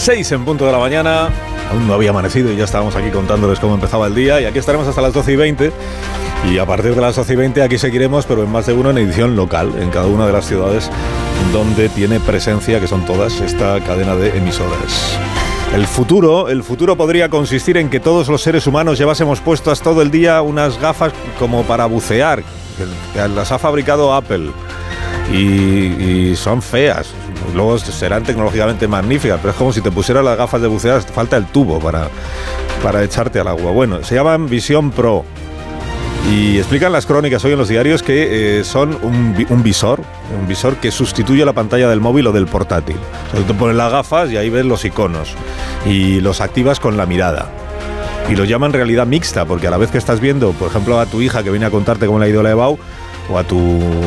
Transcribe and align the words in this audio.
6 0.00 0.32
en 0.32 0.46
punto 0.46 0.64
de 0.64 0.72
la 0.72 0.78
mañana, 0.78 1.28
aún 1.70 1.86
no 1.86 1.92
había 1.92 2.08
amanecido 2.08 2.50
y 2.50 2.56
ya 2.56 2.64
estábamos 2.64 2.96
aquí 2.96 3.10
contándoles 3.10 3.60
cómo 3.60 3.74
empezaba 3.74 4.06
el 4.06 4.14
día. 4.14 4.40
Y 4.40 4.46
aquí 4.46 4.58
estaremos 4.58 4.88
hasta 4.88 5.02
las 5.02 5.12
12 5.12 5.32
y 5.32 5.36
20 5.36 5.72
y 6.50 6.56
a 6.56 6.64
partir 6.64 6.94
de 6.94 7.02
las 7.02 7.16
12 7.16 7.34
y 7.34 7.36
20 7.36 7.62
aquí 7.62 7.76
seguiremos, 7.76 8.24
pero 8.24 8.42
en 8.42 8.50
más 8.50 8.64
de 8.64 8.72
uno 8.72 8.88
en 8.88 8.96
edición 8.96 9.36
local, 9.36 9.74
en 9.78 9.90
cada 9.90 10.06
una 10.06 10.26
de 10.26 10.32
las 10.32 10.46
ciudades 10.46 10.90
donde 11.52 11.90
tiene 11.90 12.18
presencia, 12.18 12.80
que 12.80 12.88
son 12.88 13.04
todas, 13.04 13.42
esta 13.42 13.78
cadena 13.80 14.16
de 14.16 14.38
emisoras. 14.38 15.18
El 15.74 15.86
futuro, 15.86 16.48
el 16.48 16.62
futuro 16.62 16.96
podría 16.96 17.28
consistir 17.28 17.76
en 17.76 17.90
que 17.90 18.00
todos 18.00 18.28
los 18.28 18.40
seres 18.40 18.66
humanos 18.66 18.96
llevásemos 18.96 19.40
puestas 19.40 19.82
todo 19.82 20.00
el 20.00 20.10
día 20.10 20.40
unas 20.40 20.80
gafas 20.80 21.12
como 21.38 21.62
para 21.64 21.84
bucear, 21.84 22.42
que 23.12 23.28
las 23.28 23.52
ha 23.52 23.58
fabricado 23.58 24.14
Apple. 24.14 24.50
Y, 25.30 26.30
y 26.30 26.36
son 26.36 26.62
feas. 26.62 27.12
Luego 27.54 27.78
serán 27.78 28.22
tecnológicamente 28.24 28.86
magníficas, 28.88 29.38
pero 29.40 29.50
es 29.50 29.56
como 29.56 29.72
si 29.72 29.80
te 29.80 29.90
pusieras 29.90 30.24
las 30.24 30.36
gafas 30.36 30.60
de 30.62 30.68
bucear, 30.68 31.00
falta 31.02 31.36
el 31.36 31.46
tubo 31.46 31.78
para, 31.78 32.08
para 32.82 33.02
echarte 33.02 33.40
al 33.40 33.48
agua. 33.48 33.72
Bueno, 33.72 34.02
se 34.04 34.14
llaman 34.14 34.48
Visión 34.48 34.90
Pro. 34.90 35.24
Y 36.30 36.58
explican 36.58 36.92
las 36.92 37.06
crónicas 37.06 37.44
hoy 37.44 37.52
en 37.52 37.58
los 37.58 37.68
diarios 37.68 38.02
que 38.02 38.58
eh, 38.60 38.64
son 38.64 38.96
un, 39.02 39.34
vi- 39.36 39.46
un 39.48 39.62
visor, 39.62 40.02
un 40.38 40.46
visor 40.46 40.76
que 40.76 40.90
sustituye 40.90 41.44
la 41.44 41.54
pantalla 41.54 41.88
del 41.88 42.00
móvil 42.00 42.26
o 42.26 42.32
del 42.32 42.46
portátil. 42.46 42.96
O 43.36 43.40
te 43.40 43.54
pones 43.54 43.74
las 43.74 43.90
gafas 43.90 44.30
y 44.30 44.36
ahí 44.36 44.50
ves 44.50 44.64
los 44.66 44.84
iconos 44.84 45.34
y 45.86 46.20
los 46.20 46.40
activas 46.40 46.78
con 46.78 46.96
la 46.96 47.06
mirada. 47.06 47.48
Y 48.28 48.36
lo 48.36 48.44
llaman 48.44 48.72
realidad 48.72 49.06
mixta, 49.06 49.44
porque 49.46 49.66
a 49.66 49.70
la 49.70 49.78
vez 49.78 49.90
que 49.90 49.98
estás 49.98 50.20
viendo, 50.20 50.52
por 50.52 50.68
ejemplo, 50.68 51.00
a 51.00 51.06
tu 51.06 51.20
hija 51.22 51.42
que 51.42 51.50
viene 51.50 51.66
a 51.66 51.70
contarte 51.70 52.06
cómo 52.06 52.18
le 52.20 52.26
ha 52.26 52.28
ido 52.28 52.42
la 52.44 52.50
EBAU, 52.50 52.78
o 53.28 53.38
a, 53.38 53.44
tu, 53.44 53.58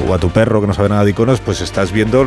o 0.08 0.14
a 0.14 0.18
tu 0.18 0.30
perro 0.30 0.62
que 0.62 0.68
no 0.68 0.74
sabe 0.74 0.90
nada 0.90 1.04
de 1.04 1.12
iconos, 1.12 1.40
pues 1.40 1.62
estás 1.62 1.92
viendo 1.92 2.26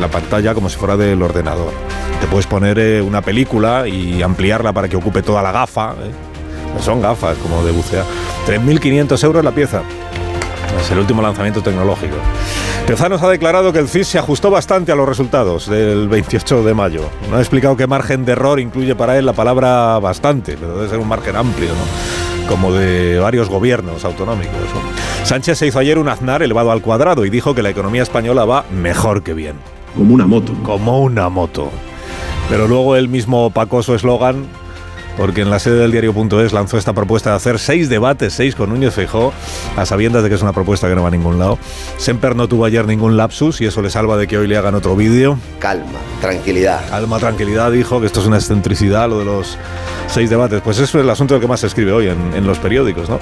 la 0.00 0.08
pantalla 0.08 0.54
como 0.54 0.68
si 0.68 0.76
fuera 0.76 0.96
del 0.96 1.22
ordenador. 1.22 1.72
Te 2.20 2.26
puedes 2.26 2.46
poner 2.46 2.78
eh, 2.78 3.02
una 3.02 3.22
película 3.22 3.86
y 3.88 4.22
ampliarla 4.22 4.72
para 4.72 4.88
que 4.88 4.96
ocupe 4.96 5.22
toda 5.22 5.42
la 5.42 5.52
gafa. 5.52 5.92
¿eh? 5.92 6.80
Son 6.80 7.00
gafas 7.00 7.36
como 7.38 7.64
de 7.64 7.72
bucear. 7.72 8.04
3.500 8.46 9.24
euros 9.24 9.44
la 9.44 9.52
pieza. 9.52 9.82
Es 10.80 10.90
el 10.90 10.98
último 10.98 11.22
lanzamiento 11.22 11.62
tecnológico. 11.62 12.16
Tezanos 12.86 13.22
ha 13.22 13.30
declarado 13.30 13.72
que 13.72 13.78
el 13.78 13.88
CIS 13.88 14.08
se 14.08 14.18
ajustó 14.18 14.50
bastante 14.50 14.92
a 14.92 14.94
los 14.94 15.08
resultados 15.08 15.68
del 15.68 16.08
28 16.08 16.64
de 16.64 16.74
mayo. 16.74 17.08
No 17.30 17.36
ha 17.36 17.40
explicado 17.40 17.76
qué 17.76 17.86
margen 17.86 18.26
de 18.26 18.32
error 18.32 18.60
incluye 18.60 18.94
para 18.94 19.16
él 19.16 19.24
la 19.24 19.32
palabra 19.32 19.98
bastante, 20.00 20.56
pero 20.60 20.76
debe 20.76 20.90
ser 20.90 20.98
un 20.98 21.08
margen 21.08 21.36
amplio, 21.36 21.70
¿no? 21.70 22.46
Como 22.48 22.72
de 22.72 23.18
varios 23.18 23.48
gobiernos 23.48 24.04
autonómicos. 24.04 24.54
Sánchez 25.24 25.58
se 25.58 25.66
hizo 25.66 25.78
ayer 25.78 25.98
un 25.98 26.08
aznar 26.08 26.42
elevado 26.42 26.70
al 26.70 26.82
cuadrado 26.82 27.24
y 27.24 27.30
dijo 27.30 27.54
que 27.54 27.62
la 27.62 27.70
economía 27.70 28.02
española 28.02 28.44
va 28.44 28.66
mejor 28.70 29.22
que 29.22 29.32
bien. 29.32 29.56
Como 29.96 30.12
una 30.12 30.26
moto. 30.26 30.52
Como 30.62 31.00
una 31.00 31.30
moto. 31.30 31.70
Pero 32.50 32.68
luego 32.68 32.94
el 32.94 33.08
mismo 33.08 33.46
opacó 33.46 33.82
su 33.82 33.94
eslogan 33.94 34.46
porque 35.16 35.42
en 35.42 35.50
la 35.50 35.58
sede 35.58 35.78
del 35.78 35.92
diario.es 35.92 36.52
lanzó 36.52 36.78
esta 36.78 36.92
propuesta 36.92 37.30
de 37.30 37.36
hacer 37.36 37.58
seis 37.58 37.88
debates, 37.88 38.32
seis 38.32 38.54
con 38.54 38.70
Núñez 38.70 38.94
Feijó, 38.94 39.32
a 39.76 39.86
sabiendas 39.86 40.22
de 40.22 40.28
que 40.28 40.34
es 40.34 40.42
una 40.42 40.52
propuesta 40.52 40.88
que 40.88 40.94
no 40.94 41.02
va 41.02 41.08
a 41.08 41.10
ningún 41.10 41.38
lado. 41.38 41.58
Semper 41.98 42.36
no 42.36 42.48
tuvo 42.48 42.64
ayer 42.64 42.86
ningún 42.86 43.16
lapsus 43.16 43.60
y 43.60 43.66
eso 43.66 43.82
le 43.82 43.90
salva 43.90 44.16
de 44.16 44.26
que 44.26 44.38
hoy 44.38 44.46
le 44.46 44.56
hagan 44.56 44.74
otro 44.74 44.96
vídeo. 44.96 45.38
Calma, 45.58 45.98
tranquilidad. 46.20 46.88
Calma, 46.88 47.18
tranquilidad, 47.18 47.70
dijo 47.72 48.00
que 48.00 48.06
esto 48.06 48.20
es 48.20 48.26
una 48.26 48.36
excentricidad, 48.36 49.08
lo 49.08 49.18
de 49.18 49.24
los 49.24 49.56
seis 50.08 50.30
debates. 50.30 50.60
Pues 50.62 50.78
eso 50.78 50.98
es 50.98 51.04
el 51.04 51.10
asunto 51.10 51.34
del 51.34 51.40
que 51.40 51.48
más 51.48 51.60
se 51.60 51.66
escribe 51.66 51.92
hoy 51.92 52.08
en, 52.08 52.34
en 52.34 52.46
los 52.46 52.58
periódicos, 52.58 53.08
¿no? 53.08 53.18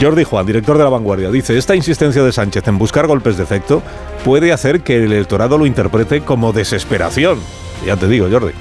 Jordi 0.00 0.24
Juan, 0.24 0.46
director 0.46 0.76
de 0.78 0.84
La 0.84 0.90
Vanguardia, 0.90 1.30
dice, 1.30 1.56
esta 1.56 1.74
insistencia 1.74 2.22
de 2.22 2.32
Sánchez 2.32 2.66
en 2.68 2.78
buscar 2.78 3.06
golpes 3.06 3.36
de 3.36 3.44
efecto 3.44 3.82
puede 4.24 4.52
hacer 4.52 4.80
que 4.80 4.96
el 4.96 5.12
electorado 5.12 5.58
lo 5.58 5.66
interprete 5.66 6.22
como 6.22 6.52
desesperación. 6.52 7.38
Ya 7.84 7.96
te 7.96 8.08
digo, 8.08 8.28
Jordi. 8.30 8.52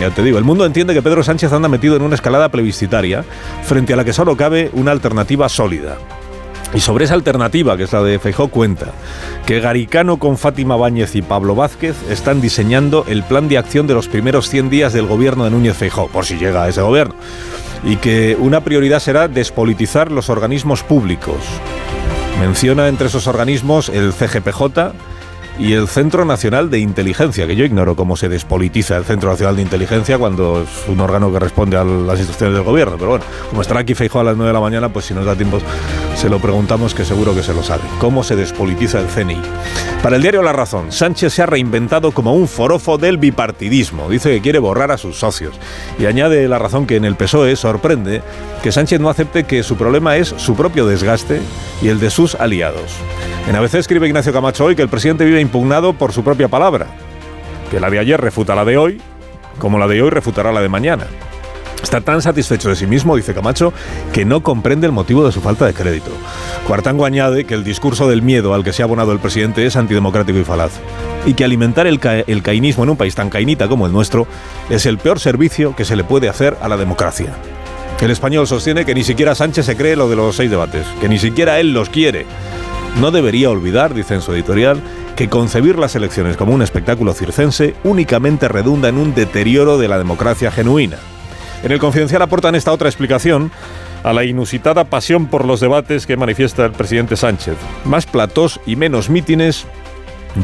Ya 0.00 0.10
te 0.10 0.22
digo, 0.22 0.38
el 0.38 0.44
mundo 0.44 0.66
entiende 0.66 0.94
que 0.94 1.02
Pedro 1.02 1.22
Sánchez 1.22 1.52
anda 1.52 1.68
metido 1.68 1.96
en 1.96 2.02
una 2.02 2.14
escalada 2.14 2.50
plebiscitaria 2.50 3.24
frente 3.64 3.92
a 3.92 3.96
la 3.96 4.04
que 4.04 4.12
solo 4.12 4.36
cabe 4.36 4.70
una 4.74 4.92
alternativa 4.92 5.48
sólida. 5.48 5.96
Y 6.74 6.80
sobre 6.80 7.04
esa 7.06 7.14
alternativa, 7.14 7.76
que 7.76 7.84
es 7.84 7.92
la 7.92 8.02
de 8.02 8.18
Feijó, 8.18 8.48
cuenta 8.48 8.86
que 9.46 9.60
Garicano 9.60 10.18
con 10.18 10.36
Fátima 10.36 10.76
Báñez 10.76 11.14
y 11.14 11.22
Pablo 11.22 11.54
Vázquez 11.54 11.96
están 12.10 12.40
diseñando 12.40 13.04
el 13.08 13.22
plan 13.22 13.48
de 13.48 13.56
acción 13.56 13.86
de 13.86 13.94
los 13.94 14.08
primeros 14.08 14.50
100 14.50 14.68
días 14.68 14.92
del 14.92 15.06
gobierno 15.06 15.44
de 15.44 15.50
Núñez 15.50 15.76
Feijó, 15.76 16.08
por 16.08 16.26
si 16.26 16.36
llega 16.36 16.64
a 16.64 16.68
ese 16.68 16.82
gobierno. 16.82 17.14
Y 17.84 17.96
que 17.96 18.36
una 18.38 18.62
prioridad 18.62 18.98
será 18.98 19.28
despolitizar 19.28 20.10
los 20.10 20.28
organismos 20.28 20.82
públicos. 20.82 21.36
Menciona 22.40 22.88
entre 22.88 23.06
esos 23.06 23.26
organismos 23.26 23.88
el 23.88 24.12
CGPJ 24.12 24.92
y 25.58 25.72
el 25.72 25.88
Centro 25.88 26.24
Nacional 26.24 26.70
de 26.70 26.78
Inteligencia, 26.78 27.46
que 27.46 27.56
yo 27.56 27.64
ignoro 27.64 27.96
cómo 27.96 28.16
se 28.16 28.28
despolitiza 28.28 28.96
el 28.96 29.04
Centro 29.04 29.30
Nacional 29.30 29.56
de 29.56 29.62
Inteligencia 29.62 30.18
cuando 30.18 30.62
es 30.62 30.88
un 30.88 31.00
órgano 31.00 31.32
que 31.32 31.38
responde 31.38 31.76
a 31.76 31.84
las 31.84 32.18
instrucciones 32.18 32.54
del 32.54 32.64
gobierno. 32.64 32.96
Pero 32.98 33.10
bueno, 33.10 33.24
como 33.48 33.62
estará 33.62 33.80
aquí 33.80 33.94
Feijóo 33.94 34.20
a 34.20 34.24
las 34.24 34.36
9 34.36 34.48
de 34.48 34.52
la 34.52 34.60
mañana, 34.60 34.88
pues 34.90 35.06
si 35.06 35.14
nos 35.14 35.24
da 35.24 35.34
tiempo 35.34 35.58
se 36.14 36.28
lo 36.28 36.38
preguntamos, 36.38 36.94
que 36.94 37.04
seguro 37.04 37.34
que 37.34 37.42
se 37.42 37.54
lo 37.54 37.62
sabe. 37.62 37.82
¿Cómo 37.98 38.24
se 38.24 38.36
despolitiza 38.36 39.00
el 39.00 39.06
CNI? 39.06 39.40
Para 40.02 40.16
el 40.16 40.22
diario 40.22 40.42
La 40.42 40.52
Razón, 40.52 40.92
Sánchez 40.92 41.32
se 41.32 41.42
ha 41.42 41.46
reinventado 41.46 42.12
como 42.12 42.34
un 42.34 42.48
forofo 42.48 42.98
del 42.98 43.18
bipartidismo. 43.18 44.08
Dice 44.08 44.30
que 44.30 44.40
quiere 44.40 44.58
borrar 44.58 44.90
a 44.90 44.98
sus 44.98 45.18
socios. 45.18 45.54
Y 45.98 46.06
añade 46.06 46.48
La 46.48 46.58
Razón 46.58 46.86
que 46.86 46.96
en 46.96 47.04
el 47.04 47.16
PSOE 47.16 47.56
sorprende 47.56 48.22
que 48.62 48.72
Sánchez 48.72 49.00
no 49.00 49.10
acepte 49.10 49.44
que 49.44 49.62
su 49.62 49.76
problema 49.76 50.16
es 50.16 50.34
su 50.36 50.54
propio 50.54 50.86
desgaste 50.86 51.40
y 51.82 51.88
el 51.88 52.00
de 52.00 52.10
sus 52.10 52.34
aliados. 52.34 52.96
En 53.48 53.54
ABC 53.54 53.74
escribe 53.74 54.08
Ignacio 54.08 54.32
Camacho 54.32 54.64
hoy 54.64 54.74
que 54.74 54.82
el 54.82 54.88
presidente 54.88 55.24
vive 55.24 55.40
impugnado 55.46 55.92
por 55.92 56.12
su 56.12 56.24
propia 56.24 56.48
palabra, 56.48 56.86
que 57.70 57.78
la 57.78 57.88
de 57.88 58.00
ayer 58.00 58.20
refuta 58.20 58.56
la 58.56 58.64
de 58.64 58.76
hoy, 58.76 59.00
como 59.58 59.78
la 59.78 59.86
de 59.86 60.02
hoy 60.02 60.10
refutará 60.10 60.52
la 60.52 60.60
de 60.60 60.68
mañana. 60.68 61.06
Está 61.82 62.00
tan 62.00 62.20
satisfecho 62.20 62.68
de 62.68 62.74
sí 62.74 62.86
mismo, 62.86 63.14
dice 63.14 63.32
Camacho, 63.32 63.72
que 64.12 64.24
no 64.24 64.42
comprende 64.42 64.86
el 64.86 64.92
motivo 64.92 65.24
de 65.24 65.30
su 65.30 65.40
falta 65.40 65.66
de 65.66 65.74
crédito. 65.74 66.10
Cuartango 66.66 67.04
añade 67.04 67.44
que 67.44 67.54
el 67.54 67.62
discurso 67.62 68.08
del 68.08 68.22
miedo 68.22 68.54
al 68.54 68.64
que 68.64 68.72
se 68.72 68.82
ha 68.82 68.86
abonado 68.86 69.12
el 69.12 69.20
presidente 69.20 69.64
es 69.64 69.76
antidemocrático 69.76 70.38
y 70.38 70.44
falaz, 70.44 70.72
y 71.26 71.34
que 71.34 71.44
alimentar 71.44 71.86
el, 71.86 72.00
ca 72.00 72.24
cainismo 72.42 72.82
en 72.82 72.90
un 72.90 72.96
país 72.96 73.14
tan 73.14 73.30
cainita 73.30 73.68
como 73.68 73.86
el 73.86 73.92
nuestro 73.92 74.26
es 74.68 74.84
el 74.84 74.98
peor 74.98 75.20
servicio 75.20 75.76
que 75.76 75.84
se 75.84 75.94
le 75.94 76.02
puede 76.02 76.28
hacer 76.28 76.56
a 76.60 76.68
la 76.68 76.76
democracia. 76.76 77.34
El 78.00 78.10
español 78.10 78.46
sostiene 78.46 78.84
que 78.84 78.94
ni 78.94 79.04
siquiera 79.04 79.34
Sánchez 79.34 79.66
se 79.66 79.76
cree 79.76 79.96
lo 79.96 80.08
de 80.08 80.16
los 80.16 80.34
seis 80.36 80.50
debates, 80.50 80.86
que 81.00 81.08
ni 81.08 81.18
siquiera 81.18 81.60
él 81.60 81.72
los 81.72 81.88
quiere. 81.88 82.26
No 83.00 83.10
debería 83.10 83.50
olvidar, 83.50 83.94
dice 83.94 84.14
en 84.14 84.22
su 84.22 84.32
editorial, 84.32 84.82
que 85.16 85.28
concebir 85.28 85.78
las 85.78 85.96
elecciones 85.96 86.36
como 86.36 86.52
un 86.52 86.62
espectáculo 86.62 87.14
circense 87.14 87.74
únicamente 87.84 88.48
redunda 88.48 88.90
en 88.90 88.98
un 88.98 89.14
deterioro 89.14 89.78
de 89.78 89.88
la 89.88 89.98
democracia 89.98 90.52
genuina. 90.52 90.98
En 91.64 91.72
el 91.72 91.78
Confidencial 91.78 92.22
aportan 92.22 92.54
esta 92.54 92.70
otra 92.70 92.88
explicación 92.88 93.50
a 94.04 94.12
la 94.12 94.24
inusitada 94.24 94.84
pasión 94.84 95.26
por 95.26 95.46
los 95.46 95.58
debates 95.60 96.06
que 96.06 96.18
manifiesta 96.18 96.66
el 96.66 96.72
presidente 96.72 97.16
Sánchez. 97.16 97.56
Más 97.84 98.06
platós 98.06 98.60
y 98.66 98.76
menos 98.76 99.08
mítines 99.08 99.64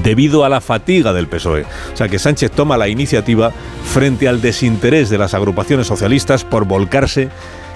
debido 0.02 0.44
a 0.44 0.48
la 0.48 0.62
fatiga 0.62 1.12
del 1.12 1.28
PSOE. 1.28 1.66
O 1.92 1.96
sea 1.96 2.08
que 2.08 2.18
Sánchez 2.18 2.50
toma 2.50 2.78
la 2.78 2.88
iniciativa 2.88 3.52
frente 3.84 4.26
al 4.26 4.40
desinterés 4.40 5.10
de 5.10 5.18
las 5.18 5.34
agrupaciones 5.34 5.86
socialistas 5.86 6.44
por 6.44 6.64
volcarse 6.64 7.28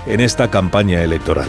en 0.07 0.21
esta 0.21 0.51
campaña 0.51 1.03
electoral. 1.03 1.49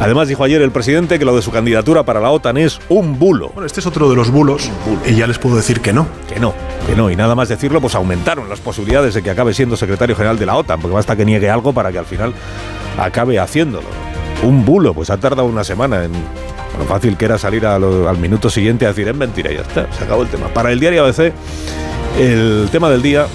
Además 0.00 0.28
dijo 0.28 0.44
ayer 0.44 0.62
el 0.62 0.70
presidente 0.70 1.18
que 1.18 1.24
lo 1.24 1.34
de 1.34 1.42
su 1.42 1.50
candidatura 1.50 2.04
para 2.04 2.20
la 2.20 2.30
OTAN 2.30 2.56
es 2.56 2.78
un 2.88 3.18
bulo. 3.18 3.48
Bueno, 3.52 3.66
este 3.66 3.80
es 3.80 3.86
otro 3.86 4.08
de 4.08 4.14
los 4.14 4.30
bulos 4.30 4.70
y 5.04 5.14
ya 5.16 5.26
les 5.26 5.38
puedo 5.38 5.56
decir 5.56 5.80
que 5.80 5.92
no. 5.92 6.06
Que 6.32 6.38
no, 6.38 6.54
que 6.86 6.94
no. 6.94 7.10
Y 7.10 7.16
nada 7.16 7.34
más 7.34 7.48
decirlo, 7.48 7.80
pues 7.80 7.96
aumentaron 7.96 8.48
las 8.48 8.60
posibilidades 8.60 9.14
de 9.14 9.22
que 9.22 9.30
acabe 9.30 9.52
siendo 9.54 9.76
secretario 9.76 10.14
general 10.14 10.38
de 10.38 10.46
la 10.46 10.56
OTAN, 10.56 10.80
porque 10.80 10.94
basta 10.94 11.16
que 11.16 11.24
niegue 11.24 11.50
algo 11.50 11.72
para 11.72 11.90
que 11.90 11.98
al 11.98 12.06
final 12.06 12.32
acabe 12.96 13.40
haciéndolo. 13.40 13.88
Un 14.44 14.64
bulo, 14.64 14.94
pues 14.94 15.10
ha 15.10 15.16
tardado 15.16 15.46
una 15.48 15.64
semana 15.64 16.04
en 16.04 16.12
lo 16.12 16.84
fácil 16.86 17.16
que 17.16 17.24
era 17.24 17.36
salir 17.36 17.62
lo- 17.64 18.08
al 18.08 18.18
minuto 18.18 18.50
siguiente 18.50 18.84
a 18.86 18.90
decir 18.90 19.08
es 19.08 19.16
mentira 19.16 19.50
y 19.50 19.56
ya 19.56 19.62
está, 19.62 19.92
se 19.92 20.04
acabó 20.04 20.22
el 20.22 20.28
tema. 20.28 20.46
Para 20.48 20.70
el 20.70 20.78
diario 20.78 21.04
ABC, 21.04 21.32
el 22.20 22.68
tema 22.70 22.88
del 22.88 23.02
día 23.02 23.26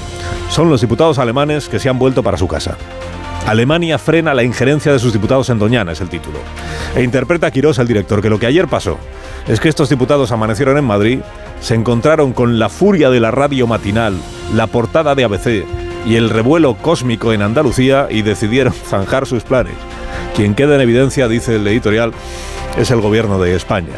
son 0.50 0.70
los 0.70 0.80
diputados 0.80 1.20
alemanes 1.20 1.68
que 1.68 1.78
se 1.80 1.90
han 1.90 2.00
vuelto 2.00 2.24
para 2.24 2.38
su 2.38 2.48
casa. 2.48 2.78
Alemania 3.48 3.98
frena 3.98 4.34
la 4.34 4.44
injerencia 4.44 4.94
de 4.94 5.00
sus 5.00 5.12
diputados 5.12 5.50
en 5.50 5.60
Doñana, 5.60 5.92
es 5.92 6.02
el 6.02 6.10
título. 6.10 6.40
E 6.96 7.04
interpreta 7.04 7.52
Quirós, 7.52 7.78
el 7.78 7.88
director, 7.88 8.22
que 8.22 8.30
lo 8.30 8.40
que 8.40 8.46
ayer 8.46 8.68
pasó 8.68 8.98
es 9.48 9.60
que 9.60 9.68
estos 9.68 9.90
diputados 9.90 10.32
amanecieron 10.32 10.78
en 10.78 10.86
Madrid, 10.86 11.20
se 11.60 11.76
encontraron 11.76 12.32
con 12.32 12.58
la 12.58 12.70
furia 12.70 13.10
de 13.10 13.20
la 13.20 13.32
radio 13.32 13.68
matinal, 13.68 14.18
la 14.56 14.68
portada 14.68 15.14
de 15.16 15.26
ABC 15.26 15.66
y 16.06 16.16
el 16.16 16.30
revuelo 16.30 16.76
cósmico 16.76 17.34
en 17.34 17.42
Andalucía 17.42 18.08
y 18.10 18.22
decidieron 18.22 18.74
zanjar 18.90 19.26
sus 19.26 19.44
planes. 19.44 19.76
Quien 20.36 20.56
queda 20.56 20.76
en 20.76 20.82
evidencia, 20.82 21.28
dice 21.28 21.58
el 21.58 21.68
editorial, 21.68 22.14
es 22.78 22.92
el 22.92 23.02
gobierno 23.02 23.40
de 23.40 23.56
España. 23.56 23.94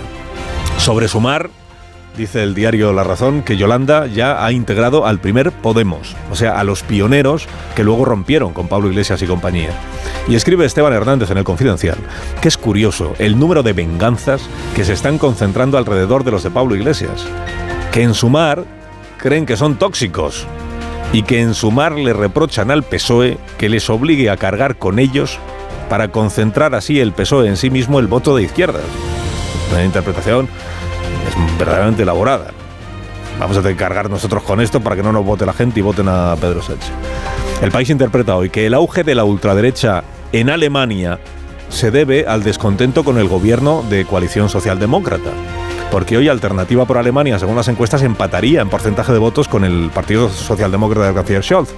Sobre 0.77 1.07
sumar, 1.07 1.50
dice 2.17 2.44
el 2.44 2.56
diario 2.56 2.94
La 2.94 3.03
Razón, 3.03 3.41
que 3.41 3.57
Yolanda 3.57 4.07
ya 4.07 4.45
ha 4.45 4.51
integrado 4.51 5.06
al 5.06 5.19
primer 5.19 5.51
Podemos, 5.51 6.15
o 6.31 6.35
sea, 6.35 6.59
a 6.59 6.63
los 6.63 6.83
pioneros 6.83 7.47
que 7.75 7.83
luego 7.83 8.06
rompieron 8.06 8.53
con 8.53 8.67
Pablo 8.67 8.89
Iglesias 8.89 9.21
y 9.21 9.27
compañía. 9.27 9.69
Y 10.27 10.35
escribe 10.35 10.65
Esteban 10.65 10.94
Hernández 10.94 11.31
en 11.31 11.38
el 11.38 11.44
Confidencial, 11.44 11.97
que 12.41 12.47
es 12.47 12.57
curioso 12.57 13.13
el 13.19 13.38
número 13.38 13.63
de 13.63 13.73
venganzas 13.73 14.41
que 14.75 14.85
se 14.85 14.94
están 14.94 15.17
concentrando 15.17 15.77
alrededor 15.77 16.23
de 16.23 16.31
los 16.31 16.44
de 16.44 16.51
Pablo 16.51 16.75
Iglesias, 16.75 17.25
que 17.91 18.03
en 18.03 18.13
sumar 18.13 18.63
creen 19.18 19.45
que 19.45 19.57
son 19.57 19.77
tóxicos 19.77 20.45
y 21.13 21.23
que 21.23 21.41
en 21.41 21.53
sumar 21.53 21.94
le 21.94 22.13
reprochan 22.13 22.71
al 22.71 22.83
PSOE 22.83 23.38
que 23.57 23.69
les 23.69 23.89
obligue 23.89 24.29
a 24.29 24.38
cargar 24.38 24.77
con 24.77 25.00
ellos 25.00 25.39
para 25.89 26.09
concentrar 26.09 26.75
así 26.75 27.00
el 27.00 27.11
PSOE 27.11 27.47
en 27.47 27.57
sí 27.57 27.69
mismo 27.69 28.00
el 28.00 28.07
voto 28.07 28.35
de 28.35 28.44
izquierdas. 28.44 28.83
Una 29.71 29.83
interpretación 29.83 30.47
verdaderamente 31.57 32.04
elaborada. 32.04 32.48
Vamos 33.40 33.57
a 33.57 33.62
tener 33.62 33.75
que 33.75 33.84
cargar 33.84 34.10
nosotros 34.10 34.44
con 34.44 34.62
esto 34.62 34.81
para 34.81 34.96
que 34.96 35.04
no 35.04 35.12
nos 35.12 35.25
vote 35.25 35.46
la 35.46 35.54
gente 35.54 35.80
y 35.80 35.84
voten 35.84 36.07
a 36.07 36.36
Pedro 36.40 36.62
Sánchez. 36.62 36.92
El 37.62 37.72
país 37.72 37.90
interpreta 37.90 38.36
hoy 38.36 38.50
que 38.50 38.66
el 38.66 38.74
auge 38.74 39.04
de 39.04 39.16
la 39.16 39.24
ultraderecha 39.24 40.04
en 40.31 40.50
Alemania 40.50 41.19
se 41.69 41.92
debe 41.92 42.25
al 42.28 42.44
descontento 42.44 43.04
con 43.04 43.18
el 43.18 43.28
gobierno 43.28 43.84
de 43.90 44.06
coalición 44.06 44.50
socialdemócrata. 44.50 45.31
Porque 45.92 46.18
hoy 46.18 46.30
Alternativa 46.30 46.86
por 46.86 46.98
Alemania, 46.98 47.40
según 47.40 47.56
las 47.56 47.68
encuestas, 47.68 48.02
empataría 48.02 48.62
en 48.62 48.69
porcentaje 48.69 49.13
de 49.13 49.19
votos 49.19 49.48
con 49.48 49.63
el 49.63 49.90
Partido 49.94 50.30
Socialdemócrata 50.30 51.07
de 51.07 51.13
García 51.13 51.42
Scholz. 51.42 51.69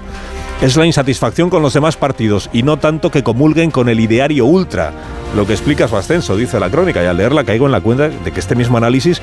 Es 0.62 0.76
la 0.76 0.88
insatisfacción 0.88 1.52
con 1.52 1.62
los 1.62 1.76
demás 1.76 1.98
partidos 1.98 2.50
y 2.52 2.64
no 2.64 2.78
tanto 2.78 3.12
que 3.12 3.22
comulguen 3.22 3.70
con 3.70 3.90
el 3.90 4.00
ideario 4.00 4.46
ultra, 4.46 4.92
lo 5.36 5.46
que 5.46 5.54
explica 5.54 5.88
su 5.88 5.96
ascenso, 5.96 6.36
dice 6.36 6.60
la 6.60 6.72
crónica, 6.72 7.04
y 7.04 7.06
al 7.06 7.18
leerla 7.18 7.44
caigo 7.44 7.68
en 7.68 7.72
la 7.72 7.82
cuenta 7.82 8.10
de 8.10 8.32
que 8.32 8.40
este 8.40 8.56
mismo 8.56 8.76
análisis 8.76 9.22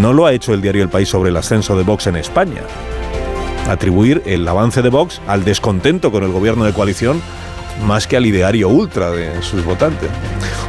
no 0.00 0.12
lo 0.12 0.26
ha 0.26 0.32
hecho 0.32 0.54
el 0.54 0.62
diario 0.62 0.84
El 0.84 0.88
País 0.88 1.08
sobre 1.08 1.30
el 1.30 1.36
ascenso 1.36 1.76
de 1.76 1.82
Vox 1.82 2.06
en 2.06 2.14
España. 2.14 2.62
Atribuir 3.68 4.22
el 4.26 4.46
avance 4.46 4.80
de 4.80 4.90
Vox 4.90 5.20
al 5.26 5.44
descontento 5.44 6.12
con 6.12 6.22
el 6.22 6.30
gobierno 6.30 6.64
de 6.64 6.72
coalición 6.72 7.20
más 7.84 8.06
que 8.06 8.16
al 8.16 8.26
ideario 8.26 8.68
ultra 8.68 9.10
de 9.10 9.42
sus 9.42 9.64
votantes. 9.64 10.08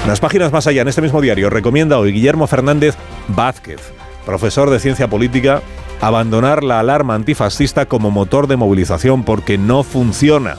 Unas 0.03 0.19
páginas 0.19 0.51
más 0.51 0.65
allá, 0.65 0.81
en 0.81 0.87
este 0.87 1.01
mismo 1.03 1.21
diario, 1.21 1.51
recomienda 1.51 1.99
hoy 1.99 2.11
Guillermo 2.11 2.47
Fernández 2.47 2.95
Vázquez, 3.27 3.79
profesor 4.25 4.71
de 4.71 4.79
ciencia 4.79 5.07
política 5.07 5.61
abandonar 6.01 6.63
la 6.63 6.79
alarma 6.79 7.15
antifascista 7.15 7.85
como 7.85 8.11
motor 8.11 8.47
de 8.47 8.57
movilización 8.57 9.23
porque 9.23 9.57
no 9.57 9.83
funciona. 9.83 10.57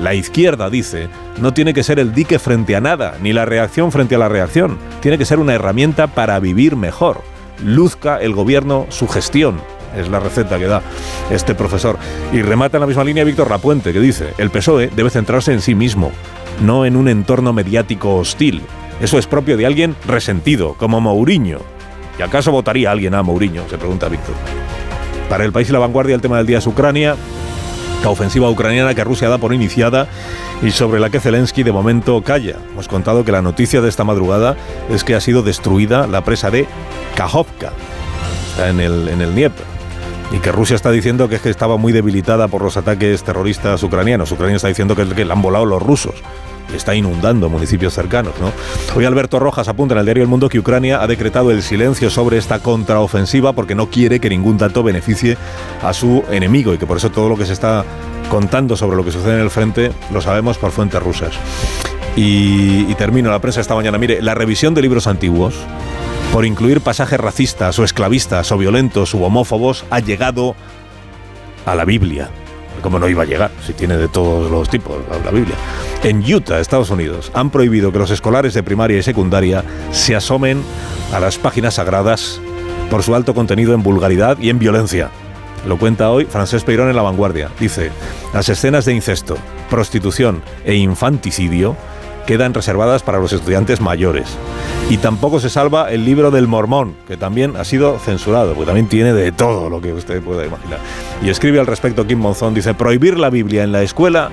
La 0.00 0.14
izquierda, 0.14 0.70
dice, 0.70 1.08
no 1.38 1.52
tiene 1.52 1.74
que 1.74 1.82
ser 1.82 1.98
el 1.98 2.14
dique 2.14 2.38
frente 2.38 2.76
a 2.76 2.80
nada, 2.80 3.16
ni 3.20 3.32
la 3.32 3.44
reacción 3.44 3.92
frente 3.92 4.14
a 4.14 4.18
la 4.18 4.28
reacción. 4.28 4.78
Tiene 5.00 5.18
que 5.18 5.24
ser 5.24 5.38
una 5.38 5.54
herramienta 5.54 6.06
para 6.06 6.38
vivir 6.40 6.76
mejor. 6.76 7.22
Luzca 7.64 8.18
el 8.18 8.34
gobierno 8.34 8.86
su 8.90 9.08
gestión. 9.08 9.60
Es 9.96 10.08
la 10.08 10.20
receta 10.20 10.58
que 10.58 10.66
da 10.66 10.82
este 11.30 11.54
profesor. 11.54 11.98
Y 12.32 12.42
remata 12.42 12.78
en 12.78 12.82
la 12.82 12.86
misma 12.86 13.04
línea 13.04 13.24
Víctor 13.24 13.48
Rapuente, 13.48 13.92
que 13.92 14.00
dice, 14.00 14.32
el 14.38 14.50
PSOE 14.50 14.90
debe 14.94 15.10
centrarse 15.10 15.52
en 15.52 15.60
sí 15.60 15.74
mismo, 15.74 16.10
no 16.62 16.86
en 16.86 16.96
un 16.96 17.08
entorno 17.08 17.52
mediático 17.52 18.16
hostil. 18.16 18.62
Eso 19.00 19.18
es 19.18 19.26
propio 19.26 19.56
de 19.56 19.66
alguien 19.66 19.94
resentido, 20.06 20.74
como 20.74 21.00
Mourinho. 21.00 21.58
¿Y 22.18 22.22
acaso 22.22 22.52
votaría 22.52 22.90
alguien 22.90 23.14
a 23.14 23.22
Mourinho? 23.22 23.68
Se 23.68 23.78
pregunta 23.78 24.08
Víctor. 24.08 24.34
Para 25.28 25.44
el 25.44 25.52
país 25.52 25.68
y 25.68 25.72
la 25.72 25.78
vanguardia 25.78 26.14
el 26.14 26.20
tema 26.20 26.36
del 26.36 26.46
día 26.46 26.58
es 26.58 26.66
Ucrania, 26.66 27.16
la 28.02 28.10
ofensiva 28.10 28.50
ucraniana 28.50 28.94
que 28.94 29.04
Rusia 29.04 29.28
da 29.28 29.38
por 29.38 29.54
iniciada 29.54 30.08
y 30.62 30.70
sobre 30.70 31.00
la 31.00 31.10
que 31.10 31.20
Zelensky 31.20 31.62
de 31.62 31.72
momento 31.72 32.20
calla. 32.22 32.56
Hemos 32.72 32.88
contado 32.88 33.24
que 33.24 33.32
la 33.32 33.42
noticia 33.42 33.80
de 33.80 33.88
esta 33.88 34.04
madrugada 34.04 34.56
es 34.90 35.04
que 35.04 35.14
ha 35.14 35.20
sido 35.20 35.42
destruida 35.42 36.06
la 36.06 36.24
presa 36.24 36.50
de 36.50 36.66
Kajovka, 37.16 37.72
en 38.66 38.80
el, 38.80 39.08
en 39.08 39.20
el 39.20 39.32
Dnieper. 39.32 39.71
Y 40.32 40.38
que 40.38 40.50
Rusia 40.50 40.76
está 40.76 40.90
diciendo 40.90 41.28
que 41.28 41.36
es 41.36 41.42
que 41.42 41.50
estaba 41.50 41.76
muy 41.76 41.92
debilitada 41.92 42.48
por 42.48 42.62
los 42.62 42.76
ataques 42.76 43.22
terroristas 43.22 43.82
ucranianos. 43.82 44.32
Ucrania 44.32 44.56
está 44.56 44.68
diciendo 44.68 44.96
que, 44.96 45.06
que 45.06 45.24
la 45.24 45.34
han 45.34 45.42
volado 45.42 45.66
los 45.66 45.82
rusos 45.82 46.14
está 46.76 46.94
inundando 46.94 47.48
municipios 47.48 47.94
cercanos. 47.94 48.34
¿no? 48.40 48.52
Hoy 48.96 49.04
Alberto 49.04 49.38
Rojas 49.38 49.68
apunta 49.68 49.94
en 49.94 50.00
el 50.00 50.04
diario 50.04 50.22
El 50.22 50.28
Mundo 50.28 50.48
que 50.48 50.58
Ucrania 50.58 51.02
ha 51.02 51.06
decretado 51.06 51.50
el 51.50 51.62
silencio 51.62 52.10
sobre 52.10 52.38
esta 52.38 52.60
contraofensiva 52.60 53.52
porque 53.52 53.74
no 53.74 53.88
quiere 53.90 54.20
que 54.20 54.28
ningún 54.28 54.58
dato 54.58 54.82
beneficie 54.82 55.36
a 55.82 55.92
su 55.92 56.24
enemigo 56.30 56.74
y 56.74 56.78
que 56.78 56.86
por 56.86 56.96
eso 56.96 57.10
todo 57.10 57.28
lo 57.28 57.36
que 57.36 57.46
se 57.46 57.52
está 57.52 57.84
contando 58.30 58.76
sobre 58.76 58.96
lo 58.96 59.04
que 59.04 59.12
sucede 59.12 59.34
en 59.34 59.40
el 59.40 59.50
frente 59.50 59.92
lo 60.12 60.20
sabemos 60.20 60.58
por 60.58 60.70
fuentes 60.70 61.02
rusas. 61.02 61.34
Y, 62.16 62.90
y 62.90 62.94
termino 62.94 63.30
la 63.30 63.38
prensa 63.38 63.60
esta 63.60 63.74
mañana. 63.74 63.96
Mire, 63.96 64.20
la 64.20 64.34
revisión 64.34 64.74
de 64.74 64.82
libros 64.82 65.06
antiguos 65.06 65.54
por 66.32 66.46
incluir 66.46 66.80
pasajes 66.80 67.20
racistas 67.20 67.78
o 67.78 67.84
esclavistas 67.84 68.50
o 68.50 68.58
violentos 68.58 69.12
u 69.14 69.22
homófobos 69.22 69.84
ha 69.90 70.00
llegado 70.00 70.56
a 71.66 71.74
la 71.74 71.84
Biblia 71.84 72.30
como 72.80 72.98
no 72.98 73.08
iba 73.08 73.22
a 73.22 73.26
llegar, 73.26 73.50
si 73.64 73.72
tiene 73.74 73.96
de 73.96 74.08
todos 74.08 74.50
los 74.50 74.68
tipos 74.68 74.96
la 75.24 75.30
Biblia. 75.30 75.54
En 76.02 76.20
Utah, 76.20 76.58
Estados 76.58 76.90
Unidos, 76.90 77.30
han 77.34 77.50
prohibido 77.50 77.92
que 77.92 77.98
los 77.98 78.10
escolares 78.10 78.54
de 78.54 78.62
primaria 78.62 78.98
y 78.98 79.02
secundaria 79.02 79.62
se 79.92 80.16
asomen 80.16 80.62
a 81.12 81.20
las 81.20 81.38
páginas 81.38 81.74
sagradas 81.74 82.40
por 82.90 83.02
su 83.02 83.14
alto 83.14 83.34
contenido 83.34 83.74
en 83.74 83.82
vulgaridad 83.82 84.38
y 84.38 84.50
en 84.50 84.58
violencia. 84.58 85.10
Lo 85.66 85.78
cuenta 85.78 86.10
hoy 86.10 86.24
Francés 86.24 86.64
Peirón 86.64 86.88
en 86.88 86.96
La 86.96 87.02
Vanguardia. 87.02 87.50
Dice, 87.60 87.92
las 88.34 88.48
escenas 88.48 88.84
de 88.84 88.94
incesto, 88.94 89.36
prostitución 89.70 90.42
e 90.64 90.74
infanticidio 90.74 91.76
quedan 92.26 92.54
reservadas 92.54 93.02
para 93.02 93.18
los 93.18 93.32
estudiantes 93.32 93.80
mayores. 93.80 94.28
Y 94.90 94.98
tampoco 94.98 95.40
se 95.40 95.50
salva 95.50 95.90
el 95.90 96.04
libro 96.04 96.30
del 96.30 96.48
Mormón, 96.48 96.94
que 97.06 97.16
también 97.16 97.56
ha 97.56 97.64
sido 97.64 97.98
censurado, 97.98 98.54
porque 98.54 98.66
también 98.66 98.88
tiene 98.88 99.12
de 99.12 99.32
todo 99.32 99.70
lo 99.70 99.80
que 99.80 99.92
usted 99.92 100.22
pueda 100.22 100.44
imaginar. 100.44 100.78
Y 101.22 101.30
escribe 101.30 101.60
al 101.60 101.66
respecto 101.66 102.06
Kim 102.06 102.18
Monzón, 102.18 102.54
dice, 102.54 102.74
prohibir 102.74 103.18
la 103.18 103.30
Biblia 103.30 103.62
en 103.62 103.72
la 103.72 103.82
escuela 103.82 104.30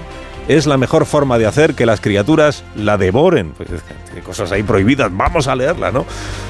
es 0.50 0.65
la 0.65 0.77
mejor 0.77 1.06
forma 1.06 1.38
de 1.38 1.45
hacer 1.45 1.75
que 1.75 1.86
las 1.86 2.01
criaturas 2.01 2.63
la 2.75 2.97
devoren. 2.97 3.51
Pues 3.56 3.69
tiene 4.06 4.21
cosas 4.21 4.51
ahí 4.51 4.63
prohibidas, 4.63 5.15
vamos 5.15 5.47
a 5.47 5.56
leerla, 5.56 5.92
¿no? 5.92 6.06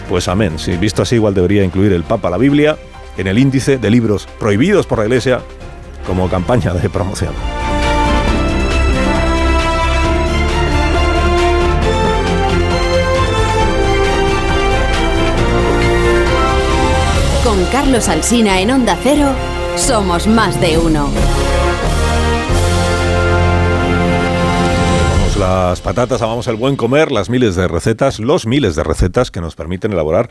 Pues 0.08 0.28
amén. 0.30 0.58
Si 0.58 0.76
visto 0.78 1.02
así, 1.02 1.16
igual 1.16 1.34
debería 1.34 1.64
incluir 1.64 1.92
el 1.92 2.04
Papa 2.04 2.30
la 2.30 2.38
Biblia 2.38 2.78
en 3.18 3.28
el 3.28 3.38
índice 3.38 3.78
de 3.78 3.90
libros 3.92 4.28
prohibidos 4.40 4.88
por 4.88 5.00
la 5.00 5.06
Iglesia 5.06 5.42
como 6.08 6.30
campaña 6.30 6.74
de 6.74 6.90
promoción. 6.90 7.34
Carlos 17.72 18.10
Alsina 18.10 18.60
en 18.62 18.72
Onda 18.72 18.98
Cero, 19.04 19.30
somos 19.76 20.26
más 20.26 20.60
de 20.60 20.80
uno. 20.80 21.08
Las 25.38 25.80
patatas, 25.80 26.22
amamos 26.24 26.48
el 26.48 26.56
buen 26.56 26.76
comer, 26.76 27.12
las 27.12 27.30
miles 27.30 27.56
de 27.56 27.68
recetas, 27.68 28.20
los 28.20 28.48
miles 28.48 28.76
de 28.76 28.84
recetas 28.84 29.30
que 29.30 29.40
nos 29.40 29.56
permiten 29.56 29.94
elaborar 29.94 30.30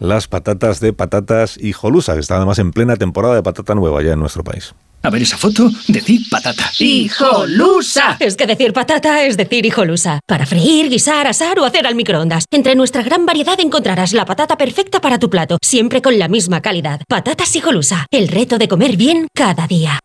las 0.00 0.26
patatas 0.26 0.80
de 0.80 0.92
patatas 0.92 1.56
hijolusa, 1.58 2.14
que 2.14 2.20
está 2.20 2.36
además 2.36 2.58
en 2.58 2.72
plena 2.72 2.96
temporada 2.96 3.36
de 3.36 3.42
patata 3.42 3.74
nueva 3.76 4.02
ya 4.02 4.12
en 4.12 4.18
nuestro 4.18 4.42
país. 4.42 4.74
A 5.02 5.10
ver 5.10 5.22
esa 5.22 5.38
foto, 5.38 5.70
decir 5.88 6.20
patata. 6.30 6.70
¡Hijolusa! 6.78 8.16
Es 8.20 8.36
que 8.36 8.46
decir 8.46 8.72
patata 8.72 9.24
es 9.24 9.36
decir 9.36 9.64
hijolusa. 9.64 10.20
Para 10.26 10.44
freír, 10.44 10.90
guisar, 10.90 11.26
asar 11.26 11.58
o 11.58 11.64
hacer 11.64 11.86
al 11.86 11.94
microondas. 11.94 12.44
Entre 12.50 12.74
nuestra 12.74 13.02
gran 13.02 13.24
variedad 13.24 13.58
encontrarás 13.60 14.12
la 14.12 14.26
patata 14.26 14.56
perfecta 14.56 15.00
para 15.00 15.18
tu 15.18 15.30
plato, 15.30 15.58
siempre 15.62 16.02
con 16.02 16.18
la 16.18 16.28
misma 16.28 16.60
calidad. 16.60 17.00
Patatas 17.08 17.56
hijolusa. 17.56 18.06
El 18.10 18.28
reto 18.28 18.58
de 18.58 18.68
comer 18.68 18.96
bien 18.96 19.28
cada 19.34 19.66
día. 19.66 20.00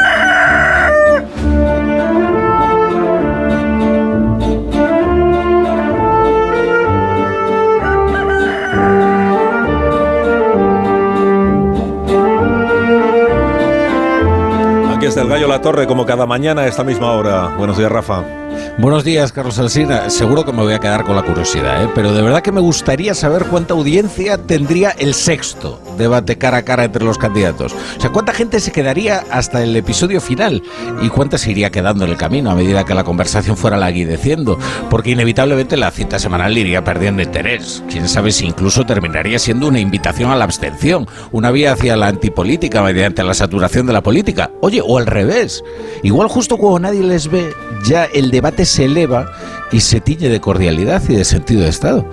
Aquí 15.05 15.09
está 15.09 15.21
el 15.21 15.29
gallo 15.29 15.47
La 15.47 15.61
Torre, 15.61 15.85
como 15.85 16.03
cada 16.03 16.25
mañana 16.25 16.63
a 16.63 16.67
esta 16.67 16.83
misma 16.83 17.11
hora. 17.11 17.49
Buenos 17.49 17.77
días, 17.77 17.91
Rafa. 17.91 18.44
Buenos 18.77 19.05
días, 19.05 19.31
Carlos 19.31 19.57
Alsina. 19.57 20.09
Seguro 20.09 20.43
que 20.43 20.51
me 20.51 20.61
voy 20.61 20.73
a 20.73 20.79
quedar 20.79 21.05
con 21.05 21.15
la 21.15 21.23
curiosidad, 21.23 21.83
¿eh? 21.83 21.89
pero 21.95 22.13
de 22.13 22.21
verdad 22.21 22.41
que 22.41 22.51
me 22.51 22.59
gustaría 22.59 23.13
saber 23.13 23.45
cuánta 23.45 23.73
audiencia 23.73 24.37
tendría 24.37 24.91
el 24.91 25.13
sexto 25.13 25.81
debate 25.97 26.37
cara 26.37 26.57
a 26.57 26.61
cara 26.63 26.83
entre 26.83 27.05
los 27.05 27.17
candidatos. 27.17 27.73
O 27.97 28.01
sea, 28.01 28.11
¿cuánta 28.11 28.33
gente 28.33 28.59
se 28.59 28.73
quedaría 28.73 29.23
hasta 29.31 29.63
el 29.63 29.75
episodio 29.75 30.19
final? 30.19 30.61
¿Y 31.01 31.07
cuánta 31.07 31.37
se 31.37 31.51
iría 31.51 31.71
quedando 31.71 32.03
en 32.03 32.11
el 32.11 32.17
camino 32.17 32.51
a 32.51 32.55
medida 32.55 32.83
que 32.83 32.93
la 32.93 33.03
conversación 33.03 33.55
fuera 33.55 33.77
laguideciendo? 33.77 34.59
Porque 34.89 35.11
inevitablemente 35.11 35.77
la 35.77 35.91
cita 35.91 36.19
semanal 36.19 36.57
iría 36.57 36.83
perdiendo 36.83 37.21
interés. 37.21 37.81
Quién 37.89 38.09
sabe 38.09 38.31
si 38.31 38.45
incluso 38.45 38.85
terminaría 38.85 39.39
siendo 39.39 39.67
una 39.67 39.79
invitación 39.79 40.31
a 40.31 40.35
la 40.35 40.43
abstención, 40.43 41.07
una 41.31 41.51
vía 41.51 41.71
hacia 41.71 41.95
la 41.95 42.07
antipolítica 42.07 42.83
mediante 42.83 43.23
la 43.23 43.33
saturación 43.33 43.87
de 43.87 43.93
la 43.93 44.03
política. 44.03 44.51
Oye, 44.61 44.81
o 44.85 44.97
al 44.97 45.05
revés. 45.05 45.63
Igual 46.03 46.27
justo 46.27 46.57
cuando 46.57 46.79
nadie 46.79 47.03
les 47.03 47.29
ve, 47.29 47.53
ya 47.85 48.05
el 48.05 48.31
debate 48.31 48.44
se 48.65 48.85
eleva 48.85 49.31
y 49.71 49.79
se 49.79 50.01
tiñe 50.01 50.29
de 50.29 50.39
cordialidad 50.39 51.01
y 51.09 51.15
de 51.15 51.25
sentido 51.25 51.63
de 51.63 51.69
Estado. 51.69 52.09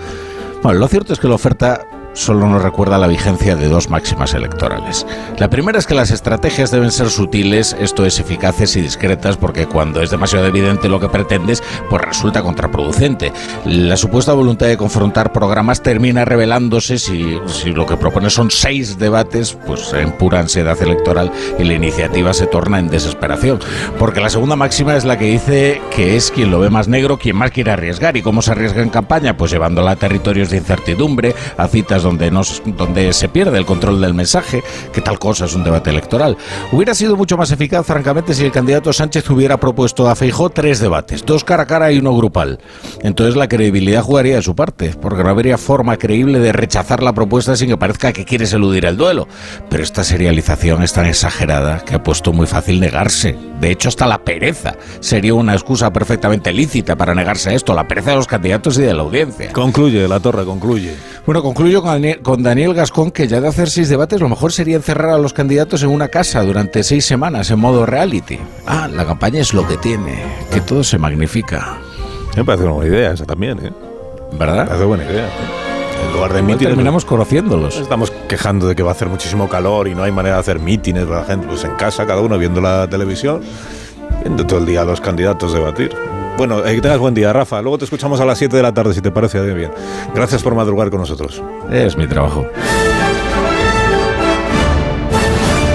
Bueno, 0.63 0.79
lo 0.79 0.89
cierto 0.89 1.13
es 1.13 1.19
que 1.19 1.29
la 1.29 1.35
oferta 1.35 1.87
solo 2.13 2.47
nos 2.49 2.63
recuerda 2.63 2.99
la 2.99 3.07
vigencia 3.07 3.57
de 3.57 3.69
dos 3.69 3.91
máximas 3.91 4.35
electorales. 4.35 5.07
La 5.39 5.49
primera 5.49 5.79
es 5.79 5.87
que 5.87 5.95
las 5.95 6.11
estrategias 6.11 6.71
deben 6.71 6.91
ser 6.91 7.11
sutiles, 7.11 7.77
esto 7.81 8.05
es, 8.05 8.19
eficaces 8.19 8.77
y 8.77 8.81
discretas, 8.81 9.37
porque 9.37 9.67
cuando 9.67 10.03
es 10.03 10.11
demasiado 10.11 10.47
evidente 10.47 10.89
lo 10.89 11.01
que 11.01 11.09
pretendes, 11.09 11.63
pues 11.89 12.03
resulta 12.03 12.43
contraproducente. 12.43 13.33
La 13.65 13.97
supuesta 13.97 14.33
voluntad 14.33 14.67
de 14.67 14.77
confrontar 14.77 15.33
programas 15.33 15.83
termina 15.83 16.25
revelándose 16.25 16.99
si, 16.99 17.39
si 17.47 17.71
lo 17.71 17.87
que 17.87 17.97
propone 17.97 18.31
son 18.31 18.51
seis 18.51 18.99
debates, 18.99 19.57
pues 19.67 19.93
en 19.93 20.13
pura 20.13 20.41
ansiedad 20.41 20.81
electoral 20.81 21.31
y 21.59 21.65
la 21.65 21.75
iniciativa 21.75 22.35
se 22.35 22.47
torna 22.47 22.79
en 22.79 22.89
desesperación. 22.89 23.59
Porque 23.99 24.21
la 24.21 24.31
segunda 24.31 24.57
máxima 24.57 24.97
es 24.97 25.05
la 25.05 25.19
que 25.19 25.27
dice 25.27 25.81
que 25.95 26.17
es 26.17 26.31
quien 26.31 26.51
lo 26.51 26.61
ve 26.61 26.71
más 26.71 26.89
negro 26.89 27.19
quien 27.19 27.37
más 27.37 27.51
quiere 27.51 27.71
arriesgar. 27.71 28.17
¿Y 28.17 28.23
cómo 28.23 28.43
se 28.43 28.53
arriesga 28.53 28.83
en 28.83 28.91
campaña? 28.91 29.37
Pues 29.37 29.51
llevándola 29.51 29.93
a 29.93 29.97
territorios 29.97 30.51
de 30.51 30.59
incertidumbre, 30.59 31.35
a 31.57 31.69
citas 31.69 32.02
donde, 32.03 32.31
no, 32.31 32.43
donde 32.67 33.13
se 33.13 33.29
pierde 33.29 33.59
el 33.59 33.67
control 33.67 34.01
del 34.01 34.15
mensaje, 34.15 34.63
que 34.93 35.01
tal 35.01 35.19
cosa 35.19 35.47
es 35.47 35.55
un 35.55 35.65
debate 35.65 35.91
electoral. 35.91 36.37
Hubiera 36.73 36.95
sido 36.95 37.17
mucho 37.17 37.37
más 37.37 37.51
eficaz, 37.51 37.87
francamente, 37.87 38.35
si 38.35 38.45
el 38.45 38.53
candidato 38.53 38.93
Sánchez 38.93 39.29
hubiera 39.31 39.59
propuesto 39.59 40.09
a 40.09 40.15
Feijó 40.15 40.51
tres 40.51 40.81
debates, 40.81 41.25
dos 41.25 41.45
cara 41.45 41.65
a 41.65 41.67
cara 41.67 41.93
y 41.93 41.99
uno 41.99 42.17
grupal. 42.17 42.59
Entonces 43.03 43.37
la 43.37 43.49
credibilidad 43.49 44.03
jugaría 44.03 44.37
de 44.37 44.43
su 44.43 44.55
parte, 44.55 44.95
porque 45.01 45.23
no 45.25 45.31
habría 45.31 45.59
forma 45.59 45.97
creíble 45.97 46.39
de 46.39 46.53
rechazar 46.53 47.03
la 47.03 47.13
propuesta 47.13 47.57
sin 47.57 47.69
que 47.69 47.77
parezca 47.77 48.13
que 48.13 48.25
quieres 48.25 48.53
eludir 48.53 48.85
el 48.87 48.97
duelo. 48.97 49.29
Pero 49.69 49.83
esta 49.83 50.05
serialización 50.05 50.83
es 50.83 50.93
tan 50.93 51.07
exagerada 51.07 51.81
que 51.85 51.95
ha 51.95 52.03
puesto 52.03 52.33
muy 52.33 52.47
fácil 52.47 52.81
negarse. 52.81 53.37
De 53.61 53.71
hecho, 53.71 53.89
hasta 53.89 54.07
la 54.07 54.19
pereza 54.25 54.77
sería 55.01 55.35
una 55.35 55.53
excusa 55.53 55.93
perfectamente 55.93 56.53
lícita 56.53 56.97
para 56.97 57.15
negarse 57.15 57.51
a 57.51 57.53
esto, 57.55 57.75
la 57.75 57.87
pereza 57.87 58.11
de 58.11 58.17
los 58.17 58.27
candidatos 58.27 58.79
y 58.79 58.83
de 58.83 58.95
la 58.95 59.03
audiencia. 59.03 59.53
Concluye, 59.53 60.09
la 60.09 60.21
torre, 60.21 60.45
concluye. 60.45 60.95
Bueno, 61.25 61.43
concluyo 61.43 61.83
con 61.83 61.92
con 62.23 62.43
Daniel 62.43 62.75
Gascón 62.75 63.11
que 63.11 63.29
ya 63.29 63.41
de 63.41 63.49
hacer 63.49 63.71
seis 63.71 63.89
debates 63.89 64.21
lo 64.21 64.29
mejor 64.29 64.53
sería 64.53 64.77
encerrar 64.77 65.11
a 65.11 65.19
los 65.19 65.33
candidatos 65.33 65.83
en 65.83 65.91
una 65.91 66.09
casa 66.09 66.43
durante 66.43 66.83
seis 66.83 67.05
semanas 67.05 67.51
en 67.51 67.59
modo 67.59 67.87
reality. 67.87 68.39
Ah, 68.67 68.89
la 68.89 69.05
campaña 69.05 69.41
es 69.41 69.55
lo 69.55 69.67
que 69.67 69.77
tiene, 69.77 70.23
que 70.53 70.61
todo 70.61 70.85
se 70.85 70.99
magnifica. 70.99 71.79
Me 72.37 72.45
parece 72.45 72.65
una 72.65 72.75
buena 72.75 72.95
idea 72.95 73.13
esa 73.13 73.25
también, 73.25 73.59
¿eh? 73.59 73.73
¿Verdad? 74.39 74.63
Me 74.63 74.67
parece 74.67 74.85
buena 74.85 75.05
idea. 75.05 75.29
En 76.07 76.13
lugar 76.13 76.33
de 76.33 76.43
mítines... 76.43 76.69
Terminamos 76.69 77.05
conociéndolos. 77.05 77.79
Estamos 77.79 78.11
quejando 78.29 78.67
de 78.67 78.75
que 78.75 78.83
va 78.83 78.91
a 78.91 78.93
hacer 78.93 79.09
muchísimo 79.09 79.49
calor 79.49 79.89
y 79.89 79.95
no 79.95 80.03
hay 80.03 80.13
manera 80.13 80.37
de 80.37 80.41
hacer 80.41 80.59
mítines 80.59 81.05
para 81.05 81.21
la 81.21 81.27
gente, 81.27 81.47
pues 81.47 81.65
en 81.65 81.75
casa, 81.77 82.07
cada 82.07 82.21
uno 82.21 82.39
viendo 82.39 82.61
la 82.61 82.89
televisión, 82.89 83.43
viendo 84.23 84.47
todo 84.47 84.59
el 84.59 84.67
día 84.67 84.83
a 84.83 84.85
los 84.85 85.01
candidatos 85.01 85.53
debatir. 85.53 85.95
Bueno, 86.37 86.65
eh, 86.65 86.75
que 86.75 86.81
tengas 86.81 86.99
buen 86.99 87.15
día, 87.15 87.33
Rafa. 87.33 87.61
Luego 87.63 87.79
te 87.79 87.85
escuchamos 87.85 88.21
a 88.21 88.25
las 88.25 88.39
7 88.39 88.57
de 88.57 88.63
la 88.63 88.73
tarde, 88.73 88.95
si 88.95 89.01
te 89.01 89.11
parece 89.11 89.41
bien. 89.55 89.71
Gracias 90.15 90.43
por 90.43 90.55
madrugar 90.55 90.91
con 90.91 91.01
nosotros. 91.01 91.43
Es 91.71 91.97
mi 91.97 92.07
trabajo. 92.07 92.47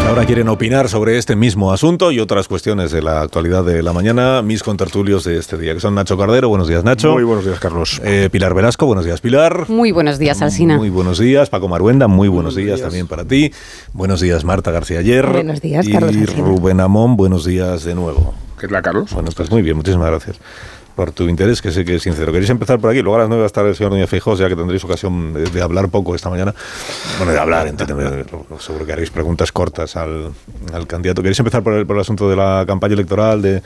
Ahora 0.07 0.25
quieren 0.25 0.47
opinar 0.47 0.87
sobre 0.87 1.17
este 1.17 1.35
mismo 1.35 1.71
asunto 1.73 2.11
y 2.11 2.19
otras 2.19 2.47
cuestiones 2.47 2.91
de 2.91 3.01
la 3.01 3.21
actualidad 3.21 3.65
de 3.65 3.83
la 3.83 3.91
mañana, 3.91 4.41
mis 4.41 4.63
contertulios 4.63 5.25
de 5.25 5.37
este 5.37 5.57
día, 5.57 5.73
que 5.73 5.81
son 5.81 5.95
Nacho 5.95 6.17
Cardero, 6.17 6.47
buenos 6.47 6.69
días 6.69 6.83
Nacho. 6.83 7.11
Muy 7.11 7.23
buenos 7.23 7.45
días 7.45 7.59
Carlos. 7.59 8.01
Eh, 8.03 8.29
Pilar 8.31 8.53
Velasco, 8.53 8.85
buenos 8.85 9.03
días 9.03 9.19
Pilar. 9.19 9.69
Muy 9.69 9.91
buenos 9.91 10.17
días 10.17 10.41
Alsina. 10.41 10.77
Muy 10.77 10.89
buenos 10.89 11.19
días 11.19 11.49
Paco 11.49 11.67
Maruenda, 11.67 12.07
muy 12.07 12.29
buenos, 12.29 12.55
días, 12.55 12.81
también 12.81 13.05
para 13.05 13.25
ti. 13.25 13.51
Buenos 13.91 14.21
días 14.21 14.45
Marta 14.45 14.71
García 14.71 14.99
Ayer. 14.99 15.27
Buenos 15.27 15.61
días 15.61 15.85
Carlos. 15.87 16.15
Y 16.15 16.25
Rubén 16.25 16.79
Amón, 16.79 17.17
buenos 17.17 17.43
días 17.43 17.83
de 17.83 17.93
nuevo. 17.93 18.33
¿Qué 18.59 18.67
tal 18.67 18.81
Carlos? 18.81 19.13
Bueno, 19.13 19.29
pues 19.35 19.51
muy 19.51 19.61
bien, 19.61 19.75
muchísimas 19.77 20.07
gracias 20.07 20.39
por 20.95 21.11
tu 21.11 21.29
interés, 21.29 21.61
que 21.61 21.69
sé 21.69 21.85
que 21.85 21.95
es 21.95 22.01
sincero. 22.01 22.31
¿Queréis 22.31 22.49
empezar 22.49 22.79
por 22.79 22.89
aquí? 22.89 23.03
Luego 23.03 23.17
a 23.17 23.19
las 23.19 23.29
9 23.29 23.41
va 23.41 23.45
a 23.45 23.47
estar 23.47 23.63
el 23.67 23.75
señor 23.75 23.91
Núñez 23.91 24.09
Feijóo, 24.09 24.35
ya 24.35 24.49
que 24.49 24.55
tendréis 24.55 24.83
ocasión 24.83 25.31
de, 25.31 25.61
hablar 25.61 25.89
poco 25.89 26.15
esta 26.15 26.27
mañana. 26.31 26.55
Bueno, 27.19 27.33
de 27.33 27.39
hablar, 27.39 27.67
entiéndeme, 27.67 28.25
seguro 28.57 28.83
que 28.83 28.93
haréis 28.93 29.11
preguntas 29.11 29.51
cortas 29.51 29.95
al, 29.95 30.31
al 30.73 30.87
candidato. 30.87 31.21
¿Queréis 31.21 31.37
empezar 31.37 31.61
por 31.61 31.73
el, 31.73 31.85
por 31.85 31.97
el 31.97 32.01
asunto 32.01 32.27
de 32.27 32.35
la 32.35 32.63
campaña 32.65 32.95
electoral, 32.95 33.43
de, 33.43 33.61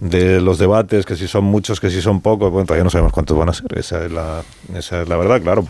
de 0.00 0.42
los 0.42 0.58
debates, 0.58 1.06
que 1.06 1.16
si 1.16 1.26
son 1.26 1.44
muchos, 1.44 1.80
que 1.80 1.88
si 1.88 2.02
son 2.02 2.20
pocos? 2.20 2.50
Bueno, 2.50 2.66
todavía 2.66 2.84
no 2.84 2.90
sabemos 2.90 3.12
cuántos 3.12 3.38
van 3.38 3.48
a 3.48 3.54
ser. 3.54 3.78
Esa 3.78 4.04
es 4.04 4.12
la, 4.12 4.42
esa 4.74 5.00
es 5.00 5.08
la 5.08 5.16
verdad, 5.16 5.40
claro 5.40 5.66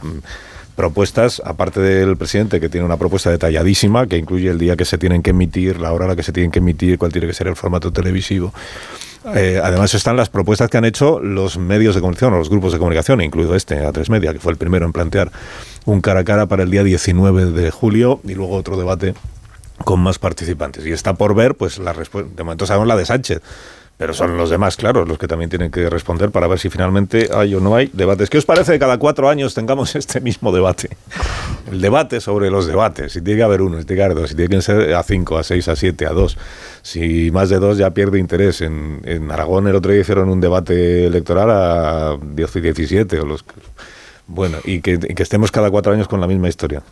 propuestas, 0.77 1.43
aparte 1.45 1.81
del 1.81 2.17
presidente, 2.17 2.61
que 2.61 2.69
tiene 2.69 2.85
una 2.87 2.99
propuesta 2.99 3.31
detalladísima, 3.31 4.07
que 4.07 4.19
incluye 4.19 4.51
el 4.51 4.59
día 4.59 4.77
que 4.77 4.85
se 4.85 4.99
tienen 4.99 5.23
que 5.23 5.31
emitir, 5.31 5.81
la 5.81 5.93
hora 5.93 6.05
a 6.05 6.09
la 6.09 6.17
que 6.17 6.23
se 6.23 6.33
tienen 6.33 6.53
que 6.53 6.61
emitir, 6.61 6.99
cuál 6.99 7.11
tiene 7.11 7.27
que 7.27 7.33
ser 7.33 7.49
el 7.49 7.57
formato 7.57 7.93
televisivo. 7.93 8.53
Eh, 9.35 9.61
además 9.63 9.93
están 9.95 10.17
las 10.17 10.29
propuestas 10.29 10.71
que 10.71 10.77
han 10.77 10.85
hecho 10.85 11.19
los 11.19 11.59
medios 11.59 11.97
de 11.97 12.01
comunicación 12.01 12.35
o 12.35 12.39
los 12.39 12.49
grupos 12.49 12.73
de 12.73 12.79
comunicación, 12.79 13.21
incluido 13.23 13.57
este, 13.57 13.83
A3 13.85 14.09
Media, 14.09 14.33
que 14.33 14.39
fue 14.39 14.53
el 14.53 14.59
primero 14.59 14.87
en 14.87 14.93
plantear 14.93 15.33
un 15.85 16.01
cara 16.01 16.21
a 16.21 16.25
cara 16.25 16.47
para 16.47 16.63
el 16.63 16.71
día 16.71 16.85
19 16.85 17.47
de 17.47 17.71
julio 17.71 18.21
y 18.23 18.35
luego 18.35 18.55
otro 18.55 18.77
debate 18.77 19.15
con 19.85 20.01
más 20.01 20.19
participantes. 20.19 20.87
Y 20.87 20.93
está 20.93 21.15
por 21.15 21.35
ver, 21.35 21.57
pues 21.57 21.79
la 21.79 21.93
respuesta, 21.93 22.31
de 22.37 22.45
momento 22.45 22.67
sabemos 22.67 22.87
la 22.87 22.97
de 22.97 23.05
Sánchez, 23.05 23.41
pero 23.97 24.13
son 24.13 24.37
los 24.37 24.51
demás, 24.51 24.77
claro, 24.77 25.07
los 25.07 25.19
que 25.19 25.27
también 25.27 25.49
tienen 25.49 25.71
que 25.71 25.89
responder 25.89 26.31
para 26.31 26.47
ver 26.47 26.59
si 26.59 26.69
finalmente 26.69 27.31
hay 27.33 27.55
o 27.55 27.61
no 27.61 27.75
hay 27.75 27.91
debates. 27.95 28.29
¿Qué 28.29 28.37
os 28.37 28.45
parece 28.45 28.73
que 28.73 28.79
cada 28.79 28.99
cuatro 28.99 29.29
años 29.29 29.55
tengamos 29.55 29.97
este 29.97 30.21
mismo 30.21 30.53
debate? 30.53 30.91
El 31.71 31.81
debate 31.81 32.21
sobre 32.21 32.51
los 32.51 32.67
debates. 32.67 33.13
Si 33.13 33.23
tiene 33.23 33.39
que 33.39 33.45
haber 33.45 33.63
uno, 33.63 33.79
si 33.79 33.87
tiene 33.87 34.01
que 34.01 34.05
haber 34.05 34.17
dos, 34.19 34.31
si 34.31 34.37
tiene 34.37 34.57
que 34.57 34.63
ser 34.63 34.95
a 34.95 35.03
cinco, 35.03 35.39
a 35.39 35.43
seis, 35.43 35.67
a 35.69 35.77
siete, 35.77 36.07
a 36.07 36.11
dos. 36.11 36.37
Si 36.83 37.31
más 37.31 37.49
de 37.49 37.59
dos 37.59 37.79
ya 37.79 37.91
pierde 37.91 38.19
interés. 38.19 38.61
En, 38.61 39.01
en 39.05 39.31
Aragón 39.31 39.67
el 39.67 39.75
otro 39.75 39.93
día 39.93 40.03
hicieron 40.03 40.29
un 40.29 40.41
debate 40.41 41.07
electoral 41.07 41.51
a 41.51 42.19
10 42.21 42.57
y 42.57 42.61
17 42.61 43.21
o 43.21 43.25
los 43.25 43.45
bueno, 44.29 44.59
y 44.65 44.81
que, 44.81 44.99
estemos 45.19 45.53
cada 45.53 45.71
cuatro 45.71 45.93
años 45.93 46.09
con 46.09 46.21
la 46.21 46.27
misma 46.27 46.49
historia. 46.49 46.83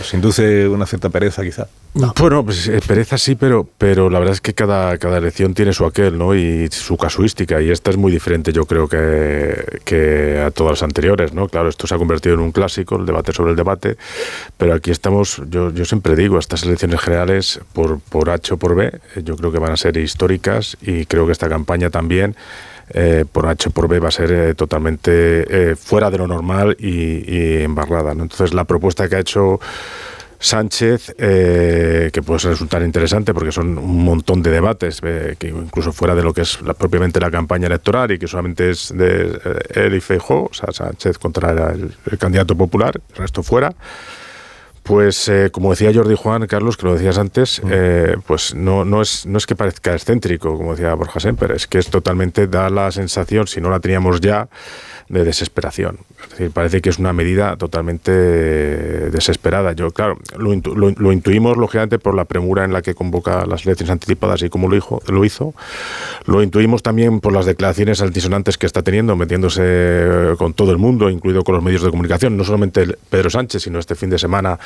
¿Os 0.00 0.14
induce 0.14 0.68
una 0.68 0.86
cierta 0.86 1.08
pereza, 1.10 1.42
quizá? 1.42 1.66
Bueno, 1.94 2.44
pues 2.44 2.68
eh, 2.68 2.80
pereza 2.86 3.18
sí, 3.18 3.34
pero, 3.34 3.66
pero 3.78 4.10
la 4.10 4.18
verdad 4.18 4.34
es 4.34 4.40
que 4.40 4.54
cada, 4.54 4.96
cada 4.98 5.18
elección 5.18 5.54
tiene 5.54 5.72
su 5.72 5.84
aquel, 5.84 6.18
¿no? 6.18 6.34
Y 6.34 6.68
su 6.70 6.96
casuística, 6.96 7.60
y 7.60 7.70
esta 7.70 7.90
es 7.90 7.96
muy 7.96 8.12
diferente, 8.12 8.52
yo 8.52 8.64
creo, 8.66 8.86
que, 8.86 9.80
que 9.84 10.40
a 10.40 10.50
todas 10.50 10.72
las 10.72 10.82
anteriores, 10.82 11.32
¿no? 11.32 11.48
Claro, 11.48 11.68
esto 11.68 11.86
se 11.86 11.94
ha 11.94 11.98
convertido 11.98 12.34
en 12.34 12.42
un 12.42 12.52
clásico, 12.52 12.96
el 12.96 13.06
debate 13.06 13.32
sobre 13.32 13.50
el 13.50 13.56
debate, 13.56 13.96
pero 14.56 14.74
aquí 14.74 14.90
estamos, 14.90 15.42
yo, 15.48 15.72
yo 15.72 15.84
siempre 15.84 16.14
digo, 16.14 16.38
estas 16.38 16.62
elecciones 16.62 17.00
generales, 17.00 17.60
por, 17.72 17.98
por 17.98 18.30
H 18.30 18.54
o 18.54 18.56
por 18.56 18.76
B, 18.76 18.86
eh, 18.86 19.22
yo 19.24 19.36
creo 19.36 19.50
que 19.50 19.58
van 19.58 19.72
a 19.72 19.76
ser 19.76 19.96
históricas, 19.96 20.76
y 20.82 21.06
creo 21.06 21.26
que 21.26 21.32
esta 21.32 21.48
campaña 21.48 21.90
también 21.90 22.36
eh, 22.90 23.24
por 23.30 23.46
H 23.46 23.70
por 23.70 23.88
B 23.88 23.98
va 23.98 24.08
a 24.08 24.12
ser 24.12 24.32
eh, 24.32 24.54
totalmente 24.54 25.70
eh, 25.70 25.76
fuera 25.76 26.10
de 26.10 26.18
lo 26.18 26.26
normal 26.26 26.76
y, 26.78 27.62
embarrada. 27.62 28.12
Entonces 28.12 28.54
la 28.54 28.64
propuesta 28.64 29.08
que 29.08 29.16
ha 29.16 29.20
hecho 29.20 29.60
Sánchez, 30.38 31.14
que 31.16 32.22
puede 32.24 32.50
resultar 32.50 32.82
interesante 32.82 33.32
porque 33.32 33.50
son 33.50 33.78
un 33.78 34.04
montón 34.04 34.42
de 34.42 34.50
debates, 34.50 35.00
que 35.00 35.48
incluso 35.48 35.92
fuera 35.92 36.14
de 36.14 36.22
lo 36.22 36.34
que 36.34 36.42
es 36.42 36.58
propiamente 36.78 37.18
la 37.18 37.30
campaña 37.30 37.66
electoral 37.66 38.12
y 38.12 38.18
que 38.18 38.28
solamente 38.28 38.68
es 38.70 38.92
de 38.94 39.40
él 39.74 39.94
y 39.94 40.00
Feijóo, 40.00 40.50
o 40.50 40.54
sea, 40.54 40.72
Sánchez 40.72 41.18
contra 41.18 41.72
el, 41.72 41.90
el 42.10 42.18
candidato 42.18 42.54
popular, 42.54 43.00
el 43.14 43.16
resto 43.16 43.42
fuera 43.42 43.74
pues 44.86 45.28
eh, 45.28 45.50
como 45.50 45.70
decía 45.70 45.92
Jordi 45.92 46.14
Juan, 46.14 46.46
Carlos, 46.46 46.76
que 46.76 46.86
lo 46.86 46.94
decías 46.94 47.18
antes, 47.18 47.60
eh, 47.68 48.16
pues 48.24 48.54
no, 48.54 48.84
no, 48.84 49.02
es, 49.02 49.26
no 49.26 49.36
es 49.36 49.44
que 49.44 49.56
parezca 49.56 49.92
excéntrico, 49.92 50.56
como 50.56 50.76
decía 50.76 50.94
Borja 50.94 51.18
Semper, 51.18 51.50
es 51.50 51.66
que 51.66 51.78
es 51.78 51.88
totalmente, 51.90 52.46
da 52.46 52.70
la 52.70 52.92
sensación, 52.92 53.48
si 53.48 53.60
no 53.60 53.68
la 53.68 53.80
teníamos 53.80 54.20
ya, 54.20 54.48
de 55.08 55.24
desesperación. 55.24 55.98
Es 56.24 56.30
decir, 56.30 56.50
parece 56.50 56.80
que 56.80 56.90
es 56.90 56.98
una 56.98 57.12
medida 57.12 57.56
totalmente 57.56 58.10
desesperada. 58.10 59.72
Yo, 59.72 59.90
claro, 59.90 60.18
lo, 60.36 61.12
intuimos 61.12 61.56
lógicamente 61.56 61.98
por 61.98 62.14
la 62.14 62.24
premura 62.24 62.64
en 62.64 62.72
la 62.72 62.82
que 62.82 62.94
convoca 62.94 63.46
las 63.46 63.64
elecciones 63.64 63.90
anticipadas 63.90 64.42
y 64.42 64.48
cómo 64.48 64.68
lo 64.68 64.76
hizo, 64.76 65.00
lo 65.06 65.24
hizo. 65.24 65.54
Lo 66.26 66.42
intuimos 66.42 66.82
también 66.82 67.20
por 67.20 67.32
las 67.32 67.46
declaraciones 67.46 68.00
altisonantes 68.00 68.58
que 68.58 68.66
está 68.66 68.82
teniendo, 68.82 69.14
metiéndose 69.16 70.34
con 70.38 70.54
todo 70.54 70.72
el 70.72 70.78
mundo, 70.78 71.08
incluido 71.08 71.44
con 71.44 71.54
los 71.54 71.62
medios 71.62 71.82
de 71.82 71.90
comunicación, 71.90 72.36
no 72.36 72.44
solamente 72.44 72.86
Pedro 73.08 73.30
Sánchez, 73.30 73.62
sino 73.62 73.78
este 73.78 73.94
fin 73.94 74.10
de 74.10 74.18
semana 74.18 74.58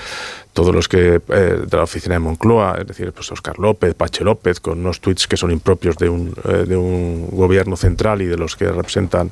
todos 0.52 0.74
los 0.74 0.88
que 0.88 1.20
eh, 1.28 1.62
de 1.66 1.76
la 1.76 1.82
oficina 1.82 2.14
de 2.14 2.20
Moncloa, 2.20 2.78
es 2.80 2.86
decir, 2.86 3.12
pues 3.12 3.30
Oscar 3.30 3.58
López, 3.58 3.94
Pache 3.94 4.24
López, 4.24 4.60
con 4.60 4.80
unos 4.80 5.00
tweets 5.00 5.26
que 5.26 5.36
son 5.36 5.50
impropios 5.50 5.96
de 5.96 6.08
un, 6.08 6.34
eh, 6.44 6.64
de 6.66 6.76
un 6.76 7.28
gobierno 7.30 7.76
central 7.76 8.22
y 8.22 8.26
de 8.26 8.36
los 8.36 8.56
que 8.56 8.70
representan 8.70 9.30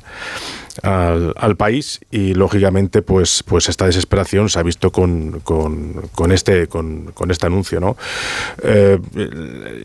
al, 1.07 1.55
país 1.57 1.99
y 2.11 2.33
lógicamente 2.33 3.01
pues 3.01 3.43
pues 3.43 3.69
esta 3.69 3.85
desesperación 3.85 4.49
se 4.49 4.59
ha 4.59 4.63
visto 4.63 4.91
con, 4.91 5.41
con, 5.41 6.31
este 6.31 6.67
con, 6.67 7.11
con, 7.13 7.31
este 7.31 7.47
anuncio 7.47 7.79
no 7.79 7.97
eh, 8.63 8.99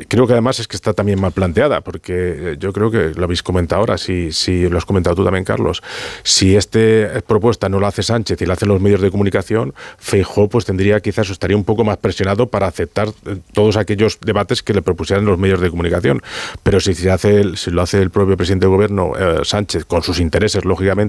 creo 0.09 0.27
que 0.27 0.33
además 0.35 0.61
es 0.61 0.69
que 0.69 0.77
está 0.77 0.93
también 0.93 1.21
mal 1.21 1.33
planteada 1.33 1.81
porque 1.81 2.57
yo 2.61 2.73
creo 2.73 2.91
que 2.91 3.13
lo 3.15 3.25
habéis 3.25 3.43
comentado 3.43 3.81
ahora 3.81 3.99
si, 3.99 4.33
si 4.33 4.69
lo 4.69 4.79
has 4.79 4.85
comentado 4.85 5.17
tú 5.17 5.25
también 5.25 5.45
Carlos. 5.45 5.83
Si 6.23 6.57
esta 6.57 6.79
propuesta 7.27 7.69
no 7.69 7.81
la 7.81 7.89
hace 7.89 8.03
Sánchez 8.03 8.41
y 8.43 8.47
la 8.47 8.55
hacen 8.55 8.69
los 8.69 8.81
medios 8.81 9.01
de 9.01 9.11
comunicación 9.11 9.75
Feijó 9.99 10.49
pues 10.49 10.65
tendría 10.65 11.01
quizás 11.01 11.31
estaría 11.31 11.57
un 11.57 11.65
poco 11.65 11.85
más 11.85 11.99
presionado 11.99 12.49
para 12.49 12.67
aceptar 12.67 13.09
todos 13.53 13.77
aquellos 13.77 14.19
debates 14.21 14.63
que 14.63 14.75
le 14.75 14.83
propusieran 14.83 15.25
los 15.25 15.39
medios 15.39 15.61
de 15.61 15.71
comunicación. 15.71 16.23
Pero 16.63 16.81
si 16.81 16.95
se 16.95 17.11
hace 17.11 17.57
si 17.57 17.71
lo 17.71 17.83
hace 17.83 18.01
el 18.01 18.11
propio 18.11 18.37
presidente 18.37 18.67
del 18.67 18.75
gobierno 18.75 19.13
eh, 19.19 19.41
Sánchez 19.45 19.85
con 19.85 20.03
sus 20.03 20.21
intereses 20.21 20.65
lógicamente 20.65 21.04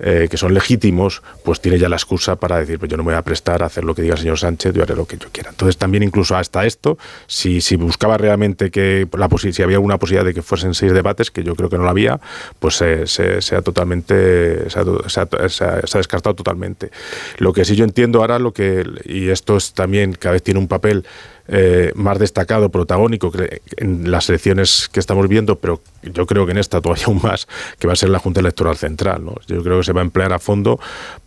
eh, 0.00 0.26
que 0.28 0.36
son 0.36 0.52
legítimos, 0.52 1.22
pues 1.44 1.60
tiene 1.60 1.78
ya 1.78 1.88
la 1.88 1.94
excusa 1.94 2.34
para 2.34 2.58
decir, 2.58 2.80
pues 2.80 2.90
yo 2.90 2.96
no 2.96 3.04
me 3.04 3.12
voy 3.12 3.18
a 3.18 3.22
prestar 3.22 3.62
a 3.62 3.66
hacer 3.66 3.84
lo 3.84 3.94
que 3.94 4.02
diga 4.02 4.14
el 4.14 4.20
señor 4.20 4.36
Sánchez, 4.36 4.74
yo 4.74 4.82
haré 4.82 4.96
lo 4.96 5.06
que 5.06 5.16
yo 5.16 5.28
quiera. 5.30 5.50
Entonces 5.50 5.76
también 5.76 6.02
incluso 6.02 6.36
hasta 6.36 6.66
esto, 6.66 6.98
si, 7.28 7.60
si 7.60 7.76
buscaba 7.76 8.18
realmente 8.18 8.72
que 8.72 9.06
la 9.16 9.28
si 9.38 9.62
había 9.62 9.76
alguna 9.76 9.98
posibilidad 9.98 10.24
de 10.24 10.34
que 10.34 10.42
fuesen 10.42 10.74
seis 10.74 10.92
debates, 10.92 11.30
que 11.30 11.44
yo 11.44 11.54
creo 11.54 11.70
que 11.70 11.78
no 11.78 11.84
la 11.84 11.90
había, 11.90 12.20
pues 12.58 12.74
se, 12.74 13.06
se, 13.06 13.54
ha 13.54 13.62
totalmente, 13.62 14.68
se 14.68 14.80
ha, 14.80 15.48
se 15.48 15.64
ha, 15.64 15.98
descartado 15.98 16.34
totalmente. 16.34 16.90
Lo 17.38 17.52
que 17.52 17.64
sí 17.64 17.76
yo 17.76 17.84
entiendo 17.84 18.20
ahora, 18.20 18.40
lo 18.40 18.52
que, 18.52 18.84
y 19.04 19.28
esto 19.28 19.56
es 19.56 19.74
también 19.74 20.14
cada 20.14 20.32
vez 20.32 20.42
tiene 20.42 20.58
un 20.58 20.66
papel 20.66 21.04
eh, 21.46 21.92
más 21.94 22.18
destacado, 22.18 22.70
protagónico 22.70 23.30
en 23.76 24.10
las 24.10 24.28
elecciones 24.30 24.88
que 24.90 25.00
estamos 25.00 25.28
viendo, 25.28 25.58
pero 25.58 25.82
yo 26.02 26.26
creo 26.26 26.46
que 26.46 26.52
en 26.52 26.58
esta 26.58 26.80
todavía 26.80 27.04
aún 27.08 27.20
más, 27.22 27.46
que 27.78 27.86
va 27.86 27.92
a 27.92 27.96
ser 27.96 28.08
la 28.08 28.18
Junta 28.18 28.40
Electoral 28.40 28.76
Central. 28.76 29.24
¿no? 29.24 29.34
Yo 29.46 29.62
creo 29.62 29.78
que 29.78 29.84
se 29.84 29.92
va 29.92 30.00
a 30.00 30.04
emplear 30.04 30.32
a 30.32 30.38
fondo 30.38 30.80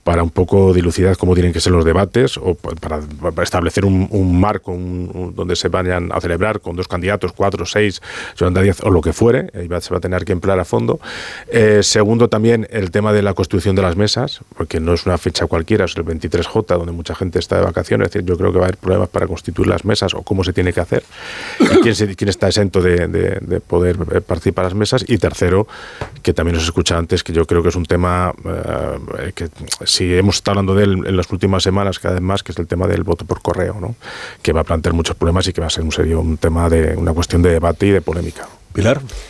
para 0.08 0.24
un 0.24 0.30
poco 0.30 0.74
dilucidar 0.74 1.18
cómo 1.18 1.34
tienen 1.34 1.52
que 1.52 1.60
ser 1.60 1.74
los 1.74 1.84
debates 1.84 2.38
o 2.38 2.56
para, 2.56 3.02
establecer 3.44 3.84
un, 3.84 4.40
marco 4.40 4.72
donde 5.36 5.58
se 5.58 5.68
vayan 5.68 6.14
a 6.14 6.22
celebrar 6.22 6.62
con 6.62 6.78
dos 6.78 6.88
candidatos, 6.88 7.34
cuatro, 7.34 7.66
seis, 7.66 8.02
diez 8.40 8.82
o 8.84 8.90
lo 8.90 9.02
que 9.02 9.12
fuere, 9.12 9.52
ahí 9.54 9.68
se 9.82 9.90
va 9.90 9.98
a 9.98 10.00
tener 10.00 10.24
que 10.24 10.32
emplear 10.32 10.62
a 10.62 10.64
fondo. 10.64 11.02
Eh, 11.50 11.82
segundo, 11.84 12.30
también 12.30 12.70
el 12.72 12.90
tema 12.90 13.12
de 13.12 13.22
la 13.22 13.34
constitución 13.34 13.76
de 13.76 13.82
las 13.82 13.98
mesas, 13.98 14.40
porque 14.56 14.80
no 14.80 14.94
es 14.94 15.06
una 15.06 15.18
fecha 15.18 15.46
cualquiera, 15.46 15.84
es 15.84 15.98
el 15.98 16.06
23J, 16.06 16.78
donde 16.78 16.94
mucha 16.94 17.14
gente 17.14 17.40
está 17.40 17.58
de 17.58 17.64
vacaciones, 17.64 18.06
es 18.08 18.14
decir, 18.14 18.26
yo 18.26 18.38
creo 18.38 18.54
que 18.54 18.60
va 18.60 18.64
a 18.64 18.68
haber 18.70 18.78
problemas 18.78 19.10
para 19.10 19.28
constituir 19.28 19.68
las 19.68 19.84
mesas 19.84 20.14
o 20.14 20.22
cómo 20.22 20.46
se 20.46 20.54
tiene 20.54 20.72
que 20.72 20.80
hacer 20.80 21.04
y 21.60 21.82
quién, 21.82 22.16
quién 22.16 22.30
está 22.30 22.48
exento 22.48 22.82
de, 22.82 23.62
poder 23.68 23.98
eh, 24.14 24.22
participar 24.22 24.64
en 24.64 24.70
las 24.70 24.76
mesas. 24.76 25.06
Y 25.06 25.18
tercero, 25.18 25.68
que 26.24 26.34
también 26.34 26.56
os 26.56 26.64
escucha 26.64 26.98
antes, 26.98 27.26
que 27.26 27.34
yo 27.34 27.46
creo 27.46 27.62
que 27.62 27.70
es 27.70 27.76
un 27.76 27.86
tema 27.86 28.34
eh, 28.46 29.34
que 29.36 29.50
si 29.98 30.16
hemos 30.16 30.36
estado 30.36 30.60
hablando 30.60 30.76
de 30.76 30.84
él 30.84 31.08
en 31.08 31.18
las 31.18 31.32
últimas 31.32 31.64
semanas 31.64 31.98
cada 31.98 32.16
vez 32.16 32.24
más, 32.24 32.44
que 32.44 32.52
es 32.52 32.60
el 32.60 32.68
tema 32.68 32.88
del 32.88 33.04
voto 33.04 33.26
por 33.26 33.42
correo, 33.42 33.78
¿no? 33.82 33.96
que 34.44 34.54
va 34.54 34.62
a 34.62 34.64
plantear 34.64 34.94
muchos 34.94 35.16
problemas 35.16 35.48
y 35.48 35.54
que 35.54 35.62
va 35.62 35.68
a 35.68 35.72
ser 35.72 35.84
un 35.84 35.92
serio 35.92 36.22
un 36.22 36.38
tema 36.38 36.70
de 36.70 36.96
una 36.96 37.14
cuestión 37.14 37.42
de 37.42 37.50
debate 37.52 37.88
y 37.88 37.92
de 37.92 38.02
polémica. 38.02 38.48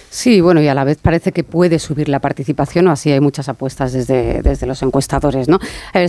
Sí, 0.10 0.42
bueno, 0.42 0.62
y 0.62 0.68
a 0.68 0.74
la 0.74 0.84
vez 0.84 0.98
parece 1.02 1.32
que 1.32 1.44
puede 1.44 1.80
subir 1.80 2.10
la 2.10 2.20
participación, 2.20 2.88
o 2.88 2.92
así 2.92 3.12
hay 3.12 3.20
muchas 3.20 3.50
apuestas 3.50 3.94
desde, 3.94 4.42
desde 4.42 4.66
los 4.66 4.82
encuestadores. 4.82 5.48
¿no? 5.48 5.60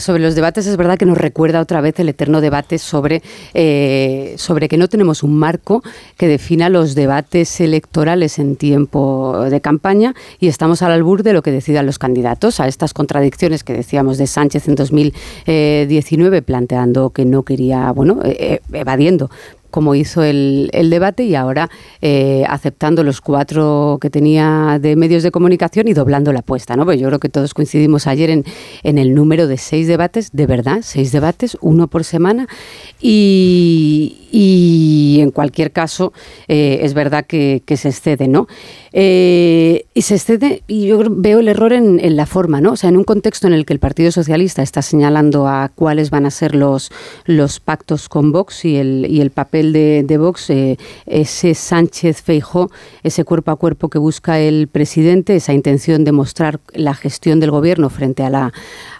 sobre 0.00 0.22
los 0.22 0.34
debates 0.34 0.66
es 0.66 0.76
verdad 0.76 0.98
que 0.98 1.04
nos 1.04 1.18
recuerda 1.18 1.60
otra 1.60 1.80
vez 1.80 1.98
el 2.00 2.08
eterno 2.08 2.40
debate 2.40 2.78
sobre, 2.78 3.22
eh, 3.54 4.34
sobre 4.38 4.68
que 4.68 4.76
no 4.76 4.88
tenemos 4.88 5.22
un 5.22 5.36
marco 5.36 5.82
que 6.16 6.26
defina 6.28 6.68
los 6.68 6.94
debates 6.94 7.60
electorales 7.60 8.38
en 8.38 8.56
tiempo 8.56 9.46
de 9.50 9.60
campaña 9.60 10.14
y 10.40 10.48
estamos 10.48 10.82
al 10.82 10.92
albur 10.92 11.22
de 11.22 11.32
lo 11.32 11.42
que 11.42 11.50
decidan 11.50 11.86
los 11.86 11.98
candidatos, 11.98 12.60
a 12.60 12.68
estas 12.68 12.94
contradicciones 12.94 13.64
que 13.64 13.72
decíamos 13.72 14.18
de 14.18 14.26
Sánchez 14.26 14.68
en 14.68 14.74
2019 14.74 16.42
planteando 16.42 17.10
que 17.10 17.24
no 17.24 17.42
quería, 17.42 17.90
bueno, 17.92 18.20
eh, 18.24 18.36
eh, 18.38 18.60
evadiendo 18.72 19.30
como 19.70 19.94
hizo 19.94 20.22
el, 20.22 20.70
debate 20.90 21.24
y 21.24 21.34
ahora 21.34 21.68
eh, 22.00 22.44
aceptando 22.48 23.02
los 23.04 23.20
cuatro 23.20 23.98
que 24.00 24.10
tenía 24.10 24.78
de 24.80 24.96
medios 24.96 25.22
de 25.22 25.30
comunicación 25.30 25.88
y 25.88 25.92
doblando 25.92 26.32
la 26.32 26.40
apuesta. 26.40 26.76
¿no? 26.76 26.84
Pues 26.84 27.00
yo 27.00 27.08
creo 27.08 27.18
que 27.18 27.28
todos 27.28 27.54
coincidimos 27.54 28.06
ayer 28.06 28.30
en, 28.30 28.44
en 28.82 28.98
el 28.98 29.14
número 29.14 29.46
de 29.46 29.58
seis 29.58 29.86
debates, 29.86 30.30
de 30.32 30.46
verdad, 30.46 30.78
seis 30.82 31.12
debates, 31.12 31.56
uno 31.60 31.88
por 31.88 32.04
semana. 32.04 32.48
Y, 33.00 34.28
y 34.30 35.18
en 35.20 35.30
cualquier 35.30 35.72
caso 35.72 36.12
eh, 36.48 36.80
es 36.82 36.94
verdad 36.94 37.24
que, 37.26 37.62
se 37.76 37.88
excede, 37.88 38.28
¿no? 38.28 38.46
Eh, 38.92 39.86
y 39.94 40.02
se 40.02 40.16
excede, 40.16 40.62
y 40.66 40.86
yo 40.86 41.00
veo 41.08 41.40
el 41.40 41.48
error 41.48 41.72
en, 41.72 42.16
la 42.16 42.26
forma, 42.26 42.60
¿no? 42.60 42.72
O 42.72 42.76
sea, 42.76 42.90
en 42.90 42.96
un 42.96 43.04
contexto 43.04 43.46
en 43.46 43.52
el 43.52 43.64
que 43.64 43.72
el 43.72 43.78
Partido 43.78 44.10
Socialista 44.10 44.62
está 44.62 44.82
señalando 44.82 45.46
a 45.46 45.70
cuáles 45.74 46.10
van 46.10 46.26
a 46.26 46.30
ser 46.30 46.54
los, 46.54 46.90
los 47.24 47.60
pactos 47.60 48.08
con 48.08 48.32
Vox 48.32 48.64
y 48.64 48.76
el, 48.76 49.06
y 49.08 49.20
el 49.20 49.30
papel 49.30 49.57
de, 49.66 50.04
de 50.04 50.18
Vox, 50.18 50.50
eh, 50.50 50.78
ese 51.06 51.54
Sánchez 51.54 52.22
Feijó, 52.22 52.70
ese 53.02 53.24
cuerpo 53.24 53.50
a 53.50 53.56
cuerpo 53.56 53.88
que 53.88 53.98
busca 53.98 54.38
el 54.38 54.68
presidente, 54.68 55.36
esa 55.36 55.52
intención 55.52 56.04
de 56.04 56.12
mostrar 56.12 56.60
la 56.72 56.94
gestión 56.94 57.40
del 57.40 57.50
gobierno 57.50 57.90
frente 57.90 58.22
a 58.22 58.30
la, 58.30 58.52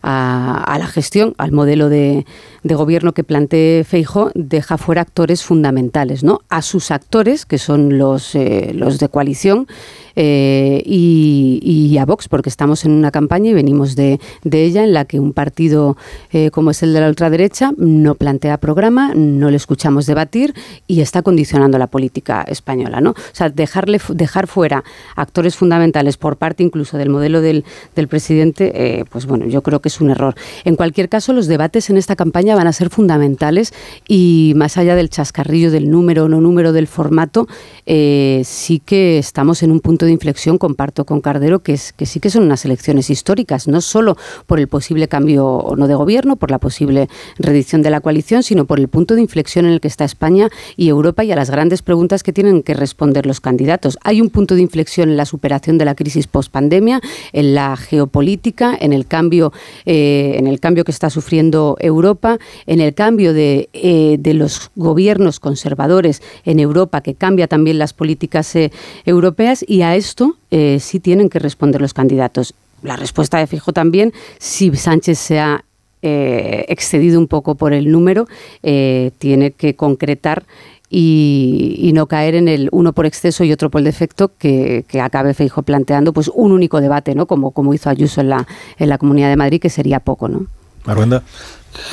a, 0.03 0.77
la 0.79 0.87
gestión, 0.87 1.35
al 1.39 1.53
modelo 1.53 1.89
de, 1.89 2.27
de 2.69 2.75
gobierno 2.75 3.13
que 3.13 3.25
plantee 3.25 3.83
Feijo, 3.83 4.31
deja 4.35 4.79
fuera 4.79 5.03
actores 5.03 5.43
fundamentales, 5.43 6.23
¿no? 6.23 6.43
A 6.49 6.63
sus 6.63 6.91
actores, 6.91 7.47
que 7.47 7.59
son 7.59 7.99
los, 7.99 8.35
eh, 8.35 8.71
los 8.75 8.99
de 8.99 9.09
coalición, 9.09 9.67
eh, 10.15 10.83
y, 10.85 11.97
a 11.99 12.05
Vox, 12.05 12.29
porque 12.29 12.49
estamos 12.49 12.85
en 12.85 12.93
una 12.93 13.11
campaña 13.11 13.51
y 13.51 13.55
venimos 13.55 13.97
de, 13.97 14.21
ella 14.51 14.85
en 14.85 14.93
la 14.93 15.05
que 15.05 15.21
un 15.21 15.33
partido 15.33 15.97
eh, 16.33 16.51
como 16.51 16.71
es 16.71 16.83
el 16.83 16.93
de 16.93 17.01
la 17.01 17.09
ultraderecha 17.09 17.73
no 17.77 18.15
plantea 18.15 18.59
programa, 18.59 19.15
no 19.15 19.51
le 19.51 19.57
escuchamos 19.57 20.07
debatir 20.07 20.55
y 20.87 21.01
está 21.01 21.23
condicionando 21.23 21.79
la 21.79 21.87
política 21.87 22.43
española. 22.43 23.01
¿no? 23.01 23.11
O 23.11 23.15
sea, 23.33 23.49
dejarle, 23.49 24.01
dejar 24.11 24.49
fuera 24.49 24.85
actores 25.17 25.57
fundamentales 25.57 26.17
por 26.17 26.37
parte 26.37 26.63
incluso 26.63 26.99
del 26.99 27.11
modelo 27.11 27.41
del, 27.41 27.65
del 27.95 28.09
presidente, 28.09 29.05
pues 29.11 29.27
bueno, 29.27 29.47
yo 29.47 29.63
creo 29.63 29.81
que 29.81 29.89
es 29.89 30.01
un 30.01 30.11
error. 30.11 30.35
En 30.65 30.77
cualquier 30.77 31.09
caso, 31.09 31.33
los 31.33 31.47
debates 31.47 31.91
en 31.91 31.97
esta 31.97 32.17
campaña 32.17 32.57
van 32.59 32.67
a 32.67 32.73
ser 32.73 32.91
fundamentales 32.91 33.73
y 34.09 34.53
más 34.57 34.77
allá 34.77 34.97
del 34.97 35.11
chascarrillo 35.11 35.71
del 35.71 35.91
número 35.91 36.25
o 36.25 36.29
no 36.29 36.41
número 36.41 36.73
del 36.73 36.89
formato, 36.89 37.47
sí 37.87 38.83
que 38.85 39.19
estamos 39.19 39.63
en 39.63 39.71
un 39.71 39.81
punto 39.81 40.07
de 40.07 40.13
inflexión 40.13 40.59
comparto 40.59 41.05
con 41.05 41.21
Cardero 41.21 41.61
que, 41.61 41.75
es, 41.75 41.93
que 41.93 42.05
sí 42.05 42.19
que 42.19 42.31
son 42.31 42.43
unas 42.43 42.65
elecciones 42.65 43.11
históricas, 43.11 43.69
no 43.69 43.81
solo 43.81 44.17
por 44.47 44.59
el 44.59 44.67
posible 44.67 45.07
cambio 45.07 45.47
o 45.47 45.77
no 45.77 45.87
de 45.87 45.95
gobierno, 45.95 46.37
por 46.37 46.51
la 46.51 46.59
posible 46.59 47.09
reedición 47.39 47.83
de 47.83 47.91
la 47.91 48.01
coalición, 48.01 48.43
sino 48.43 48.65
por 48.65 48.81
el 48.81 48.89
punto 48.89 49.15
de 49.15 49.23
inflexión 49.23 49.67
en 49.67 49.73
el 49.73 49.81
que 49.81 49.89
está 49.89 50.05
España 50.05 50.49
y 50.77 50.89
Europa 50.89 51.25
y 51.25 51.33
a 51.33 51.37
las 51.37 51.51
grandes 51.51 51.83
preguntas 51.83 52.23
que 52.23 52.33
tienen 52.33 52.63
que 52.63 52.75
responder 52.75 53.27
los 53.27 53.41
candidatos. 53.41 53.99
Hay 54.03 54.21
un 54.21 54.31
punto 54.31 54.55
de 54.55 54.63
inflexión 54.63 55.11
en 55.11 55.17
la 55.17 55.25
superación 55.25 55.79
de 55.79 55.85
la 55.85 55.95
crisis 55.95 56.27
post-pandemia, 56.27 57.01
en 57.33 57.55
la 57.55 57.77
geopolítica, 57.77 58.77
en 58.79 58.93
el 58.93 59.07
cambio, 59.07 59.53
eh, 59.87 60.35
en 60.37 60.47
el 60.47 60.61
cambio 60.61 60.85
que 60.85 60.91
está 60.91 61.11
sufriendo 61.11 61.77
Europa, 61.81 62.38
en 62.67 62.81
el 62.81 62.95
cambio 62.95 63.33
de, 63.33 63.69
eh, 63.73 64.17
de 64.19 64.35
los 64.35 64.71
gobiernos 64.77 65.41
conservadores 65.41 66.23
en 66.45 66.61
Europa, 66.61 67.01
que 67.01 67.15
cambia 67.15 67.47
también 67.47 67.79
las 67.79 67.93
políticas 67.93 68.55
eh, 68.57 68.71
europeas, 69.05 69.65
y 69.67 69.83
a 69.83 69.97
esto 69.97 70.37
eh, 70.51 70.79
sí 70.81 71.01
tienen 71.01 71.29
que 71.29 71.39
responder 71.39 71.81
los 71.81 71.95
candidatos. 71.95 72.55
La 72.83 72.97
respuesta 72.97 73.39
de 73.39 73.47
Fijo 73.47 73.73
también, 73.73 74.13
si 74.39 74.75
Sánchez 74.75 75.19
se 75.19 75.41
ha 75.41 75.65
excedido 76.01 77.19
un 77.19 77.27
poco 77.27 77.57
por 77.57 77.73
el 77.73 77.91
número, 77.91 78.29
tiene 78.63 79.51
que 79.51 79.75
concretar 79.75 80.45
y, 80.91 81.91
no 81.95 82.07
caer 82.07 82.35
en 82.35 82.49
el 82.49 82.69
uno 82.73 82.93
por 82.93 83.07
exceso 83.07 83.45
y 83.45 83.53
otro 83.53 83.71
por 83.71 83.83
defecto 83.83 84.31
que, 84.39 84.85
que 84.89 85.01
acabe 85.01 85.35
Feijo 85.35 85.63
planteando 85.63 86.13
pues 86.13 86.31
un 86.33 86.53
único 86.53 86.81
debate, 86.81 87.15
¿no? 87.15 87.27
Como, 87.27 87.51
como 87.51 87.75
hizo 87.75 87.91
Ayuso 87.91 88.21
en 88.21 88.31
la, 88.31 88.47
en 88.79 88.89
la 88.89 88.99
Comunidad 88.99 89.29
de 89.29 89.37
Madrid, 89.37 89.61
que 89.61 89.71
sería 89.71 90.01
poco, 90.01 90.29
¿no? 90.29 90.47
Arruenda. 90.87 91.23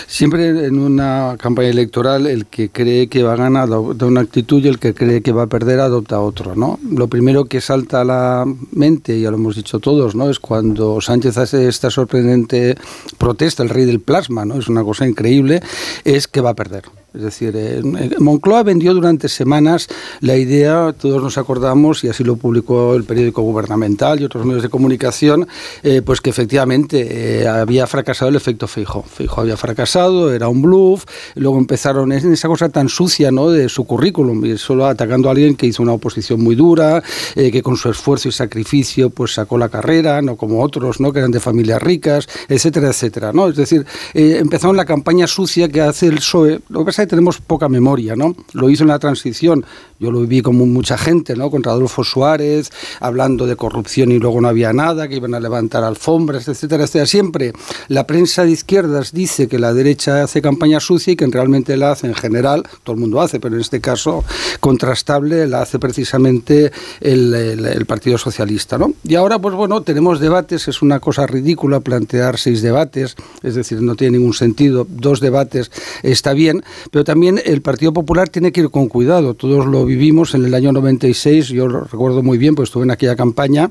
Siempre 0.07 0.65
en 0.65 0.79
una 0.79 1.35
campaña 1.39 1.69
electoral 1.69 2.27
el 2.27 2.45
que 2.45 2.69
cree 2.69 3.07
que 3.07 3.23
va 3.23 3.33
a 3.33 3.37
ganar 3.37 3.63
adopta 3.63 4.05
una 4.05 4.21
actitud 4.21 4.63
y 4.63 4.67
el 4.67 4.79
que 4.79 4.93
cree 4.93 5.21
que 5.21 5.31
va 5.31 5.43
a 5.43 5.47
perder 5.47 5.79
adopta 5.79 6.19
otro, 6.19 6.55
¿no? 6.55 6.79
Lo 6.89 7.07
primero 7.07 7.45
que 7.45 7.61
salta 7.61 8.01
a 8.01 8.05
la 8.05 8.45
mente, 8.71 9.19
ya 9.19 9.31
lo 9.31 9.37
hemos 9.37 9.55
dicho 9.55 9.79
todos, 9.79 10.15
¿no? 10.15 10.29
Es 10.29 10.39
cuando 10.39 11.01
Sánchez 11.01 11.37
hace 11.37 11.67
esta 11.67 11.89
sorprendente 11.89 12.77
protesta, 13.17 13.63
el 13.63 13.69
rey 13.69 13.85
del 13.85 13.99
plasma, 13.99 14.45
¿no? 14.45 14.57
Es 14.57 14.67
una 14.67 14.83
cosa 14.83 15.07
increíble, 15.07 15.61
es 16.03 16.27
que 16.27 16.41
va 16.41 16.51
a 16.51 16.55
perder 16.55 16.83
Es 17.15 17.21
decir, 17.21 17.53
eh, 17.55 17.81
Moncloa 18.19 18.63
vendió 18.63 18.93
durante 18.93 19.29
semanas 19.29 19.87
la 20.19 20.35
idea, 20.35 20.93
todos 20.93 21.23
nos 21.23 21.37
acordamos, 21.37 22.03
y 22.03 22.09
así 22.09 22.23
lo 22.23 22.35
publicó 22.35 22.95
el 22.95 23.05
periódico 23.05 23.41
gubernamental 23.41 24.19
y 24.19 24.25
otros 24.25 24.45
medios 24.45 24.63
de 24.63 24.69
comunicación, 24.69 25.47
eh, 25.83 26.01
pues 26.05 26.19
que 26.19 26.29
efectivamente 26.29 27.41
eh, 27.41 27.47
había 27.47 27.87
fracasado 27.87 28.29
el 28.29 28.35
efecto 28.35 28.67
Feijo. 28.67 29.03
Feijo 29.03 29.41
había 29.41 29.55
fracasado, 29.55 30.33
era 30.33 30.49
un 30.49 30.61
bluff, 30.61 31.05
luego 31.35 31.57
empezaron 31.57 32.11
esa 32.11 32.47
cosa 32.47 32.67
tan 32.69 32.89
sucia 32.89 33.31
¿no? 33.31 33.49
de 33.49 33.69
su 33.69 33.85
currículum, 33.85 34.45
y 34.45 34.57
solo 34.57 34.85
atacando 34.85 35.29
a 35.29 35.31
alguien 35.31 35.55
que 35.55 35.67
hizo 35.67 35.83
una 35.83 35.93
oposición 35.93 36.41
muy 36.41 36.55
dura, 36.55 37.01
que 37.33 37.61
con 37.61 37.77
su 37.77 37.89
esfuerzo 37.89 38.27
y 38.27 38.31
sacrificio 38.31 39.09
pues 39.09 39.33
sacó 39.33 39.57
la 39.57 39.69
carrera, 39.69 40.21
no 40.21 40.35
como 40.35 40.61
otros, 40.61 40.99
¿no? 40.99 41.13
que 41.13 41.19
eran 41.19 41.31
de 41.31 41.39
familias 41.39 41.81
ricas, 41.81 42.27
etcétera, 42.49 42.89
etcétera. 42.89 43.31
¿no? 43.31 43.47
Es 43.47 43.55
decir, 43.55 43.85
empezaron 44.13 44.75
la 44.75 44.85
campaña 44.85 45.27
sucia 45.27 45.69
que 45.69 45.81
hace 45.81 46.07
el 46.07 46.15
PSOE. 46.15 46.59
Lo 46.69 46.79
que 46.79 46.85
pasa 46.85 47.04
tenemos 47.07 47.39
poca 47.39 47.69
memoria, 47.69 48.15
¿no? 48.15 48.35
Lo 48.53 48.69
hizo 48.69 48.83
en 48.83 48.89
la 48.89 48.99
transición, 48.99 49.65
yo 49.99 50.11
lo 50.11 50.21
viví 50.21 50.41
como 50.41 50.65
mucha 50.65 50.97
gente, 50.97 51.35
¿no? 51.35 51.49
Contra 51.49 51.71
Adolfo 51.71 52.03
Suárez, 52.03 52.71
hablando 52.99 53.45
de 53.45 53.55
corrupción 53.55 54.11
y 54.11 54.19
luego 54.19 54.41
no 54.41 54.47
había 54.47 54.73
nada, 54.73 55.07
que 55.07 55.15
iban 55.15 55.33
a 55.33 55.39
levantar 55.39 55.83
alfombras, 55.83 56.47
etcétera, 56.47 56.83
etcétera. 56.83 57.05
Siempre 57.05 57.53
la 57.87 58.05
prensa 58.05 58.43
de 58.43 58.51
izquierdas 58.51 59.11
dice 59.11 59.47
que 59.47 59.59
la 59.59 59.73
derecha 59.73 60.23
hace 60.23 60.41
campaña 60.41 60.79
sucia 60.79 61.13
y 61.13 61.15
que 61.15 61.25
realmente 61.27 61.77
la 61.77 61.91
hace 61.91 62.07
en 62.07 62.15
general, 62.15 62.63
todo 62.83 62.95
el 62.95 62.99
mundo 62.99 63.21
hace, 63.21 63.39
pero 63.39 63.55
en 63.55 63.61
este 63.61 63.81
caso 63.81 64.23
contrastable 64.59 65.47
la 65.47 65.61
hace 65.61 65.79
precisamente 65.79 66.71
el, 67.01 67.33
el 67.33 67.85
Partido 67.85 68.17
Socialista, 68.17 68.77
¿no? 68.77 68.93
Y 69.03 69.15
ahora, 69.15 69.39
pues 69.39 69.55
bueno, 69.55 69.81
tenemos 69.81 70.19
debates, 70.19 70.67
es 70.67 70.81
una 70.81 70.99
cosa 70.99 71.27
ridícula 71.27 71.79
plantear 71.79 72.37
seis 72.37 72.61
debates, 72.61 73.15
es 73.43 73.55
decir, 73.55 73.81
no 73.81 73.95
tiene 73.95 74.17
ningún 74.17 74.33
sentido, 74.33 74.85
dos 74.89 75.19
debates 75.19 75.71
está 76.03 76.33
bien, 76.33 76.63
pero 76.95 77.03
también 77.03 77.41
el 77.43 77.61
Partido 77.61 77.91
Popular 77.91 78.29
tiene 78.29 78.53
que 78.53 78.61
ir 78.61 78.69
con 78.69 78.87
cuidado. 78.87 79.33
Todos 79.33 79.65
lo 79.65 79.85
vivimos 79.85 80.33
en 80.33 80.45
el 80.45 80.53
año 80.53 80.71
96, 80.71 81.49
yo 81.49 81.67
lo 81.67 81.81
recuerdo 81.81 82.23
muy 82.23 82.37
bien, 82.37 82.55
pues 82.55 82.69
estuve 82.69 82.85
en 82.85 82.91
aquella 82.91 83.17
campaña 83.17 83.69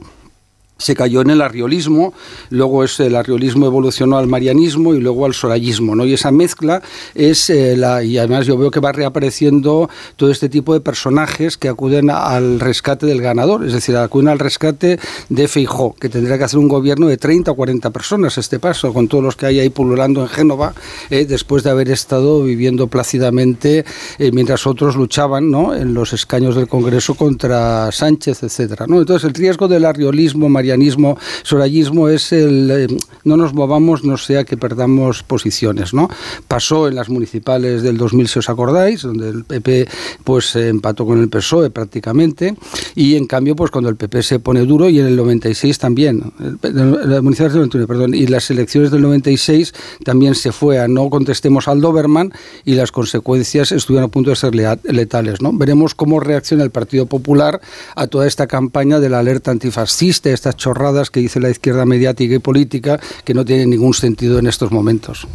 se 0.77 0.95
cayó 0.95 1.21
en 1.21 1.31
el 1.31 1.41
arriolismo, 1.41 2.15
luego 2.51 2.83
ese, 2.83 3.07
el 3.07 3.17
arriolismo 3.17 3.67
evolucionó 3.67 4.19
al 4.19 4.27
marianismo 4.27 4.95
y 4.95 5.01
luego 5.01 5.25
al 5.25 5.33
sorayismo, 5.33 5.95
¿no? 5.95 6.05
Y 6.05 6.15
esa 6.15 6.33
mezcla 6.33 6.83
es 7.15 7.49
eh, 7.49 7.77
la 7.77 8.03
y 8.03 8.19
además 8.19 8.47
yo 8.47 8.59
veo 8.59 8.71
que 8.71 8.81
va 8.81 8.93
reapareciendo 8.93 9.89
todo 10.17 10.31
este 10.31 10.49
tipo 10.49 10.75
de 10.75 10.81
personajes 10.81 11.57
que 11.57 11.69
acuden 11.69 12.11
al 12.11 12.59
rescate 12.59 13.07
del 13.07 13.23
ganador, 13.23 13.65
es 13.65 13.73
decir, 13.73 13.97
acuden 13.97 14.29
al 14.29 14.39
rescate 14.39 14.99
de 15.29 15.49
Feijó, 15.49 15.95
que 15.95 16.09
tendría 16.09 16.39
que 16.39 16.45
hacer 16.45 16.59
un 16.59 16.69
gobierno 16.69 17.07
de 17.07 17.17
30 17.19 17.53
o 17.53 17.55
40 17.55 17.91
personas 17.91 18.37
este 18.37 18.59
paso, 18.59 18.93
con 18.93 19.07
todos 19.07 19.23
los 19.23 19.37
que 19.37 19.47
hay 19.47 19.61
ahí 19.61 19.71
pululando 19.71 20.23
en 20.23 20.29
Génova, 20.29 20.75
eh, 21.11 21.25
después 21.25 21.63
de 21.63 21.71
haber 21.71 21.89
estado 21.91 22.43
viviendo 22.43 22.89
plácidamente 22.89 23.85
eh, 24.19 24.33
mientras 24.33 24.67
otros 24.67 24.97
luchaban, 24.97 25.51
¿no? 25.51 25.75
En 25.75 25.95
los 25.95 26.13
escaños 26.13 26.57
del 26.57 26.67
Congreso 26.67 27.15
contra 27.15 27.91
Sánchez, 27.93 28.43
etcétera, 28.43 28.87
¿no? 28.89 28.99
Entonces 28.99 29.29
el 29.29 29.35
riesgo 29.35 29.69
del 29.69 29.85
arriolismo 29.85 30.49
sorayismo 31.43 32.09
es 32.09 32.33
el 32.33 32.71
eh, 32.71 32.87
no 33.25 33.37
nos 33.37 33.55
movamos, 33.55 34.05
no 34.05 34.17
sea 34.17 34.45
que 34.45 34.57
perdamos 34.57 35.23
posiciones, 35.23 35.95
¿no? 35.95 36.09
Pasó 36.47 36.89
en 36.89 36.95
las 36.95 37.09
municipales 37.09 37.83
del 37.83 37.97
2000, 37.97 38.29
si 38.29 38.39
os 38.39 38.49
acordáis, 38.49 39.03
donde 39.03 39.29
el 39.31 39.45
PP 39.45 39.89
pues 40.25 40.55
empató 40.57 41.07
con 41.07 41.21
el 41.21 41.29
PSOE 41.29 41.71
prácticamente, 41.71 42.55
y 42.95 43.17
en 43.17 43.27
cambio 43.27 43.57
pues 43.57 43.71
cuando 43.71 43.91
el 43.91 43.97
PP 43.97 44.23
se 44.23 44.39
pone 44.39 44.65
duro 44.67 44.89
y 44.89 45.01
en 45.01 45.07
el 45.07 45.17
96 45.17 45.79
también, 45.79 46.33
las 46.63 47.23
municipales 47.23 47.53
del 47.55 47.63
91, 47.63 47.87
perdón, 47.87 48.15
y 48.15 48.27
las 48.27 48.51
elecciones 48.51 48.91
del 48.91 49.03
96 49.03 49.73
también 50.05 50.35
se 50.35 50.53
fue 50.53 50.79
a 50.79 50.89
no 50.89 51.09
contestemos 51.11 51.69
al 51.69 51.81
Doberman 51.81 52.33
y 52.65 52.75
las 52.75 52.93
consecuencias 52.93 53.73
estuvieron 53.73 54.09
a 54.09 54.13
punto 54.13 54.31
de 54.31 54.37
ser 54.37 54.55
letales, 54.55 55.41
¿no? 55.41 55.53
Veremos 55.53 55.95
cómo 55.95 56.21
reacciona 56.21 56.65
el 56.65 56.71
Partido 56.71 57.07
Popular 57.07 57.61
a 57.95 58.07
toda 58.07 58.27
esta 58.27 58.47
campaña 58.47 59.01
de 59.01 59.09
la 59.09 59.19
alerta 59.19 59.51
antifascista, 59.51 60.31
chorradas 60.57 61.11
que 61.11 61.21
dice 61.21 61.41
la 61.41 61.51
izquierda 61.51 61.85
mediática 61.85 62.35
y 62.35 62.39
política 62.39 63.01
que 63.25 63.35
no 63.35 63.45
tienen 63.45 63.71
ningún 63.71 63.95
sentido 63.95 64.39
en 64.39 64.47
estos 64.47 64.73
momentos. 64.73 65.27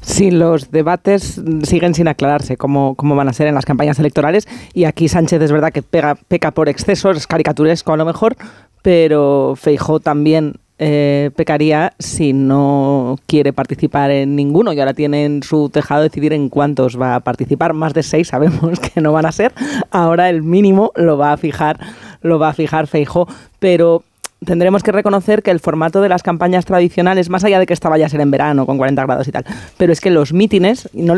Sí, 0.00 0.30
los 0.30 0.70
debates 0.70 1.40
siguen 1.64 1.94
sin 1.94 2.06
aclararse 2.06 2.56
cómo, 2.56 2.94
cómo, 2.94 3.16
van 3.16 3.28
a 3.28 3.32
ser 3.32 3.48
en 3.48 3.54
las 3.54 3.64
campañas 3.64 3.98
electorales 3.98 4.46
y 4.72 4.84
aquí 4.84 5.08
Sánchez 5.08 5.42
es 5.42 5.50
verdad 5.50 5.72
que 5.72 5.82
pega, 5.82 6.14
peca 6.14 6.52
por 6.52 6.68
excesos, 6.68 7.16
es 7.16 7.26
caricaturesco 7.26 7.92
a 7.92 7.96
lo 7.96 8.04
mejor, 8.04 8.36
pero 8.82 9.54
Feijó 9.56 9.98
también 9.98 10.54
eh, 10.78 11.30
pecaría 11.34 11.94
si 11.98 12.34
no 12.34 13.18
quiere 13.26 13.54
participar 13.54 14.10
en 14.10 14.36
ninguno 14.36 14.74
y 14.74 14.78
ahora 14.78 14.92
tiene 14.92 15.24
en 15.24 15.42
su 15.42 15.70
tejado 15.70 16.02
decidir 16.02 16.34
en 16.34 16.50
cuántos 16.50 17.00
va 17.00 17.14
a 17.14 17.20
participar. 17.20 17.72
Más 17.72 17.94
de 17.94 18.02
seis 18.02 18.28
sabemos 18.28 18.78
que 18.94 19.00
no 19.00 19.12
van 19.12 19.24
a 19.24 19.32
ser. 19.32 19.52
Ahora 19.90 20.28
el 20.28 20.42
mínimo 20.42 20.92
lo 20.94 21.16
va 21.16 21.32
a 21.32 21.36
fijar, 21.38 21.80
lo 22.20 22.38
va 22.38 22.50
a 22.50 22.54
fijar 22.54 22.86
Feijó, 22.86 23.26
pero 23.58 24.04
tendremos 24.46 24.82
que 24.82 24.92
reconocer 24.92 25.42
que 25.42 25.50
el 25.50 25.60
formato 25.60 26.00
de 26.00 26.08
las 26.08 26.22
campañas 26.22 26.64
tradicionales, 26.64 27.28
más 27.28 27.44
allá 27.44 27.58
de 27.58 27.66
que 27.66 27.74
esta 27.74 27.90
vaya 27.90 28.08
ser 28.08 28.22
en 28.22 28.30
verano 28.30 28.64
con 28.64 28.78
40 28.78 29.04
grados 29.04 29.28
y 29.28 29.32
tal, 29.32 29.44
pero 29.76 29.92
es 29.92 30.00
que 30.00 30.10
los 30.10 30.32
mítines 30.32 30.88
no 30.94 31.14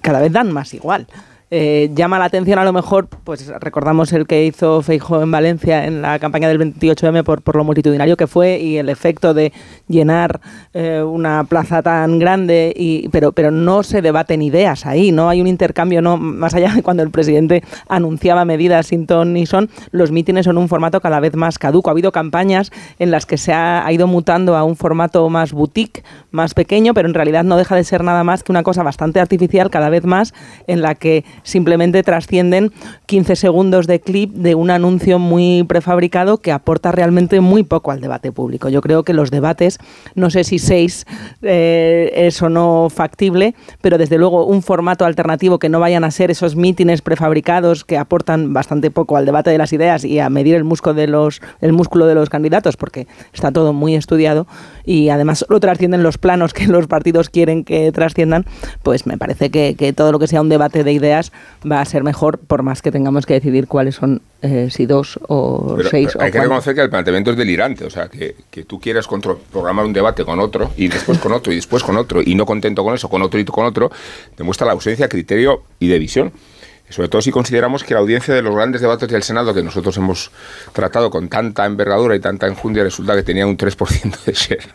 cada 0.00 0.20
vez 0.20 0.32
dan 0.32 0.50
más 0.50 0.74
igual. 0.74 1.06
Eh, 1.50 1.90
llama 1.94 2.18
la 2.18 2.26
atención 2.26 2.58
a 2.58 2.64
lo 2.64 2.74
mejor, 2.74 3.08
pues 3.08 3.48
recordamos 3.60 4.12
el 4.12 4.26
que 4.26 4.44
hizo 4.44 4.82
Feijo 4.82 5.22
en 5.22 5.30
Valencia 5.30 5.86
en 5.86 6.02
la 6.02 6.18
campaña 6.18 6.46
del 6.46 6.58
28M 6.58 7.24
por, 7.24 7.40
por 7.40 7.56
lo 7.56 7.64
multitudinario 7.64 8.18
que 8.18 8.26
fue 8.26 8.58
y 8.58 8.76
el 8.76 8.90
efecto 8.90 9.32
de 9.32 9.54
llenar 9.88 10.42
eh, 10.74 11.02
una 11.02 11.44
plaza 11.44 11.82
tan 11.82 12.18
grande, 12.18 12.74
y, 12.76 13.08
pero, 13.08 13.32
pero 13.32 13.50
no 13.50 13.82
se 13.82 14.02
debaten 14.02 14.42
ideas 14.42 14.84
ahí, 14.84 15.10
no 15.10 15.30
hay 15.30 15.40
un 15.40 15.46
intercambio, 15.46 16.02
no 16.02 16.18
más 16.18 16.52
allá 16.52 16.74
de 16.74 16.82
cuando 16.82 17.02
el 17.02 17.10
presidente 17.10 17.62
anunciaba 17.88 18.44
medidas 18.44 18.88
sin 18.88 19.06
ton 19.06 19.32
ni 19.32 19.46
son, 19.46 19.70
los 19.90 20.10
mítines 20.10 20.44
son 20.44 20.58
un 20.58 20.68
formato 20.68 21.00
cada 21.00 21.18
vez 21.18 21.34
más 21.34 21.58
caduco. 21.58 21.88
Ha 21.88 21.92
habido 21.92 22.12
campañas 22.12 22.70
en 22.98 23.10
las 23.10 23.24
que 23.24 23.38
se 23.38 23.54
ha, 23.54 23.86
ha 23.86 23.92
ido 23.92 24.06
mutando 24.06 24.54
a 24.54 24.64
un 24.64 24.76
formato 24.76 25.26
más 25.30 25.52
boutique, 25.52 26.04
más 26.30 26.52
pequeño, 26.52 26.92
pero 26.92 27.08
en 27.08 27.14
realidad 27.14 27.44
no 27.44 27.56
deja 27.56 27.74
de 27.74 27.84
ser 27.84 28.04
nada 28.04 28.22
más 28.22 28.42
que 28.42 28.52
una 28.52 28.62
cosa 28.62 28.82
bastante 28.82 29.18
artificial 29.18 29.70
cada 29.70 29.88
vez 29.88 30.04
más 30.04 30.34
en 30.66 30.82
la 30.82 30.94
que 30.94 31.24
simplemente 31.48 32.02
trascienden 32.02 32.72
15 33.06 33.36
segundos 33.36 33.86
de 33.86 34.00
clip 34.00 34.32
de 34.34 34.54
un 34.54 34.70
anuncio 34.70 35.18
muy 35.18 35.64
prefabricado 35.64 36.38
que 36.38 36.52
aporta 36.52 36.92
realmente 36.92 37.40
muy 37.40 37.62
poco 37.62 37.90
al 37.90 38.00
debate 38.00 38.32
público. 38.32 38.68
Yo 38.68 38.82
creo 38.82 39.02
que 39.02 39.14
los 39.14 39.30
debates, 39.30 39.78
no 40.14 40.30
sé 40.30 40.44
si 40.44 40.58
seis 40.58 41.06
eh, 41.42 42.12
es 42.14 42.40
o 42.42 42.48
no 42.48 42.88
factible, 42.90 43.54
pero 43.80 43.98
desde 43.98 44.18
luego 44.18 44.44
un 44.44 44.62
formato 44.62 45.06
alternativo 45.06 45.58
que 45.58 45.68
no 45.68 45.80
vayan 45.80 46.04
a 46.04 46.10
ser 46.10 46.30
esos 46.30 46.54
mítines 46.54 47.00
prefabricados 47.00 47.84
que 47.84 47.96
aportan 47.96 48.52
bastante 48.52 48.90
poco 48.90 49.16
al 49.16 49.24
debate 49.24 49.50
de 49.50 49.58
las 49.58 49.72
ideas 49.72 50.04
y 50.04 50.18
a 50.18 50.28
medir 50.28 50.54
el 50.54 50.64
músculo 50.64 50.94
de 50.94 51.06
los, 51.06 51.40
el 51.60 51.72
músculo 51.72 52.06
de 52.06 52.14
los 52.14 52.28
candidatos, 52.28 52.76
porque 52.76 53.06
está 53.32 53.52
todo 53.52 53.72
muy 53.72 53.94
estudiado 53.94 54.46
y 54.84 55.08
además 55.08 55.46
lo 55.48 55.60
trascienden 55.60 56.02
los 56.02 56.18
planos 56.18 56.52
que 56.52 56.66
los 56.66 56.86
partidos 56.86 57.30
quieren 57.30 57.64
que 57.64 57.90
trasciendan, 57.90 58.44
pues 58.82 59.06
me 59.06 59.16
parece 59.16 59.50
que, 59.50 59.74
que 59.76 59.94
todo 59.94 60.12
lo 60.12 60.18
que 60.18 60.26
sea 60.26 60.42
un 60.42 60.50
debate 60.50 60.84
de 60.84 60.92
ideas 60.92 61.32
va 61.70 61.80
a 61.80 61.84
ser 61.84 62.04
mejor 62.04 62.38
por 62.38 62.62
más 62.62 62.82
que 62.82 62.92
tengamos 62.92 63.26
que 63.26 63.34
decidir 63.34 63.66
cuáles 63.66 63.96
son, 63.96 64.22
eh, 64.42 64.68
si 64.70 64.86
dos 64.86 65.18
o 65.28 65.78
seis. 65.90 66.16
hay 66.20 66.30
que 66.30 66.40
reconocer 66.40 66.74
que 66.74 66.82
el 66.82 66.90
planteamiento 66.90 67.32
es 67.32 67.36
delirante, 67.36 67.84
o 67.84 67.90
sea, 67.90 68.08
que, 68.08 68.36
que 68.50 68.64
tú 68.64 68.80
quieras 68.80 69.08
programar 69.52 69.84
un 69.84 69.92
debate 69.92 70.24
con 70.24 70.40
otro 70.40 70.70
y 70.76 70.88
después 70.88 71.18
con 71.18 71.32
otro 71.32 71.52
y 71.52 71.56
después 71.56 71.82
con 71.82 71.96
otro 71.96 72.20
y 72.24 72.34
no 72.34 72.46
contento 72.46 72.84
con 72.84 72.94
eso, 72.94 73.08
con 73.08 73.22
otro 73.22 73.40
y 73.40 73.44
con 73.44 73.66
otro, 73.66 73.90
demuestra 74.36 74.66
la 74.66 74.72
ausencia 74.72 75.06
de 75.06 75.08
criterio 75.08 75.62
y 75.80 75.88
de 75.88 75.98
visión 75.98 76.32
sobre 76.90 77.08
todo 77.08 77.20
si 77.20 77.30
consideramos 77.30 77.84
que 77.84 77.94
la 77.94 78.00
audiencia 78.00 78.34
de 78.34 78.42
los 78.42 78.54
grandes 78.54 78.80
debates 78.80 79.08
del 79.08 79.22
Senado, 79.22 79.52
que 79.52 79.62
nosotros 79.62 79.96
hemos 79.98 80.30
tratado 80.72 81.10
con 81.10 81.28
tanta 81.28 81.66
envergadura 81.66 82.16
y 82.16 82.20
tanta 82.20 82.46
enjundia, 82.46 82.82
resulta 82.82 83.14
que 83.14 83.22
tenía 83.22 83.46
un 83.46 83.56
3% 83.56 84.24
de 84.24 84.32
share. 84.32 84.68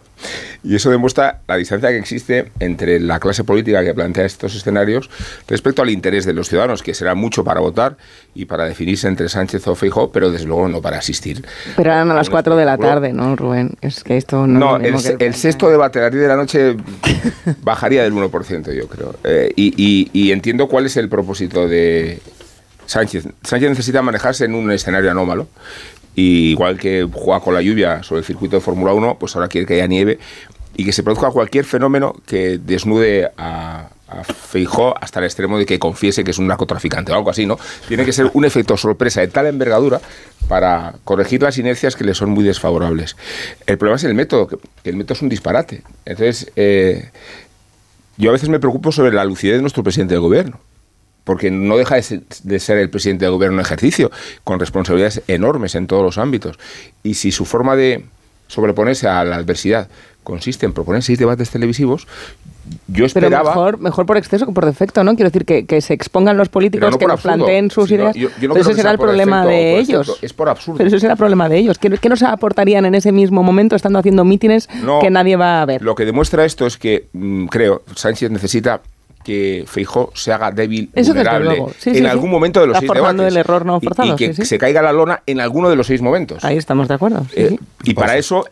Y 0.63 0.75
eso 0.75 0.89
demuestra 0.89 1.41
la 1.47 1.57
distancia 1.57 1.89
que 1.89 1.97
existe 1.97 2.51
entre 2.59 2.99
la 2.99 3.19
clase 3.19 3.43
política 3.43 3.83
que 3.83 3.93
plantea 3.93 4.25
estos 4.25 4.55
escenarios 4.55 5.09
respecto 5.47 5.81
al 5.81 5.89
interés 5.89 6.25
de 6.25 6.33
los 6.33 6.49
ciudadanos, 6.49 6.83
que 6.83 6.93
será 6.93 7.15
mucho 7.15 7.43
para 7.43 7.59
votar 7.59 7.97
y 8.33 8.45
para 8.45 8.65
definirse 8.65 9.07
entre 9.07 9.29
Sánchez 9.29 9.67
o 9.67 9.75
Feijóo, 9.75 10.11
pero 10.11 10.31
desde 10.31 10.45
luego 10.45 10.67
no 10.67 10.81
para 10.81 10.97
asistir. 10.97 11.45
Pero 11.75 11.91
eran 11.91 12.11
a 12.11 12.13
las 12.13 12.29
4 12.29 12.55
de 12.55 12.65
la 12.65 12.77
tarde, 12.77 13.13
¿no, 13.13 13.35
Rubén? 13.35 13.71
Es 13.81 14.03
que 14.03 14.17
esto 14.17 14.47
no... 14.47 14.77
No, 14.77 14.77
el, 14.77 15.33
sexto 15.35 15.69
debate 15.69 15.99
a 15.99 16.03
las 16.03 16.11
10 16.11 16.21
de 16.21 16.27
la 16.27 16.35
noche 16.35 16.77
bajaría 17.61 18.03
del 18.03 18.13
1%, 18.13 18.73
yo 18.73 18.87
creo. 18.87 19.15
Eh, 19.23 19.51
y, 19.55 20.09
y 20.13 20.31
entiendo 20.31 20.67
cuál 20.67 20.85
es 20.85 20.97
el 20.97 21.09
propósito 21.09 21.67
de 21.67 22.19
Sánchez. 22.85 23.27
Sánchez 23.43 23.69
necesita 23.69 24.01
manejarse 24.01 24.45
en 24.45 24.55
un 24.55 24.71
escenario 24.71 25.11
anómalo 25.11 25.47
y 26.15 26.51
igual 26.51 26.77
que 26.77 27.07
juega 27.11 27.39
con 27.39 27.53
la 27.53 27.61
lluvia 27.61 28.03
sobre 28.03 28.19
el 28.19 28.25
circuito 28.25 28.55
de 28.55 28.61
Fórmula 28.61 28.93
1, 28.93 29.17
pues 29.19 29.35
ahora 29.35 29.47
quiere 29.47 29.65
que 29.65 29.75
haya 29.75 29.87
nieve 29.87 30.19
y 30.75 30.85
que 30.85 30.91
se 30.91 31.03
produzca 31.03 31.29
cualquier 31.31 31.65
fenómeno 31.65 32.15
que 32.25 32.57
desnude 32.57 33.31
a, 33.37 33.89
a 34.07 34.23
Feijó 34.23 34.95
hasta 34.99 35.19
el 35.19 35.25
extremo 35.25 35.57
de 35.57 35.65
que 35.65 35.79
confiese 35.79 36.23
que 36.23 36.31
es 36.31 36.37
un 36.37 36.47
narcotraficante 36.47 37.11
o 37.11 37.15
algo 37.15 37.29
así, 37.29 37.45
¿no? 37.45 37.57
Tiene 37.87 38.05
que 38.05 38.13
ser 38.13 38.29
un 38.33 38.45
efecto 38.45 38.75
sorpresa 38.77 39.21
de 39.21 39.27
tal 39.27 39.47
envergadura 39.47 40.01
para 40.47 40.95
corregir 41.03 41.41
las 41.41 41.57
inercias 41.57 41.95
que 41.95 42.03
le 42.03 42.13
son 42.13 42.29
muy 42.29 42.43
desfavorables. 42.43 43.15
El 43.65 43.77
problema 43.77 43.97
es 43.97 44.03
el 44.03 44.13
método, 44.13 44.47
que 44.47 44.57
el 44.83 44.95
método 44.95 45.13
es 45.13 45.21
un 45.21 45.29
disparate. 45.29 45.83
Entonces, 46.05 46.51
eh, 46.55 47.11
yo 48.17 48.29
a 48.29 48.33
veces 48.33 48.49
me 48.49 48.59
preocupo 48.59 48.91
sobre 48.91 49.11
la 49.11 49.25
lucidez 49.25 49.57
de 49.57 49.61
nuestro 49.61 49.83
presidente 49.83 50.13
del 50.13 50.21
gobierno 50.21 50.59
porque 51.23 51.51
no 51.51 51.77
deja 51.77 51.95
de 51.95 52.59
ser, 52.59 52.77
el 52.77 52.89
presidente 52.89 53.25
del 53.25 53.33
gobierno 53.33 53.57
en 53.59 53.65
ejercicio, 53.65 54.11
con 54.43 54.59
responsabilidades 54.59 55.21
enormes 55.27 55.75
en 55.75 55.87
todos 55.87 56.03
los 56.03 56.17
ámbitos. 56.17 56.59
Y 57.03 57.13
si 57.15 57.31
su 57.31 57.45
forma 57.45 57.75
de 57.75 58.05
sobreponerse 58.47 59.07
a 59.07 59.23
la 59.23 59.37
adversidad 59.37 59.87
consiste 60.23 60.65
en 60.65 60.73
proponer 60.73 61.01
seis 61.03 61.19
debates 61.19 61.49
televisivos, 61.49 62.07
yo 62.87 62.93
Pero 62.93 63.05
esperaba... 63.07 63.49
mejor, 63.49 63.77
mejor 63.79 64.05
por 64.05 64.15
exceso 64.15 64.45
que 64.45 64.53
por 64.53 64.65
defecto, 64.65 65.03
¿no? 65.03 65.15
Quiero 65.15 65.29
decir 65.29 65.43
que, 65.43 65.65
que 65.65 65.81
se 65.81 65.93
expongan 65.93 66.37
los 66.37 66.47
políticos, 66.47 66.91
no 66.91 66.97
que 66.97 67.05
nos 67.05 67.15
absurdo, 67.15 67.35
planteen 67.37 67.69
sus 67.71 67.91
ideas. 67.91 68.15
yo- 68.15 68.29
yo 68.39 68.47
no 68.47 68.53
Pero 68.53 68.65
ese 68.69 68.75
será 68.75 68.91
el 68.91 68.97
problema 68.99 69.45
de 69.45 69.79
ellos. 69.79 70.17
es 70.21 70.31
por 70.31 70.47
absurdo. 70.47 70.77
Pero 70.77 70.87
ese 70.87 70.99
será 70.99 71.13
el 71.13 71.17
problema 71.17 71.49
de 71.49 71.57
ellos. 71.57 71.77
¿Qué, 71.77 71.89
qué 71.89 72.07
nos 72.09 72.23
aportarían 72.23 72.85
en 72.85 72.95
ese 72.95 73.11
mismo 73.11 73.43
momento 73.43 73.75
estando 73.75 73.99
haciendo 73.99 74.23
mítines 74.23 74.69
No, 74.81 74.99
que 74.99 75.09
nadie 75.09 75.35
va 75.35 75.61
a 75.61 75.65
ver? 75.65 75.81
Lo 75.81 75.93
que 75.95 76.05
demuestra 76.05 76.45
esto 76.45 76.65
es 76.65 76.77
que, 76.77 77.07
mm, 77.11 77.47
creo, 77.47 77.81
Sánchez 77.95 78.31
necesita 78.31 78.81
que 79.23 79.63
Feijó 79.67 80.11
se 80.15 80.31
haga 80.33 80.51
débil, 80.51 80.89
Eso 80.93 81.13
vulnerable, 81.13 81.45
luego. 81.45 81.71
Sí, 81.79 81.89
en 81.89 81.95
sí, 81.95 82.01
sí. 82.01 82.05
algún 82.07 82.29
momento 82.29 82.59
de 82.61 82.67
los 82.67 82.75
Está 82.75 82.93
seis 82.93 82.95
debates. 82.95 83.27
el 83.27 83.37
error 83.37 83.65
no 83.65 83.79
Y- 83.81 83.85
forzado, 83.85 84.13
Y, 84.13 84.15
que 84.17 84.27
sí, 84.33 84.41
sí. 84.41 84.45
se 84.45 84.57
caiga 84.57 84.81
la 84.81 84.91
lona 84.91 85.23
en 85.25 85.39
alguno 85.41 85.69
de 85.69 85.75
los 85.75 85.87
seis 85.87 86.01
momentos. 86.01 86.43
Ahí 86.43 86.57
estamos 86.57 86.87
de 86.87 86.93
acuerdo. 86.95 87.25
sí, 87.33 87.41
Eh, 87.41 87.49
sí. 87.49 87.59
y 87.83 87.93
para 87.93 88.17
eso 88.17 88.45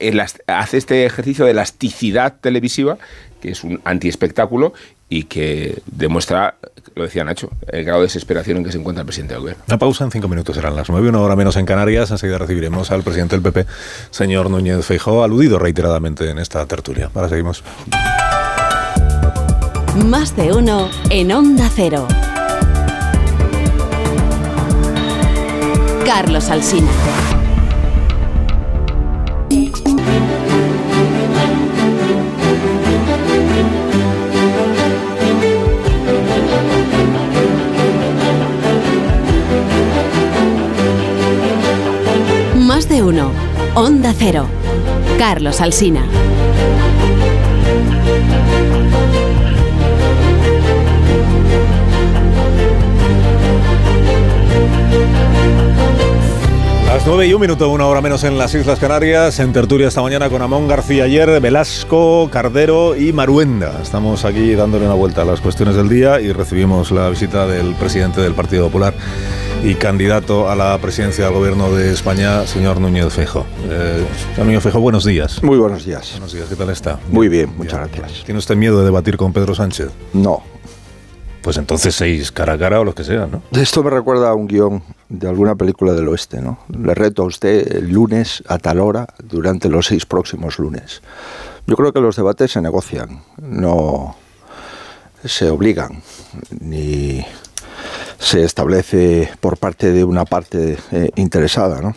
hace 0.48 0.78
este 0.78 1.06
ejercicio 1.06 1.46
de 1.46 1.52
elasticidad 1.52 2.36
televisiva, 2.42 2.98
que 3.42 3.52
es 3.52 3.64
un 3.64 3.82
antiespectáculo 3.86 4.74
y 5.10 5.24
que 5.24 5.82
demuestra, 5.88 6.56
lo 6.96 7.04
decía 7.04 7.26
Nacho, 7.26 7.50
el 7.68 7.84
grado 7.84 8.00
de 8.00 8.06
desesperación 8.06 8.58
en 8.58 8.64
que 8.64 8.72
se 8.72 8.78
encuentra 8.78 9.02
el 9.02 9.06
presidente 9.08 9.34
del 9.34 9.42
gobierno. 9.42 9.64
Una 9.68 9.78
pausa 9.78 10.06
en 10.06 10.12
cinco 10.12 10.30
minutos, 10.30 10.56
serán 10.56 10.74
las 10.76 10.90
nueve, 10.90 11.10
una 11.10 11.20
hora 11.20 11.36
menos 11.36 11.58
en 11.58 11.66
Canarias. 11.66 12.12
Enseguida 12.12 12.38
recibiremos 12.38 12.92
al 12.92 13.04
presidente 13.04 13.36
del 13.36 13.44
PP, 13.44 13.66
señor 14.10 14.50
Núñez 14.50 14.86
Feijóo, 14.86 15.24
aludido 15.24 15.60
reiteradamente 15.60 16.30
en 16.30 16.38
esta 16.40 16.66
tertulia. 16.66 17.10
Ahora 17.14 17.28
seguimos. 17.28 17.62
Más 19.96 20.38
de 20.38 20.54
uno 20.54 20.90
en 21.10 21.34
Onda 21.34 21.70
Cero. 21.76 22.08
Carlos 26.06 26.50
Alsina. 26.50 26.88
Más 42.56 42.88
de 42.88 43.04
uno. 43.04 43.32
Onda 43.76 44.14
Cero. 44.18 44.46
Carlos 45.18 45.60
Alsina. 45.60 46.06
Las 56.92 57.08
9 57.08 57.26
y 57.26 57.34
un 57.34 57.40
minuto, 57.40 57.70
una 57.70 57.88
hora 57.88 58.02
menos 58.02 58.26
en 58.26 58.38
las 58.38 58.54
Islas 58.54 58.78
Canarias, 58.78 59.40
en 59.40 59.54
tertulia 59.54 59.88
esta 59.88 60.02
mañana 60.02 60.30
con 60.30 60.42
Amón 60.42 60.68
García 60.68 61.06
Ayer, 61.06 61.40
Velasco, 61.40 62.30
Cardero 62.30 62.98
y 62.98 63.14
Maruenda. 63.14 63.80
Estamos 63.82 64.26
aquí 64.26 64.56
dándole 64.56 64.88
una 64.88 64.96
vuelta 64.96 65.22
a 65.22 65.26
las 65.26 65.40
cuestiones 65.40 65.78
del 65.78 65.88
día 65.88 66.20
y 66.20 66.34
recibimos 66.34 66.92
la 66.92 67.10
visita 67.10 67.48
del 67.48 67.76
presidente 67.76 68.20
del 68.20 68.34
Partido 68.34 68.66
Popular 68.66 68.94
y 69.64 69.76
candidato 69.76 70.50
a 70.50 70.56
la 70.58 70.78
presidencia 70.80 71.24
del 71.24 71.34
Gobierno 71.34 71.72
de 71.72 71.94
España, 71.94 72.46
señor 72.46 72.82
Núñez 72.82 73.14
Feijóo. 73.14 73.46
Eh, 73.70 74.06
señor 74.34 74.48
Núñez 74.48 74.62
Feijóo, 74.62 74.82
buenos 74.82 75.06
días. 75.06 75.42
Muy 75.42 75.58
buenos 75.58 75.86
días. 75.86 76.12
Buenos 76.12 76.34
días, 76.34 76.50
¿qué 76.50 76.58
tal 76.58 76.72
está? 76.72 77.00
Muy 77.10 77.30
bien, 77.30 77.54
muchas 77.56 77.90
gracias. 77.90 78.26
¿Tiene 78.26 78.40
usted 78.40 78.58
miedo 78.58 78.80
de 78.80 78.84
debatir 78.84 79.16
con 79.16 79.32
Pedro 79.32 79.56
Sánchez? 79.56 79.92
No. 80.12 80.44
Pues 81.42 81.58
entonces 81.58 81.96
seis 81.96 82.32
cara 82.32 82.54
a 82.54 82.58
cara 82.58 82.80
o 82.80 82.84
lo 82.84 82.94
que 82.94 83.04
sea, 83.04 83.26
¿no? 83.26 83.42
Esto 83.52 83.84
me 83.84 83.90
recuerda 83.90 84.30
a 84.30 84.36
un 84.36 84.48
guion 84.48 84.84
de 85.10 85.28
alguna 85.28 85.56
película 85.56 85.94
del 85.94 86.08
oeste, 86.08 86.40
¿no? 86.40 86.60
Le 86.70 86.94
reto 86.94 87.24
a 87.24 87.26
usted 87.26 87.78
el 87.78 87.90
lunes 87.90 88.44
a 88.48 88.60
tal 88.60 88.80
hora 88.80 89.08
durante 89.24 89.68
los 89.68 89.88
seis 89.88 90.06
próximos 90.06 90.60
lunes. 90.60 91.02
Yo 91.66 91.76
creo 91.76 91.94
que 91.94 92.00
los 92.00 92.16
debates 92.16 92.52
se 92.52 92.62
negocian, 92.62 93.24
no 93.42 94.16
se 95.26 95.50
obligan, 95.50 96.04
ni 96.60 97.26
se 98.20 98.44
establece 98.44 99.32
por 99.40 99.58
parte 99.58 99.92
de 99.92 100.04
una 100.04 100.26
parte 100.26 100.78
eh, 100.92 101.10
interesada, 101.16 101.82
¿no? 101.82 101.96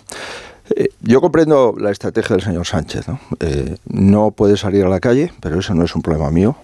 Eh, 0.75 0.89
yo 1.03 1.21
comprendo 1.21 1.75
la 1.79 1.91
estrategia 1.91 2.37
del 2.37 2.45
señor 2.45 2.67
Sánchez, 2.67 3.09
¿no? 3.09 3.21
Eh, 3.41 3.77
no 3.87 4.31
puede 4.31 4.57
salir 4.57 4.85
a 4.87 4.89
la 4.89 5.01
calle, 5.01 5.33
pero 5.41 5.59
eso 5.61 5.75
no 5.75 5.85
es 5.85 5.95
un 5.95 6.01
problema 6.01 6.31
mío 6.31 6.57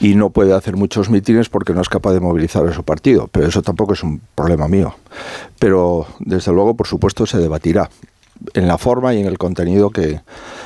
y 0.00 0.14
no 0.14 0.30
puede 0.30 0.54
hacer 0.54 0.76
muchos 0.76 1.10
mítines 1.10 1.48
porque 1.48 1.74
no 1.74 1.80
es 1.80 1.88
capaz 1.88 2.12
de 2.12 2.20
movilizar 2.20 2.66
a 2.66 2.72
su 2.72 2.84
partido, 2.84 3.28
pero 3.30 3.46
eso 3.46 3.62
tampoco 3.62 3.94
es 3.94 4.02
un 4.02 4.20
problema 4.34 4.68
mío. 4.68 4.94
Pero 5.58 6.06
desde 6.20 6.52
luego, 6.52 6.74
por 6.74 6.86
supuesto, 6.86 7.26
se 7.26 7.38
debatirá 7.38 7.90
en 8.54 8.68
la 8.68 8.78
forma 8.78 9.14
y 9.14 9.20
en 9.20 9.26
el 9.26 9.38
contenido 9.38 9.90
que 9.90 10.20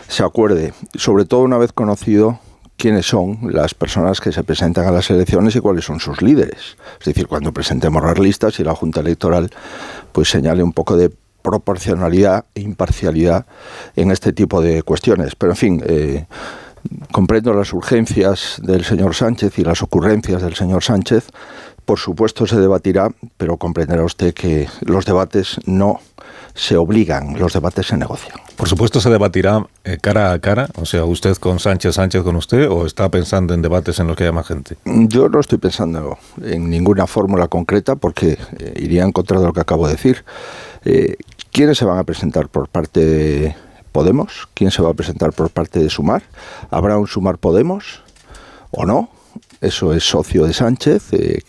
se 0.09 0.23
acuerde, 0.23 0.75
sobre 0.95 1.25
todo 1.25 1.41
una 1.41 1.59
vez 1.59 1.73
conocido 1.73 2.39
quiénes 2.77 3.07
son 3.07 3.39
las 3.53 3.75
personas 3.75 4.21
que 4.21 4.33
se 4.33 4.43
presentan 4.43 4.87
a 4.87 4.91
las 4.91 5.11
elecciones 5.11 5.55
y 5.57 5.61
cuáles 5.61 5.85
son 5.85 6.01
sus 6.01 6.21
líderes. 6.21 6.77
Es 7.01 7.07
decir, 7.07 7.27
cuando 7.27 7.53
presentemos 7.53 8.03
las 8.03 8.19
listas 8.19 8.59
y 8.61 8.65
la 8.65 8.75
Junta 8.75 9.01
Electoral 9.01 9.51
pues 10.13 10.29
señale 10.29 10.63
un 10.63 10.73
poco 10.73 10.97
de 10.97 11.11
proporcionalidad 11.43 12.45
e 12.55 12.61
imparcialidad 12.61 13.47
en 13.97 14.11
este 14.11 14.33
tipo 14.33 14.61
de 14.61 14.83
cuestiones. 14.83 15.35
Pero 15.37 15.53
en 15.53 15.57
fin, 15.57 15.83
eh, 15.87 16.27
comprendo 17.11 17.53
las 17.55 17.73
urgencias 17.73 18.61
del 18.63 18.85
señor 18.85 19.15
Sánchez 19.15 19.59
y 19.59 19.65
las 19.65 19.83
ocurrencias 19.83 20.43
del 20.43 20.55
señor 20.55 20.83
Sánchez. 20.83 21.29
Por 21.85 21.99
supuesto 21.99 22.47
se 22.47 22.61
debatirá, 22.61 23.09
pero 23.37 23.57
comprenderá 23.57 24.05
usted 24.05 24.33
que 24.35 24.69
los 24.83 25.05
debates 25.05 25.59
no 25.67 26.01
se 26.55 26.77
obligan, 26.77 27.39
los 27.39 27.53
debates 27.53 27.87
se 27.87 27.97
negocian. 27.97 28.37
Por 28.57 28.69
supuesto 28.69 29.01
se 29.01 29.11
debatirá 29.11 29.67
eh, 29.85 29.99
cara 30.01 30.33
a 30.33 30.39
cara, 30.39 30.69
o 30.77 30.85
sea, 30.85 31.05
usted 31.05 31.37
con 31.37 31.59
Sánchez, 31.59 31.95
Sánchez 31.95 32.23
con 32.23 32.37
usted, 32.37 32.69
o 32.69 32.87
está 32.87 33.09
pensando 33.09 33.55
en 33.55 33.63
debates 33.63 33.99
en 33.99 34.07
los 34.07 34.17
que 34.17 34.25
haya 34.25 34.33
más 34.33 34.47
gente. 34.47 34.77
Yo 34.85 35.29
no 35.29 35.41
estoy 35.41 35.59
pensando 35.59 36.19
en 36.43 36.69
ninguna 36.69 37.07
fórmula 37.07 37.49
concreta 37.49 37.97
porque 37.97 38.39
eh, 38.59 38.75
iría 38.77 39.03
en 39.03 39.13
contra 39.13 39.41
de 39.41 39.47
lo 39.47 39.53
que 39.53 39.61
acabo 39.61 39.87
de 39.87 39.95
decir. 39.95 40.25
Eh, 40.85 41.17
¿Quiénes 41.51 41.79
se 41.79 41.85
van 41.85 41.99
a 41.99 42.05
presentar 42.05 42.49
por 42.49 42.69
parte 42.69 43.05
de 43.05 43.57
Podemos? 43.93 44.49
¿Quién 44.55 44.71
se 44.71 44.83
va 44.83 44.91
a 44.91 44.95
presentar 44.95 45.33
por 45.33 45.51
parte 45.51 45.79
de 45.79 45.91
Sumar? 45.91 46.23
¿Habrá 46.71 46.99
un 46.99 47.07
Sumar 47.07 47.39
Podemos 47.39 48.03
o 48.71 48.85
no? 48.87 49.11
Eso 49.61 49.93
es 49.93 50.03
socio 50.03 50.47
de 50.47 50.53
Sánchez. 50.53 51.13
Eh, 51.13 51.43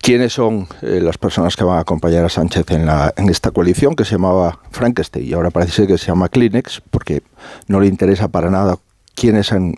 ¿Quiénes 0.00 0.32
son 0.32 0.66
eh, 0.80 1.00
las 1.02 1.18
personas 1.18 1.56
que 1.56 1.64
van 1.64 1.76
a 1.76 1.80
acompañar 1.80 2.24
a 2.24 2.30
Sánchez 2.30 2.70
en, 2.70 2.86
la, 2.86 3.12
en 3.16 3.28
esta 3.28 3.50
coalición 3.50 3.94
que 3.94 4.06
se 4.06 4.12
llamaba 4.12 4.58
Frankenstein 4.70 5.26
y 5.26 5.32
ahora 5.34 5.50
parece 5.50 5.86
que 5.86 5.98
se 5.98 6.06
llama 6.06 6.30
Kleenex 6.30 6.82
porque 6.90 7.22
no 7.68 7.80
le 7.80 7.86
interesa 7.86 8.28
para 8.28 8.50
nada 8.50 8.78
quiénes 9.14 9.52
han 9.52 9.74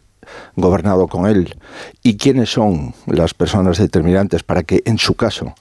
gobernado 0.54 1.08
con 1.08 1.26
él 1.26 1.56
y 2.04 2.16
quiénes 2.16 2.50
son 2.52 2.94
las 3.06 3.34
personas 3.34 3.78
determinantes 3.78 4.44
para 4.44 4.62
que 4.62 4.82
en 4.84 4.98
su 4.98 5.14
caso 5.14 5.54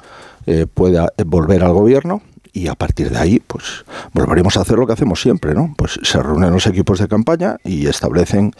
eh, 0.45 0.67
pueda 0.71 1.11
volver 1.25 1.63
al 1.63 1.73
gobierno 1.73 2.21
y 2.53 2.67
a 2.67 2.75
partir 2.75 3.09
de 3.09 3.17
ahí 3.17 3.39
pues 3.39 3.85
volveremos 4.13 4.57
a 4.57 4.61
hacer 4.61 4.77
lo 4.77 4.87
que 4.87 4.93
hacemos 4.93 5.21
siempre, 5.21 5.53
¿no? 5.53 5.73
Pues 5.77 5.99
se 6.03 6.21
reúnen 6.21 6.51
los 6.51 6.67
equipos 6.67 6.99
de 6.99 7.07
campaña 7.07 7.57
y 7.63 7.87
establecen 7.87 8.53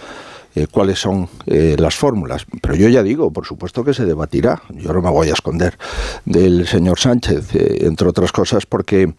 eh, 0.54 0.68
cuáles 0.70 1.00
son 1.00 1.30
eh, 1.46 1.78
las 1.80 1.96
fórmulas. 1.96 2.46
Pero 2.62 2.76
yo 2.76 2.90
ya 2.90 3.04
digo, 3.04 3.32
por 3.32 3.46
supuesto 3.46 3.86
que 3.86 3.94
se 3.94 4.06
debatirá. 4.06 4.62
Yo 4.76 4.92
no 4.92 5.02
me 5.02 5.10
voy 5.10 5.30
a 5.30 5.34
esconder 5.34 5.78
del 6.26 6.68
señor 6.68 7.00
Sánchez, 7.00 7.56
eh, 7.56 7.86
entre 7.86 8.10
otras 8.10 8.34
cosas, 8.34 8.66
porque 8.66 9.14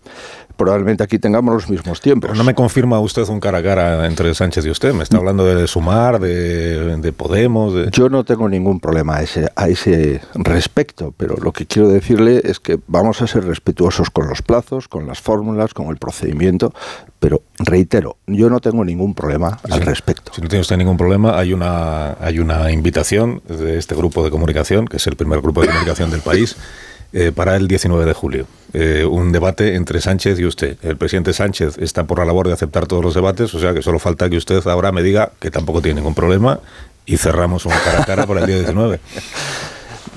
probablemente 0.56 1.02
aquí 1.02 1.18
tengamos 1.18 1.54
los 1.54 1.70
mismos 1.70 2.00
tiempos. 2.00 2.28
Pero 2.28 2.38
no 2.38 2.44
me 2.44 2.54
confirma 2.54 2.98
usted 3.00 3.26
un 3.28 3.40
cara 3.40 3.58
a 3.58 3.62
cara 3.62 4.06
entre 4.06 4.34
Sánchez 4.34 4.66
y 4.66 4.70
usted. 4.70 4.92
Me 4.92 5.02
está 5.02 5.16
hablando 5.16 5.44
de 5.44 5.66
Sumar, 5.66 6.20
de, 6.20 6.96
de 6.98 7.12
Podemos. 7.12 7.74
De... 7.74 7.90
Yo 7.90 8.08
no 8.08 8.24
tengo 8.24 8.48
ningún 8.48 8.80
problema 8.80 9.16
a 9.16 9.22
ese, 9.22 9.50
a 9.56 9.68
ese 9.68 10.20
respecto, 10.34 11.14
pero 11.16 11.36
lo 11.36 11.52
que 11.52 11.66
quiero 11.66 11.88
decirle 11.88 12.40
es 12.44 12.60
que 12.60 12.78
vamos 12.86 13.22
a 13.22 13.26
ser 13.26 13.44
respetuosos 13.44 14.10
con 14.10 14.28
los 14.28 14.42
plazos, 14.42 14.88
con 14.88 15.06
las 15.06 15.20
fórmulas, 15.20 15.74
con 15.74 15.88
el 15.88 15.96
procedimiento, 15.96 16.72
pero 17.18 17.42
reitero, 17.58 18.16
yo 18.26 18.50
no 18.50 18.60
tengo 18.60 18.84
ningún 18.84 19.14
problema 19.14 19.58
al 19.70 19.82
respecto. 19.82 20.32
Si 20.34 20.40
no 20.40 20.48
tiene 20.48 20.62
usted 20.62 20.76
ningún 20.76 20.96
problema, 20.96 21.38
hay 21.38 21.52
una, 21.52 22.14
hay 22.20 22.38
una 22.38 22.70
invitación 22.70 23.42
de 23.48 23.78
este 23.78 23.94
grupo 23.94 24.24
de 24.24 24.30
comunicación, 24.30 24.86
que 24.86 24.96
es 24.96 25.06
el 25.06 25.16
primer 25.16 25.40
grupo 25.40 25.62
de 25.62 25.68
comunicación 25.68 26.10
del 26.10 26.20
país, 26.20 26.56
eh, 27.12 27.32
para 27.34 27.56
el 27.56 27.68
19 27.68 28.04
de 28.04 28.12
julio. 28.12 28.46
Eh, 28.72 29.04
un 29.04 29.32
debate 29.32 29.74
entre 29.74 30.00
Sánchez 30.00 30.38
y 30.38 30.46
usted. 30.46 30.78
El 30.82 30.96
presidente 30.96 31.32
Sánchez 31.32 31.76
está 31.78 32.04
por 32.04 32.18
la 32.18 32.24
labor 32.24 32.46
de 32.46 32.54
aceptar 32.54 32.86
todos 32.86 33.04
los 33.04 33.14
debates, 33.14 33.54
o 33.54 33.60
sea 33.60 33.74
que 33.74 33.82
solo 33.82 33.98
falta 33.98 34.30
que 34.30 34.36
usted 34.36 34.66
ahora 34.66 34.92
me 34.92 35.02
diga 35.02 35.32
que 35.38 35.50
tampoco 35.50 35.82
tiene 35.82 36.00
ningún 36.00 36.14
problema 36.14 36.60
y 37.04 37.16
cerramos 37.16 37.66
un 37.66 37.72
cara 37.84 38.02
a 38.02 38.04
cara 38.06 38.26
por 38.26 38.38
el 38.38 38.46
día 38.46 38.56
19. 38.56 39.00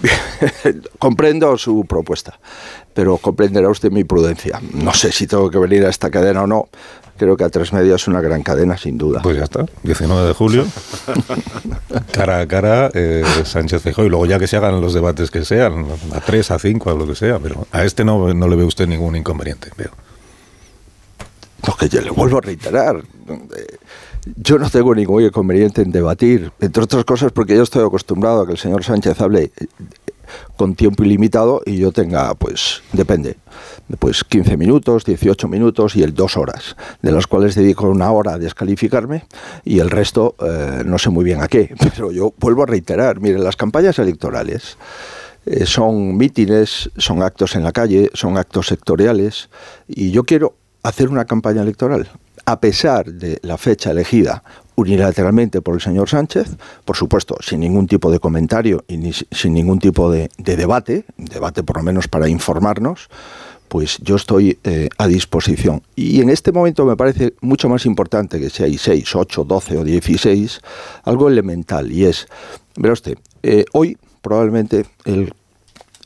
comprendo 0.99 1.57
su 1.57 1.85
propuesta, 1.85 2.39
pero 2.93 3.17
comprenderá 3.17 3.69
usted 3.69 3.91
mi 3.91 4.03
prudencia. 4.03 4.59
No 4.73 4.93
sé 4.93 5.11
si 5.11 5.27
tengo 5.27 5.49
que 5.49 5.57
venir 5.57 5.85
a 5.85 5.89
esta 5.89 6.09
cadena 6.09 6.43
o 6.43 6.47
no. 6.47 6.67
Creo 7.17 7.37
que 7.37 7.45
a 7.45 7.49
tres 7.49 7.71
medias 7.71 8.01
es 8.01 8.07
una 8.09 8.19
gran 8.19 8.43
cadena, 8.43 8.77
sin 8.77 8.97
duda. 8.97 9.21
Pues 9.23 9.37
ya 9.37 9.45
está, 9.45 9.65
19 9.83 10.27
de 10.27 10.33
julio, 10.33 10.65
cara 12.11 12.41
a 12.41 12.47
cara, 12.47 12.91
eh, 12.93 13.23
Sánchez 13.45 13.81
Feijóo, 13.81 14.05
y 14.05 14.09
luego 14.09 14.25
ya 14.25 14.37
que 14.37 14.47
se 14.47 14.57
hagan 14.57 14.81
los 14.81 14.93
debates 14.93 15.31
que 15.31 15.45
sean, 15.45 15.85
a 16.13 16.19
tres, 16.19 16.51
a 16.51 16.59
cinco, 16.59 16.91
a 16.91 16.93
lo 16.93 17.07
que 17.07 17.15
sea, 17.15 17.39
pero 17.39 17.67
a 17.71 17.85
este 17.85 18.03
no, 18.03 18.33
no 18.33 18.47
le 18.49 18.55
ve 18.57 18.65
usted 18.65 18.85
ningún 18.87 19.15
inconveniente, 19.15 19.69
veo. 19.77 19.91
Lo 21.65 21.75
que 21.77 21.87
yo 21.87 22.01
le 22.01 22.09
vuelvo 22.11 22.39
a 22.39 22.41
reiterar. 22.41 22.97
eh, 22.97 23.77
Yo 24.37 24.57
no 24.57 24.69
tengo 24.69 24.95
ningún 24.95 25.23
inconveniente 25.23 25.83
en 25.83 25.91
debatir, 25.91 26.51
entre 26.59 26.83
otras 26.83 27.05
cosas 27.05 27.31
porque 27.31 27.55
yo 27.55 27.61
estoy 27.61 27.85
acostumbrado 27.85 28.41
a 28.41 28.45
que 28.45 28.53
el 28.53 28.57
señor 28.57 28.83
Sánchez 28.83 29.21
hable 29.21 29.51
eh, 29.55 29.67
con 30.57 30.73
tiempo 30.73 31.03
ilimitado 31.03 31.61
y 31.63 31.77
yo 31.77 31.91
tenga, 31.91 32.33
pues, 32.33 32.81
depende, 32.91 33.37
pues 33.99 34.23
15 34.23 34.57
minutos, 34.57 35.05
18 35.05 35.47
minutos 35.47 35.95
y 35.95 36.01
el 36.01 36.15
dos 36.15 36.37
horas, 36.37 36.75
de 37.03 37.11
las 37.11 37.27
cuales 37.27 37.53
dedico 37.53 37.87
una 37.87 38.11
hora 38.11 38.33
a 38.33 38.37
descalificarme 38.39 39.25
y 39.63 39.77
el 39.77 39.91
resto 39.91 40.35
eh, 40.39 40.81
no 40.83 40.97
sé 40.97 41.11
muy 41.11 41.23
bien 41.23 41.43
a 41.43 41.47
qué. 41.47 41.75
Pero 41.95 42.11
yo 42.11 42.33
vuelvo 42.39 42.63
a 42.63 42.65
reiterar, 42.65 43.19
miren, 43.19 43.43
las 43.43 43.55
campañas 43.55 43.99
electorales 43.99 44.77
eh, 45.45 45.67
son 45.67 46.17
mítines, 46.17 46.89
son 46.97 47.21
actos 47.21 47.55
en 47.55 47.63
la 47.63 47.71
calle, 47.71 48.09
son 48.15 48.37
actos 48.37 48.67
sectoriales 48.67 49.49
y 49.87 50.09
yo 50.09 50.23
quiero 50.23 50.55
hacer 50.81 51.09
una 51.09 51.25
campaña 51.25 51.61
electoral 51.61 52.09
a 52.45 52.59
pesar 52.59 53.05
de 53.11 53.39
la 53.41 53.57
fecha 53.57 53.91
elegida 53.91 54.43
unilateralmente 54.75 55.61
por 55.61 55.75
el 55.75 55.81
señor 55.81 56.09
Sánchez, 56.09 56.57
por 56.83 56.95
supuesto, 56.97 57.37
sin 57.41 57.61
ningún 57.61 57.87
tipo 57.87 58.11
de 58.11 58.19
comentario 58.19 58.83
y 58.87 58.97
ni, 58.97 59.13
si- 59.13 59.25
sin 59.31 59.53
ningún 59.53 59.79
tipo 59.79 60.11
de, 60.11 60.29
de 60.37 60.55
debate, 60.57 61.05
debate 61.17 61.63
por 61.63 61.77
lo 61.77 61.83
menos 61.83 62.07
para 62.07 62.27
informarnos, 62.27 63.09
pues 63.69 63.97
yo 64.03 64.15
estoy 64.15 64.59
eh, 64.63 64.89
a 64.97 65.07
disposición. 65.07 65.81
Y 65.95 66.21
en 66.21 66.29
este 66.29 66.51
momento 66.51 66.85
me 66.85 66.95
parece 66.95 67.33
mucho 67.41 67.67
más 67.69 67.85
importante 67.85 68.39
que 68.39 68.49
seáis 68.49 68.81
6, 68.81 69.15
8, 69.15 69.43
12 69.45 69.77
o 69.77 69.83
16, 69.83 70.59
algo 71.03 71.29
elemental, 71.29 71.91
y 71.91 72.05
es, 72.05 72.27
verá 72.75 72.93
usted, 72.93 73.17
eh, 73.43 73.65
hoy 73.71 73.97
probablemente 74.21 74.85
el 75.05 75.33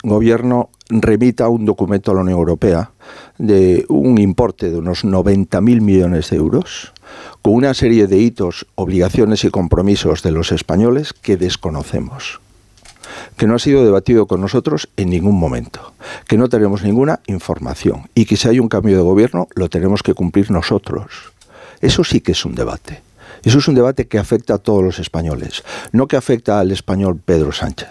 gobierno 0.03 0.69
remita 0.89 1.49
un 1.49 1.65
documento 1.65 2.11
a 2.11 2.15
la 2.15 2.21
Unión 2.21 2.39
Europea 2.39 2.91
de 3.37 3.85
un 3.89 4.17
importe 4.19 4.69
de 4.69 4.77
unos 4.77 5.03
90.000 5.05 5.81
millones 5.81 6.29
de 6.29 6.37
euros, 6.37 6.93
con 7.41 7.53
una 7.53 7.73
serie 7.73 8.07
de 8.07 8.17
hitos, 8.17 8.65
obligaciones 8.75 9.43
y 9.43 9.49
compromisos 9.49 10.23
de 10.23 10.31
los 10.31 10.51
españoles 10.51 11.13
que 11.13 11.37
desconocemos 11.37 12.39
que 13.37 13.47
no 13.47 13.55
ha 13.55 13.59
sido 13.59 13.83
debatido 13.83 14.27
con 14.27 14.41
nosotros 14.41 14.89
en 14.97 15.09
ningún 15.09 15.39
momento, 15.39 15.93
que 16.27 16.37
no 16.37 16.49
tenemos 16.49 16.83
ninguna 16.83 17.21
información 17.27 18.09
y 18.13 18.25
que 18.25 18.37
si 18.37 18.47
hay 18.47 18.59
un 18.59 18.69
cambio 18.69 18.97
de 18.97 19.03
gobierno 19.03 19.47
lo 19.55 19.69
tenemos 19.69 20.03
que 20.03 20.13
cumplir 20.13 20.51
nosotros. 20.51 21.31
Eso 21.81 22.03
sí 22.03 22.21
que 22.21 22.33
es 22.33 22.45
un 22.45 22.55
debate. 22.55 23.01
Eso 23.43 23.59
es 23.59 23.67
un 23.67 23.75
debate 23.75 24.07
que 24.07 24.19
afecta 24.19 24.55
a 24.55 24.57
todos 24.57 24.83
los 24.83 24.99
españoles, 24.99 25.63
no 25.93 26.07
que 26.07 26.17
afecta 26.17 26.59
al 26.59 26.71
español 26.71 27.19
Pedro 27.23 27.53
Sánchez. 27.53 27.87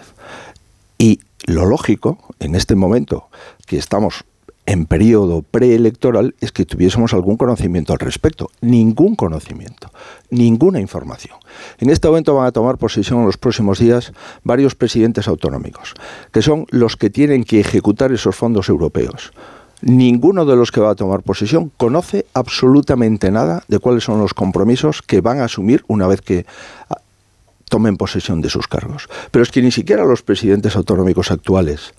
Lo 1.49 1.65
lógico, 1.65 2.19
en 2.39 2.53
este 2.53 2.75
momento 2.75 3.27
que 3.65 3.77
estamos 3.77 4.23
en 4.67 4.85
periodo 4.85 5.41
preelectoral, 5.41 6.35
es 6.41 6.51
que 6.51 6.63
tuviésemos 6.63 7.11
algún 7.15 7.37
conocimiento 7.37 7.91
al 7.91 7.97
respecto. 7.97 8.51
Ningún 8.61 9.15
conocimiento, 9.15 9.89
ninguna 10.29 10.79
información. 10.79 11.39
En 11.79 11.89
este 11.89 12.07
momento 12.07 12.35
van 12.35 12.45
a 12.45 12.51
tomar 12.51 12.77
posesión 12.77 13.21
en 13.21 13.25
los 13.25 13.37
próximos 13.37 13.79
días 13.79 14.13
varios 14.43 14.75
presidentes 14.75 15.27
autonómicos, 15.27 15.95
que 16.31 16.43
son 16.43 16.67
los 16.69 16.97
que 16.97 17.09
tienen 17.09 17.43
que 17.43 17.61
ejecutar 17.61 18.11
esos 18.11 18.35
fondos 18.35 18.69
europeos. 18.69 19.33
Ninguno 19.81 20.45
de 20.45 20.55
los 20.55 20.71
que 20.71 20.81
va 20.81 20.91
a 20.91 20.95
tomar 20.95 21.23
posesión 21.23 21.71
conoce 21.77 22.27
absolutamente 22.35 23.31
nada 23.31 23.63
de 23.67 23.79
cuáles 23.79 24.03
son 24.03 24.19
los 24.19 24.35
compromisos 24.35 25.01
que 25.01 25.21
van 25.21 25.39
a 25.39 25.45
asumir 25.45 25.83
una 25.87 26.05
vez 26.05 26.21
que 26.21 26.45
tomen 27.69 27.97
posesión 27.97 28.41
de 28.41 28.49
sus 28.49 28.67
cargos. 28.67 29.07
Pero 29.31 29.43
es 29.43 29.51
que 29.51 29.61
ni 29.61 29.71
siquiera 29.71 30.03
los 30.03 30.21
presidentes 30.21 30.75
autonómicos 30.75 31.31
actuales, 31.31 31.93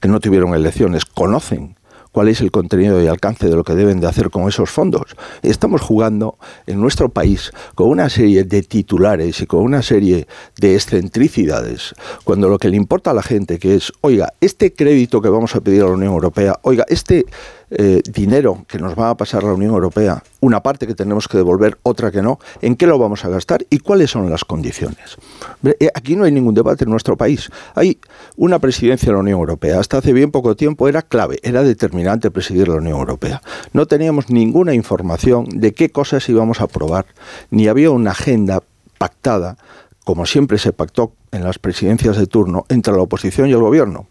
que 0.00 0.08
no 0.08 0.18
tuvieron 0.18 0.54
elecciones, 0.54 1.04
conocen 1.04 1.76
cuál 2.12 2.28
es 2.28 2.40
el 2.40 2.50
contenido 2.50 3.02
y 3.02 3.06
alcance 3.06 3.48
de 3.48 3.56
lo 3.56 3.64
que 3.64 3.74
deben 3.74 4.00
de 4.00 4.06
hacer 4.06 4.30
con 4.30 4.46
esos 4.46 4.70
fondos. 4.70 5.16
Estamos 5.42 5.80
jugando 5.80 6.38
en 6.66 6.80
nuestro 6.80 7.08
país 7.08 7.50
con 7.74 7.88
una 7.88 8.08
serie 8.10 8.44
de 8.44 8.62
titulares 8.62 9.40
y 9.40 9.46
con 9.46 9.60
una 9.62 9.82
serie 9.82 10.28
de 10.58 10.74
excentricidades, 10.74 11.94
cuando 12.24 12.48
lo 12.48 12.58
que 12.58 12.68
le 12.68 12.76
importa 12.76 13.10
a 13.10 13.14
la 13.14 13.22
gente 13.22 13.58
que 13.58 13.74
es, 13.74 13.92
oiga, 14.02 14.34
este 14.40 14.74
crédito 14.74 15.20
que 15.20 15.30
vamos 15.30 15.56
a 15.56 15.60
pedir 15.60 15.82
a 15.82 15.86
la 15.86 15.92
Unión 15.92 16.12
Europea, 16.12 16.58
oiga, 16.62 16.84
este 16.88 17.24
eh, 17.74 18.02
dinero 18.04 18.64
que 18.68 18.78
nos 18.78 18.98
va 18.98 19.10
a 19.10 19.16
pasar 19.16 19.42
la 19.42 19.54
Unión 19.54 19.72
Europea, 19.72 20.22
una 20.40 20.62
parte 20.62 20.86
que 20.86 20.94
tenemos 20.94 21.26
que 21.26 21.38
devolver, 21.38 21.78
otra 21.82 22.10
que 22.10 22.20
no, 22.20 22.38
¿en 22.60 22.76
qué 22.76 22.86
lo 22.86 22.98
vamos 22.98 23.24
a 23.24 23.30
gastar 23.30 23.64
y 23.70 23.78
cuáles 23.78 24.10
son 24.10 24.28
las 24.28 24.44
condiciones? 24.44 25.16
Eh, 25.64 25.88
Aquí 25.94 26.14
no 26.14 26.24
hay 26.24 26.32
ningún 26.32 26.54
debate 26.54 26.84
en 26.84 26.90
nuestro 26.90 27.16
país. 27.16 27.50
Hay 27.74 27.98
una 28.36 28.58
presidencia 28.58 29.06
de 29.06 29.12
la 29.14 29.20
Unión 29.20 29.38
Europea. 29.38 29.80
Hasta 29.80 29.98
hace 29.98 30.12
bien 30.12 30.30
poco 30.30 30.54
tiempo 30.54 30.88
era 30.88 31.02
clave, 31.02 31.38
era 31.42 31.62
determinante 31.62 32.30
presidir 32.30 32.68
la 32.68 32.76
Unión 32.76 32.98
Europea. 32.98 33.40
No 33.72 33.86
teníamos 33.86 34.28
ninguna 34.28 34.74
información 34.74 35.46
de 35.48 35.72
qué 35.72 35.90
cosas 35.90 36.28
íbamos 36.28 36.60
a 36.60 36.64
aprobar, 36.64 37.06
ni 37.50 37.68
había 37.68 37.90
una 37.90 38.10
agenda 38.10 38.62
pactada, 38.98 39.56
como 40.04 40.26
siempre 40.26 40.58
se 40.58 40.72
pactó 40.72 41.12
en 41.30 41.44
las 41.44 41.58
presidencias 41.58 42.16
de 42.16 42.26
turno, 42.26 42.66
entre 42.68 42.92
la 42.94 43.02
oposición 43.02 43.48
y 43.48 43.52
el 43.52 43.60
gobierno. 43.60 44.06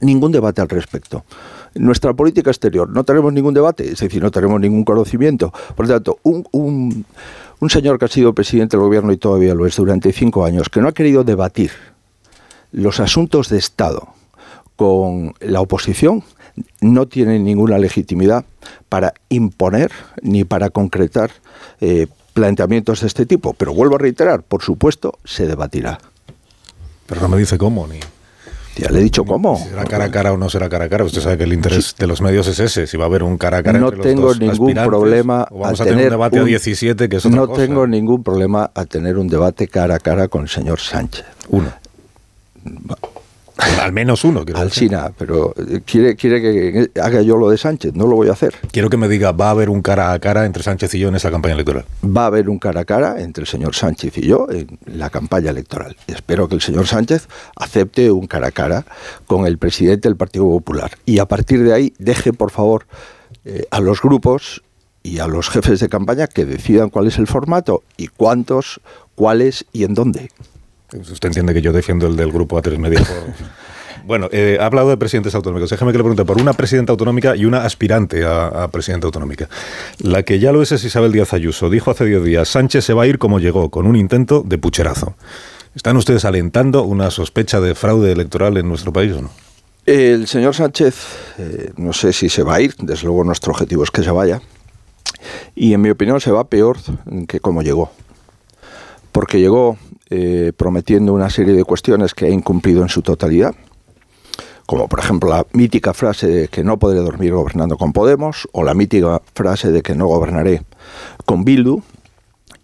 Ningún 0.00 0.32
debate 0.32 0.62
al 0.62 0.68
respecto. 0.68 1.24
Nuestra 1.74 2.14
política 2.14 2.50
exterior, 2.50 2.88
no 2.88 3.02
tenemos 3.04 3.32
ningún 3.32 3.52
debate, 3.54 3.90
es 3.92 3.98
decir, 3.98 4.22
no 4.22 4.30
tenemos 4.30 4.60
ningún 4.60 4.84
conocimiento. 4.84 5.52
Por 5.74 5.88
lo 5.88 5.94
tanto, 5.94 6.18
un, 6.22 6.46
un- 6.52 7.04
un 7.60 7.70
señor 7.70 7.98
que 7.98 8.04
ha 8.04 8.08
sido 8.08 8.32
presidente 8.32 8.76
del 8.76 8.84
gobierno 8.86 9.12
y 9.12 9.16
todavía 9.16 9.54
lo 9.54 9.66
es 9.66 9.74
durante 9.76 10.12
cinco 10.12 10.44
años, 10.44 10.68
que 10.68 10.80
no 10.80 10.88
ha 10.88 10.92
querido 10.92 11.24
debatir 11.24 11.70
los 12.72 13.00
asuntos 13.00 13.48
de 13.48 13.58
Estado 13.58 14.08
con 14.76 15.34
la 15.40 15.60
oposición, 15.60 16.22
no 16.80 17.06
tiene 17.06 17.38
ninguna 17.38 17.78
legitimidad 17.78 18.44
para 18.88 19.14
imponer 19.28 19.90
ni 20.22 20.44
para 20.44 20.70
concretar 20.70 21.30
eh, 21.80 22.06
planteamientos 22.34 23.00
de 23.00 23.06
este 23.08 23.26
tipo. 23.26 23.54
Pero 23.54 23.74
vuelvo 23.74 23.96
a 23.96 23.98
reiterar, 23.98 24.42
por 24.42 24.62
supuesto, 24.62 25.18
se 25.24 25.46
debatirá. 25.46 25.98
Pero 27.06 27.20
no 27.22 27.28
me 27.28 27.38
dice 27.38 27.58
cómo, 27.58 27.86
ni. 27.86 27.98
Ya 28.76 28.90
le 28.90 28.98
he 28.98 29.02
dicho 29.02 29.24
cómo. 29.24 29.56
Si 29.56 29.68
será 29.68 29.84
cara 29.84 30.04
a 30.06 30.10
cara 30.10 30.32
o 30.32 30.36
no 30.36 30.50
será 30.50 30.68
cara 30.68 30.86
a 30.86 30.88
cara. 30.88 31.04
Usted 31.04 31.20
sabe 31.20 31.38
que 31.38 31.44
el 31.44 31.52
interés 31.52 31.94
de 31.98 32.06
los 32.08 32.20
medios 32.20 32.46
es 32.48 32.58
ese. 32.58 32.86
Si 32.86 32.96
va 32.96 33.04
a 33.04 33.06
haber 33.06 33.22
un 33.22 33.38
cara 33.38 33.58
a 33.58 33.62
cara 33.62 33.78
no 33.78 33.86
entre 33.88 33.98
los 33.98 34.06
tengo 34.06 34.22
dos 34.28 34.40
ningún 34.40 34.74
problema 34.74 35.46
o 35.50 35.60
vamos 35.60 35.80
a 35.80 35.84
a 35.84 35.86
tener 35.86 36.04
un 36.06 36.10
debate 36.10 36.38
a 36.38 36.42
un- 36.42 36.46
17, 36.48 37.08
que 37.08 37.16
es 37.16 37.24
otra 37.26 37.36
no 37.36 37.46
cosa. 37.48 37.62
tengo 37.62 37.86
ningún 37.86 38.22
problema 38.24 38.70
a 38.74 38.84
tener 38.84 39.16
un 39.18 39.28
debate 39.28 39.68
cara 39.68 39.94
a 39.96 39.98
cara 40.00 40.28
con 40.28 40.42
el 40.42 40.48
señor 40.48 40.80
Sánchez. 40.80 41.24
Uno. 41.48 41.72
Al 43.56 43.92
menos 43.92 44.24
uno. 44.24 44.44
Alsina, 44.54 45.12
pero 45.16 45.54
eh, 45.56 45.80
quiere, 45.84 46.16
quiere 46.16 46.40
que 46.40 47.00
haga 47.00 47.22
yo 47.22 47.36
lo 47.36 47.50
de 47.50 47.56
Sánchez, 47.56 47.94
no 47.94 48.06
lo 48.06 48.16
voy 48.16 48.28
a 48.28 48.32
hacer. 48.32 48.54
Quiero 48.72 48.90
que 48.90 48.96
me 48.96 49.08
diga, 49.08 49.32
¿va 49.32 49.48
a 49.48 49.50
haber 49.50 49.70
un 49.70 49.80
cara 49.80 50.12
a 50.12 50.18
cara 50.18 50.44
entre 50.44 50.62
Sánchez 50.62 50.94
y 50.94 50.98
yo 50.98 51.08
en 51.08 51.14
esa 51.14 51.30
campaña 51.30 51.54
electoral? 51.54 51.84
Va 52.04 52.24
a 52.24 52.26
haber 52.26 52.48
un 52.48 52.58
cara 52.58 52.80
a 52.80 52.84
cara 52.84 53.20
entre 53.20 53.42
el 53.42 53.48
señor 53.48 53.74
Sánchez 53.74 54.18
y 54.18 54.26
yo 54.26 54.48
en 54.50 54.78
la 54.86 55.10
campaña 55.10 55.50
electoral. 55.50 55.96
Espero 56.06 56.48
que 56.48 56.56
el 56.56 56.62
señor 56.62 56.86
Sánchez 56.86 57.28
acepte 57.56 58.10
un 58.10 58.26
cara 58.26 58.48
a 58.48 58.50
cara 58.50 58.84
con 59.26 59.46
el 59.46 59.58
presidente 59.58 60.08
del 60.08 60.16
Partido 60.16 60.46
Popular. 60.46 60.90
Y 61.06 61.20
a 61.20 61.26
partir 61.26 61.62
de 61.62 61.72
ahí 61.72 61.94
deje, 61.98 62.32
por 62.32 62.50
favor, 62.50 62.86
eh, 63.44 63.66
a 63.70 63.80
los 63.80 64.00
grupos 64.02 64.62
y 65.02 65.18
a 65.18 65.28
los 65.28 65.48
jefes 65.50 65.80
de 65.80 65.88
campaña 65.88 66.26
que 66.26 66.44
decidan 66.44 66.90
cuál 66.90 67.06
es 67.06 67.18
el 67.18 67.26
formato 67.26 67.82
y 67.96 68.08
cuántos, 68.08 68.80
cuáles 69.14 69.66
y 69.72 69.84
en 69.84 69.94
dónde. 69.94 70.30
Usted 71.00 71.28
entiende 71.28 71.54
que 71.54 71.62
yo 71.62 71.72
defiendo 71.72 72.06
el 72.06 72.16
del 72.16 72.30
grupo 72.32 72.60
A3 72.60 72.78
Media. 72.78 73.00
por- 73.00 73.08
Bueno, 74.06 74.28
eh, 74.32 74.58
ha 74.60 74.66
hablado 74.66 74.90
de 74.90 74.98
presidentes 74.98 75.34
autonómicos. 75.34 75.70
Déjame 75.70 75.90
que 75.90 75.96
le 75.96 76.04
pregunte 76.04 76.26
por 76.26 76.38
una 76.38 76.52
presidenta 76.52 76.92
autonómica 76.92 77.34
y 77.36 77.46
una 77.46 77.64
aspirante 77.64 78.22
a, 78.24 78.48
a 78.48 78.68
presidenta 78.68 79.06
autonómica. 79.06 79.48
La 79.98 80.22
que 80.24 80.38
ya 80.38 80.52
lo 80.52 80.60
es 80.60 80.72
es 80.72 80.84
Isabel 80.84 81.10
Díaz 81.10 81.32
Ayuso. 81.32 81.70
Dijo 81.70 81.90
hace 81.90 82.04
10 82.04 82.22
días, 82.22 82.48
Sánchez 82.48 82.84
se 82.84 82.92
va 82.92 83.04
a 83.04 83.06
ir 83.06 83.18
como 83.18 83.38
llegó, 83.40 83.70
con 83.70 83.86
un 83.86 83.96
intento 83.96 84.42
de 84.44 84.58
pucherazo. 84.58 85.14
¿Están 85.74 85.96
ustedes 85.96 86.26
alentando 86.26 86.82
una 86.82 87.10
sospecha 87.10 87.60
de 87.62 87.74
fraude 87.74 88.12
electoral 88.12 88.58
en 88.58 88.68
nuestro 88.68 88.92
país 88.92 89.12
o 89.14 89.22
no? 89.22 89.30
El 89.86 90.26
señor 90.26 90.54
Sánchez, 90.54 90.94
eh, 91.38 91.70
no 91.78 91.94
sé 91.94 92.12
si 92.12 92.28
se 92.28 92.42
va 92.42 92.56
a 92.56 92.60
ir, 92.60 92.74
desde 92.80 93.06
luego 93.06 93.24
nuestro 93.24 93.52
objetivo 93.52 93.84
es 93.84 93.90
que 93.90 94.02
se 94.02 94.10
vaya, 94.10 94.42
y 95.54 95.72
en 95.72 95.80
mi 95.80 95.88
opinión 95.88 96.20
se 96.20 96.30
va 96.30 96.44
peor 96.44 96.76
que 97.26 97.40
como 97.40 97.62
llegó, 97.62 97.90
porque 99.12 99.40
llegó 99.40 99.78
eh, 100.10 100.52
prometiendo 100.56 101.12
una 101.12 101.30
serie 101.30 101.54
de 101.54 101.64
cuestiones 101.64 102.14
que 102.14 102.26
ha 102.26 102.30
incumplido 102.30 102.82
en 102.82 102.88
su 102.88 103.02
totalidad, 103.02 103.54
como 104.66 104.88
por 104.88 104.98
ejemplo 104.98 105.30
la 105.30 105.46
mítica 105.52 105.94
frase 105.94 106.26
de 106.26 106.48
que 106.48 106.64
no 106.64 106.78
podré 106.78 107.00
dormir 107.00 107.32
gobernando 107.32 107.76
con 107.76 107.92
Podemos, 107.92 108.48
o 108.52 108.64
la 108.64 108.74
mítica 108.74 109.22
frase 109.34 109.72
de 109.72 109.82
que 109.82 109.94
no 109.94 110.06
gobernaré 110.06 110.62
con 111.24 111.44
Bildu, 111.44 111.82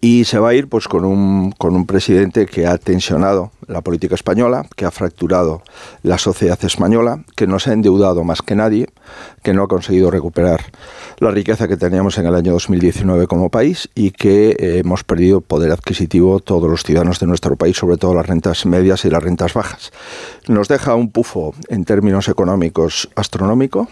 y 0.01 0.25
se 0.25 0.39
va 0.39 0.49
a 0.49 0.53
ir 0.55 0.67
pues 0.67 0.87
con 0.87 1.05
un, 1.05 1.51
con 1.51 1.75
un 1.75 1.85
presidente 1.85 2.47
que 2.47 2.65
ha 2.65 2.77
tensionado 2.79 3.51
la 3.67 3.81
política 3.81 4.15
española, 4.15 4.65
que 4.75 4.85
ha 4.85 4.91
fracturado 4.91 5.61
la 6.01 6.17
sociedad 6.17 6.57
española, 6.65 7.23
que 7.35 7.45
no 7.45 7.59
se 7.59 7.69
ha 7.69 7.73
endeudado 7.73 8.23
más 8.23 8.41
que 8.41 8.55
nadie, 8.55 8.87
que 9.43 9.53
no 9.53 9.63
ha 9.63 9.67
conseguido 9.67 10.11
recuperar 10.11 10.61
la 11.19 11.31
riqueza 11.31 11.67
que 11.67 11.77
teníamos 11.77 12.17
en 12.17 12.25
el 12.25 12.35
año 12.35 12.53
2019 12.53 13.27
como 13.27 13.49
país 13.49 13.89
y 13.95 14.11
que 14.11 14.51
eh, 14.51 14.79
hemos 14.79 15.03
perdido 15.03 15.41
poder 15.41 15.71
adquisitivo 15.71 16.39
todos 16.39 16.69
los 16.69 16.83
ciudadanos 16.83 17.19
de 17.19 17.27
nuestro 17.27 17.55
país, 17.55 17.77
sobre 17.77 17.97
todo 17.97 18.13
las 18.13 18.25
rentas 18.25 18.65
medias 18.65 19.05
y 19.05 19.09
las 19.09 19.23
rentas 19.23 19.53
bajas. 19.53 19.91
Nos 20.47 20.67
deja 20.67 20.95
un 20.95 21.11
pufo 21.11 21.53
en 21.69 21.85
términos 21.85 22.27
económicos 22.27 23.09
astronómico. 23.15 23.87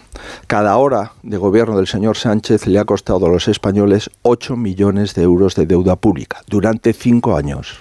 Cada 0.46 0.76
hora 0.76 1.12
de 1.22 1.36
gobierno 1.36 1.76
del 1.76 1.86
señor 1.86 2.16
Sánchez 2.16 2.66
le 2.66 2.78
ha 2.78 2.84
costado 2.84 3.26
a 3.26 3.28
los 3.28 3.48
españoles 3.48 4.10
8 4.22 4.56
millones 4.56 5.14
de 5.14 5.22
euros 5.22 5.54
de 5.54 5.66
deuda 5.66 5.96
pública 5.96 6.42
durante 6.48 6.92
cinco 6.92 7.36
años. 7.36 7.78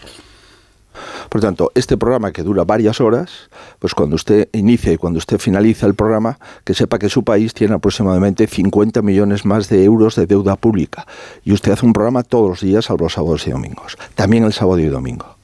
Por 1.30 1.42
tanto, 1.42 1.72
este 1.76 1.98
programa 1.98 2.32
que 2.32 2.44
dura 2.44 2.64
varias 2.64 3.02
horas, 3.02 3.50
pues 3.80 3.94
cuando 3.94 4.16
usted 4.16 4.50
inicia 4.54 4.92
y 4.92 4.98
cuando 4.98 5.18
usted 5.18 5.40
finaliza 5.40 5.86
el 5.86 5.96
programa, 5.96 6.40
que 6.64 6.74
sepa 6.74 7.00
que 7.00 7.10
su 7.10 7.24
país 7.24 7.54
tiene 7.54 7.76
aproximadamente 7.76 8.48
50 8.48 9.02
millones 9.02 9.46
más 9.46 9.70
de 9.70 9.84
euros 9.84 10.16
de 10.16 10.26
deuda 10.26 10.56
pública. 10.56 11.06
Y 11.44 11.54
usted 11.54 11.72
hace 11.72 11.86
un 11.86 11.94
programa 11.94 12.24
todos 12.24 12.50
los 12.50 12.62
días, 12.62 12.86
salvo 12.86 13.06
los 13.06 13.14
sábados 13.14 13.48
y 13.48 13.52
domingos. 13.52 13.98
También 14.16 14.44
el 14.44 14.54
sábado 14.54 14.80
y 14.80 14.86
domingo. 14.86 15.40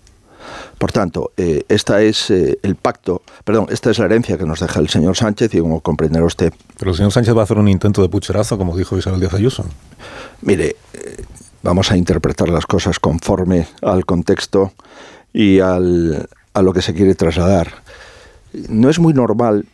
Por 0.78 0.92
tanto, 0.92 1.32
eh, 1.38 1.64
esta 1.70 2.02
es 2.02 2.30
eh, 2.32 2.60
el 2.62 2.76
pacto, 2.76 3.22
perdón, 3.44 3.68
esta 3.70 3.92
es 3.92 4.00
la 4.00 4.06
herencia 4.06 4.38
que 4.38 4.46
nos 4.46 4.60
deja 4.60 4.80
el 4.80 4.90
señor 4.90 5.16
Sánchez 5.16 5.54
y 5.56 5.60
como 5.60 5.80
comprenderá 5.80 6.26
usted. 6.26 6.54
Pero 6.78 6.92
el 6.92 6.98
señor 6.98 7.12
Sánchez 7.12 7.36
va 7.36 7.42
a 7.42 7.44
hacer 7.46 7.58
un 7.58 7.70
intento 7.70 8.02
de 8.02 8.10
pucherazo, 8.10 8.58
como 8.58 8.76
dijo 8.76 8.98
Isabel 8.98 9.20
Díaz 9.20 9.34
Ayuso. 9.34 9.66
Mire, 10.42 10.76
eh, 10.94 11.24
vamos 11.64 11.92
a 11.92 11.98
interpretar 11.98 12.50
las 12.50 12.66
cosas 12.66 13.00
conforme 13.00 13.68
al 13.82 14.06
contexto 14.06 14.74
y 15.36 15.60
al, 15.60 16.30
a 16.54 16.62
lo 16.62 16.72
que 16.72 16.82
se 16.82 16.94
quiere 16.94 17.14
trasladar. 17.14 17.68
No 18.70 18.90
es 18.90 19.00
muy 19.00 19.14
normal, 19.14 19.66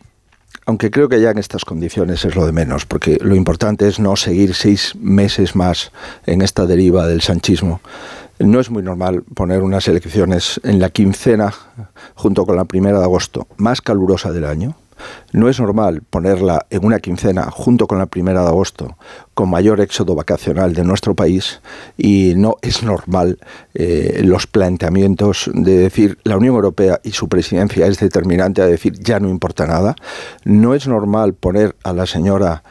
aunque 0.66 0.90
creo 0.90 1.08
que 1.08 1.20
ya 1.20 1.30
en 1.30 1.38
estas 1.38 1.64
condiciones 1.64 2.24
es 2.24 2.34
lo 2.34 2.44
de 2.44 2.50
menos, 2.50 2.84
porque 2.84 3.16
lo 3.20 3.36
importante 3.36 3.86
es 3.86 4.00
no 4.00 4.16
seguir 4.16 4.54
seis 4.54 4.96
meses 4.96 5.54
más 5.54 5.92
en 6.26 6.42
esta 6.42 6.66
deriva 6.66 7.06
del 7.06 7.22
sanchismo. 7.22 7.80
No 8.40 8.58
es 8.58 8.70
muy 8.70 8.82
normal 8.82 9.22
poner 9.36 9.62
unas 9.62 9.86
elecciones 9.86 10.60
en 10.64 10.80
la 10.80 10.90
quincena, 10.90 11.54
junto 12.16 12.44
con 12.44 12.56
la 12.56 12.64
primera 12.64 12.98
de 12.98 13.04
agosto, 13.04 13.46
más 13.56 13.80
calurosa 13.80 14.32
del 14.32 14.46
año. 14.46 14.74
No 15.32 15.48
es 15.48 15.60
normal 15.60 16.02
ponerla 16.08 16.66
en 16.70 16.84
una 16.84 17.00
quincena 17.00 17.50
junto 17.50 17.86
con 17.86 17.98
la 17.98 18.06
primera 18.06 18.42
de 18.42 18.48
agosto, 18.48 18.96
con 19.34 19.50
mayor 19.50 19.80
éxodo 19.80 20.14
vacacional 20.14 20.74
de 20.74 20.84
nuestro 20.84 21.14
país, 21.14 21.60
y 21.96 22.34
no 22.36 22.56
es 22.62 22.82
normal 22.82 23.38
eh, 23.74 24.20
los 24.24 24.46
planteamientos 24.46 25.50
de 25.54 25.78
decir 25.78 26.18
la 26.24 26.36
Unión 26.36 26.54
Europea 26.54 27.00
y 27.02 27.12
su 27.12 27.28
presidencia 27.28 27.86
es 27.86 27.98
determinante 27.98 28.62
a 28.62 28.66
decir 28.66 28.94
ya 28.98 29.20
no 29.20 29.28
importa 29.28 29.66
nada. 29.66 29.96
No 30.44 30.74
es 30.74 30.86
normal 30.86 31.34
poner 31.34 31.76
a 31.84 31.92
la 31.92 32.06
señora 32.06 32.62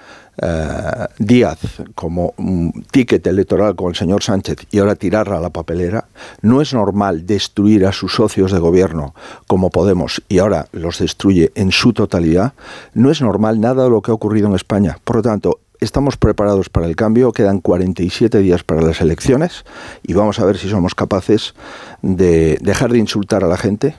eh, 0.41 1.07
Díaz 1.19 1.59
como 1.95 2.33
un 2.37 2.85
ticket 2.91 3.25
electoral 3.27 3.75
con 3.75 3.89
el 3.89 3.95
señor 3.95 4.23
Sánchez 4.23 4.67
y 4.71 4.79
ahora 4.79 4.95
tirarla 4.95 5.37
a 5.37 5.41
la 5.41 5.51
papelera, 5.51 6.05
no 6.41 6.61
es 6.61 6.73
normal 6.73 7.25
destruir 7.25 7.85
a 7.85 7.91
sus 7.91 8.15
socios 8.15 8.51
de 8.51 8.59
gobierno 8.59 9.13
como 9.47 9.69
Podemos 9.69 10.21
y 10.27 10.39
ahora 10.39 10.67
los 10.71 10.99
destruye 10.99 11.51
en 11.55 11.71
su 11.71 11.93
totalidad, 11.93 12.53
no 12.93 13.11
es 13.11 13.21
normal 13.21 13.61
nada 13.61 13.83
de 13.83 13.89
lo 13.89 14.01
que 14.01 14.11
ha 14.11 14.15
ocurrido 14.15 14.47
en 14.47 14.55
España. 14.55 14.97
Por 15.03 15.17
lo 15.17 15.21
tanto, 15.21 15.59
estamos 15.79 16.15
preparados 16.15 16.69
para 16.69 16.85
el 16.85 16.95
cambio, 16.95 17.31
quedan 17.31 17.59
47 17.59 18.39
días 18.39 18.63
para 18.63 18.81
las 18.81 19.01
elecciones 19.01 19.65
y 20.03 20.13
vamos 20.13 20.39
a 20.39 20.45
ver 20.45 20.57
si 20.57 20.69
somos 20.69 20.95
capaces 20.95 21.53
de 22.01 22.57
dejar 22.61 22.91
de 22.91 22.99
insultar 22.99 23.43
a 23.43 23.47
la 23.47 23.57
gente, 23.57 23.95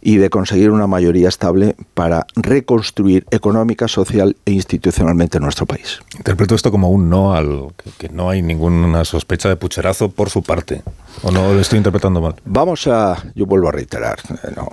y 0.00 0.16
de 0.16 0.30
conseguir 0.30 0.70
una 0.70 0.86
mayoría 0.86 1.28
estable 1.28 1.76
para 1.94 2.26
reconstruir 2.34 3.26
económica, 3.30 3.88
social 3.88 4.36
e 4.44 4.52
institucionalmente 4.52 5.40
nuestro 5.40 5.66
país. 5.66 6.00
Interpreto 6.16 6.54
esto 6.54 6.70
como 6.70 6.90
un 6.90 7.08
no 7.10 7.34
al 7.34 7.68
que, 7.98 8.08
no 8.08 8.30
hay 8.30 8.42
ninguna 8.42 9.04
sospecha 9.04 9.48
de 9.48 9.56
pucherazo 9.56 10.10
por 10.10 10.30
su 10.30 10.42
parte. 10.42 10.82
¿O 11.22 11.30
no 11.30 11.52
lo 11.52 11.60
estoy 11.60 11.78
interpretando 11.78 12.20
mal? 12.20 12.34
Vamos 12.44 12.86
a, 12.86 13.22
yo 13.34 13.46
vuelvo 13.46 13.68
a 13.68 13.72
reiterar, 13.72 14.18
eh, 14.44 14.52
no, 14.54 14.68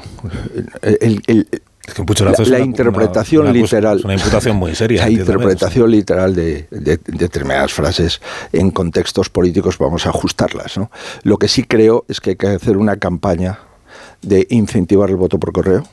la, 2.46 2.60
interpretación 2.60 3.52
literal. 3.52 4.00
Es 4.00 4.06
una 4.06 4.14
imputación 4.14 4.56
muy 4.56 4.74
seria. 4.74 5.02
La 5.06 5.10
interpretación 5.10 5.92
literal 5.92 6.34
de, 6.34 6.68
determinadas 6.72 7.74
frases 7.74 8.22
en 8.54 8.72
contextos 8.72 9.30
políticos 9.30 9.78
vamos 9.78 10.06
a 10.06 10.10
ajustarlas. 10.10 10.78
¿no? 10.78 10.90
Lo 11.24 11.38
que 11.38 11.48
sí 11.48 11.64
creo 11.64 12.06
es 12.08 12.22
que 12.22 12.32
hay 12.32 12.36
que 12.38 12.48
hacer 12.48 12.78
una 12.78 12.98
campaña 12.98 13.60
de 14.24 14.48
incentivar 14.50 15.10
el 15.10 15.16
voto 15.18 15.40
por 15.40 15.54
correo, 15.54 15.84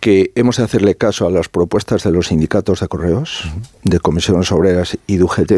que 0.00 0.32
hemos 0.34 0.56
de 0.56 0.64
hacerle 0.64 0.94
caso 0.94 1.26
a 1.26 1.30
las 1.30 1.48
propuestas 1.48 2.04
de 2.04 2.12
los 2.12 2.28
sindicatos 2.28 2.80
de 2.80 2.88
correos, 2.88 3.44
de 3.82 4.00
comisiones 4.00 4.50
obreras 4.52 4.96
y 5.06 5.16
de 5.16 5.24
UGT, 5.24 5.52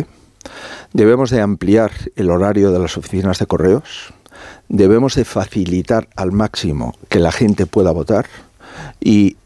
debemos 0.92 1.30
de 1.30 1.40
ampliar 1.40 1.92
el 2.16 2.30
horario 2.30 2.72
de 2.72 2.78
las 2.78 2.96
oficinas 2.96 3.38
de 3.38 3.46
correos, 3.46 4.12
debemos 4.68 5.14
de 5.14 5.24
facilitar 5.24 6.08
al 6.16 6.32
máximo 6.32 6.94
que 7.08 7.18
la 7.18 7.32
gente 7.32 7.66
pueda 7.66 7.90
votar. 7.90 8.26
Y 9.00 9.36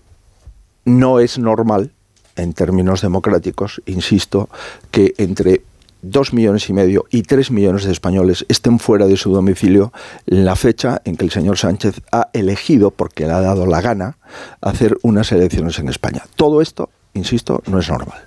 no 0.84 1.20
es 1.20 1.38
normal 1.38 1.92
en 2.36 2.52
términos 2.52 3.02
democráticos, 3.02 3.82
insisto, 3.86 4.48
que 4.90 5.14
entre 5.18 5.62
dos 6.02 6.32
millones 6.32 6.68
y 6.68 6.72
medio 6.72 7.06
y 7.10 7.22
tres 7.22 7.50
millones 7.50 7.84
de 7.84 7.92
españoles 7.92 8.44
estén 8.48 8.78
fuera 8.78 9.06
de 9.06 9.16
su 9.16 9.32
domicilio 9.32 9.92
en 10.26 10.44
la 10.44 10.56
fecha 10.56 11.00
en 11.04 11.16
que 11.16 11.24
el 11.24 11.30
señor 11.30 11.56
Sánchez 11.56 12.02
ha 12.10 12.28
elegido, 12.32 12.90
porque 12.90 13.26
le 13.26 13.32
ha 13.32 13.40
dado 13.40 13.66
la 13.66 13.80
gana, 13.80 14.18
hacer 14.60 14.98
unas 15.02 15.32
elecciones 15.32 15.78
en 15.78 15.88
España. 15.88 16.24
Todo 16.36 16.60
esto, 16.60 16.90
insisto, 17.14 17.62
no 17.66 17.78
es 17.78 17.88
normal. 17.88 18.18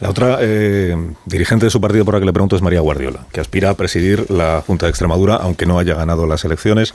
La 0.00 0.10
otra 0.10 0.38
eh, 0.40 0.96
dirigente 1.24 1.66
de 1.66 1.70
su 1.70 1.80
partido 1.80 2.04
por 2.04 2.14
la 2.14 2.20
que 2.20 2.26
le 2.26 2.32
pregunto 2.32 2.56
es 2.56 2.62
María 2.62 2.80
Guardiola, 2.80 3.26
que 3.32 3.40
aspira 3.40 3.70
a 3.70 3.74
presidir 3.74 4.30
la 4.30 4.62
Junta 4.66 4.86
de 4.86 4.90
Extremadura, 4.90 5.36
aunque 5.36 5.66
no 5.66 5.78
haya 5.78 5.94
ganado 5.94 6.26
las 6.26 6.44
elecciones. 6.44 6.92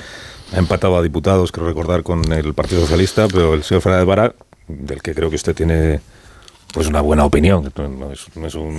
Ha 0.53 0.59
empatado 0.59 0.97
a 0.97 1.01
diputados, 1.01 1.51
quiero 1.51 1.67
recordar, 1.67 2.03
con 2.03 2.31
el 2.31 2.53
Partido 2.53 2.81
Socialista, 2.81 3.27
pero 3.27 3.55
el 3.55 3.63
señor 3.63 3.81
Fernández 3.81 4.05
Vara, 4.05 4.35
del 4.67 5.01
que 5.01 5.15
creo 5.15 5.29
que 5.29 5.37
usted 5.37 5.55
tiene 5.55 6.01
pues 6.73 6.87
una 6.87 7.01
buena 7.01 7.25
opinión, 7.25 7.71
no 8.35 8.47
es 8.47 8.55
un 8.55 8.77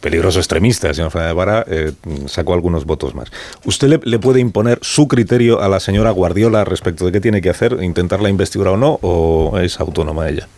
peligroso 0.00 0.38
extremista, 0.38 0.88
el 0.88 0.94
señor 0.94 1.10
Fernández 1.10 1.36
Vara, 1.36 1.64
eh, 1.68 1.92
sacó 2.26 2.54
algunos 2.54 2.84
votos 2.84 3.14
más. 3.14 3.30
¿Usted 3.64 4.00
le, 4.04 4.18
puede 4.18 4.40
imponer 4.40 4.78
su 4.82 5.08
criterio 5.08 5.60
a 5.60 5.68
la 5.68 5.80
señora 5.80 6.10
Guardiola 6.10 6.64
respecto 6.64 7.06
de 7.06 7.12
qué 7.12 7.20
tiene 7.20 7.40
que 7.40 7.50
hacer, 7.50 7.78
intentar 7.82 8.20
la 8.20 8.28
investidura 8.28 8.72
o 8.72 8.76
no, 8.76 8.98
o 9.02 9.58
es 9.58 9.80
autónoma 9.80 10.28
ella? 10.28 10.48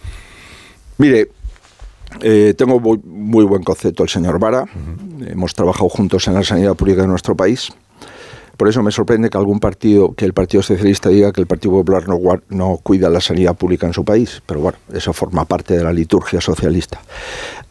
Mire, 0.99 1.29
eh, 2.23 2.55
tengo 2.57 2.81
muy, 2.81 3.45
buen 3.45 3.63
concepto 3.63 4.03
el 4.03 4.09
señor 4.09 4.39
Vara. 4.39 4.65
Hemos 5.27 5.55
trabajado 5.55 5.89
juntos 5.89 6.27
en 6.29 6.35
la 6.35 6.43
sanidad 6.43 6.75
pública 6.75 7.03
de 7.03 7.09
nuestro 7.09 7.37
país. 7.37 7.73
Por 8.57 8.69
eso 8.69 8.83
me 8.83 8.91
sorprende 8.91 9.29
que 9.29 9.37
algún 9.37 9.61
partido, 9.61 10.15
que 10.15 10.25
el 10.25 10.33
Partido 10.33 10.63
Socialista 10.63 11.11
diga 11.11 11.31
que 11.31 11.43
el 11.43 11.47
Partido 11.47 11.75
Popular 11.75 12.09
no, 12.09 12.19
no 12.49 12.81
cuida 12.83 13.11
la 13.11 13.21
sanidad 13.21 13.55
pública 13.55 13.87
en 13.87 13.93
su 13.93 14.05
país. 14.05 14.43
Pero 14.47 14.61
bueno, 14.61 14.79
eso 14.93 15.13
forma 15.13 15.45
parte 15.45 15.77
de 15.77 15.85
la 15.85 15.93
liturgia 15.93 16.41
socialista. 16.41 17.01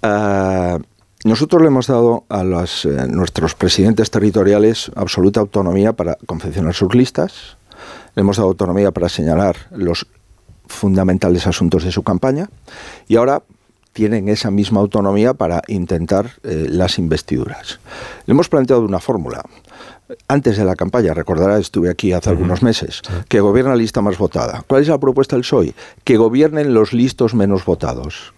Ah, 0.04 0.78
nosotros 1.26 1.64
le 1.64 1.70
hemos 1.70 1.88
dado 1.88 2.24
a 2.30 2.44
los, 2.44 2.86
eh, 2.86 3.08
nuestros 3.08 3.56
presidentes 3.56 4.12
territoriales 4.12 4.92
absoluta 4.96 5.40
autonomía 5.40 5.94
para 5.94 6.18
confeccionar 6.28 6.76
sus 6.76 6.94
listas, 6.94 7.58
le 8.16 8.22
hemos 8.22 8.38
dado 8.38 8.50
autonomía 8.50 8.92
para 8.92 9.10
señalar 9.10 9.56
los 9.72 10.06
fundamentales 10.68 11.48
asuntos 11.48 11.84
de 11.84 11.92
su 11.92 12.04
campaña 12.04 12.48
y 13.08 13.16
ahora 13.16 13.42
tienen 13.92 14.30
esa 14.30 14.52
misma 14.52 14.82
autonomía 14.82 15.34
para 15.34 15.64
intentar 15.68 16.30
eh, 16.44 16.68
las 16.70 17.00
investiduras. 17.00 17.80
Le 18.28 18.34
hemos 18.34 18.48
planteado 18.48 18.84
una 18.84 19.00
fórmula. 19.00 19.42
Antes 20.28 20.58
de 20.58 20.66
la 20.66 20.76
campaña, 20.76 21.16
recordará, 21.16 21.58
estuve 21.58 21.90
aquí 21.90 22.14
hace 22.14 22.30
algunos 22.30 22.62
meses, 22.62 23.02
que 23.28 23.40
gobierna 23.40 23.72
la 23.72 23.78
lista 23.78 24.04
más 24.04 24.20
votada. 24.20 24.64
¿Cuál 24.68 24.84
es 24.84 24.90
la 24.90 25.00
propuesta 25.00 25.36
del 25.36 25.42
PSOE? 25.42 25.74
Que 26.04 26.18
gobiernen 26.18 26.76
los 26.76 26.94
listos 26.94 27.34
menos 27.34 27.66
votados. 27.66 28.35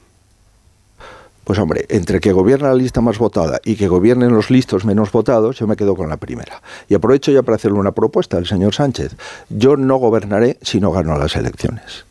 Pues 1.48 1.60
hombre, 1.60 1.86
entre 1.88 2.20
que 2.20 2.34
gobierna 2.34 2.68
la 2.68 2.76
lista 2.76 3.00
más 3.00 3.20
votada 3.20 3.62
y 3.64 3.78
que 3.78 3.88
gobiernen 3.88 4.34
los 4.34 4.52
listos 4.52 4.84
menos 4.84 5.14
votados, 5.14 5.58
yo 5.58 5.66
me 5.66 5.78
quedo 5.78 5.96
con 5.96 6.10
la 6.10 6.18
primera. 6.18 6.62
Y 6.90 6.94
aprovecho 6.94 7.32
ya 7.32 7.42
para 7.42 7.56
hacerle 7.56 7.80
una 7.80 7.94
propuesta 7.94 8.36
al 8.36 8.46
señor 8.46 8.74
Sánchez. 8.74 9.16
Yo 9.48 9.78
no 9.78 9.96
gobernaré 9.96 10.58
si 10.62 10.82
no 10.82 10.92
gano 10.92 11.18
las 11.18 11.38
elecciones. 11.38 12.04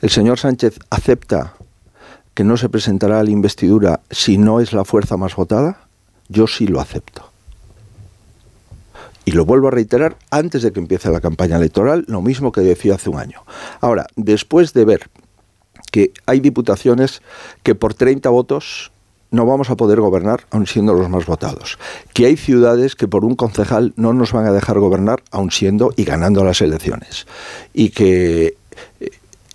El 0.00 0.10
señor 0.10 0.38
Sánchez 0.38 0.78
acepta 0.90 1.54
que 2.34 2.44
no 2.44 2.56
se 2.56 2.68
presentará 2.68 3.18
a 3.18 3.24
la 3.24 3.30
investidura 3.30 3.98
si 4.12 4.38
no 4.38 4.60
es 4.60 4.72
la 4.72 4.84
fuerza 4.84 5.16
más 5.16 5.34
votada. 5.34 5.80
Yo 6.28 6.46
sí 6.46 6.68
lo 6.68 6.80
acepto. 6.80 7.28
Y 9.24 9.32
lo 9.32 9.44
vuelvo 9.44 9.66
a 9.66 9.72
reiterar 9.72 10.18
antes 10.30 10.62
de 10.62 10.70
que 10.70 10.78
empiece 10.78 11.10
la 11.10 11.20
campaña 11.20 11.56
electoral, 11.56 12.04
lo 12.06 12.22
mismo 12.22 12.52
que 12.52 12.60
decía 12.60 12.94
hace 12.94 13.10
un 13.10 13.18
año. 13.18 13.42
Ahora, 13.80 14.06
después 14.14 14.72
de 14.72 14.84
ver 14.84 15.10
que 15.90 16.12
hay 16.26 16.40
diputaciones 16.40 17.22
que 17.62 17.74
por 17.74 17.94
30 17.94 18.28
votos 18.30 18.90
no 19.30 19.46
vamos 19.46 19.70
a 19.70 19.76
poder 19.76 20.00
gobernar 20.00 20.46
aun 20.50 20.66
siendo 20.66 20.94
los 20.94 21.08
más 21.08 21.26
votados. 21.26 21.78
Que 22.12 22.26
hay 22.26 22.36
ciudades 22.36 22.94
que 22.94 23.08
por 23.08 23.24
un 23.24 23.34
concejal 23.34 23.92
no 23.96 24.12
nos 24.12 24.32
van 24.32 24.46
a 24.46 24.52
dejar 24.52 24.78
gobernar 24.78 25.22
aun 25.30 25.50
siendo 25.50 25.92
y 25.96 26.04
ganando 26.04 26.44
las 26.44 26.60
elecciones. 26.60 27.26
Y 27.74 27.90
que 27.90 28.56
eh, 29.00 29.10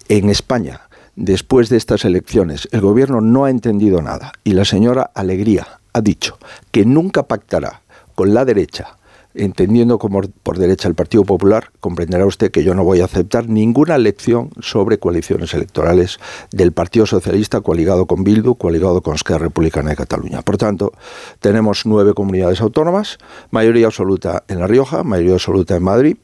en 0.09 0.29
España, 0.29 0.81
después 1.15 1.69
de 1.69 1.77
estas 1.77 2.05
elecciones, 2.05 2.67
el 2.71 2.81
gobierno 2.81 3.21
no 3.21 3.45
ha 3.45 3.49
entendido 3.49 4.01
nada 4.01 4.33
y 4.43 4.53
la 4.53 4.65
señora 4.65 5.09
Alegría 5.13 5.79
ha 5.93 6.01
dicho 6.01 6.37
que 6.71 6.85
nunca 6.85 7.23
pactará 7.23 7.81
con 8.15 8.33
la 8.33 8.45
derecha 8.45 8.97
entendiendo 9.33 9.97
como 9.99 10.21
por 10.21 10.57
derecha 10.57 10.87
el 10.87 10.95
Partido 10.95 11.23
Popular, 11.23 11.71
comprenderá 11.79 12.25
usted 12.25 12.51
que 12.51 12.63
yo 12.63 12.75
no 12.75 12.83
voy 12.83 13.01
a 13.01 13.05
aceptar 13.05 13.49
ninguna 13.49 13.97
lección 13.97 14.49
sobre 14.59 14.99
coaliciones 14.99 15.53
electorales 15.53 16.19
del 16.51 16.71
Partido 16.71 17.05
Socialista 17.05 17.61
coaligado 17.61 18.05
con 18.05 18.23
Bildu, 18.23 18.55
coaligado 18.55 19.01
con 19.01 19.15
Esquerra 19.15 19.39
Republicana 19.39 19.91
de 19.91 19.95
Cataluña. 19.95 20.41
Por 20.41 20.57
tanto, 20.57 20.91
tenemos 21.39 21.85
nueve 21.85 22.13
comunidades 22.13 22.61
autónomas, 22.61 23.17
mayoría 23.51 23.87
absoluta 23.87 24.43
en 24.47 24.59
La 24.59 24.67
Rioja, 24.67 25.03
mayoría 25.03 25.33
absoluta 25.33 25.75
en 25.75 25.83
Madrid. 25.83 26.17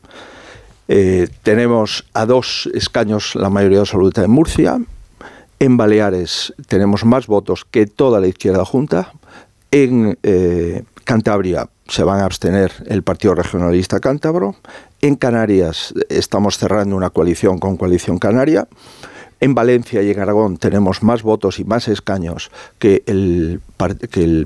Eh, 0.87 1.27
tenemos 1.43 2.05
a 2.13 2.25
dos 2.25 2.69
escaños 2.73 3.35
la 3.35 3.49
mayoría 3.49 3.79
absoluta 3.79 4.23
en 4.23 4.31
Murcia. 4.31 4.79
En 5.59 5.75
Baleares 5.75 6.53
tenemos 6.67 7.03
más 7.03 7.27
votos 7.27 7.65
que 7.65 7.87
toda 7.87 8.19
la 8.19 8.27
izquierda 8.27 8.63
junta. 8.63 9.13
En 9.71 10.17
eh, 10.23 10.83
Cantabria 11.07 11.69
se 11.87 12.03
van 12.03 12.19
a 12.19 12.25
abstener 12.25 12.73
el 12.85 13.01
Partido 13.01 13.33
Regionalista 13.33 14.01
Cántabro. 14.01 14.57
En 15.01 15.15
Canarias 15.15 15.93
estamos 16.09 16.57
cerrando 16.57 16.97
una 16.97 17.11
coalición 17.11 17.59
con 17.59 17.77
Coalición 17.77 18.19
Canaria. 18.19 18.67
En 19.39 19.55
Valencia 19.55 20.01
y 20.01 20.11
en 20.11 20.19
Aragón 20.19 20.57
tenemos 20.57 21.03
más 21.03 21.23
votos 21.23 21.59
y 21.59 21.63
más 21.63 21.87
escaños 21.87 22.51
que 22.77 23.03
el, 23.05 23.61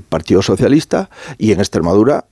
Partido 0.08 0.40
Socialista. 0.40 1.10
Y 1.36 1.50
en 1.50 1.58
Extremadura 1.58 2.26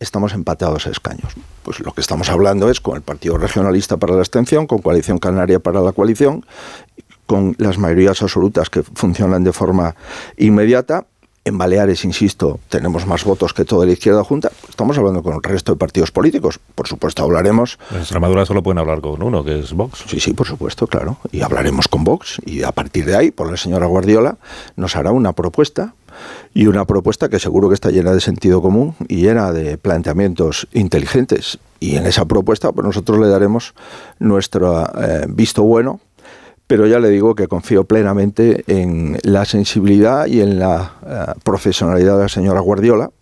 estamos 0.00 0.32
empatados 0.32 0.86
a 0.86 0.90
escaños. 0.90 1.34
Pues 1.62 1.80
lo 1.80 1.92
que 1.92 2.00
estamos 2.00 2.30
hablando 2.30 2.70
es 2.70 2.80
con 2.80 2.96
el 2.96 3.02
Partido 3.02 3.36
Regionalista 3.36 3.98
para 3.98 4.14
la 4.14 4.20
abstención, 4.20 4.66
con 4.66 4.78
Coalición 4.78 5.18
Canaria 5.18 5.58
para 5.60 5.82
la 5.82 5.92
coalición, 5.92 6.46
con 7.26 7.54
las 7.58 7.76
mayorías 7.76 8.22
absolutas 8.22 8.70
que 8.70 8.82
funcionan 8.82 9.44
de 9.44 9.52
forma 9.52 9.94
inmediata 10.38 11.04
en 11.44 11.58
Baleares, 11.58 12.04
insisto, 12.04 12.58
tenemos 12.70 13.06
más 13.06 13.24
votos 13.24 13.52
que 13.52 13.64
toda 13.64 13.84
la 13.84 13.92
izquierda 13.92 14.24
junta. 14.24 14.50
Estamos 14.68 14.96
hablando 14.96 15.22
con 15.22 15.34
el 15.34 15.42
resto 15.42 15.72
de 15.72 15.78
partidos 15.78 16.10
políticos. 16.10 16.58
Por 16.74 16.88
supuesto, 16.88 17.22
hablaremos. 17.22 17.78
En 17.90 17.98
Extremadura 17.98 18.46
solo 18.46 18.62
pueden 18.62 18.78
hablar 18.78 19.02
con 19.02 19.22
uno, 19.22 19.44
que 19.44 19.60
es 19.60 19.74
Vox. 19.74 20.04
Sí, 20.08 20.20
sí, 20.20 20.32
por 20.32 20.46
supuesto, 20.46 20.86
claro. 20.86 21.18
Y 21.32 21.42
hablaremos 21.42 21.86
con 21.86 22.02
Vox. 22.02 22.40
Y 22.46 22.62
a 22.62 22.72
partir 22.72 23.04
de 23.04 23.16
ahí, 23.16 23.30
por 23.30 23.50
la 23.50 23.58
señora 23.58 23.86
Guardiola, 23.86 24.38
nos 24.76 24.96
hará 24.96 25.12
una 25.12 25.34
propuesta. 25.34 25.94
Y 26.54 26.68
una 26.68 26.84
propuesta 26.86 27.28
que 27.28 27.40
seguro 27.40 27.68
que 27.68 27.74
está 27.74 27.90
llena 27.90 28.12
de 28.12 28.20
sentido 28.20 28.62
común 28.62 28.94
y 29.08 29.16
llena 29.16 29.52
de 29.52 29.76
planteamientos 29.76 30.68
inteligentes. 30.72 31.58
Y 31.80 31.96
en 31.96 32.06
esa 32.06 32.24
propuesta, 32.24 32.72
pues 32.72 32.86
nosotros 32.86 33.18
le 33.18 33.28
daremos 33.28 33.74
nuestro 34.18 34.86
eh, 34.96 35.26
visto 35.28 35.62
bueno 35.64 36.00
pero 36.74 36.88
ya 36.88 36.98
le 36.98 37.08
digo 37.08 37.36
que 37.36 37.46
confío 37.46 37.84
plenamente 37.84 38.64
en 38.66 39.16
la 39.22 39.44
sensibilidad 39.44 40.26
y 40.26 40.40
en 40.40 40.58
la 40.58 40.94
eh, 41.06 41.40
profesionalidad 41.44 42.16
de 42.16 42.22
la 42.24 42.28
señora 42.28 42.58
Guardiola, 42.58 43.12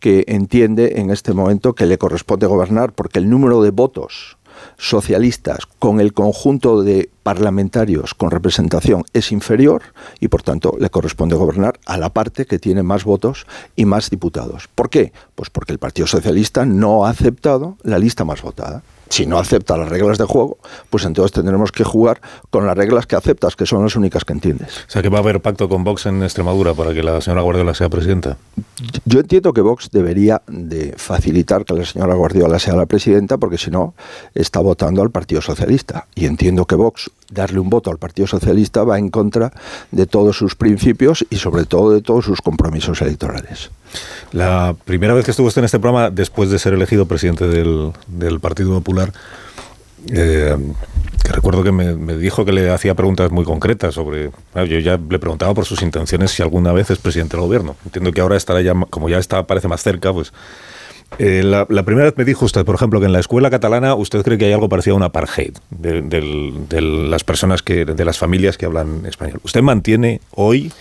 que 0.00 0.24
entiende 0.28 0.94
en 0.96 1.10
este 1.10 1.34
momento 1.34 1.74
que 1.74 1.84
le 1.84 1.98
corresponde 1.98 2.46
gobernar 2.46 2.94
porque 2.94 3.18
el 3.18 3.28
número 3.28 3.60
de 3.60 3.70
votos 3.70 4.38
socialistas 4.78 5.66
con 5.78 6.00
el 6.00 6.14
conjunto 6.14 6.82
de 6.82 7.10
parlamentarios 7.22 8.14
con 8.14 8.30
representación 8.30 9.04
es 9.12 9.30
inferior 9.30 9.82
y 10.18 10.28
por 10.28 10.42
tanto 10.42 10.74
le 10.80 10.88
corresponde 10.88 11.36
gobernar 11.36 11.78
a 11.84 11.98
la 11.98 12.08
parte 12.08 12.46
que 12.46 12.58
tiene 12.58 12.82
más 12.82 13.04
votos 13.04 13.46
y 13.76 13.84
más 13.84 14.08
diputados. 14.08 14.70
¿Por 14.74 14.88
qué? 14.88 15.12
Pues 15.34 15.50
porque 15.50 15.72
el 15.72 15.78
Partido 15.78 16.06
Socialista 16.06 16.64
no 16.64 17.04
ha 17.04 17.10
aceptado 17.10 17.76
la 17.82 17.98
lista 17.98 18.24
más 18.24 18.40
votada 18.40 18.82
si 19.12 19.26
no 19.26 19.38
acepta 19.38 19.76
las 19.76 19.90
reglas 19.90 20.16
de 20.16 20.24
juego, 20.24 20.56
pues 20.88 21.04
entonces 21.04 21.32
tendremos 21.32 21.70
que 21.70 21.84
jugar 21.84 22.22
con 22.48 22.66
las 22.66 22.74
reglas 22.74 23.06
que 23.06 23.14
aceptas, 23.14 23.56
que 23.56 23.66
son 23.66 23.82
las 23.82 23.94
únicas 23.94 24.24
que 24.24 24.32
entiendes. 24.32 24.86
O 24.88 24.90
sea, 24.90 25.02
que 25.02 25.10
va 25.10 25.18
a 25.18 25.20
haber 25.20 25.42
pacto 25.42 25.68
con 25.68 25.84
Vox 25.84 26.06
en 26.06 26.22
Extremadura 26.22 26.72
para 26.72 26.94
que 26.94 27.02
la 27.02 27.20
señora 27.20 27.42
Guardiola 27.42 27.74
sea 27.74 27.90
presidenta. 27.90 28.38
Yo 29.04 29.20
entiendo 29.20 29.52
que 29.52 29.60
Vox 29.60 29.90
debería 29.92 30.40
de 30.46 30.94
facilitar 30.96 31.66
que 31.66 31.74
la 31.74 31.84
señora 31.84 32.14
Guardiola 32.14 32.58
sea 32.58 32.74
la 32.74 32.86
presidenta, 32.86 33.36
porque 33.36 33.58
si 33.58 33.70
no, 33.70 33.94
está 34.34 34.60
votando 34.60 35.02
al 35.02 35.10
Partido 35.10 35.42
Socialista. 35.42 36.06
Y 36.14 36.24
entiendo 36.24 36.64
que 36.64 36.74
Vox, 36.74 37.10
darle 37.30 37.58
un 37.58 37.68
voto 37.68 37.90
al 37.90 37.98
Partido 37.98 38.26
Socialista, 38.26 38.82
va 38.82 38.98
en 38.98 39.10
contra 39.10 39.52
de 39.90 40.06
todos 40.06 40.38
sus 40.38 40.54
principios 40.54 41.26
y 41.28 41.36
sobre 41.36 41.66
todo 41.66 41.90
de 41.92 42.00
todos 42.00 42.24
sus 42.24 42.40
compromisos 42.40 43.02
electorales. 43.02 43.70
La 44.32 44.74
primera 44.84 45.14
vez 45.14 45.24
que 45.24 45.30
estuvo 45.30 45.48
usted 45.48 45.60
en 45.60 45.66
este 45.66 45.78
programa, 45.78 46.10
después 46.10 46.50
de 46.50 46.58
ser 46.58 46.74
elegido 46.74 47.06
presidente 47.06 47.46
del, 47.46 47.92
Partido 48.40 48.70
Popular, 48.72 49.12
eh, 50.10 50.56
que 51.22 51.32
recuerdo 51.32 51.62
que 51.62 51.70
me, 51.70 52.16
dijo 52.16 52.44
que 52.44 52.52
le 52.52 52.70
hacía 52.70 52.94
preguntas 52.94 53.30
muy 53.30 53.44
concretas 53.44 53.94
sobre. 53.94 54.30
yo 54.54 54.78
ya 54.78 54.98
le 55.08 55.18
preguntaba 55.18 55.54
por 55.54 55.64
sus 55.64 55.82
intenciones 55.82 56.30
si 56.32 56.42
alguna 56.42 56.72
vez 56.72 56.90
es 56.90 56.98
presidente 56.98 57.36
del 57.36 57.46
gobierno. 57.46 57.76
Entiendo 57.84 58.12
que 58.12 58.20
ahora 58.20 58.36
estará 58.36 58.60
ya, 58.62 58.74
como 58.90 59.08
ya 59.08 59.18
está, 59.18 59.46
parece 59.46 59.68
más 59.68 59.82
cerca, 59.82 60.12
pues. 60.12 60.32
Eh, 61.18 61.42
la, 61.42 61.66
primera 61.66 62.06
vez 62.06 62.14
me 62.16 62.24
dijo 62.24 62.46
usted, 62.46 62.64
por 62.64 62.74
ejemplo, 62.74 62.98
que 62.98 63.04
en 63.04 63.12
la 63.12 63.20
escuela 63.20 63.50
catalana 63.50 63.94
usted 63.94 64.22
cree 64.22 64.38
que 64.38 64.46
hay 64.46 64.52
algo 64.52 64.70
parecido 64.70 64.94
a 64.94 64.96
un 64.96 65.02
apartheid 65.02 65.52
de, 65.68 66.00
de 66.00 66.80
las 66.80 67.22
personas 67.22 67.62
que, 67.62 67.84
de 67.84 68.04
las 68.04 68.16
familias 68.16 68.56
que 68.56 68.64
hablan 68.64 69.04
español. 69.04 69.38
¿Usted 69.44 69.60
mantiene 69.60 70.22
hoy 70.30 70.72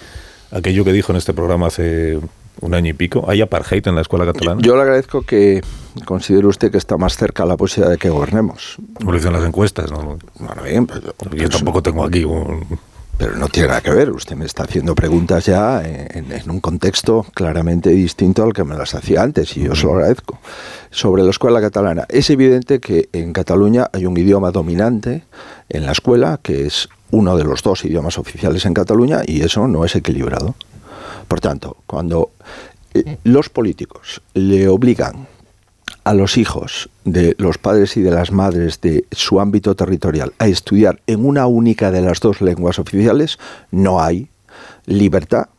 aquello 0.51 0.85
que 0.85 0.93
dijo 0.93 1.11
en 1.11 1.17
este 1.17 1.33
programa 1.33 1.67
hace 1.67 2.19
un 2.59 2.73
año 2.73 2.89
y 2.89 2.93
pico. 2.93 3.25
¿Hay 3.27 3.41
apartheid 3.41 3.87
en 3.87 3.95
la 3.95 4.01
escuela 4.01 4.25
catalana? 4.25 4.61
Yo 4.61 4.75
le 4.75 4.81
agradezco 4.81 5.21
que 5.21 5.61
considere 6.05 6.47
usted 6.47 6.71
que 6.71 6.77
está 6.77 6.97
más 6.97 7.17
cerca 7.17 7.45
la 7.45 7.57
posibilidad 7.57 7.91
de 7.91 7.97
que 7.97 8.09
gobernemos. 8.09 8.77
Lo 9.05 9.13
dicen 9.13 9.33
las 9.33 9.45
encuestas, 9.45 9.91
¿no? 9.91 10.17
Bueno, 10.39 10.63
bien, 10.63 10.87
yo 11.33 11.49
tampoco 11.49 11.81
tengo 11.81 12.03
aquí 12.03 12.23
un... 12.23 12.79
Pero 13.17 13.35
no 13.35 13.49
tiene 13.49 13.67
nada 13.67 13.81
que 13.81 13.91
ver. 13.91 14.09
Usted 14.09 14.35
me 14.35 14.45
está 14.45 14.63
haciendo 14.63 14.95
preguntas 14.95 15.45
ya 15.45 15.83
en, 15.83 16.31
en, 16.31 16.49
un 16.49 16.59
contexto 16.59 17.23
claramente 17.35 17.91
distinto 17.91 18.41
al 18.41 18.51
que 18.51 18.63
me 18.63 18.75
las 18.75 18.95
hacía 18.95 19.21
antes 19.21 19.55
y 19.57 19.63
yo 19.63 19.75
se 19.75 19.85
lo 19.85 19.93
agradezco. 19.93 20.39
Sobre 20.89 21.21
la 21.21 21.29
escuela 21.29 21.61
catalana, 21.61 22.05
es 22.09 22.31
evidente 22.31 22.79
que 22.79 23.09
en 23.13 23.31
Cataluña 23.31 23.87
hay 23.93 24.07
un 24.07 24.17
idioma 24.17 24.49
dominante 24.49 25.25
en 25.69 25.85
la 25.85 25.91
escuela 25.91 26.39
que 26.41 26.65
es 26.65 26.89
uno 27.11 27.37
de 27.37 27.43
los 27.43 27.61
dos 27.61 27.85
idiomas 27.85 28.17
oficiales 28.17 28.65
en 28.65 28.73
Cataluña 28.73 29.21
y 29.23 29.41
eso 29.41 29.67
no 29.67 29.85
es 29.85 29.95
equilibrado. 29.95 30.55
Por 31.27 31.39
tanto, 31.39 31.77
cuando 31.85 32.31
eh, 32.93 33.17
los 33.23 33.49
políticos 33.49 34.21
le 34.33 34.67
obligan 34.67 35.27
a 36.03 36.13
los 36.13 36.37
hijos 36.37 36.89
de 37.05 37.35
los 37.37 37.57
padres 37.57 37.95
y 37.97 38.01
de 38.01 38.11
las 38.11 38.31
madres 38.31 38.81
de 38.81 39.05
su 39.11 39.39
ámbito 39.39 39.75
territorial 39.75 40.33
a 40.39 40.47
estudiar 40.47 40.99
en 41.07 41.25
una 41.25 41.45
única 41.47 41.91
de 41.91 42.01
las 42.01 42.19
dos 42.19 42.41
lenguas 42.41 42.79
oficiales, 42.79 43.37
no 43.71 44.01
hay 44.01 44.27
libertad 44.85 45.49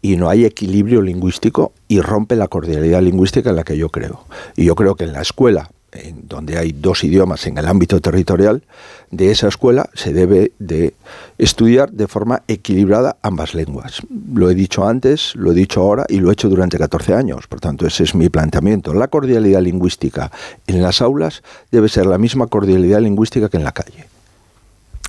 y 0.00 0.16
no 0.16 0.28
hay 0.28 0.44
equilibrio 0.44 1.02
lingüístico 1.02 1.72
y 1.88 2.00
rompe 2.00 2.36
la 2.36 2.48
cordialidad 2.48 3.02
lingüística 3.02 3.50
en 3.50 3.56
la 3.56 3.64
que 3.64 3.76
yo 3.76 3.88
creo. 3.88 4.24
Y 4.56 4.64
yo 4.64 4.74
creo 4.74 4.96
que 4.96 5.04
en 5.04 5.12
la 5.12 5.22
escuela 5.22 5.70
en 5.94 6.28
donde 6.28 6.58
hay 6.58 6.72
dos 6.72 7.04
idiomas 7.04 7.46
en 7.46 7.58
el 7.58 7.66
ámbito 7.66 8.00
territorial, 8.00 8.62
de 9.10 9.30
esa 9.30 9.48
escuela 9.48 9.88
se 9.94 10.12
debe 10.12 10.52
de 10.58 10.94
estudiar 11.38 11.90
de 11.92 12.08
forma 12.08 12.42
equilibrada 12.48 13.16
ambas 13.22 13.54
lenguas. 13.54 14.02
Lo 14.32 14.50
he 14.50 14.54
dicho 14.54 14.86
antes, 14.86 15.34
lo 15.36 15.52
he 15.52 15.54
dicho 15.54 15.80
ahora 15.80 16.04
y 16.08 16.18
lo 16.18 16.30
he 16.30 16.32
hecho 16.32 16.48
durante 16.48 16.78
14 16.78 17.14
años. 17.14 17.46
Por 17.46 17.60
tanto, 17.60 17.86
ese 17.86 18.04
es 18.04 18.14
mi 18.14 18.28
planteamiento. 18.28 18.92
La 18.92 19.08
cordialidad 19.08 19.62
lingüística 19.62 20.30
en 20.66 20.82
las 20.82 21.00
aulas 21.00 21.42
debe 21.70 21.88
ser 21.88 22.06
la 22.06 22.18
misma 22.18 22.48
cordialidad 22.48 23.00
lingüística 23.00 23.48
que 23.48 23.56
en 23.56 23.64
la 23.64 23.72
calle. 23.72 24.06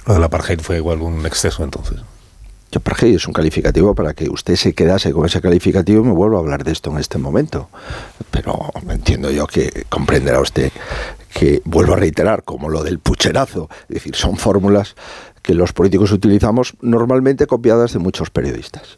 La 0.07 0.25
apartheid 0.25 0.59
fue 0.59 0.77
igual 0.77 1.01
un 1.01 1.25
exceso 1.25 1.63
entonces. 1.63 1.99
Es 3.01 3.27
un 3.27 3.33
calificativo 3.33 3.95
para 3.95 4.13
que 4.13 4.29
usted 4.29 4.55
se 4.55 4.73
quedase 4.73 5.11
con 5.11 5.25
ese 5.25 5.41
calificativo 5.41 6.03
y 6.03 6.07
me 6.07 6.13
vuelva 6.13 6.37
a 6.37 6.39
hablar 6.41 6.63
de 6.63 6.71
esto 6.71 6.91
en 6.91 6.97
este 6.97 7.17
momento. 7.17 7.69
Pero 8.31 8.71
entiendo 8.89 9.31
yo 9.31 9.47
que 9.47 9.85
comprenderá 9.89 10.39
usted 10.39 10.71
que 11.33 11.61
vuelvo 11.65 11.93
a 11.93 11.97
reiterar, 11.97 12.43
como 12.43 12.69
lo 12.69 12.83
del 12.83 12.99
pucherazo, 12.99 13.69
es 13.89 13.95
decir, 13.95 14.15
son 14.15 14.37
fórmulas 14.37 14.95
que 15.41 15.53
los 15.53 15.73
políticos 15.73 16.11
utilizamos 16.11 16.75
normalmente 16.81 17.45
copiadas 17.45 17.93
de 17.93 17.99
muchos 17.99 18.29
periodistas. 18.29 18.97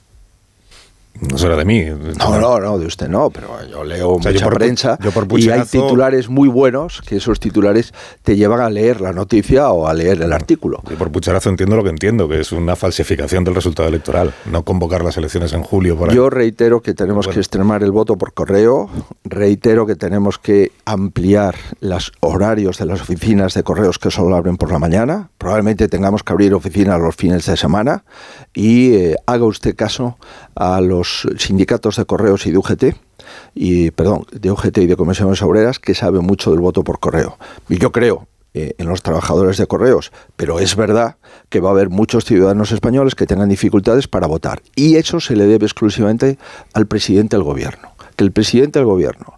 No 1.22 1.38
será 1.38 1.56
de 1.56 1.66
mí. 1.66 1.84
No, 2.20 2.40
no, 2.40 2.60
no, 2.60 2.78
de 2.78 2.86
usted 2.86 3.08
no, 3.08 3.30
pero 3.30 3.50
yo 3.70 3.84
leo 3.84 4.18
mucha 4.18 4.50
prensa 4.50 4.98
y 5.36 5.50
hay 5.50 5.64
titulares 5.64 6.30
muy 6.30 6.48
buenos 6.48 7.02
que 7.02 7.18
esos 7.18 7.40
titulares 7.40 7.94
te 8.24 8.36
llevan 8.36 8.62
a 8.62 8.70
leer 8.70 9.02
la 9.02 9.14
noticia 9.14 9.70
o 9.70 9.88
a 9.88 9.94
leer 9.94 10.22
el 10.22 10.34
artículo. 10.34 10.82
Y 10.90 10.96
por 10.96 11.12
pucharazo 11.12 11.50
entiendo 11.50 11.76
lo 11.76 11.84
que 11.84 11.90
entiendo, 11.90 12.28
que 12.28 12.40
es 12.40 12.52
una 12.52 12.76
falsificación 12.76 13.44
del 13.44 13.56
resultado 13.56 13.90
electoral, 13.90 14.34
no 14.52 14.64
convocar 14.64 15.04
las 15.04 15.18
elecciones 15.18 15.54
en 15.54 15.64
julio. 15.64 15.98
Por 15.98 16.14
Yo 16.14 16.30
reitero 16.30 16.82
que 16.82 16.94
tenemos 16.94 17.28
que 17.28 17.40
extremar 17.40 17.84
el 17.84 17.92
voto 17.92 18.18
por 18.18 18.34
correo, 18.34 18.90
reitero 19.24 19.86
que 19.86 19.96
tenemos 19.96 20.38
que 20.38 20.72
ampliar 20.86 21.56
los 21.80 22.12
horarios 22.20 22.78
de 22.78 22.86
las 22.86 23.02
oficinas 23.02 23.54
de 23.54 23.64
correos 23.64 24.00
que 24.00 24.12
solo 24.12 24.36
abren 24.36 24.58
por 24.58 24.72
la 24.72 24.80
mañana, 24.80 25.30
probablemente 25.38 25.88
tengamos 25.88 26.24
que 26.24 26.34
abrir 26.34 26.54
oficinas 26.54 27.00
los 27.00 27.16
fines 27.16 27.46
de 27.46 27.58
semana 27.58 28.04
y 28.54 28.94
eh, 28.94 29.16
haga 29.26 29.46
usted 29.46 29.76
caso 29.76 30.18
a 30.58 30.82
los 30.82 31.28
sindicatos 31.38 31.98
de 31.98 32.06
correos 32.06 32.46
y 32.46 32.52
de 32.52 32.58
UGT, 32.58 32.84
y, 33.54 33.92
perdón, 33.92 34.26
de 34.32 34.52
UGT 34.52 34.78
y 34.80 34.88
de 34.88 34.96
comisiones 34.96 35.42
obreras, 35.42 35.80
que 35.80 35.94
sabe 35.94 36.20
mucho 36.20 36.52
del 36.52 36.60
voto 36.60 36.84
por 36.84 37.00
correo. 37.00 37.38
Y 37.70 37.78
yo 37.78 37.92
creo 37.92 38.28
eh, 38.54 38.74
en 38.78 38.88
los 38.88 39.04
trabajadores 39.04 39.58
de 39.58 39.68
correos, 39.68 40.12
pero 40.36 40.60
es 40.60 40.76
verdad 40.76 41.18
que 41.50 41.60
va 41.60 41.70
a 41.70 41.74
haber 41.74 41.90
muchos 41.90 42.26
ciudadanos 42.26 42.72
españoles 42.72 43.14
que 43.14 43.28
tengan 43.28 43.50
dificultades 43.50 44.08
para 44.08 44.26
votar. 44.26 44.62
Y 44.76 44.96
eso 44.96 45.20
se 45.20 45.36
le 45.36 45.46
debe 45.46 45.66
exclusivamente 45.66 46.38
al 46.74 46.88
presidente 46.88 47.36
del 47.36 47.44
gobierno. 47.44 47.92
Que 48.16 48.24
el 48.24 48.32
presidente 48.32 48.80
del 48.80 48.88
gobierno 48.88 49.38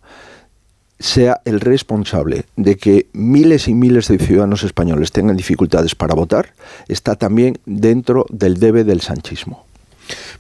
sea 0.99 1.41
el 1.45 1.59
responsable 1.59 2.45
de 2.55 2.77
que 2.77 3.07
miles 3.13 3.67
y 3.67 3.73
miles 3.73 4.07
de 4.07 4.19
ciudadanos 4.19 4.63
españoles 4.63 5.11
tengan 5.11 5.37
dificultades 5.37 5.95
para 5.95 6.13
votar, 6.13 6.53
está 6.87 7.15
también 7.15 7.57
dentro 7.65 8.25
del 8.29 8.59
debe 8.59 8.83
del 8.83 9.01
sanchismo. 9.01 9.68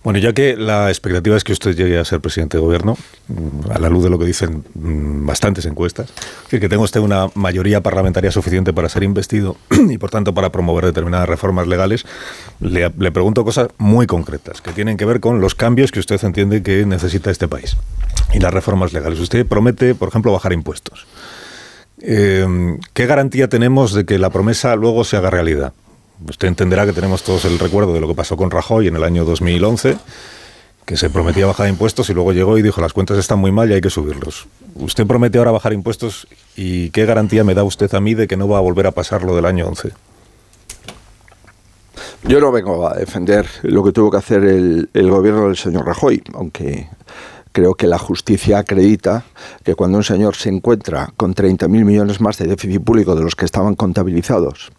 Bueno, 0.01 0.17
ya 0.19 0.31
que 0.31 0.55
la 0.55 0.87
expectativa 0.87 1.35
es 1.35 1.43
que 1.43 1.51
usted 1.51 1.75
llegue 1.75 1.99
a 1.99 2.05
ser 2.05 2.21
presidente 2.21 2.55
de 2.55 2.61
gobierno, 2.61 2.97
mm, 3.27 3.71
a 3.71 3.79
la 3.79 3.89
luz 3.89 4.03
de 4.03 4.09
lo 4.09 4.17
que 4.17 4.25
dicen 4.25 4.63
mm, 4.73 5.25
bastantes 5.25 5.65
encuestas, 5.65 6.13
que 6.49 6.59
tenga 6.59 6.83
usted 6.83 7.01
una 7.01 7.27
mayoría 7.35 7.81
parlamentaria 7.81 8.31
suficiente 8.31 8.71
para 8.71 8.87
ser 8.87 9.03
investido 9.03 9.57
y 9.89 9.97
por 9.97 10.09
tanto 10.09 10.33
para 10.33 10.51
promover 10.51 10.85
determinadas 10.85 11.27
reformas 11.27 11.67
legales, 11.67 12.05
le, 12.61 12.89
le 12.97 13.11
pregunto 13.11 13.43
cosas 13.43 13.67
muy 13.77 14.07
concretas 14.07 14.61
que 14.61 14.71
tienen 14.71 14.95
que 14.95 15.03
ver 15.03 15.19
con 15.19 15.41
los 15.41 15.53
cambios 15.53 15.91
que 15.91 15.99
usted 15.99 16.23
entiende 16.23 16.63
que 16.63 16.85
necesita 16.85 17.29
este 17.29 17.49
país 17.49 17.75
y 18.33 18.39
las 18.39 18.53
reformas 18.53 18.93
legales. 18.93 19.19
Usted 19.19 19.45
promete, 19.45 19.95
por 19.95 20.07
ejemplo, 20.07 20.31
bajar 20.31 20.53
impuestos. 20.53 21.07
Eh, 22.01 22.77
¿Qué 22.93 23.05
garantía 23.05 23.49
tenemos 23.49 23.93
de 23.93 24.05
que 24.05 24.17
la 24.17 24.29
promesa 24.29 24.75
luego 24.77 25.03
se 25.03 25.17
haga 25.17 25.29
realidad? 25.29 25.73
Usted 26.27 26.47
entenderá 26.49 26.85
que 26.85 26.93
tenemos 26.93 27.23
todos 27.23 27.45
el 27.45 27.57
recuerdo 27.59 27.93
de 27.93 28.01
lo 28.01 28.07
que 28.07 28.13
pasó 28.13 28.35
con 28.35 28.51
Rajoy 28.51 28.87
en 28.87 28.95
el 28.95 29.03
año 29.03 29.23
2011, 29.23 29.97
que 30.85 30.97
se 30.97 31.09
prometía 31.09 31.45
bajar 31.45 31.69
impuestos 31.69 32.09
y 32.09 32.13
luego 32.13 32.33
llegó 32.33 32.57
y 32.57 32.61
dijo 32.61 32.81
las 32.81 32.93
cuentas 32.93 33.17
están 33.17 33.39
muy 33.39 33.51
mal 33.51 33.69
y 33.69 33.75
hay 33.75 33.81
que 33.81 33.89
subirlos. 33.89 34.47
Usted 34.75 35.07
promete 35.07 35.37
ahora 35.37 35.51
bajar 35.51 35.71
impuestos 35.71 36.27
y 36.55 36.89
¿qué 36.89 37.05
garantía 37.05 37.43
me 37.43 37.53
da 37.53 37.63
usted 37.63 37.93
a 37.93 38.01
mí 38.01 38.15
de 38.15 38.27
que 38.27 38.35
no 38.35 38.47
va 38.47 38.57
a 38.57 38.61
volver 38.61 38.87
a 38.87 38.91
pasar 38.91 39.23
lo 39.23 39.35
del 39.35 39.45
año 39.45 39.67
11? 39.67 39.91
Yo 42.23 42.41
no 42.41 42.51
vengo 42.51 42.87
a 42.87 42.95
defender 42.95 43.47
lo 43.61 43.83
que 43.83 43.93
tuvo 43.93 44.11
que 44.11 44.17
hacer 44.17 44.43
el, 44.43 44.89
el 44.93 45.09
gobierno 45.09 45.45
del 45.47 45.55
señor 45.55 45.85
Rajoy, 45.85 46.21
aunque 46.33 46.89
creo 47.51 47.75
que 47.75 47.87
la 47.87 47.97
justicia 47.97 48.59
acredita 48.59 49.23
que 49.63 49.75
cuando 49.75 49.97
un 49.97 50.03
señor 50.03 50.35
se 50.35 50.49
encuentra 50.49 51.13
con 51.17 51.35
30.000 51.35 51.67
millones 51.67 52.21
más 52.21 52.37
de 52.37 52.47
déficit 52.47 52.83
público 52.83 53.15
de 53.15 53.23
los 53.23 53.35
que 53.35 53.45
estaban 53.45 53.75
contabilizados 53.75 54.71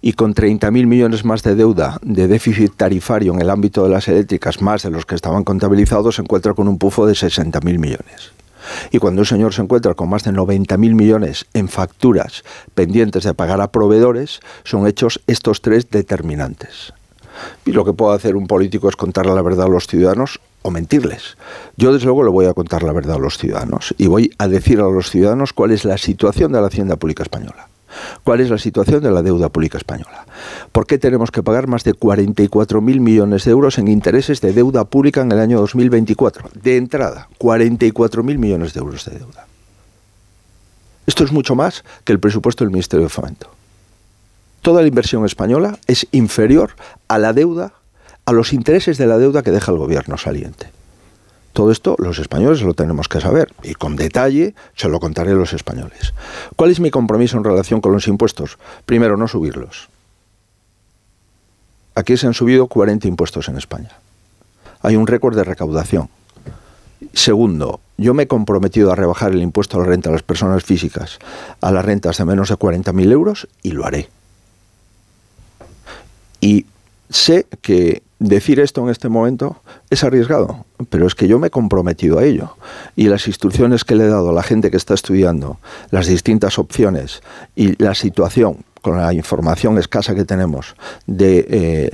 y 0.00 0.14
con 0.14 0.34
30.000 0.34 0.86
millones 0.86 1.24
más 1.24 1.42
de 1.42 1.54
deuda 1.54 1.98
de 2.02 2.28
déficit 2.28 2.74
tarifario 2.76 3.32
en 3.34 3.40
el 3.40 3.50
ámbito 3.50 3.84
de 3.84 3.90
las 3.90 4.08
eléctricas 4.08 4.62
más 4.62 4.82
de 4.82 4.90
los 4.90 5.06
que 5.06 5.14
estaban 5.14 5.44
contabilizados, 5.44 6.16
se 6.16 6.22
encuentra 6.22 6.54
con 6.54 6.68
un 6.68 6.78
pufo 6.78 7.06
de 7.06 7.14
60.000 7.14 7.62
millones. 7.78 8.32
Y 8.90 8.98
cuando 8.98 9.22
un 9.22 9.26
señor 9.26 9.52
se 9.52 9.62
encuentra 9.62 9.94
con 9.94 10.08
más 10.08 10.24
de 10.24 10.32
90.000 10.32 10.94
millones 10.94 11.46
en 11.52 11.68
facturas 11.68 12.44
pendientes 12.74 13.24
de 13.24 13.34
pagar 13.34 13.60
a 13.60 13.70
proveedores, 13.70 14.40
son 14.64 14.86
hechos 14.86 15.20
estos 15.26 15.60
tres 15.60 15.90
determinantes. 15.90 16.94
Y 17.66 17.72
lo 17.72 17.84
que 17.84 17.92
puede 17.92 18.16
hacer 18.16 18.36
un 18.36 18.46
político 18.46 18.88
es 18.88 18.96
contarle 18.96 19.34
la 19.34 19.42
verdad 19.42 19.66
a 19.66 19.70
los 19.70 19.86
ciudadanos 19.86 20.40
o 20.64 20.70
mentirles. 20.70 21.36
Yo 21.76 21.92
desde 21.92 22.06
luego 22.06 22.24
le 22.24 22.30
voy 22.30 22.46
a 22.46 22.54
contar 22.54 22.82
la 22.82 22.92
verdad 22.92 23.16
a 23.16 23.18
los 23.18 23.36
ciudadanos 23.36 23.94
y 23.98 24.06
voy 24.06 24.32
a 24.38 24.48
decir 24.48 24.80
a 24.80 24.84
los 24.84 25.10
ciudadanos 25.10 25.52
cuál 25.52 25.72
es 25.72 25.84
la 25.84 25.98
situación 25.98 26.52
de 26.52 26.60
la 26.60 26.68
hacienda 26.68 26.96
pública 26.96 27.22
española. 27.22 27.68
¿Cuál 28.24 28.40
es 28.40 28.50
la 28.50 28.58
situación 28.58 29.02
de 29.02 29.10
la 29.10 29.22
deuda 29.22 29.50
pública 29.50 29.76
española? 29.78 30.26
¿Por 30.72 30.86
qué 30.86 30.98
tenemos 30.98 31.30
que 31.30 31.42
pagar 31.42 31.68
más 31.68 31.84
de 31.84 31.94
44.000 31.94 32.80
millones 32.98 33.44
de 33.44 33.50
euros 33.50 33.78
en 33.78 33.88
intereses 33.88 34.40
de 34.40 34.52
deuda 34.52 34.84
pública 34.84 35.20
en 35.20 35.30
el 35.30 35.38
año 35.38 35.60
2024? 35.60 36.48
De 36.54 36.78
entrada, 36.78 37.28
44.000 37.38 38.38
millones 38.38 38.72
de 38.72 38.80
euros 38.80 39.04
de 39.04 39.18
deuda. 39.18 39.46
Esto 41.06 41.24
es 41.24 41.30
mucho 41.30 41.54
más 41.54 41.84
que 42.04 42.12
el 42.12 42.20
presupuesto 42.20 42.64
del 42.64 42.72
Ministerio 42.72 43.04
de 43.04 43.10
Fomento. 43.10 43.50
Toda 44.62 44.80
la 44.80 44.88
inversión 44.88 45.26
española 45.26 45.78
es 45.86 46.06
inferior 46.10 46.70
a 47.06 47.18
la 47.18 47.34
deuda 47.34 47.74
a 48.26 48.32
los 48.32 48.52
intereses 48.52 48.98
de 48.98 49.06
la 49.06 49.18
deuda 49.18 49.42
que 49.42 49.50
deja 49.50 49.72
el 49.72 49.78
gobierno 49.78 50.16
saliente. 50.16 50.70
Todo 51.52 51.70
esto 51.70 51.94
los 51.98 52.18
españoles 52.18 52.62
lo 52.62 52.74
tenemos 52.74 53.08
que 53.08 53.20
saber 53.20 53.54
y 53.62 53.74
con 53.74 53.94
detalle 53.94 54.54
se 54.74 54.88
lo 54.88 54.98
contaré 54.98 55.30
a 55.32 55.34
los 55.34 55.52
españoles. 55.52 56.12
¿Cuál 56.56 56.72
es 56.72 56.80
mi 56.80 56.90
compromiso 56.90 57.36
en 57.36 57.44
relación 57.44 57.80
con 57.80 57.92
los 57.92 58.08
impuestos? 58.08 58.58
Primero, 58.86 59.16
no 59.16 59.28
subirlos. 59.28 59.88
Aquí 61.94 62.16
se 62.16 62.26
han 62.26 62.34
subido 62.34 62.66
40 62.66 63.06
impuestos 63.06 63.48
en 63.48 63.56
España. 63.56 63.92
Hay 64.82 64.96
un 64.96 65.06
récord 65.06 65.36
de 65.36 65.44
recaudación. 65.44 66.08
Segundo, 67.12 67.80
yo 67.96 68.14
me 68.14 68.24
he 68.24 68.26
comprometido 68.26 68.90
a 68.90 68.96
rebajar 68.96 69.32
el 69.32 69.42
impuesto 69.42 69.76
a 69.76 69.80
la 69.80 69.86
renta 69.86 70.10
a 70.10 70.12
las 70.12 70.22
personas 70.22 70.64
físicas 70.64 71.18
a 71.60 71.70
las 71.70 71.84
rentas 71.84 72.18
de 72.18 72.24
menos 72.24 72.48
de 72.48 72.56
40.000 72.56 73.12
euros 73.12 73.48
y 73.62 73.70
lo 73.70 73.86
haré. 73.86 74.08
Y 76.40 76.66
sé 77.10 77.46
que 77.62 78.02
decir 78.18 78.60
esto 78.60 78.82
en 78.82 78.90
este 78.90 79.08
momento 79.08 79.62
es 79.90 80.04
arriesgado, 80.04 80.64
pero 80.90 81.06
es 81.06 81.14
que 81.14 81.28
yo 81.28 81.38
me 81.38 81.48
he 81.48 81.50
comprometido 81.50 82.18
a 82.18 82.24
ello. 82.24 82.56
Y 82.96 83.08
las 83.08 83.26
instrucciones 83.26 83.84
que 83.84 83.94
le 83.94 84.04
he 84.04 84.08
dado 84.08 84.30
a 84.30 84.32
la 84.32 84.42
gente 84.42 84.70
que 84.70 84.76
está 84.76 84.94
estudiando, 84.94 85.58
las 85.90 86.06
distintas 86.06 86.58
opciones 86.58 87.22
y 87.54 87.82
la 87.82 87.94
situación 87.94 88.64
con 88.82 88.98
la 88.98 89.12
información 89.12 89.78
escasa 89.78 90.14
que 90.14 90.24
tenemos 90.24 90.76
de... 91.06 91.46
Eh, 91.48 91.90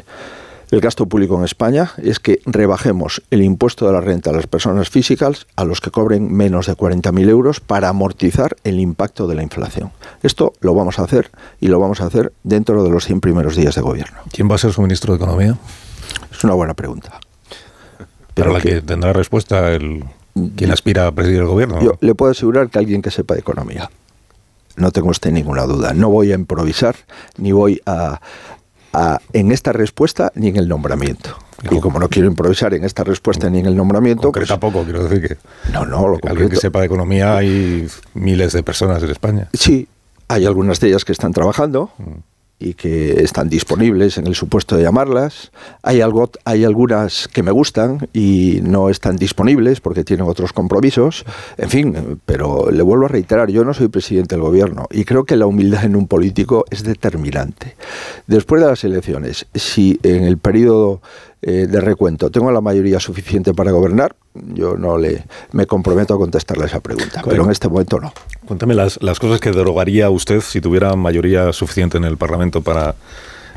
el 0.71 0.81
gasto 0.81 1.07
público 1.07 1.37
en 1.37 1.45
España 1.45 1.91
es 1.99 2.21
que 2.21 2.41
rebajemos 2.47 3.23
el 3.33 3.43
impuesto 3.43 3.89
de 3.89 3.93
la 3.93 4.01
renta 4.01 4.31
a 4.31 4.33
las 4.33 4.47
personas 4.47 4.89
físicas 4.89 5.49
a 5.57 5.65
los 5.65 5.81
que 5.81 5.91
cobren 5.91 6.33
menos 6.33 6.67
de 6.67 6.77
40.000 6.77 7.29
euros 7.29 7.59
para 7.59 7.89
amortizar 7.89 8.57
el 8.63 8.79
impacto 8.79 9.27
de 9.27 9.35
la 9.35 9.43
inflación. 9.43 9.91
Esto 10.23 10.53
lo 10.61 10.73
vamos 10.73 11.01
a 11.01 11.03
hacer 11.03 11.33
y 11.61 11.67
lo 11.67 11.81
vamos 11.81 12.01
a 12.01 12.07
hacer 12.07 12.33
dentro 12.45 12.85
de 12.85 12.91
los 12.91 13.05
100 13.05 13.21
primeros 13.21 13.57
días 13.57 13.75
de 13.75 13.81
gobierno. 13.81 14.19
¿Quién 14.33 14.49
va 14.49 14.55
a 14.55 14.59
ser 14.59 14.73
su 14.73 14.81
ministro 14.81 15.13
de 15.13 15.17
Economía? 15.17 15.59
Es 16.41 16.45
una 16.45 16.55
buena 16.55 16.73
pregunta. 16.73 17.21
Pero 18.35 18.51
la 18.55 18.63
que, 18.63 18.81
tendrá 18.81 19.13
respuesta 19.13 19.73
el 19.73 20.07
quien 20.57 20.71
aspira 20.71 21.07
a 21.07 21.13
presidir 21.13 21.41
el 21.41 21.47
gobierno. 21.47 21.83
Yo 21.83 21.99
le 22.01 22.15
puedo 22.15 22.33
asegurar 22.33 22.71
que 22.71 22.79
alguien 22.79 23.03
que 23.03 23.11
sepa 23.11 23.35
de 23.35 23.41
economía. 23.41 23.91
No 24.77 24.91
tengo 24.91 25.11
usted 25.11 25.33
ninguna 25.33 25.65
duda. 25.65 25.93
No 25.93 26.09
voy 26.09 26.33
a 26.33 26.35
improvisar 26.35 26.97
ni 27.37 27.53
voy 27.53 27.83
a, 27.85 28.23
en 29.35 29.53
esta 29.53 29.75
respuesta 29.75 30.33
ni 30.35 30.49
en 30.49 30.57
el 30.57 30.67
nombramiento. 30.67 31.37
Y 31.71 31.79
como 31.79 31.99
no 31.99 32.09
quiero 32.09 32.27
improvisar 32.27 32.73
en 32.73 32.85
esta 32.85 33.05
respuesta 33.05 33.51
ni 33.51 33.59
en 33.59 33.67
el 33.67 33.77
nombramiento. 33.77 34.33
Pues, 34.33 34.49
tampoco, 34.49 34.83
quiero 34.85 35.07
decir 35.07 35.29
que. 35.29 35.71
No, 35.71 35.85
no, 35.85 36.09
lo 36.09 36.19
Alguien 36.27 36.49
que 36.49 36.57
sepa 36.57 36.81
de 36.81 36.87
economía 36.87 37.37
hay 37.37 37.87
miles 38.15 38.55
de 38.55 38.63
personas 38.63 39.03
en 39.03 39.11
España. 39.11 39.51
Sí, 39.53 39.87
hay 40.29 40.47
algunas 40.47 40.81
de 40.81 40.89
ellas 40.89 41.05
que 41.05 41.13
están 41.13 41.35
trabajando. 41.35 41.91
Mm 41.99 42.31
y 42.61 42.75
que 42.75 43.23
están 43.23 43.49
disponibles 43.49 44.19
en 44.19 44.27
el 44.27 44.35
supuesto 44.35 44.77
de 44.77 44.83
llamarlas. 44.83 45.51
Hay, 45.83 46.03
algo, 46.03 46.31
hay 46.45 46.65
algunas 46.65 47.27
que 47.27 47.43
me 47.43 47.51
gustan 47.51 48.09
y 48.13 48.61
no 48.63 48.91
están 48.91 49.17
disponibles 49.17 49.81
porque 49.81 50.05
tienen 50.05 50.27
otros 50.29 50.53
compromisos. 50.53 51.25
En 51.57 51.71
fin, 51.71 52.21
pero 52.27 52.71
le 52.71 52.83
vuelvo 52.83 53.07
a 53.07 53.09
reiterar, 53.09 53.51
yo 53.51 53.65
no 53.65 53.73
soy 53.73 53.89
presidente 53.89 54.35
del 54.35 54.43
gobierno 54.43 54.87
y 54.91 55.05
creo 55.05 55.25
que 55.25 55.37
la 55.37 55.47
humildad 55.47 55.85
en 55.85 55.97
un 55.97 56.07
político 56.07 56.67
es 56.71 56.83
determinante. 56.83 57.77
Después 58.27 58.61
de 58.61 58.69
las 58.69 58.85
elecciones, 58.85 59.47
si 59.55 59.99
en 60.03 60.25
el 60.25 60.37
periodo 60.37 61.01
eh, 61.43 61.67
de 61.67 61.81
recuento 61.81 62.31
tengo 62.31 62.53
la 62.53 62.61
mayoría 62.61 63.01
suficiente 63.01 63.55
para 63.55 63.71
gobernar, 63.71 64.15
yo 64.35 64.77
no 64.77 64.99
le 64.99 65.25
me 65.53 65.67
comprometo 65.67 66.13
a 66.13 66.19
contestarle 66.19 66.67
esa 66.67 66.81
pregunta, 66.81 67.23
pero 67.25 67.45
en 67.45 67.51
este 67.51 67.69
momento 67.69 67.99
no. 67.99 68.13
Cuéntame 68.51 68.75
las, 68.75 69.01
las 69.01 69.21
cosas 69.21 69.39
que 69.39 69.53
derogaría 69.53 70.11
usted 70.11 70.41
si 70.41 70.61
tuviera 70.61 70.97
mayoría 70.97 71.53
suficiente 71.53 71.99
en 71.99 72.05
el 72.05 72.17
Parlamento 72.17 72.63
para, 72.63 72.97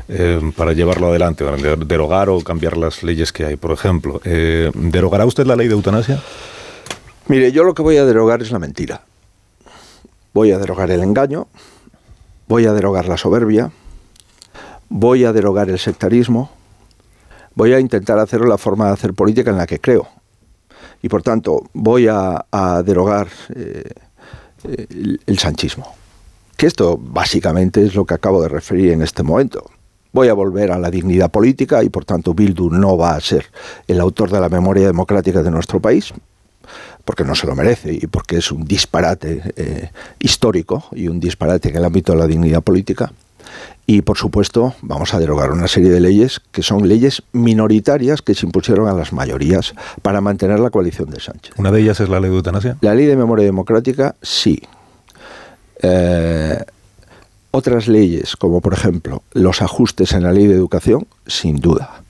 eh, 0.06 0.40
para 0.56 0.72
llevarlo 0.72 1.08
adelante, 1.08 1.44
derogar 1.84 2.28
o 2.28 2.40
cambiar 2.42 2.76
las 2.76 3.02
leyes 3.02 3.32
que 3.32 3.44
hay. 3.44 3.56
Por 3.56 3.72
ejemplo, 3.72 4.20
eh, 4.22 4.70
¿derogará 4.72 5.26
usted 5.26 5.46
la 5.46 5.56
ley 5.56 5.66
de 5.66 5.74
eutanasia? 5.74 6.22
Mire, 7.26 7.50
yo 7.50 7.64
lo 7.64 7.74
que 7.74 7.82
voy 7.82 7.96
a 7.96 8.04
derogar 8.04 8.40
es 8.40 8.52
la 8.52 8.60
mentira. 8.60 9.00
Voy 10.32 10.52
a 10.52 10.58
derogar 10.58 10.92
el 10.92 11.02
engaño, 11.02 11.48
voy 12.46 12.66
a 12.66 12.72
derogar 12.72 13.08
la 13.08 13.16
soberbia, 13.16 13.72
voy 14.88 15.24
a 15.24 15.32
derogar 15.32 15.70
el 15.70 15.80
sectarismo, 15.80 16.52
voy 17.56 17.72
a 17.72 17.80
intentar 17.80 18.20
hacer 18.20 18.42
la 18.42 18.58
forma 18.58 18.86
de 18.86 18.92
hacer 18.92 19.12
política 19.12 19.50
en 19.50 19.56
la 19.56 19.66
que 19.66 19.80
creo. 19.80 20.06
Y 21.02 21.08
por 21.08 21.24
tanto, 21.24 21.64
voy 21.72 22.06
a, 22.06 22.46
derogar 22.84 23.26
eh, 23.56 23.82
el, 24.64 25.38
sanchismo. 25.38 25.94
Que 26.56 26.66
esto 26.66 26.98
básicamente 27.00 27.84
es 27.84 27.94
lo 27.94 28.04
que 28.04 28.14
acabo 28.14 28.42
de 28.42 28.48
referir 28.48 28.92
en 28.92 29.02
este 29.02 29.22
momento. 29.22 29.70
Voy 30.12 30.28
a 30.28 30.34
volver 30.34 30.70
a 30.70 30.78
la 30.78 30.90
dignidad 30.90 31.30
política 31.30 31.82
y 31.82 31.88
por 31.88 32.04
tanto 32.04 32.34
Bildu 32.34 32.70
no 32.70 32.96
va 32.96 33.16
a 33.16 33.20
ser 33.20 33.46
el 33.88 34.00
autor 34.00 34.30
de 34.30 34.40
la 34.40 34.48
memoria 34.48 34.86
democrática 34.86 35.42
de 35.42 35.50
nuestro 35.50 35.80
país, 35.80 36.14
porque 37.04 37.24
no 37.24 37.34
se 37.34 37.46
lo 37.46 37.56
merece 37.56 37.92
y 37.92 38.06
porque 38.06 38.36
es 38.36 38.52
un 38.52 38.64
disparate 38.64 39.52
eh, 39.56 39.90
histórico 40.20 40.84
y 40.92 41.08
un 41.08 41.18
disparate 41.18 41.68
en 41.70 41.76
el 41.76 41.84
ámbito 41.84 42.12
de 42.12 42.18
la 42.18 42.26
dignidad 42.26 42.62
política. 42.62 43.12
Y 43.86 44.02
por 44.02 44.16
supuesto, 44.16 44.74
vamos 44.80 45.12
a 45.12 45.18
derogar 45.18 45.50
una 45.50 45.68
serie 45.68 45.90
de 45.90 46.00
leyes 46.00 46.40
que 46.52 46.62
son 46.62 46.88
leyes 46.88 47.22
minoritarias 47.32 48.22
que 48.22 48.34
se 48.34 48.46
impusieron 48.46 48.88
a 48.88 48.94
las 48.94 49.12
mayorías 49.12 49.74
para 50.00 50.20
mantener 50.20 50.58
la 50.60 50.70
coalición 50.70 51.10
de 51.10 51.20
Sánchez. 51.20 51.54
¿Una 51.58 51.70
de 51.70 51.82
ellas 51.82 52.00
es 52.00 52.08
la 52.08 52.20
ley 52.20 52.30
de 52.30 52.36
eutanasia? 52.36 52.78
La 52.80 52.94
ley 52.94 53.06
de 53.06 53.16
memoria 53.16 53.44
democrática, 53.44 54.14
sí. 54.22 54.62
Eh, 55.82 56.64
otras 57.50 57.88
leyes, 57.88 58.36
como 58.36 58.60
por 58.60 58.72
ejemplo 58.72 59.22
los 59.32 59.62
ajustes 59.62 60.12
en 60.12 60.22
la 60.22 60.32
ley 60.32 60.46
de 60.46 60.54
educación, 60.54 61.06
sin 61.26 61.56
duda. 61.56 62.03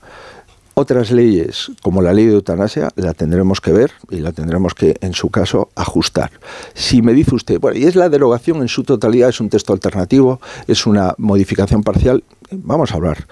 Otras 0.77 1.09
leyes, 1.09 1.71
como 1.81 2.01
la 2.01 2.11
ley 2.11 2.25
de 2.25 2.33
eutanasia, 2.33 2.89
la 2.97 3.13
tendremos 3.13 3.61
que 3.61 3.71
ver 3.71 3.91
y 4.09 4.17
la 4.17 4.33
tendremos 4.33 4.73
que, 4.73 4.97
en 4.99 5.13
su 5.13 5.29
caso, 5.29 5.69
ajustar. 5.73 6.31
Si 6.73 7.01
me 7.01 7.13
dice 7.13 7.33
usted, 7.33 7.61
bueno, 7.61 7.79
y 7.79 7.85
es 7.85 7.95
la 7.95 8.09
derogación 8.09 8.57
en 8.57 8.67
su 8.67 8.83
totalidad, 8.83 9.29
es 9.29 9.39
un 9.39 9.47
texto 9.47 9.71
alternativo, 9.71 10.41
es 10.67 10.85
una 10.85 11.15
modificación 11.17 11.81
parcial, 11.81 12.25
vamos 12.51 12.91
a 12.91 12.95
hablar. 12.95 13.25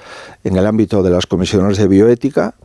En 0.46 0.56
el 0.56 0.66
ámbito 0.66 1.04
de 1.04 1.10
las 1.10 1.28
comisiones 1.28 1.78
de 1.78 1.90
bioética, 1.90 2.56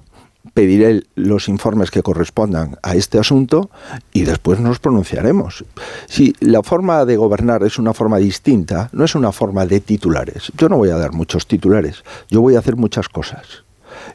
pediré 0.55 1.03
los 1.17 1.49
informes 1.49 1.91
que 1.91 2.05
correspondan 2.05 2.77
a 2.85 2.95
este 2.95 3.19
asunto 3.19 3.71
y 4.13 4.23
después 4.23 4.61
nos 4.61 4.79
pronunciaremos. 4.79 5.65
Si 6.07 6.37
la 6.39 6.63
forma 6.63 7.05
de 7.05 7.17
gobernar 7.17 7.65
es 7.65 7.81
una 7.81 7.95
forma 7.95 8.19
distinta, 8.19 8.91
no 8.93 9.05
es 9.05 9.17
una 9.17 9.33
forma 9.33 9.67
de 9.67 9.81
titulares. 9.81 10.53
Yo 10.57 10.69
no 10.69 10.77
voy 10.77 10.91
a 10.91 10.99
dar 10.99 11.11
muchos 11.11 11.49
titulares, 11.49 12.05
yo 12.31 12.43
voy 12.43 12.55
a 12.55 12.61
hacer 12.61 12.77
muchas 12.77 13.09
cosas 13.09 13.65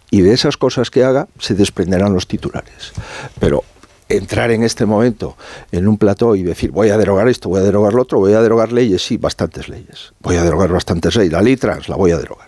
y 0.10 0.22
de 0.22 0.34
esas 0.34 0.58
cosas 0.58 0.90
que 0.90 1.04
haga 1.04 1.28
se 1.40 1.56
desprenderán 1.56 2.14
los 2.14 2.28
titulares. 2.28 2.94
Pero 3.40 3.64
entrar 4.10 4.52
en 4.52 4.64
este 4.64 4.86
momento 4.86 5.36
en 5.72 5.88
un 5.88 5.98
plató 5.98 6.36
y 6.36 6.44
decir 6.44 6.72
voy 6.72 6.90
a 6.90 6.98
derogar 6.98 7.28
esto, 7.28 7.50
voy 7.50 7.62
a 7.62 7.64
derogar 7.64 7.94
lo 7.94 8.04
otro, 8.04 8.20
voy 8.20 8.34
a 8.34 8.42
derogar 8.42 8.72
leyes, 8.72 9.06
sí, 9.06 9.18
bastantes 9.18 9.70
leyes. 9.70 10.14
Voy 10.22 10.36
a 10.36 10.44
derogar 10.44 10.72
bastantes 10.72 11.16
leyes. 11.16 11.32
La 11.32 11.42
ley 11.42 11.58
trans 11.58 11.90
la 11.90 11.96
voy 11.96 12.12
a 12.12 12.18
derogar. 12.18 12.48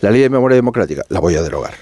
La 0.00 0.10
ley 0.10 0.20
de 0.20 0.30
memoria 0.30 0.56
democrática 0.56 1.02
la 1.08 1.20
voy 1.20 1.34
a 1.36 1.42
derogar. 1.42 1.74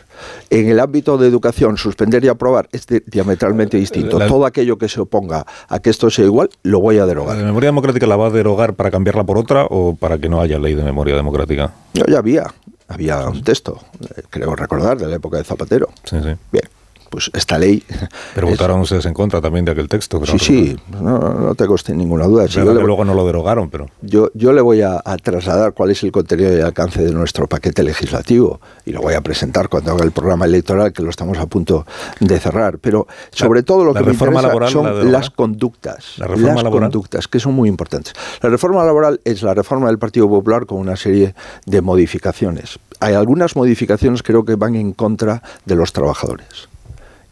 En 0.51 0.69
el 0.69 0.81
ámbito 0.81 1.19
de 1.19 1.27
educación, 1.29 1.77
suspender 1.77 2.25
y 2.25 2.29
aprobar 2.29 2.69
es 2.73 2.87
diametralmente 3.07 3.77
distinto. 3.77 4.19
Todo 4.19 4.47
aquello 4.47 4.79
que 4.79 4.89
se 4.89 5.01
oponga 5.01 5.45
a 5.69 5.79
que 5.81 5.91
esto 5.91 6.11
sea 6.11 6.25
igual, 6.25 6.51
lo 6.63 6.81
voy 6.81 6.99
a 6.99 7.07
derogar. 7.07 7.37
¿La 7.37 7.45
memoria 7.45 7.69
democrática 7.69 8.07
la 8.07 8.17
va 8.17 8.29
a 8.29 8.31
derogar 8.31 8.75
para 8.75 8.91
cambiarla 8.91 9.25
por 9.25 9.39
otra 9.39 9.67
o 9.69 9.95
para 9.95 10.19
que 10.19 10.29
no 10.29 10.41
haya 10.41 10.59
ley 10.59 10.75
de 10.75 10.83
memoria 10.85 11.17
democrática? 11.17 11.73
No, 11.95 12.05
ya 12.07 12.19
había 12.19 12.47
había 12.93 13.27
un 13.27 13.43
texto, 13.43 13.79
eh, 14.17 14.23
creo 14.31 14.55
recordar, 14.55 14.99
de 14.99 15.07
la 15.09 15.17
época 15.17 15.39
de 15.39 15.45
Zapatero. 15.45 15.89
Sí, 16.05 16.17
sí. 16.23 16.35
Bien, 16.51 16.65
pues 17.13 17.31
esta 17.35 17.59
ley... 17.59 17.85
Pero 18.35 18.49
votaron 18.49 18.81
ustedes 18.81 19.05
en 19.05 19.13
contra 19.13 19.43
también 19.43 19.67
de 19.67 19.73
aquel 19.73 19.87
texto. 19.87 20.25
sí, 20.25 20.39
sí, 20.39 20.77
no, 20.91 21.19
no, 21.19 21.55
te 21.55 21.67
coste 21.67 21.95
ninguna 21.95 22.25
duda. 22.25 22.47
luego 22.65 23.05
no 23.05 23.13
lo 23.13 23.27
derogaron, 23.27 23.69
pero... 23.69 23.91
Yo, 24.01 24.31
yo 24.33 24.55
le 24.55 24.63
voy 24.63 24.81
a, 24.81 25.03
trasladar 25.23 25.75
cuál 25.75 25.91
es 25.91 26.03
el 26.03 26.11
contenido 26.11 26.57
y 26.57 26.63
alcance 26.63 27.03
de 27.03 27.13
nuestro 27.13 27.47
paquete 27.47 27.83
legislativo 27.83 28.61
y 28.87 28.93
lo 28.93 29.03
voy 29.03 29.13
a 29.13 29.21
presentar 29.21 29.69
cuando 29.69 29.93
haga 29.93 30.05
el 30.05 30.13
programa 30.13 30.47
electoral, 30.47 30.93
que 30.95 31.03
lo 31.03 31.11
estamos 31.11 31.37
a 31.37 31.45
punto 31.47 31.87
de 32.19 32.41
cerrar. 32.41 32.79
Pero 32.79 33.07
sobre 33.31 33.63
todo 33.63 33.85
lo 33.85 33.93
que 33.93 34.03
me 34.03 34.13
interesa 34.13 34.69
son 34.69 35.13
las 35.13 35.29
conductas. 35.29 36.15
La 36.17 36.27
reforma 36.27 36.63
las 36.63 36.73
conductas, 36.73 37.29
que 37.29 37.39
son 37.41 37.53
muy 37.53 37.69
importantes. 37.69 38.15
La 38.41 38.49
reforma 38.49 38.83
laboral 38.85 39.21
es 39.25 39.43
la 39.43 39.53
reforma 39.53 39.89
del 39.89 39.99
Partido 39.99 40.29
Popular 40.31 40.65
con 40.65 40.79
una 40.79 40.97
serie 40.97 41.35
de 41.67 41.83
modificaciones. 41.83 42.79
Hay 43.01 43.13
algunas 43.13 43.55
modificaciones 43.55 44.23
creo 44.23 44.47
que 44.47 44.55
van 44.55 44.77
en 44.77 44.93
contra 44.93 45.43
de 45.67 45.77
los 45.77 45.93
trabajadores 45.93 46.73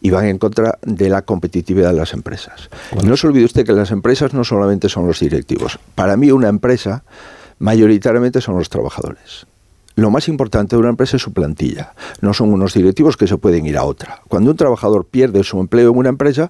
y 0.01 0.09
van 0.09 0.25
en 0.25 0.37
contra 0.37 0.79
de 0.81 1.09
la 1.09 1.21
competitividad 1.21 1.91
de 1.91 1.97
las 1.97 2.13
empresas. 2.13 2.69
no 3.05 3.15
se 3.15 3.27
olvide 3.27 3.45
usted 3.45 3.65
que 3.65 3.73
las 3.73 3.91
empresas 3.91 4.33
no 4.33 4.43
solamente 4.43 4.89
son 4.89 5.07
los 5.07 5.19
directivos. 5.19 5.79
Para 5.95 6.17
mí 6.17 6.31
una 6.31 6.49
empresa 6.49 7.03
mayoritariamente 7.59 8.41
son 8.41 8.57
los 8.57 8.69
trabajadores. 8.69 9.45
Lo 9.95 10.09
más 10.09 10.27
importante 10.27 10.75
de 10.75 10.79
una 10.79 10.89
empresa 10.89 11.17
es 11.17 11.21
su 11.21 11.33
plantilla. 11.33 11.93
No 12.21 12.33
son 12.33 12.51
unos 12.51 12.73
directivos 12.73 13.17
que 13.17 13.27
se 13.27 13.37
pueden 13.37 13.65
ir 13.65 13.77
a 13.77 13.83
otra. 13.83 14.21
Cuando 14.27 14.51
un 14.51 14.57
trabajador 14.57 15.05
pierde 15.05 15.43
su 15.43 15.59
empleo 15.59 15.91
en 15.91 15.97
una 15.97 16.09
empresa, 16.09 16.49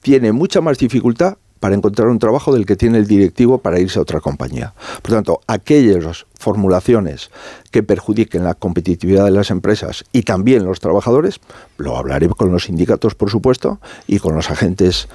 tiene 0.00 0.32
mucha 0.32 0.60
más 0.60 0.78
dificultad 0.78 1.36
para 1.60 1.74
encontrar 1.74 2.08
un 2.08 2.18
trabajo 2.18 2.52
del 2.52 2.66
que 2.66 2.76
tiene 2.76 2.98
el 2.98 3.06
directivo 3.06 3.58
para 3.58 3.80
irse 3.80 3.98
a 3.98 4.02
otra 4.02 4.20
compañía. 4.20 4.74
Por 5.02 5.12
tanto, 5.12 5.40
aquellas 5.46 6.26
formulaciones 6.38 7.30
que 7.70 7.82
perjudiquen 7.82 8.44
la 8.44 8.54
competitividad 8.54 9.24
de 9.24 9.30
las 9.32 9.50
empresas 9.50 10.04
y 10.12 10.22
también 10.22 10.64
los 10.64 10.80
trabajadores, 10.80 11.40
lo 11.76 11.96
hablaré 11.96 12.28
con 12.28 12.52
los 12.52 12.64
sindicatos, 12.64 13.14
por 13.14 13.30
supuesto, 13.30 13.80
y 14.06 14.18
con 14.18 14.34
los 14.34 14.50
agentes 14.50 15.08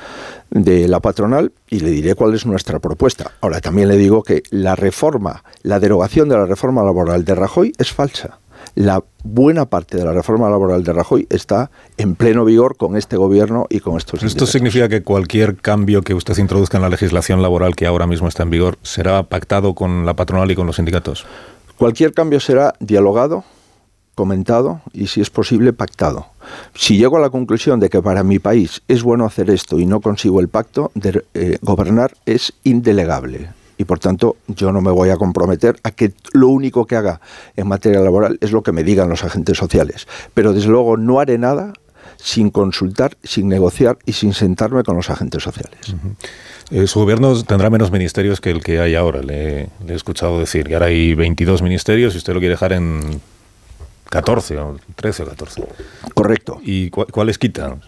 de 0.49 0.87
la 0.87 0.99
patronal 0.99 1.51
y 1.69 1.79
le 1.79 1.89
diré 1.89 2.15
cuál 2.15 2.33
es 2.33 2.45
nuestra 2.45 2.79
propuesta. 2.79 3.31
Ahora, 3.41 3.61
también 3.61 3.87
le 3.87 3.97
digo 3.97 4.23
que 4.23 4.43
la 4.49 4.75
reforma, 4.75 5.43
la 5.63 5.79
derogación 5.79 6.29
de 6.29 6.37
la 6.37 6.45
reforma 6.45 6.83
laboral 6.83 7.25
de 7.25 7.35
Rajoy 7.35 7.73
es 7.77 7.91
falsa 7.91 8.39
la 8.75 9.03
buena 9.23 9.65
parte 9.65 9.97
de 9.97 10.05
la 10.05 10.13
reforma 10.13 10.49
laboral 10.49 10.83
de 10.83 10.93
Rajoy 10.93 11.27
está 11.29 11.71
en 11.97 12.15
pleno 12.15 12.45
vigor 12.45 12.75
con 12.75 12.97
este 12.97 13.17
gobierno 13.17 13.67
y 13.69 13.79
con 13.79 13.97
estos. 13.97 14.23
¿Esto 14.23 14.45
significa 14.45 14.89
que 14.89 15.03
cualquier 15.03 15.57
cambio 15.57 16.01
que 16.01 16.13
usted 16.13 16.37
introduzca 16.37 16.77
en 16.77 16.83
la 16.83 16.89
legislación 16.89 17.41
laboral 17.41 17.75
que 17.75 17.85
ahora 17.85 18.07
mismo 18.07 18.27
está 18.27 18.43
en 18.43 18.49
vigor 18.49 18.77
será 18.81 19.23
pactado 19.23 19.75
con 19.75 20.05
la 20.05 20.15
patronal 20.15 20.49
y 20.51 20.55
con 20.55 20.67
los 20.67 20.77
sindicatos? 20.77 21.25
Cualquier 21.77 22.13
cambio 22.13 22.39
será 22.39 22.73
dialogado, 22.79 23.43
comentado 24.15 24.81
y, 24.91 25.07
si 25.07 25.21
es 25.21 25.29
posible, 25.29 25.73
pactado. 25.73 26.27
Si 26.75 26.97
llego 26.97 27.17
a 27.17 27.21
la 27.21 27.29
conclusión 27.29 27.79
de 27.79 27.89
que 27.89 28.01
para 28.01 28.23
mi 28.23 28.39
país 28.39 28.81
es 28.87 29.03
bueno 29.03 29.25
hacer 29.25 29.49
esto 29.49 29.79
y 29.79 29.85
no 29.85 30.01
consigo 30.01 30.39
el 30.39 30.49
pacto, 30.49 30.91
de 30.95 31.23
eh, 31.33 31.57
gobernar 31.61 32.13
es 32.25 32.53
indelegable 32.63 33.49
y 33.77 33.85
por 33.85 33.99
tanto 33.99 34.37
yo 34.47 34.71
no 34.71 34.81
me 34.81 34.91
voy 34.91 35.09
a 35.09 35.17
comprometer 35.17 35.79
a 35.83 35.91
que 35.91 36.13
lo 36.33 36.47
único 36.49 36.85
que 36.85 36.95
haga 36.95 37.21
en 37.55 37.67
materia 37.67 37.99
laboral 37.99 38.37
es 38.41 38.51
lo 38.51 38.63
que 38.63 38.71
me 38.71 38.83
digan 38.83 39.09
los 39.09 39.23
agentes 39.23 39.57
sociales. 39.57 40.07
Pero 40.33 40.53
desde 40.53 40.69
luego 40.69 40.97
no 40.97 41.19
haré 41.19 41.37
nada 41.37 41.73
sin 42.17 42.51
consultar, 42.51 43.17
sin 43.23 43.49
negociar 43.49 43.97
y 44.05 44.13
sin 44.13 44.33
sentarme 44.33 44.83
con 44.83 44.95
los 44.95 45.09
agentes 45.09 45.43
sociales. 45.43 45.95
Eh, 46.71 46.87
su 46.87 46.99
gobierno 46.99 47.41
tendrá 47.43 47.69
menos 47.69 47.91
ministerios 47.91 48.39
que 48.39 48.51
el 48.51 48.63
que 48.63 48.79
hay 48.79 48.95
ahora. 48.95 49.21
Le, 49.21 49.63
he 49.87 49.93
escuchado 49.93 50.39
decir 50.39 50.67
que 50.67 50.75
ahora 50.75 50.87
hay 50.87 51.15
22 51.15 51.61
ministerios 51.61 52.15
y 52.15 52.17
usted 52.17 52.33
lo 52.33 52.39
quiere 52.39 52.53
dejar 52.53 52.73
en 52.73 53.21
14 54.09 54.57
o 54.59 54.77
13 54.95 55.23
o 55.23 55.25
14. 55.27 55.63
Correcto. 56.13 56.59
¿Y 56.63 56.89
cuáles 56.89 57.37
quitan? 57.37 57.81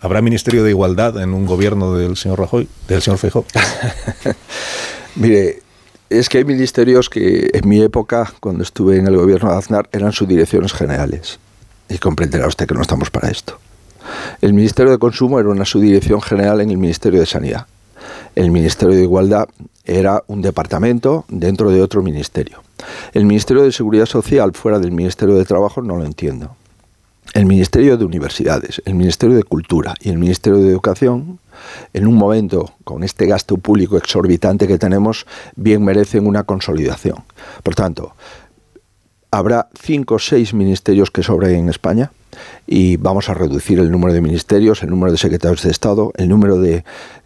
¿Habrá 0.00 0.22
Ministerio 0.22 0.64
de 0.64 0.70
Igualdad 0.70 1.20
en 1.22 1.34
un 1.34 1.44
gobierno 1.44 1.94
del 1.94 2.16
señor 2.16 2.38
Rajoy, 2.38 2.68
del 2.88 3.02
señor 3.02 3.18
Feijóo? 3.18 3.44
Mire, 5.16 5.62
es 6.08 6.28
que 6.28 6.38
hay 6.38 6.44
ministerios 6.44 7.08
que 7.08 7.50
en 7.52 7.68
mi 7.68 7.80
época, 7.80 8.32
cuando 8.40 8.62
estuve 8.62 8.96
en 8.96 9.06
el 9.06 9.16
gobierno 9.16 9.50
de 9.50 9.58
Aznar, 9.58 9.88
eran 9.92 10.12
subdirecciones 10.12 10.72
generales. 10.72 11.38
Y 11.88 11.98
comprenderá 11.98 12.46
usted 12.46 12.66
que 12.66 12.74
no 12.74 12.82
estamos 12.82 13.10
para 13.10 13.30
esto. 13.30 13.58
El 14.40 14.54
Ministerio 14.54 14.92
de 14.92 14.98
Consumo 14.98 15.38
era 15.38 15.48
una 15.48 15.64
subdirección 15.64 16.20
general 16.20 16.60
en 16.60 16.70
el 16.70 16.78
Ministerio 16.78 17.20
de 17.20 17.26
Sanidad. 17.26 17.66
El 18.34 18.50
Ministerio 18.50 18.94
de 18.94 19.02
Igualdad 19.02 19.48
era 19.84 20.22
un 20.26 20.40
departamento 20.42 21.24
dentro 21.28 21.70
de 21.70 21.82
otro 21.82 22.02
ministerio. 22.02 22.62
El 23.12 23.24
Ministerio 23.24 23.62
de 23.62 23.72
Seguridad 23.72 24.06
Social 24.06 24.52
fuera 24.54 24.78
del 24.78 24.92
Ministerio 24.92 25.34
de 25.34 25.44
Trabajo 25.44 25.82
no 25.82 25.96
lo 25.96 26.04
entiendo 26.04 26.56
el 27.34 27.46
Ministerio 27.46 27.96
de 27.96 28.04
Universidades, 28.04 28.82
el 28.84 28.94
Ministerio 28.94 29.36
de 29.36 29.42
Cultura 29.42 29.94
y 30.00 30.10
el 30.10 30.18
Ministerio 30.18 30.58
de 30.58 30.68
Educación, 30.68 31.38
en 31.92 32.06
un 32.06 32.14
momento 32.14 32.74
con 32.84 33.02
este 33.02 33.26
gasto 33.26 33.56
público 33.56 33.96
exorbitante 33.96 34.66
que 34.66 34.78
tenemos, 34.78 35.26
bien 35.56 35.84
merecen 35.84 36.26
una 36.26 36.44
consolidación. 36.44 37.24
Por 37.62 37.74
tanto, 37.74 38.14
habrá 39.30 39.68
cinco 39.80 40.16
o 40.16 40.18
seis 40.18 40.54
ministerios 40.54 41.10
que 41.10 41.22
sobren 41.22 41.54
en 41.56 41.68
España 41.68 42.10
y 42.66 42.96
vamos 42.96 43.28
a 43.28 43.34
reducir 43.34 43.78
el 43.78 43.90
número 43.90 44.12
de 44.12 44.20
ministerios, 44.20 44.82
el 44.82 44.90
número 44.90 45.12
de 45.12 45.18
secretarios 45.18 45.62
de 45.62 45.70
Estado, 45.70 46.12
el 46.16 46.28
número 46.28 46.58
de 46.58 46.84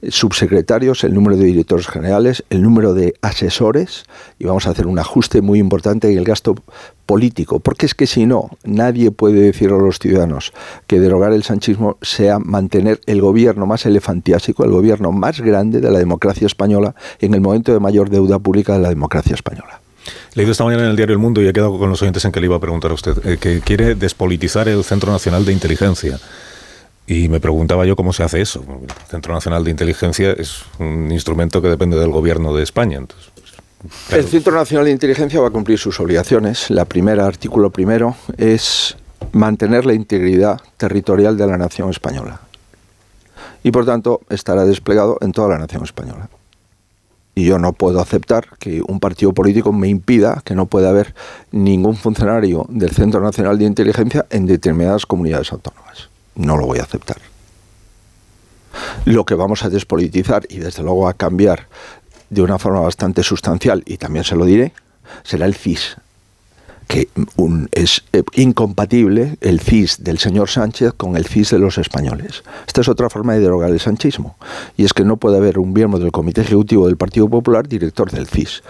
subsecretarios, 0.09 1.05
el 1.05 1.15
número 1.15 1.37
de 1.37 1.45
directores 1.45 1.87
generales, 1.87 2.45
el 2.51 2.63
número 2.63 2.95
de 2.95 3.15
asesores 3.23 4.05
y 4.39 4.45
vamos 4.45 4.67
a 4.67 4.71
hacer 4.71 4.87
un 4.87 4.99
ajuste 4.99 5.43
muy 5.43 5.59
importante 5.59 6.11
en 6.11 6.19
el 6.19 6.25
gasto 6.25 6.55
político, 7.07 7.61
porque 7.61 7.87
es 7.87 7.95
que 7.95 8.07
si 8.07 8.27
no, 8.27 8.51
nadie 8.65 9.11
puede 9.11 9.41
decir 9.41 9.71
a 9.71 9.77
los 9.77 9.99
ciudadanos 9.99 10.53
que 10.87 11.01
derogar 11.01 11.33
el 11.33 11.43
sanchismo 11.43 11.99
sea 12.03 12.39
mantener 12.39 13.01
el 13.07 13.21
gobierno 13.21 13.67
más 13.67 13.85
elefantiásico, 13.87 14.65
el 14.65 14.71
gobierno 14.71 15.13
más 15.13 15.41
grande 15.41 15.81
de 15.81 15.91
la 15.91 15.99
democracia 15.99 16.47
española 16.47 16.95
en 17.21 17.35
el 17.35 17.41
momento 17.41 17.73
de 17.73 17.81
mayor 17.81 18.11
deuda 18.11 18.39
pública 18.39 18.75
de 18.75 18.81
la 18.81 18.89
democracia 18.89 19.35
española. 19.35 19.84
Leído 20.35 20.53
esta 20.53 20.65
mañana 20.65 20.85
en 20.85 20.91
el 20.91 20.97
diario 20.97 21.13
El 21.13 21.19
Mundo 21.19 21.41
y 21.43 21.49
he 21.49 21.53
quedado 21.53 21.79
con 21.79 21.91
los 21.91 22.01
oyentes 22.03 22.25
en 22.25 22.33
que 22.33 22.41
le 22.41 22.47
iba 22.47 22.57
a 22.57 22.61
preguntar 22.61 22.91
a 22.91 22.95
usted, 22.95 23.27
eh, 23.27 23.39
que 23.39 23.61
quiere 23.61 23.95
despolitizar 23.95 24.69
el 24.69 24.83
Centro 24.85 25.13
Nacional 25.13 25.45
de 25.45 25.53
Inteligencia. 25.53 26.19
Y 27.07 27.29
me 27.29 27.39
preguntaba 27.39 27.85
yo 27.85 27.97
cómo 27.97 28.13
se 28.13 28.23
hace 28.23 28.41
eso. 28.41 28.65
El 28.83 29.07
Centro 29.09 29.35
Nacional 29.35 29.63
de 29.63 29.71
Inteligencia 29.71 30.33
es 30.33 30.63
un 30.79 31.13
instrumento 31.13 31.61
que 31.61 31.69
depende 31.69 31.99
del 31.99 32.11
gobierno 32.11 32.55
de 32.55 32.63
España. 32.63 32.99
Entonces, 32.99 33.31
El 34.11 34.25
Centro 34.25 34.55
Nacional 34.55 34.87
de 34.87 34.93
Inteligencia 34.93 35.41
va 35.41 35.49
a 35.49 35.51
cumplir 35.51 35.79
sus 35.79 36.01
obligaciones. 36.01 36.71
La 36.71 36.87
primera, 36.87 37.27
artículo 37.27 37.71
primero, 37.71 38.17
es 38.39 38.97
mantener 39.33 39.85
la 39.85 39.93
integridad 39.93 40.61
territorial 40.77 41.37
de 41.37 41.47
la 41.47 41.59
nación 41.59 41.91
española. 41.91 42.41
Y 43.63 43.71
por 43.71 43.85
tanto 43.85 44.21
estará 44.31 44.65
desplegado 44.65 45.19
en 45.21 45.33
toda 45.33 45.49
la 45.49 45.59
nación 45.59 45.85
española. 45.85 46.29
Y 47.35 47.47
yo 47.47 47.59
no 47.59 47.73
puedo 47.73 48.01
aceptar 48.01 48.47
que 48.59 48.83
un 48.87 49.01
partido 49.01 49.33
político 49.33 49.73
me 49.73 49.89
impida 49.89 50.41
que 50.45 50.55
no 50.55 50.67
pueda 50.67 50.91
haber 50.91 51.15
ningún 51.51 51.97
funcionario 51.97 52.67
del 52.69 52.91
Centro 52.91 53.21
Nacional 53.21 53.59
de 53.59 53.65
Inteligencia 53.65 54.27
en 54.31 54.47
determinadas 54.47 55.05
comunidades 55.05 55.53
autónomas. 55.53 56.09
No 56.37 56.57
lo 56.57 56.67
voy 56.67 56.79
a 56.79 56.83
aceptar. 56.83 57.17
Lo 59.05 59.25
que 59.25 59.35
vamos 59.35 59.65
a 59.65 59.71
despolitizar 59.71 60.47
y 60.49 60.59
desde 60.59 60.83
luego 60.83 61.09
a 61.09 61.15
cambiar 61.15 61.67
de 62.31 62.43
una 62.43 62.59
forma 62.59 62.81
bastante 62.81 63.23
sustancial, 63.23 63.83
y 63.87 63.97
también 63.97 64.25
se 64.25 64.37
lo 64.37 64.45
diré, 64.45 64.73
será 65.23 65.47
el 65.47 65.55
CIS, 65.55 65.97
que 66.87 67.09
es 67.73 68.05
eh, 68.13 68.23
incompatible 68.35 69.37
el 69.41 69.61
CIS 69.61 70.03
del 70.03 70.19
señor 70.19 70.49
Sánchez 70.49 70.93
con 70.97 71.17
el 71.17 71.27
CIS 71.27 71.51
de 71.51 71.59
los 71.59 71.79
españoles. 71.79 72.43
Esta 72.67 72.81
es 72.81 72.89
otra 72.89 73.11
forma 73.11 73.35
de 73.35 73.41
derogar 73.41 73.71
el 73.71 73.81
sanchismo. 73.81 74.37
Y 74.77 74.85
es 74.85 74.93
que 74.93 75.05
no 75.05 75.17
puede 75.17 75.37
haber 75.37 75.59
un 75.59 75.73
miembro 75.73 75.99
del 75.99 76.13
Comité 76.13 76.43
Ejecutivo 76.43 76.87
del 76.87 76.97
Partido 76.97 77.29
Popular 77.29 77.69
director 77.69 78.11
del 78.11 78.27
CIS, 78.27 78.63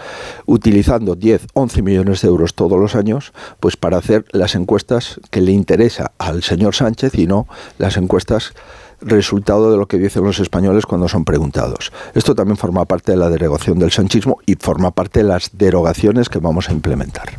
utilizando 0.45 1.15
10, 1.15 1.47
11 1.53 1.81
millones 1.81 2.21
de 2.21 2.27
euros 2.27 2.53
todos 2.53 2.79
los 2.79 2.95
años 2.95 3.33
pues 3.59 3.77
para 3.77 3.97
hacer 3.97 4.25
las 4.31 4.55
encuestas 4.55 5.19
que 5.29 5.41
le 5.41 5.51
interesa 5.51 6.11
al 6.17 6.43
señor 6.43 6.75
Sánchez 6.75 7.15
y 7.15 7.27
no 7.27 7.47
las 7.77 7.97
encuestas 7.97 8.53
resultado 9.01 9.71
de 9.71 9.77
lo 9.77 9.87
que 9.87 9.97
dicen 9.97 10.23
los 10.23 10.39
españoles 10.39 10.85
cuando 10.85 11.07
son 11.07 11.25
preguntados. 11.25 11.91
Esto 12.13 12.35
también 12.35 12.57
forma 12.57 12.85
parte 12.85 13.11
de 13.11 13.17
la 13.17 13.29
derogación 13.29 13.79
del 13.79 13.91
sanchismo 13.91 14.39
y 14.45 14.55
forma 14.55 14.91
parte 14.91 15.21
de 15.21 15.29
las 15.29 15.49
derogaciones 15.53 16.29
que 16.29 16.39
vamos 16.39 16.69
a 16.69 16.73
implementar. 16.73 17.29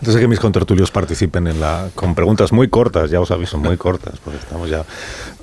Antes 0.00 0.14
de 0.14 0.20
que 0.20 0.28
mis 0.28 0.40
contertulios 0.40 0.90
participen 0.90 1.46
en 1.46 1.60
la, 1.60 1.88
con 1.94 2.14
preguntas 2.14 2.52
muy 2.52 2.68
cortas, 2.68 3.10
ya 3.10 3.20
os 3.20 3.30
aviso, 3.30 3.58
muy 3.58 3.76
cortas, 3.76 4.14
porque 4.24 4.38
estamos 4.38 4.68
ya 4.68 4.84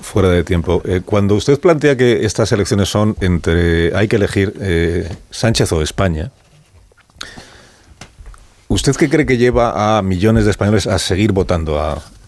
fuera 0.02 0.30
de 0.30 0.44
tiempo. 0.44 0.82
Eh, 0.86 1.02
cuando 1.06 1.36
usted 1.36 1.60
plantea 1.60 1.96
que 1.96 2.26
estas 2.26 2.52
elecciones 2.52 2.90
son 2.90 3.16
entre, 3.22 3.96
hay 3.96 4.08
que 4.08 4.16
elegir 4.16 4.54
eh, 4.60 5.16
Sánchez 5.30 5.72
o 5.72 5.82
España, 5.82 6.32
¿usted 8.68 8.96
qué 8.96 9.10
cree 9.10 9.26
que 9.26 9.38
lleva 9.38 9.98
a 9.98 10.02
millones 10.02 10.46
de 10.46 10.52
españoles 10.52 10.88
a 10.88 11.00
seguir 11.00 11.32
votando 11.32 11.80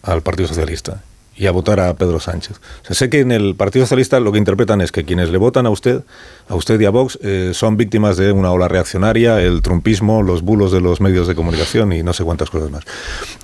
al 0.04 0.22
Partido 0.22 0.48
Socialista? 0.48 1.02
Y 1.36 1.48
a 1.48 1.52
votar 1.52 1.80
a 1.80 1.94
Pedro 1.96 2.20
Sánchez. 2.20 2.60
sé 2.90 3.10
que 3.10 3.22
en 3.22 3.32
el 3.32 3.56
Partido 3.56 3.86
Socialista 3.86 4.20
lo 4.20 4.32
que 4.32 4.38
interpretan 4.38 4.82
es 4.82 4.92
que 4.92 5.06
quienes 5.06 5.30
le 5.30 5.38
votan 5.38 5.66
a 5.66 5.70
usted, 5.70 6.04
a 6.50 6.56
usted 6.56 6.80
y 6.80 6.86
a 6.86 6.90
Vox, 6.90 7.18
eh, 7.22 7.52
son 7.54 7.78
víctimas 7.78 8.18
de 8.18 8.32
una 8.32 8.52
ola 8.52 8.68
reaccionaria, 8.68 9.42
el 9.42 9.62
trumpismo, 9.62 10.22
los 10.22 10.42
bulos 10.42 10.72
de 10.72 10.82
los 10.82 11.00
medios 11.00 11.28
de 11.28 11.36
comunicación 11.36 11.94
y 11.94 12.04
no 12.04 12.14
sé 12.14 12.24
cuántas 12.24 12.50
cosas 12.50 12.70
más. 12.70 12.84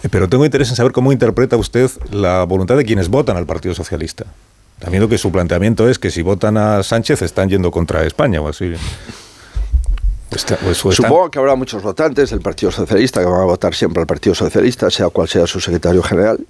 Eh, 0.03 0.09
pero 0.11 0.27
tengo 0.27 0.45
interés 0.45 0.69
en 0.69 0.75
saber 0.75 0.91
cómo 0.91 1.11
interpreta 1.11 1.55
usted 1.55 1.89
la 2.11 2.43
voluntad 2.43 2.77
de 2.77 2.85
quienes 2.85 3.09
votan 3.09 3.37
al 3.37 3.45
Partido 3.45 3.73
Socialista. 3.73 4.25
También 4.79 5.01
lo 5.01 5.09
que 5.09 5.17
su 5.17 5.31
planteamiento 5.31 5.89
es 5.89 5.97
que 5.97 6.11
si 6.11 6.21
votan 6.21 6.57
a 6.57 6.83
Sánchez 6.83 7.21
están 7.21 7.49
yendo 7.49 7.71
contra 7.71 8.05
España 8.05 8.41
o 8.41 8.47
así. 8.47 8.73
Supongo 10.73 11.31
que 11.31 11.39
habrá 11.39 11.55
muchos 11.55 11.81
votantes 11.81 12.29
del 12.29 12.41
Partido 12.41 12.71
Socialista 12.71 13.21
que 13.21 13.25
van 13.27 13.41
a 13.41 13.45
votar 13.45 13.73
siempre 13.73 14.01
al 14.01 14.07
Partido 14.07 14.35
Socialista, 14.35 14.91
sea 14.91 15.09
cual 15.09 15.27
sea 15.27 15.47
su 15.47 15.59
secretario 15.59 16.03
general. 16.03 16.45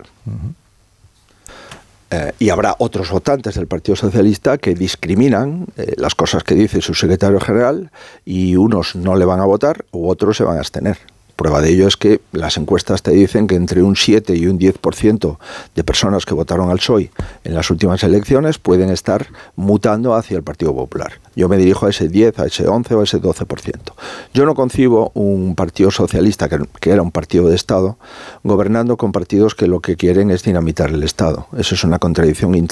Eh, 2.10 2.32
y 2.40 2.50
habrá 2.50 2.76
otros 2.80 3.12
votantes 3.12 3.56
del 3.56 3.68
Partido 3.68 3.98
Socialista 3.98 4.58
que 4.58 4.74
discriminan 4.74 5.68
eh, 5.76 5.94
las 5.98 6.16
cosas 6.16 6.44
que 6.44 6.56
dice 6.56 6.82
su 6.82 6.94
secretario 6.94 7.40
general 7.40 7.92
y 8.24 8.56
unos 8.56 8.96
no 8.96 9.16
le 9.18 9.26
van 9.26 9.42
a 9.42 9.46
votar 9.46 9.86
u 9.92 10.08
otros 10.08 10.38
se 10.38 10.46
van 10.46 10.56
a 10.56 10.60
abstener. 10.60 10.98
Prueba 11.38 11.62
de 11.62 11.70
ello 11.70 11.88
es 11.88 11.98
que 11.98 12.20
las 12.32 12.58
encuestas 12.58 13.04
te 13.04 13.12
dicen 13.12 13.46
que 13.46 13.54
entre 13.54 13.84
un 13.84 13.96
7 13.96 14.36
y 14.36 14.48
un 14.48 14.58
10% 14.58 15.38
de 15.76 15.84
personas 15.84 16.26
que 16.26 16.34
votaron 16.34 16.72
al 16.72 16.80
PSOE 16.80 17.12
en 17.44 17.54
las 17.54 17.70
últimas 17.70 18.04
elecciones 18.04 18.58
pueden 18.58 18.90
estar 18.90 19.28
mutando 19.56 20.16
hacia 20.16 20.36
el 20.36 20.42
Partido 20.42 20.74
Popular. 20.74 21.14
Yo 21.36 21.48
me 21.48 21.58
dirijo 21.58 21.86
a 21.86 21.92
ese 21.92 22.10
10, 22.10 22.40
a 22.40 22.48
ese 22.48 22.68
11 22.68 22.96
o 22.96 23.02
a 23.02 23.04
ese 23.04 23.22
12%. 23.22 23.94
Yo 24.34 24.46
no 24.48 24.56
concibo 24.56 25.12
un 25.14 25.54
partido 25.54 25.92
socialista, 25.92 26.50
que, 26.50 26.60
que 26.82 26.90
era 26.90 27.04
un 27.04 27.12
partido 27.12 27.48
de 27.48 27.56
Estado, 27.56 28.00
gobernando 28.44 28.98
con 28.98 29.12
partidos 29.12 29.54
que 29.54 29.68
lo 29.68 29.80
que 29.80 29.96
quieren 29.96 30.32
es 30.32 30.42
dinamitar 30.42 30.90
el 30.90 31.04
Estado. 31.04 31.48
Eso 31.56 31.76
es 31.76 31.84
una 31.84 32.00
contradicción 32.00 32.56
in 32.56 32.68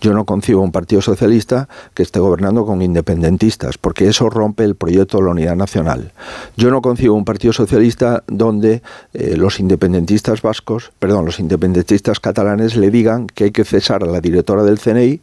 yo 0.00 0.12
no 0.12 0.24
concibo 0.24 0.62
un 0.62 0.72
partido 0.72 1.02
socialista 1.02 1.68
que 1.94 2.02
esté 2.02 2.20
gobernando 2.20 2.66
con 2.66 2.82
independentistas, 2.82 3.78
porque 3.78 4.08
eso 4.08 4.30
rompe 4.30 4.64
el 4.64 4.74
proyecto 4.74 5.18
de 5.18 5.24
la 5.24 5.30
unidad 5.30 5.56
nacional. 5.56 6.12
Yo 6.56 6.70
no 6.70 6.82
concibo 6.82 7.14
un 7.14 7.24
partido 7.24 7.52
socialista 7.52 8.22
donde 8.26 8.82
eh, 9.14 9.36
los 9.36 9.60
independentistas 9.60 10.42
vascos, 10.42 10.92
perdón, 10.98 11.24
los 11.24 11.40
independentistas 11.40 12.20
catalanes 12.20 12.76
le 12.76 12.90
digan 12.90 13.26
que 13.26 13.44
hay 13.44 13.50
que 13.50 13.64
cesar 13.64 14.02
a 14.02 14.06
la 14.06 14.20
directora 14.20 14.62
del 14.62 14.78
CNI 14.78 15.20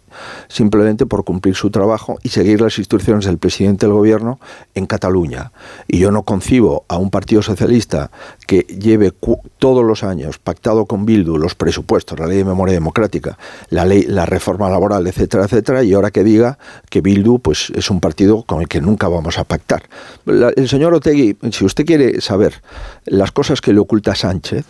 simplemente 0.48 1.06
por 1.06 1.24
cumplir 1.24 1.56
su 1.56 1.70
trabajo 1.70 2.18
y 2.24 2.30
seguir 2.30 2.62
las 2.62 2.78
instrucciones 2.78 3.26
del 3.26 3.38
presidente 3.38 3.86
del 3.86 3.94
gobierno 3.94 4.40
en 4.76 4.86
Cataluña. 4.86 5.52
Y 5.88 6.00
yo 6.00 6.12
no 6.12 6.24
concibo 6.24 6.86
a 6.88 6.98
un 6.98 7.10
partido 7.10 7.42
socialista 7.42 8.12
que 8.48 8.62
lleve 8.62 9.14
todos 9.60 9.84
los 9.84 10.04
años 10.04 10.38
pactado 10.38 10.86
con 10.86 11.06
Bildu 11.06 11.38
los 11.38 11.56
presupuestos, 11.56 12.20
la 12.20 12.28
ley 12.28 12.38
de 12.38 12.46
memoria 12.46 12.74
democrática, 12.74 13.38
la 13.70 13.86
ley, 13.86 14.04
la 14.04 14.26
reforma 14.34 14.70
laboral, 14.70 15.06
etcétera, 15.06 15.46
etcétera, 15.46 15.84
y 15.84 15.94
ahora 15.94 16.12
que 16.12 16.24
diga 16.24 16.58
que 16.90 17.02
Bildu 17.02 17.40
pues 17.40 17.72
es 17.76 17.90
un 17.90 18.00
partido 18.00 18.44
con 18.44 18.62
el 18.62 18.68
que 18.68 18.82
nunca 18.82 19.08
vamos 19.08 19.38
a 19.38 19.44
pactar. 19.44 19.84
el 20.26 20.68
señor 20.68 20.94
Otegui, 20.94 21.38
si 21.52 21.66
usted 21.66 21.86
quiere 21.86 22.20
saber 22.20 22.62
las 23.06 23.32
cosas 23.32 23.62
que 23.62 23.74
le 23.74 23.80
oculta 23.80 24.16
Sánchez 24.16 24.66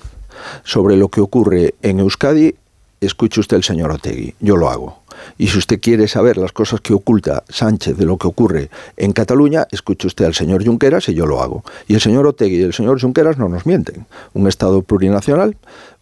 sobre 0.63 0.97
lo 0.97 1.07
que 1.07 1.21
ocurre 1.21 1.75
en 1.81 1.99
Euskadi, 1.99 2.55
escuche 2.99 3.39
usted 3.39 3.57
el 3.57 3.63
señor 3.63 3.91
Otegui, 3.91 4.35
yo 4.39 4.57
lo 4.57 4.69
hago. 4.69 5.03
Y 5.37 5.47
si 5.47 5.57
usted 5.57 5.79
quiere 5.79 6.07
saber 6.07 6.37
las 6.37 6.51
cosas 6.51 6.81
que 6.81 6.93
oculta 6.93 7.43
Sánchez 7.47 7.97
de 7.97 8.05
lo 8.05 8.17
que 8.17 8.27
ocurre 8.27 8.69
en 8.97 9.13
Cataluña, 9.13 9.67
escuche 9.71 10.07
usted 10.07 10.25
al 10.25 10.33
señor 10.33 10.65
Junqueras 10.65 11.07
y 11.09 11.13
yo 11.13 11.25
lo 11.25 11.41
hago. 11.41 11.63
Y 11.87 11.93
el 11.93 12.01
señor 12.01 12.27
Otegui 12.27 12.57
y 12.57 12.63
el 12.63 12.73
señor 12.73 12.99
Junqueras 12.99 13.37
no 13.37 13.47
nos 13.47 13.65
mienten. 13.65 14.05
Un 14.33 14.47
Estado 14.47 14.81
plurinacional 14.81 15.55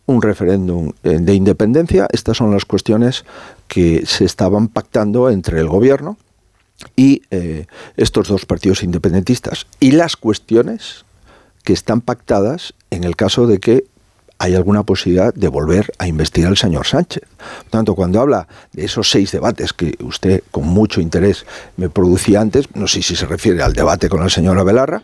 un 0.05 0.21
referéndum 0.21 0.91
eh, 1.03 1.17
de 1.19 1.33
independencia. 1.33 2.07
Estas 2.11 2.37
son 2.37 2.51
las 2.51 2.65
cuestiones 2.65 3.25
que 3.67 4.05
se 4.05 4.25
estaban 4.25 4.67
pactando 4.67 5.29
entre 5.29 5.59
el 5.59 5.67
gobierno 5.67 6.17
y 6.95 7.21
eh, 7.31 7.67
estos 7.97 8.27
dos 8.27 8.45
partidos 8.45 8.83
independentistas. 8.83 9.67
Y 9.79 9.91
las 9.91 10.15
cuestiones 10.15 11.05
que 11.63 11.73
están 11.73 12.01
pactadas 12.01 12.73
en 12.89 13.03
el 13.03 13.15
caso 13.15 13.47
de 13.47 13.59
que 13.59 13.85
hay 14.41 14.55
alguna 14.55 14.81
posibilidad 14.81 15.31
de 15.35 15.47
volver 15.47 15.91
a 15.99 16.07
investigar 16.07 16.49
al 16.49 16.57
señor 16.57 16.87
Sánchez. 16.87 17.21
Por 17.37 17.69
tanto, 17.69 17.93
cuando 17.93 18.19
habla 18.19 18.47
de 18.73 18.85
esos 18.85 19.11
seis 19.11 19.31
debates 19.31 19.71
que 19.71 19.95
usted 20.03 20.41
con 20.49 20.65
mucho 20.65 20.99
interés 20.99 21.45
me 21.77 21.89
producía 21.89 22.41
antes, 22.41 22.65
no 22.73 22.87
sé 22.87 23.03
si 23.03 23.15
se 23.15 23.27
refiere 23.27 23.61
al 23.61 23.73
debate 23.73 24.09
con 24.09 24.19
la 24.19 24.29
señora 24.29 24.63
Belarra, 24.63 25.03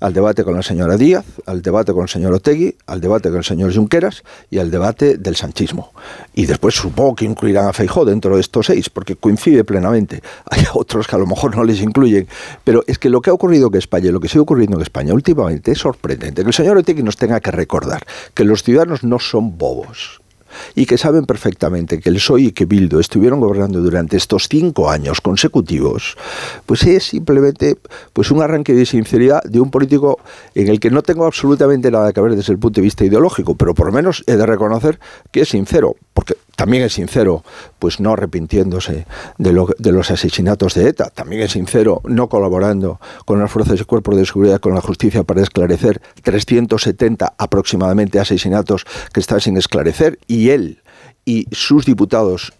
al 0.00 0.12
debate 0.12 0.44
con 0.44 0.54
la 0.54 0.62
señora 0.62 0.96
Díaz, 0.96 1.24
al 1.46 1.62
debate 1.62 1.92
con 1.92 2.02
el 2.02 2.08
señor 2.08 2.32
Otegui, 2.32 2.76
al 2.86 3.00
debate 3.00 3.28
con 3.28 3.38
el 3.38 3.44
señor 3.44 3.74
Junqueras 3.74 4.22
y 4.50 4.58
al 4.58 4.70
debate 4.70 5.18
del 5.18 5.36
sanchismo. 5.36 5.92
Y 6.34 6.46
después 6.46 6.74
supongo 6.74 7.14
que 7.14 7.24
incluirán 7.24 7.68
a 7.68 7.72
Feijó 7.72 8.04
dentro 8.04 8.34
de 8.34 8.40
estos 8.40 8.66
seis, 8.66 8.88
porque 8.88 9.16
coincide 9.16 9.64
plenamente. 9.64 10.22
Hay 10.50 10.64
otros 10.72 11.06
que 11.06 11.16
a 11.16 11.18
lo 11.18 11.26
mejor 11.26 11.54
no 11.56 11.64
les 11.64 11.80
incluyen, 11.80 12.26
pero 12.64 12.82
es 12.86 12.98
que 12.98 13.10
lo 13.10 13.20
que 13.20 13.30
ha 13.30 13.34
ocurrido 13.34 13.68
en 13.68 13.78
España 13.78 14.08
y 14.08 14.12
lo 14.12 14.20
que 14.20 14.28
sigue 14.28 14.40
ocurriendo 14.40 14.76
en 14.76 14.82
España 14.82 15.12
últimamente 15.12 15.72
es 15.72 15.78
sorprendente. 15.78 16.42
Que 16.42 16.48
el 16.48 16.54
señor 16.54 16.78
Otegui 16.78 17.02
nos 17.02 17.16
tenga 17.16 17.40
que 17.40 17.50
recordar 17.50 18.02
que 18.34 18.44
los 18.44 18.62
ciudadanos 18.62 19.04
no 19.04 19.18
son 19.18 19.58
bobos 19.58 20.21
y 20.74 20.86
que 20.86 20.98
saben 20.98 21.24
perfectamente 21.24 22.00
que 22.00 22.08
el 22.08 22.16
PSOE 22.16 22.42
y 22.42 22.52
que 22.52 22.64
Bildu 22.64 22.98
estuvieron 22.98 23.40
gobernando 23.40 23.80
durante 23.80 24.16
estos 24.16 24.48
cinco 24.48 24.90
años 24.90 25.20
consecutivos, 25.20 26.16
pues 26.66 26.84
es 26.84 27.04
simplemente 27.04 27.76
pues 28.12 28.30
un 28.30 28.42
arranque 28.42 28.74
de 28.74 28.86
sinceridad 28.86 29.42
de 29.44 29.60
un 29.60 29.70
político 29.70 30.18
en 30.54 30.68
el 30.68 30.80
que 30.80 30.90
no 30.90 31.02
tengo 31.02 31.26
absolutamente 31.26 31.90
nada 31.90 32.12
que 32.12 32.20
ver 32.20 32.36
desde 32.36 32.52
el 32.52 32.58
punto 32.58 32.80
de 32.80 32.84
vista 32.84 33.04
ideológico, 33.04 33.54
pero 33.54 33.74
por 33.74 33.86
lo 33.86 33.92
menos 33.92 34.24
he 34.26 34.36
de 34.36 34.46
reconocer 34.46 34.98
que 35.30 35.42
es 35.42 35.48
sincero, 35.48 35.96
porque 36.14 36.34
también 36.62 36.84
es 36.84 36.92
sincero, 36.92 37.42
pues 37.80 37.98
no 37.98 38.12
arrepintiéndose 38.12 39.04
de, 39.36 39.52
los 39.52 40.10
asesinatos 40.12 40.74
de 40.74 40.90
ETA, 40.90 41.10
también 41.10 41.42
es 41.42 41.50
sincero 41.50 42.00
no 42.04 42.28
colaborando 42.28 43.00
con 43.24 43.40
las 43.40 43.50
fuerzas 43.50 43.80
y 43.80 43.84
cuerpos 43.84 44.16
de 44.16 44.24
seguridad, 44.24 44.60
con 44.60 44.72
la 44.72 44.80
justicia 44.80 45.24
para 45.24 45.42
esclarecer 45.42 46.00
370 46.22 47.34
aproximadamente 47.36 48.20
asesinatos 48.20 48.84
que 49.12 49.18
están 49.18 49.40
sin 49.40 49.56
esclarecer. 49.56 50.20
Y 50.28 50.50
él 50.50 50.80
y 51.24 51.48
sus 51.50 51.84
diputados 51.84 52.52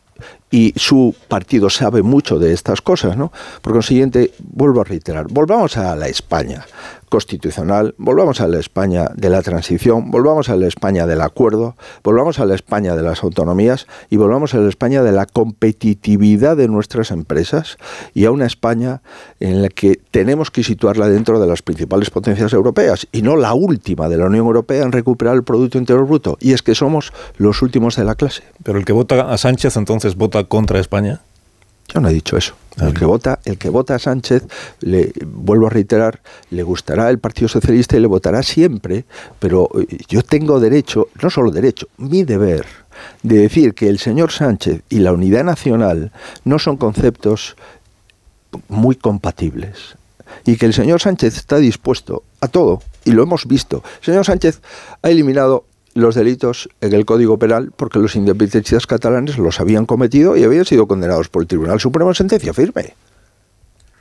y 0.50 0.72
su 0.74 1.14
partido 1.28 1.70
sabe 1.70 2.02
mucho 2.02 2.40
de 2.40 2.52
estas 2.52 2.82
cosas, 2.82 3.16
¿no? 3.16 3.30
Por 3.60 3.72
consiguiente, 3.72 4.32
vuelvo 4.40 4.80
a 4.80 4.84
reiterar, 4.84 5.28
volvamos 5.30 5.76
a 5.76 5.94
la 5.94 6.08
España 6.08 6.64
constitucional, 7.12 7.94
volvamos 7.98 8.40
a 8.40 8.48
la 8.48 8.58
España 8.58 9.10
de 9.14 9.28
la 9.28 9.42
transición, 9.42 10.10
volvamos 10.10 10.48
a 10.48 10.56
la 10.56 10.66
España 10.66 11.06
del 11.06 11.20
acuerdo, 11.20 11.76
volvamos 12.02 12.40
a 12.40 12.46
la 12.46 12.54
España 12.54 12.96
de 12.96 13.02
las 13.02 13.22
autonomías 13.22 13.86
y 14.08 14.16
volvamos 14.16 14.54
a 14.54 14.58
la 14.58 14.70
España 14.70 15.02
de 15.02 15.12
la 15.12 15.26
competitividad 15.26 16.56
de 16.56 16.68
nuestras 16.68 17.10
empresas 17.10 17.76
y 18.14 18.24
a 18.24 18.30
una 18.30 18.46
España 18.46 19.02
en 19.40 19.60
la 19.60 19.68
que 19.68 20.00
tenemos 20.10 20.50
que 20.50 20.64
situarla 20.64 21.06
dentro 21.06 21.38
de 21.38 21.46
las 21.46 21.60
principales 21.60 22.08
potencias 22.08 22.54
europeas 22.54 23.06
y 23.12 23.20
no 23.20 23.36
la 23.36 23.52
última 23.52 24.08
de 24.08 24.16
la 24.16 24.24
Unión 24.24 24.46
Europea 24.46 24.82
en 24.82 24.92
recuperar 24.92 25.34
el 25.34 25.42
Producto 25.42 25.76
Interior 25.76 26.06
Bruto. 26.06 26.38
Y 26.40 26.54
es 26.54 26.62
que 26.62 26.74
somos 26.74 27.12
los 27.36 27.60
últimos 27.60 27.94
de 27.96 28.04
la 28.04 28.14
clase. 28.14 28.42
Pero 28.62 28.78
el 28.78 28.86
que 28.86 28.94
vota 28.94 29.30
a 29.30 29.36
Sánchez 29.36 29.76
entonces 29.76 30.16
vota 30.16 30.44
contra 30.44 30.80
España. 30.80 31.20
Yo 31.88 32.00
no 32.00 32.08
he 32.08 32.14
dicho 32.14 32.38
eso. 32.38 32.54
El 32.80 32.94
que 32.94 33.04
vota, 33.04 33.38
el 33.44 33.58
que 33.58 33.68
vota 33.68 33.96
a 33.96 33.98
Sánchez, 33.98 34.44
le 34.80 35.12
vuelvo 35.26 35.66
a 35.66 35.70
reiterar, 35.70 36.20
le 36.50 36.62
gustará 36.62 37.10
el 37.10 37.18
Partido 37.18 37.48
Socialista 37.48 37.96
y 37.96 38.00
le 38.00 38.06
votará 38.06 38.42
siempre, 38.42 39.04
pero 39.38 39.68
eh, 39.78 39.98
yo 40.08 40.22
tengo 40.22 40.58
derecho, 40.58 41.08
no 41.22 41.28
solo 41.28 41.50
derecho, 41.50 41.88
mi 41.98 42.24
deber 42.24 42.64
de 43.22 43.38
decir 43.38 43.74
que 43.74 43.88
el 43.88 43.98
señor 43.98 44.32
Sánchez 44.32 44.82
y 44.88 45.00
la 45.00 45.12
unidad 45.12 45.44
nacional 45.44 46.12
no 46.44 46.58
son 46.58 46.76
conceptos 46.76 47.56
muy 48.68 48.96
compatibles 48.96 49.96
y 50.44 50.56
que 50.56 50.66
el 50.66 50.74
señor 50.74 51.00
Sánchez 51.00 51.36
está 51.36 51.58
dispuesto 51.58 52.22
a 52.40 52.48
todo 52.48 52.82
y 53.04 53.12
lo 53.12 53.22
hemos 53.22 53.46
visto. 53.46 53.82
El 54.00 54.04
señor 54.04 54.24
Sánchez 54.24 54.60
ha 55.02 55.10
eliminado 55.10 55.64
los 55.94 56.14
delitos 56.14 56.68
en 56.80 56.92
el 56.92 57.04
Código 57.04 57.38
Penal 57.38 57.72
porque 57.76 57.98
los 57.98 58.16
independentistas 58.16 58.86
catalanes 58.86 59.38
los 59.38 59.60
habían 59.60 59.86
cometido 59.86 60.36
y 60.36 60.44
habían 60.44 60.64
sido 60.64 60.86
condenados 60.86 61.28
por 61.28 61.42
el 61.42 61.48
Tribunal 61.48 61.80
Supremo 61.80 62.10
en 62.10 62.14
sentencia 62.14 62.52
firme. 62.52 62.94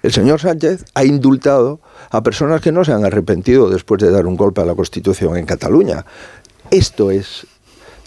El 0.04 0.12
señor 0.12 0.40
Sánchez 0.40 0.86
ha 0.96 1.04
indultado 1.04 1.80
a 2.10 2.24
personas 2.24 2.62
que 2.62 2.72
no 2.72 2.84
se 2.84 2.92
han 2.92 3.06
arrepentido 3.06 3.70
después 3.70 4.02
de 4.02 4.10
dar 4.10 4.26
un 4.26 4.36
golpe 4.36 4.62
a 4.62 4.66
la 4.66 4.74
Constitución 4.74 5.38
en 5.38 5.46
Cataluña. 5.46 6.06
Esto 6.72 7.12
es 7.12 7.46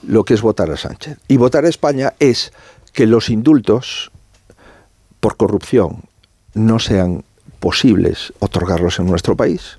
lo 0.03 0.24
que 0.24 0.35
es 0.35 0.43
votar 0.43 0.70
a 0.70 0.76
Sánchez. 0.76 1.18
Y 1.28 1.37
votar 1.37 1.64
a 1.64 1.68
España 1.68 2.14
es 2.18 2.53
que 2.93 3.07
los 3.07 3.28
indultos 3.28 4.11
por 5.20 5.37
corrupción 5.37 6.03
no 6.55 6.78
sean 6.78 7.24
posibles 7.61 8.32
otorgarlos 8.41 8.99
en 8.99 9.07
nuestro 9.07 9.37
país 9.37 9.78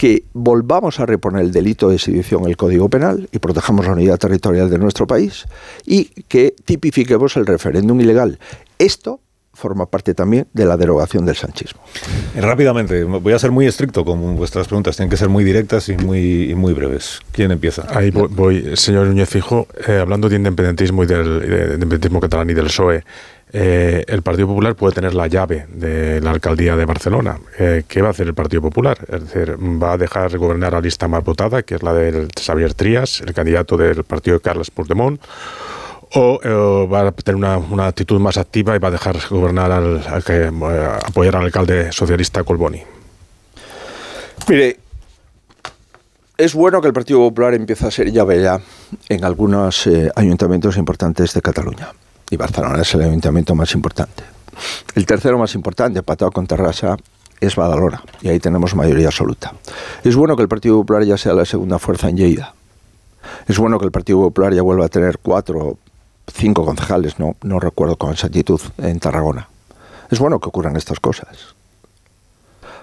que 0.00 0.24
volvamos 0.32 0.98
a 0.98 1.04
reponer 1.04 1.42
el 1.42 1.52
delito 1.52 1.90
de 1.90 1.98
sedición 1.98 2.44
en 2.44 2.48
el 2.48 2.56
Código 2.56 2.88
Penal 2.88 3.28
y 3.32 3.38
protejamos 3.38 3.84
la 3.84 3.92
unidad 3.92 4.16
territorial 4.16 4.70
de 4.70 4.78
nuestro 4.78 5.06
país 5.06 5.44
y 5.84 6.06
que 6.26 6.54
tipifiquemos 6.64 7.36
el 7.36 7.44
referéndum 7.44 8.00
ilegal. 8.00 8.38
Esto 8.78 9.20
forma 9.52 9.86
parte 9.86 10.14
también 10.14 10.46
de 10.52 10.64
la 10.64 10.76
derogación 10.76 11.26
del 11.26 11.36
sanchismo. 11.36 11.80
Eh, 12.34 12.40
rápidamente, 12.40 13.04
voy 13.04 13.32
a 13.32 13.38
ser 13.38 13.50
muy 13.50 13.66
estricto 13.66 14.04
con 14.04 14.36
vuestras 14.36 14.66
preguntas, 14.68 14.96
tienen 14.96 15.10
que 15.10 15.16
ser 15.16 15.28
muy 15.28 15.44
directas 15.44 15.88
y 15.88 15.96
muy, 15.96 16.54
muy 16.54 16.72
breves. 16.72 17.20
¿Quién 17.32 17.50
empieza? 17.50 17.86
Ahí 17.90 18.10
voy, 18.10 18.76
señor 18.76 19.06
Núñez 19.06 19.28
Fijo, 19.28 19.66
eh, 19.86 19.98
hablando 19.98 20.28
de 20.28 20.36
independentismo 20.36 21.04
y 21.04 21.06
del 21.06 21.40
de 21.40 21.74
independentismo 21.74 22.20
catalán 22.20 22.48
y 22.50 22.54
del 22.54 22.66
PSOE. 22.66 23.04
Eh, 23.52 24.04
el 24.06 24.22
Partido 24.22 24.46
Popular 24.46 24.76
puede 24.76 24.94
tener 24.94 25.14
la 25.14 25.26
llave 25.26 25.66
de 25.72 26.20
la 26.20 26.30
alcaldía 26.30 26.76
de 26.76 26.84
Barcelona. 26.84 27.38
Eh, 27.58 27.82
¿Qué 27.88 28.00
va 28.00 28.08
a 28.08 28.10
hacer 28.12 28.28
el 28.28 28.34
Partido 28.34 28.62
Popular? 28.62 28.98
Es 29.08 29.22
decir, 29.22 29.56
va 29.60 29.94
a 29.94 29.98
dejar 29.98 30.36
gobernar 30.38 30.72
la 30.72 30.80
lista 30.80 31.08
más 31.08 31.24
votada, 31.24 31.62
que 31.62 31.74
es 31.74 31.82
la 31.82 31.92
de 31.92 32.28
Xavier 32.40 32.74
Trías, 32.74 33.20
el 33.26 33.34
candidato 33.34 33.76
del 33.76 34.04
partido 34.04 34.36
de 34.36 34.40
Carles 34.40 34.70
Puigdemont, 34.70 35.20
o 36.14 36.40
eh, 36.42 36.88
va 36.88 37.08
a 37.08 37.12
tener 37.12 37.36
una, 37.36 37.86
actitud 37.86 38.20
más 38.20 38.36
activa 38.36 38.74
y 38.74 38.78
va 38.78 38.88
a 38.88 38.92
dejar 38.92 39.16
gobernar 39.28 39.70
al, 39.70 40.02
que 40.24 40.50
apoyar 41.06 41.36
al 41.36 41.44
alcalde 41.44 41.92
socialista 41.92 42.42
Colboni. 42.42 42.82
Mire, 44.48 44.78
es 46.36 46.54
bueno 46.54 46.80
que 46.80 46.88
el 46.88 46.92
Partido 46.94 47.20
Popular 47.20 47.54
empiece 47.54 47.86
a 47.86 47.90
ser 47.90 48.10
llave 48.10 48.42
ya 48.42 48.60
en 49.08 49.24
algunos 49.24 49.88
ayuntamientos 50.16 50.76
importantes 50.76 51.34
de 51.34 51.42
Cataluña 51.42 51.92
y 52.30 52.36
Barcelona 52.36 52.80
es 52.80 52.94
el 52.94 53.02
ayuntamiento 53.02 53.54
más 53.54 53.74
importante. 53.74 54.22
El 54.94 55.04
tercero 55.04 55.36
más 55.38 55.54
importante, 55.54 55.98
empatado 55.98 56.30
con 56.30 56.46
Terrassa, 56.46 56.96
es 57.40 57.56
Badalona, 57.56 58.02
y 58.20 58.28
ahí 58.28 58.38
tenemos 58.38 58.74
mayoría 58.74 59.08
absoluta. 59.08 59.52
Es 60.04 60.14
bueno 60.14 60.36
que 60.36 60.42
el 60.42 60.48
Partido 60.48 60.76
Popular 60.76 61.04
ya 61.04 61.18
sea 61.18 61.34
la 61.34 61.44
segunda 61.44 61.78
fuerza 61.78 62.08
en 62.08 62.16
Lleida. 62.16 62.54
Es 63.48 63.58
bueno 63.58 63.78
que 63.78 63.86
el 63.86 63.90
Partido 63.90 64.20
Popular 64.20 64.54
ya 64.54 64.62
vuelva 64.62 64.86
a 64.86 64.88
tener 64.88 65.18
cuatro, 65.18 65.78
cinco 66.32 66.64
concejales, 66.64 67.18
no, 67.18 67.36
no 67.42 67.60
recuerdo 67.60 67.96
con 67.96 68.12
exactitud, 68.12 68.60
en 68.78 69.00
Tarragona. 69.00 69.48
Es 70.10 70.18
bueno 70.18 70.40
que 70.40 70.48
ocurran 70.48 70.76
estas 70.76 71.00
cosas. 71.00 71.54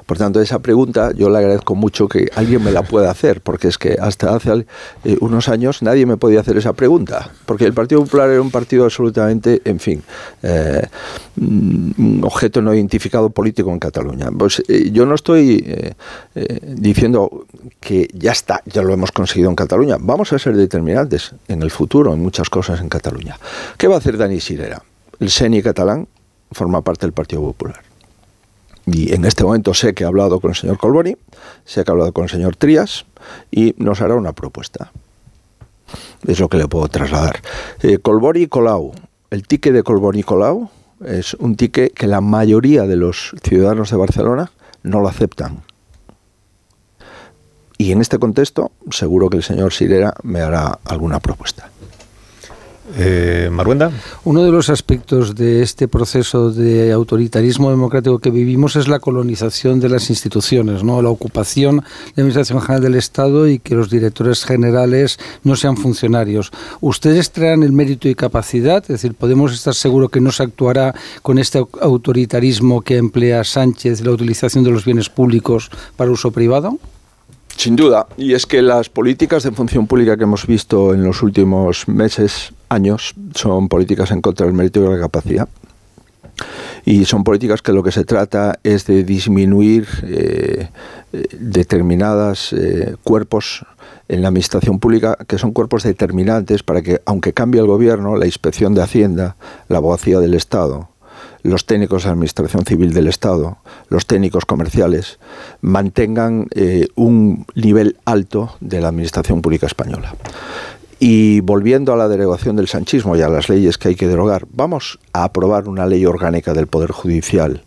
Por 0.07 0.17
tanto, 0.17 0.39
esa 0.39 0.59
pregunta 0.59 1.11
yo 1.13 1.29
le 1.29 1.37
agradezco 1.37 1.75
mucho 1.75 2.07
que 2.07 2.29
alguien 2.33 2.63
me 2.63 2.71
la 2.71 2.81
pueda 2.81 3.11
hacer, 3.11 3.41
porque 3.41 3.67
es 3.67 3.77
que 3.77 3.97
hasta 3.99 4.33
hace 4.33 4.65
eh, 5.03 5.17
unos 5.19 5.49
años 5.49 5.81
nadie 5.81 6.05
me 6.05 6.15
podía 6.15 6.39
hacer 6.39 6.55
esa 6.55 6.71
pregunta, 6.71 7.31
porque 7.45 7.65
el 7.65 7.73
Partido 7.73 8.05
Popular 8.05 8.29
era 8.29 8.41
un 8.41 8.49
partido 8.49 8.85
absolutamente, 8.85 9.61
en 9.65 9.81
fin, 9.81 10.01
eh, 10.43 10.87
un 11.35 12.21
objeto 12.23 12.61
no 12.61 12.73
identificado 12.73 13.29
político 13.29 13.69
en 13.69 13.79
Cataluña. 13.79 14.29
Pues 14.31 14.63
eh, 14.69 14.91
yo 14.93 15.05
no 15.05 15.13
estoy 15.13 15.93
diciendo 16.63 17.45
que 17.81 18.07
ya 18.13 18.31
está, 18.31 18.61
ya 18.65 18.81
lo 18.83 18.93
hemos 18.93 19.11
conseguido 19.11 19.49
en 19.49 19.57
Cataluña. 19.57 19.97
Vamos 19.99 20.31
a 20.31 20.39
ser 20.39 20.55
determinantes 20.55 21.35
en 21.49 21.61
el 21.61 21.69
futuro 21.69 22.13
en 22.13 22.21
muchas 22.21 22.49
cosas 22.49 22.79
en 22.79 22.87
Cataluña. 22.87 23.37
¿Qué 23.77 23.89
va 23.89 23.95
a 23.95 23.97
hacer 23.97 24.17
Dani 24.17 24.39
Sirera? 24.39 24.81
El 25.19 25.29
SENI 25.29 25.61
catalán 25.61 26.07
forma 26.51 26.81
parte 26.81 27.05
del 27.05 27.13
Partido 27.13 27.41
Popular. 27.41 27.86
Y 28.87 29.13
en 29.13 29.25
este 29.25 29.43
momento 29.43 29.73
sé 29.73 29.93
que 29.93 30.05
ha 30.05 30.07
hablado 30.07 30.39
con 30.39 30.51
el 30.51 30.55
señor 30.55 30.77
Colboni, 30.77 31.17
sé 31.65 31.83
que 31.83 31.91
ha 31.91 31.93
hablado 31.93 32.13
con 32.13 32.23
el 32.23 32.29
señor 32.29 32.55
Trías 32.55 33.05
y 33.51 33.75
nos 33.77 33.99
hará 34.01 34.15
una 34.15 34.31
propuesta. 34.31 34.91
Es 36.25 36.39
lo 36.39 36.47
que 36.47 36.57
le 36.57 36.67
puedo 36.67 36.87
trasladar. 36.87 37.41
Eh, 37.81 37.97
Colboni 37.99 38.47
Colau. 38.47 38.93
El 39.29 39.45
ticket 39.45 39.73
de 39.73 39.83
Colboni 39.83 40.23
Colau 40.23 40.69
es 41.05 41.33
un 41.33 41.57
ticket 41.57 41.93
que 41.93 42.07
la 42.07 42.21
mayoría 42.21 42.83
de 42.83 42.95
los 42.95 43.35
ciudadanos 43.43 43.91
de 43.91 43.97
Barcelona 43.97 44.51
no 44.83 45.01
lo 45.01 45.09
aceptan. 45.09 45.63
Y 47.77 47.91
en 47.91 47.99
este 47.99 48.17
contexto, 48.17 48.71
seguro 48.89 49.29
que 49.29 49.37
el 49.37 49.43
señor 49.43 49.73
Sirera 49.73 50.13
me 50.23 50.39
hará 50.39 50.79
alguna 50.85 51.19
propuesta. 51.19 51.69
Eh, 52.95 53.49
Maruenda. 53.51 53.91
Uno 54.23 54.43
de 54.43 54.51
los 54.51 54.69
aspectos 54.69 55.35
de 55.35 55.61
este 55.61 55.89
proceso 55.89 56.51
de 56.51 56.93
autoritarismo 56.93 57.69
democrático 57.69 58.19
que 58.19 58.31
vivimos 58.31 58.77
es 58.77 58.87
la 58.87 58.99
colonización 58.99 59.81
de 59.81 59.89
las 59.89 60.09
instituciones, 60.09 60.83
¿no? 60.83 61.01
la 61.01 61.09
ocupación 61.09 61.77
de 61.77 61.83
la 62.15 62.21
Administración 62.23 62.61
General 62.61 62.83
del 62.83 62.95
Estado 62.95 63.47
y 63.49 63.59
que 63.59 63.75
los 63.75 63.89
directores 63.89 64.45
generales 64.45 65.19
no 65.43 65.57
sean 65.57 65.75
funcionarios. 65.75 66.51
¿Ustedes 66.79 67.31
traen 67.31 67.63
el 67.63 67.73
mérito 67.73 68.07
y 68.07 68.15
capacidad? 68.15 68.81
Es 68.83 68.87
decir, 68.87 69.15
¿podemos 69.15 69.53
estar 69.53 69.75
seguros 69.75 70.09
que 70.09 70.21
no 70.21 70.31
se 70.31 70.43
actuará 70.43 70.95
con 71.21 71.39
este 71.39 71.61
autoritarismo 71.81 72.81
que 72.81 72.95
emplea 72.95 73.43
Sánchez, 73.43 74.01
la 74.01 74.11
utilización 74.11 74.63
de 74.63 74.71
los 74.71 74.85
bienes 74.85 75.09
públicos 75.09 75.69
para 75.97 76.11
uso 76.11 76.31
privado? 76.31 76.77
Sin 77.57 77.75
duda, 77.75 78.05
y 78.17 78.33
es 78.33 78.45
que 78.45 78.61
las 78.61 78.87
políticas 78.87 79.41
de 79.41 79.51
función 79.51 79.87
pública 79.87 80.15
que 80.15 80.23
hemos 80.23 80.45
visto 80.45 80.93
en 80.93 81.03
los 81.03 81.23
últimos 81.23 81.87
meses, 81.87 82.53
años, 82.69 83.13
son 83.35 83.69
políticas 83.69 84.11
en 84.11 84.21
contra 84.21 84.45
del 84.45 84.55
mérito 84.55 84.83
y 84.83 84.87
la 84.87 84.99
capacidad. 84.99 85.47
Y 86.85 87.05
son 87.05 87.23
políticas 87.23 87.61
que 87.61 87.73
lo 87.73 87.83
que 87.83 87.91
se 87.91 88.05
trata 88.05 88.59
es 88.63 88.85
de 88.85 89.03
disminuir 89.03 89.87
eh, 90.03 90.69
eh, 91.11 91.23
determinados 91.39 92.53
eh, 92.53 92.95
cuerpos 93.03 93.65
en 94.07 94.21
la 94.21 94.29
administración 94.29 94.79
pública 94.79 95.17
que 95.27 95.37
son 95.37 95.51
cuerpos 95.51 95.83
determinantes 95.83 96.63
para 96.63 96.81
que, 96.81 97.01
aunque 97.05 97.33
cambie 97.33 97.59
el 97.59 97.67
gobierno, 97.67 98.15
la 98.15 98.25
inspección 98.25 98.73
de 98.73 98.83
Hacienda, 98.83 99.35
la 99.67 99.77
abogacía 99.77 100.19
del 100.19 100.33
Estado, 100.33 100.89
los 101.43 101.65
técnicos 101.65 102.03
de 102.03 102.09
Administración 102.09 102.65
Civil 102.65 102.93
del 102.93 103.07
Estado, 103.07 103.57
los 103.89 104.05
técnicos 104.05 104.45
comerciales, 104.45 105.19
mantengan 105.61 106.47
eh, 106.51 106.87
un 106.95 107.45
nivel 107.55 107.97
alto 108.05 108.55
de 108.59 108.81
la 108.81 108.89
Administración 108.89 109.41
Pública 109.41 109.65
Española. 109.65 110.15
Y 110.99 111.41
volviendo 111.41 111.93
a 111.93 111.97
la 111.97 112.07
derogación 112.07 112.55
del 112.55 112.67
sanchismo 112.67 113.15
y 113.15 113.21
a 113.21 113.29
las 113.29 113.49
leyes 113.49 113.77
que 113.77 113.89
hay 113.89 113.95
que 113.95 114.07
derogar, 114.07 114.45
vamos 114.51 114.99
a 115.13 115.23
aprobar 115.23 115.67
una 115.67 115.85
ley 115.85 116.05
orgánica 116.05 116.53
del 116.53 116.67
Poder 116.67 116.91
Judicial 116.91 117.63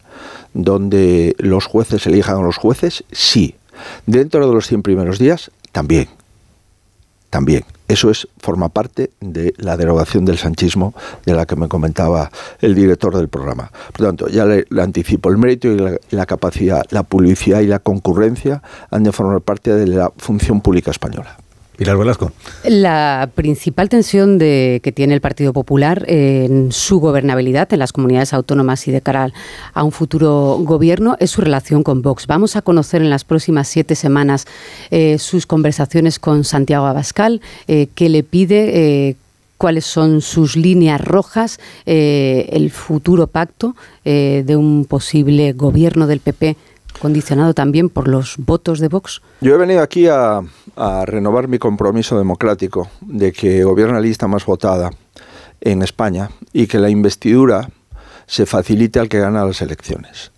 donde 0.55 1.35
los 1.39 1.67
jueces 1.67 2.07
elijan 2.07 2.39
a 2.39 2.43
los 2.43 2.57
jueces, 2.57 3.05
sí. 3.13 3.55
Dentro 4.07 4.47
de 4.47 4.53
los 4.53 4.67
100 4.67 4.83
primeros 4.83 5.19
días, 5.19 5.51
también. 5.73 6.09
También. 7.31 7.65
Eso 7.89 8.11
es, 8.11 8.29
forma 8.39 8.69
parte 8.69 9.11
de 9.21 9.55
la 9.57 9.77
derogación 9.77 10.25
del 10.25 10.39
sanchismo 10.39 10.95
de 11.25 11.35
la 11.35 11.47
que 11.47 11.57
me 11.57 11.69
comentaba 11.69 12.31
el 12.61 12.75
director 12.75 13.17
del 13.17 13.29
programa. 13.29 13.71
Por 13.93 14.07
tanto, 14.07 14.29
ya 14.29 14.45
le, 14.45 14.67
anticipo, 14.81 15.31
el 15.31 15.39
mérito 15.39 15.69
y 15.69 15.77
la, 15.77 15.97
la, 16.11 16.27
capacidad, 16.27 16.85
la 16.91 17.03
publicidad 17.03 17.61
y 17.61 17.67
la 17.67 17.79
concurrencia 17.79 18.63
han 18.91 19.05
de 19.05 19.13
formar 19.13 19.41
parte 19.41 19.75
de 19.75 19.87
la 19.87 20.13
función 20.17 20.61
pública 20.61 20.91
española. 20.91 21.40
Pilar 21.81 21.97
Velasco. 21.97 22.31
La 22.63 23.31
principal 23.35 23.89
tensión 23.89 24.37
de, 24.37 24.81
que 24.85 24.93
tiene 24.93 25.15
el 25.15 25.23
Partido 25.23 25.55
Popular 25.55 26.05
en 26.09 26.73
su 26.73 27.01
gobernabilidad 27.01 27.73
en 27.73 27.79
las 27.79 27.95
comunidades 27.95 28.35
autónomas 28.35 28.87
y 28.87 28.93
de 28.93 29.01
cara 29.01 29.33
a 29.73 29.83
un 29.83 29.91
futuro 29.91 30.59
gobierno 30.61 31.17
es 31.21 31.31
su 31.31 31.41
relación 31.41 31.83
con 31.83 32.03
Vox. 32.03 32.27
Vamos 32.27 32.55
a 32.55 32.61
conocer 32.61 33.01
en 33.01 33.09
las 33.09 33.25
próximas 33.25 33.67
siete 33.67 33.95
semanas 33.95 34.47
eh, 34.91 35.17
sus 35.17 35.47
conversaciones 35.47 36.19
con 36.19 36.45
Santiago 36.45 36.85
Abascal, 36.85 37.41
eh, 37.67 37.89
que 37.95 38.11
le 38.11 38.25
pide. 38.25 39.09
Eh, 39.09 39.17
cuáles 39.57 39.85
son 39.85 40.23
sus 40.23 40.57
líneas 40.57 41.03
rojas, 41.03 41.61
el 41.85 42.71
futuro 42.71 43.27
pacto 43.27 43.77
de 44.05 44.57
un 44.57 44.87
posible 44.87 45.53
gobierno 45.53 46.07
del 46.07 46.21
PP 46.21 46.57
condicionado 46.93 47.55
también 47.55 47.89
por 47.89 48.09
los 48.09 48.37
votos 48.39 48.81
de 48.81 48.89
Vox? 48.89 49.23
Yo 49.41 49.55
he 49.55 49.59
venido 49.59 49.83
aquí 49.83 50.07
a, 50.09 50.41
a 50.77 51.05
renovar 51.07 51.49
mi 51.49 51.59
compromiso 51.59 52.19
democrático 52.19 52.89
de 53.01 53.33
que 53.33 53.65
gobierne 53.65 53.95
la 53.95 54.01
lista 54.01 54.29
más 54.29 54.45
votada 54.45 54.91
en 55.61 55.83
España 55.83 56.31
y 56.53 56.67
que 56.67 56.79
la 56.79 56.91
investidura 56.91 57.69
se 58.27 58.47
facilite 58.47 58.99
al 58.99 59.09
que 59.09 59.19
gana 59.19 59.45
las 59.45 59.61
elecciones. 59.61 60.31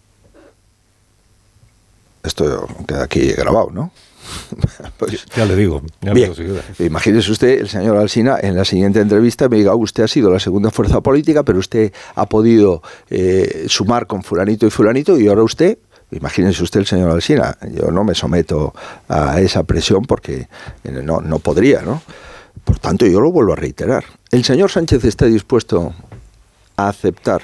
Esto 2.23 2.67
queda 2.87 3.05
aquí 3.05 3.33
grabado, 3.33 3.71
¿no? 3.71 3.93
Pues, 4.97 5.27
ya 5.35 5.45
le 5.45 5.57
digo. 5.57 5.83
bien, 6.01 6.33
imagínese 6.79 7.33
usted, 7.33 7.61
el 7.61 7.69
señor 7.69 7.97
Alsina, 7.97 8.39
en 8.41 8.55
la 8.57 8.65
siguiente 8.65 9.01
entrevista 9.01 9.49
me 9.49 9.57
diga, 9.57 9.75
usted 9.75 10.05
ha 10.05 10.09
sido 10.09 10.31
la 10.31 10.39
segunda 10.39 10.71
fuerza 10.71 11.01
política, 11.01 11.43
pero 11.43 11.59
usted 11.59 11.93
ha 12.15 12.27
podido 12.27 12.83
eh, 13.11 13.67
sumar 13.69 14.07
con 14.07 14.23
fulanito 14.23 14.67
y 14.67 14.71
fulanito 14.71 15.19
y 15.19 15.27
ahora 15.27 15.43
usted 15.43 15.79
Imagínese 16.13 16.63
usted 16.63 16.81
el 16.81 16.87
señor 16.87 17.11
Alsina, 17.11 17.57
yo 17.71 17.91
no 17.91 18.05
me 18.05 18.15
someto 18.15 18.75
a 19.09 19.41
esa 19.41 19.65
presión 19.65 20.05
porque 20.05 20.49
eh, 20.85 20.91
no, 21.03 21.21
no 21.21 21.39
podría, 21.39 21.83
¿no? 21.83 22.03
Por 22.65 22.79
tanto, 22.79 23.07
yo 23.07 23.21
lo 23.21 23.33
vuelvo 23.33 23.55
a 23.55 23.57
reiterar. 23.57 24.05
El 24.31 24.45
señor 24.45 24.71
Sánchez 24.71 25.05
está 25.05 25.27
dispuesto 25.27 25.95
a 26.77 26.89
aceptar 26.89 27.43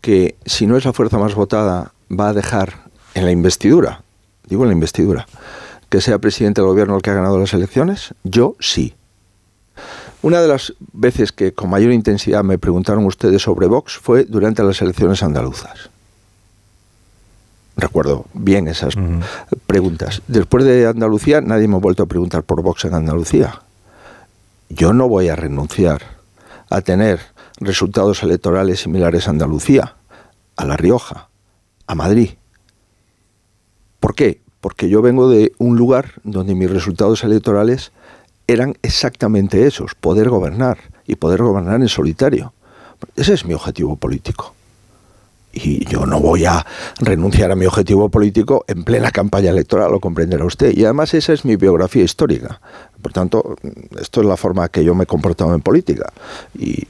que 0.00 0.36
si 0.44 0.66
no 0.66 0.76
es 0.76 0.84
la 0.84 0.92
fuerza 0.92 1.18
más 1.18 1.34
votada, 1.34 1.92
va 2.10 2.28
a 2.28 2.32
dejar 2.32 2.90
en 3.14 3.24
la 3.24 3.30
investidura, 3.30 4.02
digo 4.46 4.62
en 4.62 4.68
la 4.68 4.74
investidura, 4.74 5.26
que 5.88 6.00
sea 6.00 6.18
presidente 6.18 6.60
del 6.60 6.68
gobierno 6.68 6.96
el 6.96 7.02
que 7.02 7.10
ha 7.10 7.14
ganado 7.14 7.38
las 7.38 7.52
elecciones? 7.52 8.14
Yo 8.22 8.56
sí. 8.60 8.94
Una 10.22 10.40
de 10.40 10.48
las 10.48 10.74
veces 10.92 11.32
que 11.32 11.52
con 11.52 11.70
mayor 11.70 11.92
intensidad 11.92 12.44
me 12.44 12.58
preguntaron 12.58 13.04
ustedes 13.06 13.42
sobre 13.42 13.66
Vox 13.66 13.98
fue 13.98 14.24
durante 14.24 14.62
las 14.62 14.80
elecciones 14.82 15.22
andaluzas. 15.22 15.89
Recuerdo 17.80 18.26
bien 18.34 18.68
esas 18.68 18.94
preguntas. 19.66 20.20
Después 20.28 20.64
de 20.64 20.86
Andalucía 20.86 21.40
nadie 21.40 21.66
me 21.66 21.76
ha 21.76 21.78
vuelto 21.78 22.02
a 22.02 22.06
preguntar 22.06 22.42
por 22.42 22.60
Vox 22.62 22.84
en 22.84 22.92
Andalucía. 22.92 23.62
Yo 24.68 24.92
no 24.92 25.08
voy 25.08 25.28
a 25.28 25.36
renunciar 25.36 26.02
a 26.68 26.82
tener 26.82 27.20
resultados 27.58 28.22
electorales 28.22 28.80
similares 28.80 29.26
a 29.26 29.30
Andalucía, 29.30 29.96
a 30.56 30.64
La 30.66 30.76
Rioja, 30.76 31.30
a 31.86 31.94
Madrid. 31.94 32.32
¿Por 33.98 34.14
qué? 34.14 34.42
Porque 34.60 34.90
yo 34.90 35.00
vengo 35.00 35.30
de 35.30 35.52
un 35.56 35.78
lugar 35.78 36.20
donde 36.22 36.54
mis 36.54 36.70
resultados 36.70 37.24
electorales 37.24 37.92
eran 38.46 38.76
exactamente 38.82 39.66
esos, 39.66 39.94
poder 39.94 40.28
gobernar 40.28 40.76
y 41.06 41.14
poder 41.14 41.42
gobernar 41.42 41.80
en 41.80 41.88
solitario. 41.88 42.52
Ese 43.16 43.32
es 43.32 43.46
mi 43.46 43.54
objetivo 43.54 43.96
político 43.96 44.54
y 45.52 45.84
yo 45.86 46.06
no 46.06 46.20
voy 46.20 46.44
a 46.44 46.64
renunciar 46.98 47.50
a 47.50 47.56
mi 47.56 47.66
objetivo 47.66 48.08
político 48.08 48.64
en 48.68 48.84
plena 48.84 49.10
campaña 49.10 49.50
electoral, 49.50 49.90
lo 49.90 50.00
comprenderá 50.00 50.44
usted. 50.44 50.76
Y 50.76 50.84
además 50.84 51.12
esa 51.14 51.32
es 51.32 51.44
mi 51.44 51.56
biografía 51.56 52.04
histórica. 52.04 52.60
Por 53.02 53.12
tanto, 53.12 53.56
esto 53.98 54.20
es 54.20 54.26
la 54.26 54.36
forma 54.36 54.68
que 54.68 54.84
yo 54.84 54.94
me 54.94 55.04
he 55.04 55.06
comportado 55.06 55.54
en 55.54 55.62
política. 55.62 56.12
Y 56.58 56.86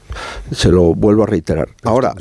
se 0.51 0.69
lo 0.69 0.93
vuelvo 0.93 1.23
a 1.23 1.25
reiterar. 1.25 1.69
Ahora, 1.83 2.13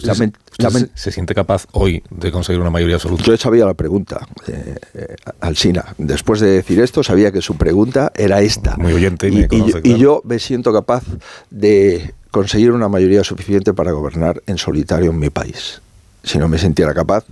se, 0.94 1.12
siente 1.12 1.34
capaz 1.34 1.66
hoy 1.72 2.02
de 2.10 2.30
conseguir 2.30 2.60
una 2.60 2.70
mayoría 2.70 2.96
absoluta? 2.96 3.24
Yo 3.24 3.36
sabía 3.36 3.66
la 3.66 3.74
pregunta, 3.74 4.26
eh, 4.46 4.76
eh, 4.94 5.16
Alsina. 5.40 5.94
Después 5.98 6.40
de 6.40 6.48
decir 6.48 6.80
esto, 6.80 7.02
sabía 7.02 7.32
que 7.32 7.42
su 7.42 7.56
pregunta 7.56 8.12
era 8.14 8.40
esta. 8.40 8.76
Muy 8.76 8.92
oyente 8.92 9.28
y, 9.28 9.46
y 9.82 9.98
yo 9.98 10.22
me 10.24 10.38
siento 10.38 10.72
capaz 10.72 11.02
de 11.50 12.14
conseguir 12.30 12.70
una 12.70 12.88
mayoría 12.88 13.24
suficiente 13.24 13.74
para 13.74 13.90
gobernar 13.90 14.40
en 14.46 14.56
solitario 14.56 15.10
en 15.10 15.18
mi 15.18 15.30
país 15.30 15.82
si 16.22 16.38
no 16.38 16.48
me 16.48 16.58
sintiera 16.58 16.94
capaz, 16.94 17.24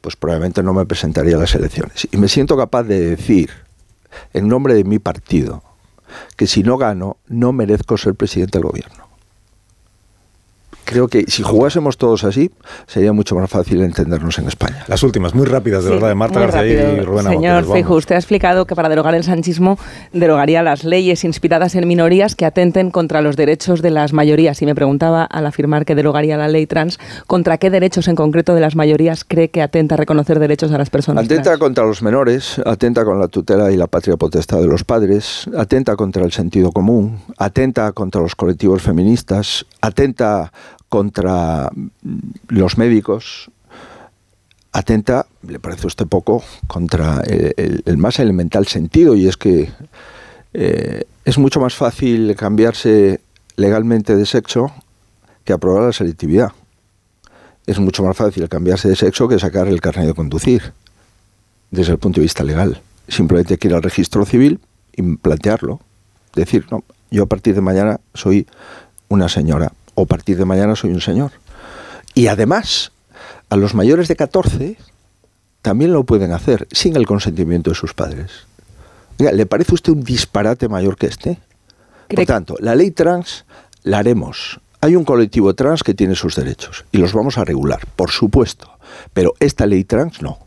pues 0.00 0.16
probablemente 0.16 0.62
no 0.62 0.72
me 0.74 0.86
presentaría 0.86 1.36
a 1.36 1.38
las 1.38 1.54
elecciones. 1.54 2.08
Y 2.10 2.16
me 2.16 2.28
siento 2.28 2.56
capaz 2.56 2.84
de 2.84 3.10
decir, 3.10 3.50
en 4.32 4.48
nombre 4.48 4.74
de 4.74 4.84
mi 4.84 4.98
partido, 4.98 5.62
que 6.36 6.46
si 6.46 6.62
no 6.62 6.76
gano, 6.76 7.16
no 7.28 7.52
merezco 7.52 7.96
ser 7.96 8.14
presidente 8.14 8.58
del 8.58 8.68
gobierno 8.68 9.11
creo 10.92 11.08
que 11.08 11.24
si 11.28 11.42
jugásemos 11.42 11.96
todos 11.96 12.24
así, 12.24 12.50
sería 12.86 13.12
mucho 13.12 13.34
más 13.34 13.50
fácil 13.50 13.82
entendernos 13.82 14.38
en 14.38 14.48
España. 14.48 14.84
Las 14.86 15.02
últimas, 15.02 15.34
muy 15.34 15.46
rápidas, 15.46 15.84
de 15.84 15.90
verdad, 15.90 16.08
de 16.08 16.14
Marta 16.14 16.40
García 16.40 16.92
y 16.92 17.00
Rubén 17.00 17.24
Señor 17.24 17.64
Feijo, 17.64 17.94
usted 17.94 18.14
ha 18.14 18.18
explicado 18.18 18.66
que 18.66 18.74
para 18.74 18.88
derogar 18.88 19.14
el 19.14 19.24
sanchismo 19.24 19.78
derogaría 20.12 20.62
las 20.62 20.84
leyes 20.84 21.24
inspiradas 21.24 21.74
en 21.74 21.88
minorías 21.88 22.36
que 22.36 22.44
atenten 22.44 22.90
contra 22.90 23.22
los 23.22 23.36
derechos 23.36 23.82
de 23.82 23.90
las 23.90 24.12
mayorías. 24.12 24.60
Y 24.62 24.66
me 24.66 24.74
preguntaba, 24.74 25.24
al 25.24 25.46
afirmar 25.46 25.84
que 25.84 25.94
derogaría 25.94 26.36
la 26.36 26.48
ley 26.48 26.66
trans, 26.66 26.98
¿contra 27.26 27.58
qué 27.58 27.70
derechos 27.70 28.08
en 28.08 28.14
concreto 28.14 28.54
de 28.54 28.60
las 28.60 28.76
mayorías 28.76 29.24
cree 29.24 29.50
que 29.50 29.62
atenta 29.62 29.94
a 29.94 29.98
reconocer 29.98 30.38
derechos 30.38 30.70
a 30.72 30.78
las 30.78 30.90
personas 30.90 31.24
Atenta 31.24 31.58
contra 31.58 31.84
los 31.84 32.02
menores, 32.02 32.60
atenta 32.64 33.04
con 33.04 33.18
la 33.18 33.28
tutela 33.28 33.70
y 33.70 33.76
la 33.76 33.86
patria 33.86 34.16
potestad 34.16 34.60
de 34.60 34.66
los 34.66 34.84
padres, 34.84 35.48
atenta 35.56 35.96
contra 35.96 36.24
el 36.24 36.32
sentido 36.32 36.72
común, 36.72 37.20
atenta 37.38 37.92
contra 37.92 38.20
los 38.20 38.34
colectivos 38.34 38.82
feministas, 38.82 39.66
atenta 39.80 40.52
contra 40.92 41.70
los 42.48 42.76
médicos, 42.76 43.50
atenta, 44.72 45.24
le 45.48 45.58
parece 45.58 45.84
a 45.84 45.86
usted 45.86 46.06
poco, 46.06 46.44
contra 46.66 47.22
el, 47.22 47.96
más 47.96 48.18
elemental 48.18 48.66
sentido, 48.66 49.14
y 49.14 49.26
es 49.26 49.38
que 49.38 49.70
eh, 50.52 51.04
es 51.24 51.38
mucho 51.38 51.60
más 51.60 51.74
fácil 51.74 52.36
cambiarse 52.36 53.22
legalmente 53.56 54.16
de 54.16 54.26
sexo 54.26 54.70
que 55.44 55.54
aprobar 55.54 55.84
la 55.84 55.94
selectividad. 55.94 56.52
Es 57.66 57.78
mucho 57.78 58.02
más 58.02 58.14
fácil 58.14 58.46
cambiarse 58.50 58.90
de 58.90 58.96
sexo 58.96 59.28
que 59.28 59.38
sacar 59.38 59.68
el 59.68 59.80
carnet 59.80 60.08
de 60.08 60.14
conducir, 60.14 60.74
desde 61.70 61.92
el 61.92 61.98
punto 61.98 62.20
de 62.20 62.24
vista 62.24 62.44
legal. 62.44 62.82
Simplemente 63.08 63.54
hay 63.54 63.58
que 63.58 63.68
ir 63.68 63.74
al 63.74 63.82
registro 63.82 64.26
civil 64.26 64.60
y 64.94 65.16
plantearlo. 65.16 65.80
Decir, 66.34 66.66
no, 66.70 66.84
yo 67.10 67.22
a 67.22 67.26
partir 67.26 67.54
de 67.54 67.62
mañana 67.62 67.98
soy 68.12 68.46
una 69.08 69.30
señora 69.30 69.72
o 69.94 70.02
a 70.02 70.06
partir 70.06 70.36
de 70.36 70.44
mañana 70.44 70.76
soy 70.76 70.90
un 70.90 71.00
señor. 71.00 71.32
Y 72.14 72.26
además, 72.26 72.92
a 73.48 73.56
los 73.56 73.74
mayores 73.74 74.08
de 74.08 74.16
14 74.16 74.76
también 75.62 75.92
lo 75.92 76.04
pueden 76.04 76.32
hacer 76.32 76.66
sin 76.72 76.96
el 76.96 77.06
consentimiento 77.06 77.70
de 77.70 77.76
sus 77.76 77.94
padres. 77.94 78.46
¿Le 79.18 79.46
parece 79.46 79.72
a 79.72 79.74
usted 79.74 79.92
un 79.92 80.02
disparate 80.02 80.68
mayor 80.68 80.96
que 80.96 81.06
este? 81.06 81.38
Por 82.08 82.26
tanto, 82.26 82.56
la 82.58 82.74
ley 82.74 82.90
trans 82.90 83.44
la 83.82 83.98
haremos. 83.98 84.60
Hay 84.80 84.96
un 84.96 85.04
colectivo 85.04 85.54
trans 85.54 85.82
que 85.82 85.94
tiene 85.94 86.14
sus 86.14 86.34
derechos 86.34 86.84
y 86.90 86.98
los 86.98 87.12
vamos 87.12 87.38
a 87.38 87.44
regular, 87.44 87.86
por 87.94 88.10
supuesto. 88.10 88.68
Pero 89.12 89.34
esta 89.38 89.66
ley 89.66 89.84
trans 89.84 90.20
no. 90.22 90.38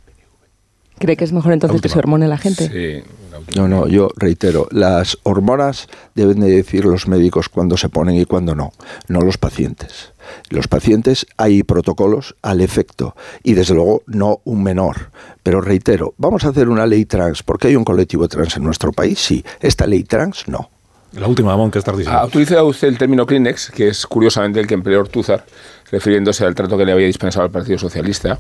¿Cree 1.00 1.18
que 1.18 1.26
es 1.26 1.34
mejor 1.34 1.54
entonces 1.54 1.82
que 1.82 1.90
se 1.90 2.00
hormone 2.00 2.28
la 2.28 2.38
gente? 2.38 2.70
Sí. 2.70 3.10
No, 3.56 3.68
no, 3.68 3.88
yo 3.88 4.10
reitero, 4.16 4.68
las 4.72 5.18
hormonas 5.24 5.88
deben 6.16 6.40
de 6.40 6.50
decir 6.50 6.86
los 6.86 7.08
médicos 7.08 7.50
cuándo 7.50 7.78
se 7.78 7.90
ponen 7.90 8.16
y 8.16 8.26
cuándo 8.26 8.56
no, 8.56 8.72
no 9.08 9.22
los 9.22 9.38
pacientes. 9.38 10.14
Los 10.50 10.68
pacientes 10.68 11.28
hay 11.38 11.64
protocolos 11.64 12.36
al 12.42 12.62
efecto 12.62 13.16
y 13.44 13.54
desde 13.54 13.76
luego 13.76 14.04
no 14.08 14.40
un 14.46 14.64
menor. 14.64 15.12
Pero 15.44 15.62
reitero, 15.62 16.14
vamos 16.18 16.46
a 16.46 16.50
hacer 16.50 16.70
una 16.70 16.88
ley 16.88 17.06
trans 17.06 17.44
porque 17.44 17.68
hay 17.68 17.76
un 17.76 17.84
colectivo 17.84 18.28
trans 18.28 18.58
en 18.58 18.64
nuestro 18.64 18.92
país, 18.92 19.20
sí. 19.20 19.44
Esta 19.60 19.86
ley 19.86 20.04
trans 20.04 20.48
no. 20.48 20.70
La 21.14 21.28
última, 21.28 21.52
Ramón, 21.52 21.72
¿qué 21.72 21.80
estás 21.80 21.98
diciendo? 21.98 22.20
Ha 22.20 22.26
utilizado 22.26 22.66
usted 22.68 22.90
el 22.90 22.98
término 22.98 23.26
Kleenex, 23.26 23.72
que 23.72 23.88
es 23.88 24.06
curiosamente 24.06 24.60
el 24.60 24.68
que 24.68 24.74
empleó 24.74 25.00
Ortúzar, 25.00 25.46
refiriéndose 25.90 26.44
al 26.46 26.56
trato 26.56 26.78
que 26.78 26.86
le 26.86 26.92
había 26.92 27.08
dispensado 27.08 27.46
al 27.46 27.52
Partido 27.52 27.78
Socialista. 27.78 28.38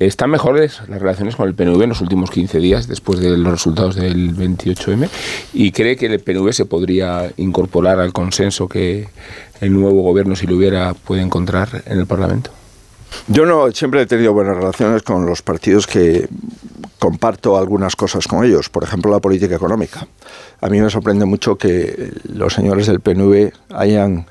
¿Están 0.00 0.30
mejores 0.30 0.80
las 0.88 1.00
relaciones 1.00 1.36
con 1.36 1.46
el 1.46 1.54
PNV 1.54 1.82
en 1.82 1.88
los 1.90 2.00
últimos 2.00 2.28
15 2.32 2.58
días 2.58 2.88
después 2.88 3.20
de 3.20 3.36
los 3.38 3.52
resultados 3.52 3.94
del 3.94 4.34
28M? 4.34 5.08
¿Y 5.52 5.70
cree 5.70 5.94
que 5.94 6.06
el 6.06 6.18
PNV 6.18 6.52
se 6.52 6.64
podría 6.64 7.30
incorporar 7.36 8.00
al 8.00 8.12
consenso 8.12 8.68
que 8.68 9.06
el 9.60 9.72
nuevo 9.72 10.02
gobierno, 10.02 10.34
si 10.34 10.48
lo 10.48 10.56
hubiera, 10.56 10.94
puede 10.94 11.22
encontrar 11.22 11.84
en 11.86 12.00
el 12.00 12.06
Parlamento? 12.06 12.50
Yo 13.26 13.46
no 13.46 13.70
siempre 13.72 14.02
he 14.02 14.06
tenido 14.06 14.32
buenas 14.32 14.56
relaciones 14.56 15.02
con 15.02 15.26
los 15.26 15.42
partidos 15.42 15.86
que 15.86 16.28
comparto 16.98 17.58
algunas 17.58 17.96
cosas 17.96 18.26
con 18.26 18.44
ellos, 18.44 18.70
por 18.70 18.82
ejemplo 18.82 19.10
la 19.10 19.20
política 19.20 19.54
económica. 19.54 20.06
A 20.60 20.68
mí 20.68 20.80
me 20.80 20.88
sorprende 20.88 21.26
mucho 21.26 21.56
que 21.56 22.12
los 22.24 22.54
señores 22.54 22.86
del 22.86 23.00
PNV 23.00 23.52
hayan 23.70 24.26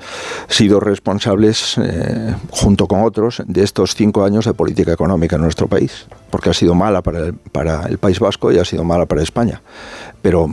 sido 0.47 0.79
responsables, 0.79 1.75
eh, 1.77 2.35
junto 2.49 2.87
con 2.87 3.03
otros, 3.03 3.43
de 3.45 3.63
estos 3.63 3.93
cinco 3.93 4.23
años 4.23 4.45
de 4.45 4.55
política 4.55 4.91
económica 4.91 5.35
en 5.35 5.43
nuestro 5.43 5.67
país, 5.67 6.07
porque 6.31 6.49
ha 6.49 6.53
sido 6.53 6.73
mala 6.73 7.03
para 7.03 7.19
el, 7.19 7.33
para 7.35 7.83
el 7.83 7.99
País 7.99 8.19
Vasco 8.19 8.51
y 8.51 8.57
ha 8.57 8.65
sido 8.65 8.83
mala 8.83 9.05
para 9.05 9.21
España. 9.21 9.61
Pero 10.23 10.49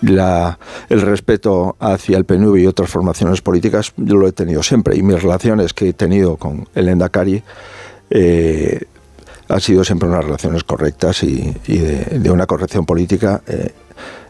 la, 0.00 0.58
el 0.88 1.00
respeto 1.02 1.76
hacia 1.78 2.18
el 2.18 2.24
PNV 2.24 2.56
y 2.58 2.66
otras 2.66 2.90
formaciones 2.90 3.40
políticas 3.40 3.92
yo 3.96 4.16
lo 4.16 4.26
he 4.26 4.32
tenido 4.32 4.62
siempre 4.62 4.96
y 4.96 5.02
mis 5.02 5.22
relaciones 5.22 5.72
que 5.72 5.90
he 5.90 5.92
tenido 5.92 6.36
con 6.36 6.68
el 6.74 6.88
Endacari 6.88 7.42
eh, 8.10 8.86
han 9.48 9.60
sido 9.60 9.84
siempre 9.84 10.08
unas 10.08 10.24
relaciones 10.24 10.64
correctas 10.64 11.22
y, 11.22 11.54
de, 11.66 12.30
una 12.30 12.46
corrección 12.46 12.84
política 12.84 13.42
eh, 13.46 13.72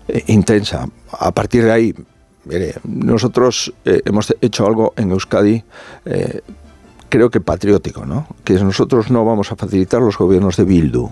eh, 0.09 0.25
intensa. 0.29 0.87
A 1.13 1.33
partir 1.33 1.65
de 1.65 1.73
ahí, 1.73 1.95
nosotros 2.85 3.73
eh, 3.85 4.03
hemos 4.05 4.35
hecho 4.41 4.67
algo 4.67 4.93
en 4.97 5.11
Euskadi, 5.11 5.65
creo 7.09 7.31
que 7.31 7.41
patriótico, 7.41 8.05
¿no? 8.05 8.27
Que 8.45 8.55
nosotros 8.55 9.11
no 9.11 9.25
vamos 9.25 9.51
a 9.53 9.57
facilitar 9.57 10.01
los 10.01 10.19
gobiernos 10.19 10.57
de 10.57 10.65
Bildu. 10.65 11.09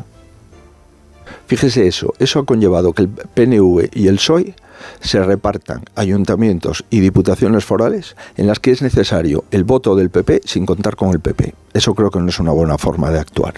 Fíjese 1.47 1.87
eso, 1.87 2.15
eso 2.19 2.39
ha 2.41 2.45
conllevado 2.47 2.93
que 2.93 3.03
el 3.03 3.09
PNV 3.09 3.91
y 3.95 4.09
el 4.09 4.17
PSOE 4.17 4.55
se 5.01 5.23
repartan 5.23 5.83
ayuntamientos 5.95 6.85
y 6.91 7.01
diputaciones 7.01 7.65
forales 7.65 8.17
en 8.37 8.47
las 8.47 8.59
que 8.61 8.71
es 8.71 8.83
necesario 8.83 9.45
el 9.51 9.65
voto 9.65 9.95
del 9.95 10.11
PP 10.11 10.43
sin 10.45 10.65
contar 10.67 10.97
con 10.97 11.11
el 11.11 11.21
PP. 11.21 11.55
Eso 11.75 11.95
creo 11.95 12.11
que 12.11 12.19
no 12.21 12.29
es 12.29 12.39
una 12.39 12.51
buena 12.53 12.79
forma 12.79 13.11
de 13.11 13.21
actuar. 13.21 13.55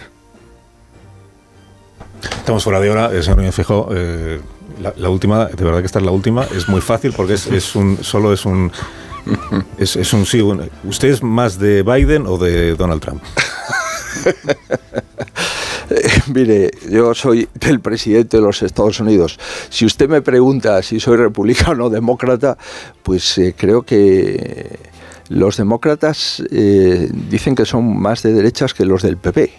Estamos 2.38 2.64
fuera 2.64 2.80
de 2.80 2.90
hora, 2.90 3.12
eh, 3.12 3.22
señor 3.22 3.38
Núñez 3.38 3.54
Feijóo. 3.54 3.88
Eh, 3.92 4.40
la, 4.82 4.92
la 4.96 5.08
última, 5.08 5.46
de 5.46 5.64
verdad 5.64 5.80
que 5.80 5.86
esta 5.86 5.98
es 6.00 6.04
la 6.04 6.10
última, 6.10 6.44
es 6.56 6.68
muy 6.68 6.80
fácil 6.80 7.12
porque 7.16 7.34
es, 7.34 7.46
es 7.46 7.74
un, 7.76 7.98
solo 8.02 8.32
es 8.32 8.44
un, 8.44 8.70
es, 9.78 9.96
es 9.96 10.12
un 10.12 10.26
sí. 10.26 10.40
un- 10.40 10.68
¿Usted 10.84 11.08
es 11.08 11.22
más 11.22 11.58
de 11.58 11.82
Biden 11.82 12.26
o 12.26 12.36
de 12.36 12.74
Donald 12.74 13.00
Trump? 13.00 13.22
Mire, 16.34 16.70
yo 16.90 17.14
soy 17.14 17.48
del 17.54 17.80
presidente 17.80 18.38
de 18.38 18.42
los 18.42 18.62
Estados 18.62 19.00
Unidos. 19.00 19.38
Si 19.68 19.84
usted 19.84 20.08
me 20.08 20.22
pregunta 20.22 20.82
si 20.82 21.00
soy 21.00 21.16
republicano 21.16 21.86
o 21.86 21.90
demócrata, 21.90 22.56
pues 23.02 23.38
eh, 23.38 23.54
creo 23.56 23.82
que 23.82 24.78
los 25.28 25.56
demócratas 25.56 26.42
eh, 26.50 27.08
dicen 27.30 27.54
que 27.54 27.64
son 27.64 27.98
más 27.98 28.22
de 28.22 28.32
derechas 28.32 28.74
que 28.74 28.84
los 28.84 29.02
del 29.02 29.16
PP. 29.16 29.52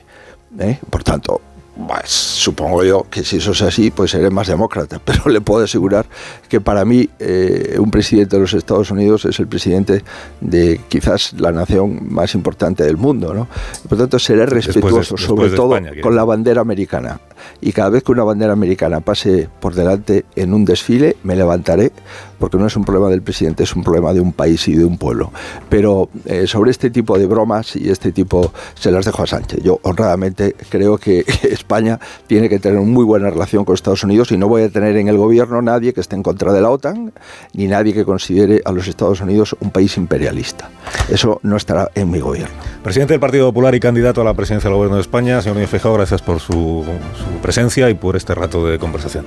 ¿eh? 0.59 0.79
Por 0.89 1.03
tanto, 1.03 1.41
pues, 1.87 2.09
supongo 2.09 2.83
yo 2.83 3.05
que 3.09 3.23
si 3.23 3.37
eso 3.37 3.51
es 3.51 3.61
así, 3.61 3.91
pues 3.91 4.11
seré 4.11 4.29
más 4.29 4.47
demócrata. 4.47 4.99
Pero 5.05 5.29
le 5.29 5.41
puedo 5.41 5.63
asegurar 5.63 6.05
que 6.49 6.59
para 6.61 6.85
mí 6.85 7.09
eh, 7.19 7.75
un 7.79 7.91
presidente 7.91 8.35
de 8.37 8.41
los 8.41 8.53
Estados 8.53 8.89
Unidos 8.91 9.25
es 9.25 9.39
el 9.39 9.47
presidente 9.47 10.03
de 10.41 10.81
quizás 10.87 11.33
la 11.33 11.51
nación 11.51 12.11
más 12.11 12.33
importante 12.35 12.83
del 12.83 12.97
mundo. 12.97 13.33
¿no? 13.33 13.47
Por 13.87 13.97
tanto, 13.97 14.17
seré 14.19 14.41
de- 14.41 14.45
respetuoso, 14.47 15.17
sobre 15.17 15.49
todo 15.51 15.75
España, 15.75 16.01
con 16.01 16.15
la 16.15 16.23
bandera 16.23 16.61
americana. 16.61 17.19
Y 17.61 17.71
cada 17.71 17.89
vez 17.89 18.03
que 18.03 18.11
una 18.11 18.23
bandera 18.23 18.53
americana 18.53 19.01
pase 19.01 19.49
por 19.59 19.75
delante 19.75 20.25
en 20.35 20.53
un 20.53 20.65
desfile, 20.65 21.17
me 21.23 21.35
levantaré, 21.35 21.91
porque 22.39 22.57
no 22.57 22.67
es 22.67 22.75
un 22.75 22.85
problema 22.85 23.09
del 23.09 23.21
presidente, 23.21 23.63
es 23.63 23.75
un 23.75 23.83
problema 23.83 24.13
de 24.13 24.19
un 24.19 24.33
país 24.33 24.67
y 24.67 24.75
de 24.75 24.85
un 24.85 24.97
pueblo. 24.97 25.31
Pero 25.69 26.09
eh, 26.25 26.47
sobre 26.47 26.71
este 26.71 26.89
tipo 26.89 27.17
de 27.17 27.25
bromas 27.25 27.75
y 27.75 27.89
este 27.89 28.11
tipo 28.11 28.51
se 28.75 28.91
las 28.91 29.05
dejo 29.05 29.23
a 29.23 29.27
Sánchez. 29.27 29.61
Yo 29.63 29.79
honradamente 29.83 30.55
creo 30.69 30.97
que 30.97 31.25
España 31.43 31.99
tiene 32.27 32.49
que 32.49 32.59
tener 32.59 32.77
una 32.77 32.87
muy 32.87 33.03
buena 33.03 33.29
relación 33.29 33.65
con 33.65 33.75
Estados 33.75 34.03
Unidos 34.03 34.31
y 34.31 34.37
no 34.37 34.47
voy 34.47 34.63
a 34.63 34.69
tener 34.69 34.95
en 34.97 35.07
el 35.07 35.17
gobierno 35.17 35.61
nadie 35.61 35.93
que 35.93 36.01
esté 36.01 36.15
en 36.15 36.23
contra 36.23 36.53
de 36.53 36.61
la 36.61 36.69
OTAN 36.69 37.13
ni 37.53 37.67
nadie 37.67 37.93
que 37.93 38.05
considere 38.05 38.61
a 38.65 38.71
los 38.71 38.87
Estados 38.87 39.21
Unidos 39.21 39.55
un 39.59 39.71
país 39.71 39.97
imperialista. 39.97 40.69
Eso 41.09 41.39
no 41.43 41.57
estará 41.57 41.89
en 41.95 42.09
mi 42.09 42.19
gobierno. 42.19 42.55
Presidente 42.83 43.13
del 43.13 43.19
Partido 43.19 43.47
Popular 43.47 43.75
y 43.75 43.79
candidato 43.79 44.21
a 44.21 44.23
la 44.23 44.33
presidencia 44.33 44.69
del 44.69 44.75
Gobierno 44.75 44.95
de 44.95 45.01
España, 45.01 45.41
señor 45.41 45.55
Núñez 45.55 45.69
Feijóo, 45.69 45.93
gracias 45.93 46.21
por 46.21 46.39
su, 46.39 46.53
su 46.53 47.36
presencia 47.39 47.89
y 47.89 47.93
por 47.93 48.15
este 48.15 48.33
rato 48.35 48.65
de 48.65 48.77
conversación. 48.79 49.25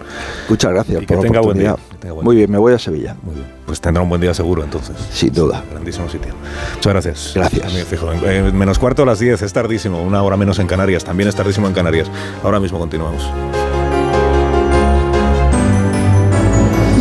Muchas 0.48 0.72
gracias 0.72 1.02
Y 1.02 1.06
que 1.06 1.14
por 1.14 1.16
la 1.18 1.22
tenga 1.30 1.40
buen 1.40 1.58
día. 1.58 1.72
oportunidad. 1.72 1.90
que 1.92 1.98
tenga 1.98 2.14
buen 2.14 2.24
Muy 2.24 2.36
día. 2.36 2.40
bien, 2.46 2.52
me 2.52 2.58
voy 2.58 2.72
a 2.74 2.78
Sevilla. 2.78 3.16
Muy 3.22 3.34
bien. 3.34 3.46
Pues 3.66 3.80
tendrá 3.80 4.02
un 4.02 4.08
buen 4.08 4.20
día 4.20 4.34
seguro 4.34 4.62
entonces. 4.64 4.96
Sin 5.12 5.32
duda. 5.32 5.62
Grandísimo 5.70 6.08
sitio. 6.08 6.34
Muchas 6.76 6.92
gracias. 6.92 7.32
Gracias. 7.34 7.72
Eh, 8.24 8.50
menos 8.52 8.78
cuarto 8.78 9.02
a 9.02 9.06
las 9.06 9.18
10, 9.18 9.42
es 9.42 9.52
tardísimo. 9.52 10.02
Una 10.02 10.22
hora 10.22 10.36
menos 10.36 10.58
en 10.58 10.66
Canarias, 10.66 11.04
también 11.04 11.28
es 11.28 11.34
tardísimo 11.34 11.66
en 11.66 11.72
Canarias. 11.74 12.08
Ahora 12.42 12.60
mismo 12.60 12.78
continuamos. 12.78 13.22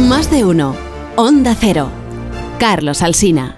Más 0.07 0.30
de 0.31 0.44
uno. 0.44 0.76
Onda 1.15 1.56
Cero. 1.60 1.90
Carlos 2.60 3.02
Alsina. 3.02 3.57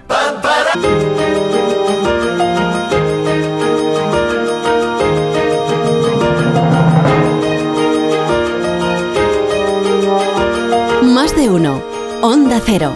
Uno. 11.48 11.82
Onda 12.22 12.60
Cero. 12.64 12.94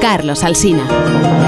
Carlos 0.00 0.42
Alsina. 0.44 1.47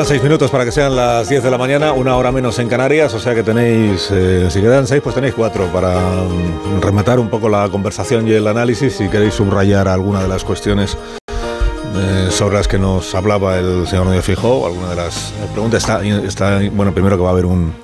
Quedan 0.00 0.08
seis 0.08 0.22
minutos 0.22 0.50
para 0.50 0.64
que 0.64 0.72
sean 0.72 0.96
las 0.96 1.28
10 1.28 1.42
de 1.42 1.50
la 1.50 1.58
mañana, 1.58 1.92
una 1.92 2.16
hora 2.16 2.32
menos 2.32 2.58
en 2.58 2.68
Canarias, 2.68 3.12
o 3.12 3.20
sea 3.20 3.34
que 3.34 3.42
tenéis, 3.42 4.08
eh, 4.10 4.46
si 4.48 4.62
quedan 4.62 4.86
seis, 4.86 5.02
pues 5.02 5.14
tenéis 5.14 5.34
cuatro 5.34 5.66
para 5.66 5.94
mm, 6.00 6.80
rematar 6.80 7.20
un 7.20 7.28
poco 7.28 7.50
la 7.50 7.68
conversación 7.68 8.26
y 8.26 8.32
el 8.32 8.46
análisis. 8.46 8.94
Si 8.94 9.08
queréis 9.08 9.34
subrayar 9.34 9.88
alguna 9.88 10.22
de 10.22 10.28
las 10.28 10.42
cuestiones 10.42 10.96
eh, 11.28 12.28
sobre 12.30 12.56
las 12.56 12.66
que 12.66 12.78
nos 12.78 13.14
hablaba 13.14 13.58
el 13.58 13.86
señor 13.86 14.06
Núñez 14.06 14.24
Fijó, 14.24 14.64
alguna 14.64 14.88
de 14.88 14.96
las 14.96 15.32
eh, 15.32 15.48
preguntas, 15.52 15.82
está, 15.82 16.02
está, 16.02 16.60
bueno, 16.72 16.94
primero 16.94 17.18
que 17.18 17.22
va 17.22 17.28
a 17.28 17.32
haber 17.32 17.44
un, 17.44 17.74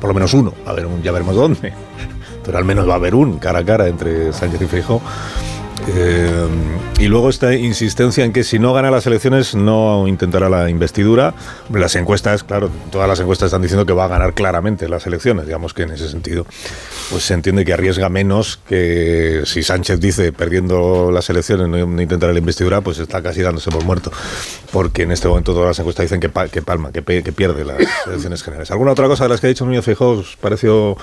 por 0.00 0.06
lo 0.06 0.14
menos 0.14 0.34
uno, 0.34 0.52
a 0.66 0.72
ver 0.72 0.86
un, 0.86 1.02
ya 1.02 1.10
veremos 1.10 1.34
dónde, 1.34 1.72
pero 2.44 2.58
al 2.58 2.64
menos 2.64 2.88
va 2.88 2.92
a 2.92 2.96
haber 2.96 3.16
un 3.16 3.40
cara 3.40 3.58
a 3.58 3.64
cara 3.64 3.88
entre 3.88 4.32
Sánchez 4.32 4.62
y 4.62 4.66
Fijó. 4.66 5.02
Eh, 5.88 6.46
y 6.98 7.06
luego 7.08 7.28
esta 7.30 7.54
insistencia 7.54 8.24
en 8.24 8.32
que 8.32 8.42
si 8.42 8.58
no 8.58 8.72
gana 8.72 8.90
las 8.90 9.06
elecciones 9.06 9.54
no 9.54 10.08
intentará 10.08 10.48
la 10.48 10.68
investidura. 10.70 11.34
Las 11.72 11.94
encuestas, 11.94 12.42
claro, 12.42 12.70
todas 12.90 13.08
las 13.08 13.20
encuestas 13.20 13.46
están 13.46 13.62
diciendo 13.62 13.86
que 13.86 13.92
va 13.92 14.06
a 14.06 14.08
ganar 14.08 14.32
claramente 14.34 14.88
las 14.88 15.06
elecciones. 15.06 15.46
Digamos 15.46 15.74
que 15.74 15.82
en 15.82 15.90
ese 15.90 16.08
sentido, 16.08 16.46
pues 17.10 17.22
se 17.24 17.34
entiende 17.34 17.64
que 17.64 17.72
arriesga 17.72 18.08
menos 18.08 18.58
que 18.68 19.42
si 19.44 19.62
Sánchez 19.62 20.00
dice 20.00 20.32
perdiendo 20.32 21.10
las 21.12 21.28
elecciones 21.30 21.68
no, 21.68 21.86
no 21.86 22.02
intentará 22.02 22.32
la 22.32 22.38
investidura, 22.38 22.80
pues 22.80 22.98
está 22.98 23.22
casi 23.22 23.42
dándose 23.42 23.70
por 23.70 23.84
muerto. 23.84 24.10
Porque 24.72 25.02
en 25.02 25.12
este 25.12 25.28
momento 25.28 25.52
todas 25.52 25.68
las 25.68 25.78
encuestas 25.78 26.04
dicen 26.04 26.20
que, 26.20 26.28
pa- 26.30 26.48
que 26.48 26.62
palma, 26.62 26.92
que 26.92 27.02
pierde 27.02 27.64
las 27.64 27.76
elecciones 28.06 28.42
generales. 28.42 28.70
¿Alguna 28.70 28.92
otra 28.92 29.06
cosa 29.06 29.24
de 29.24 29.30
las 29.30 29.40
que 29.40 29.46
ha 29.46 29.50
dicho 29.50 29.64
Núñez 29.66 29.84
Feijóo 29.84 30.18
os 30.18 30.36
pareció 30.36 30.96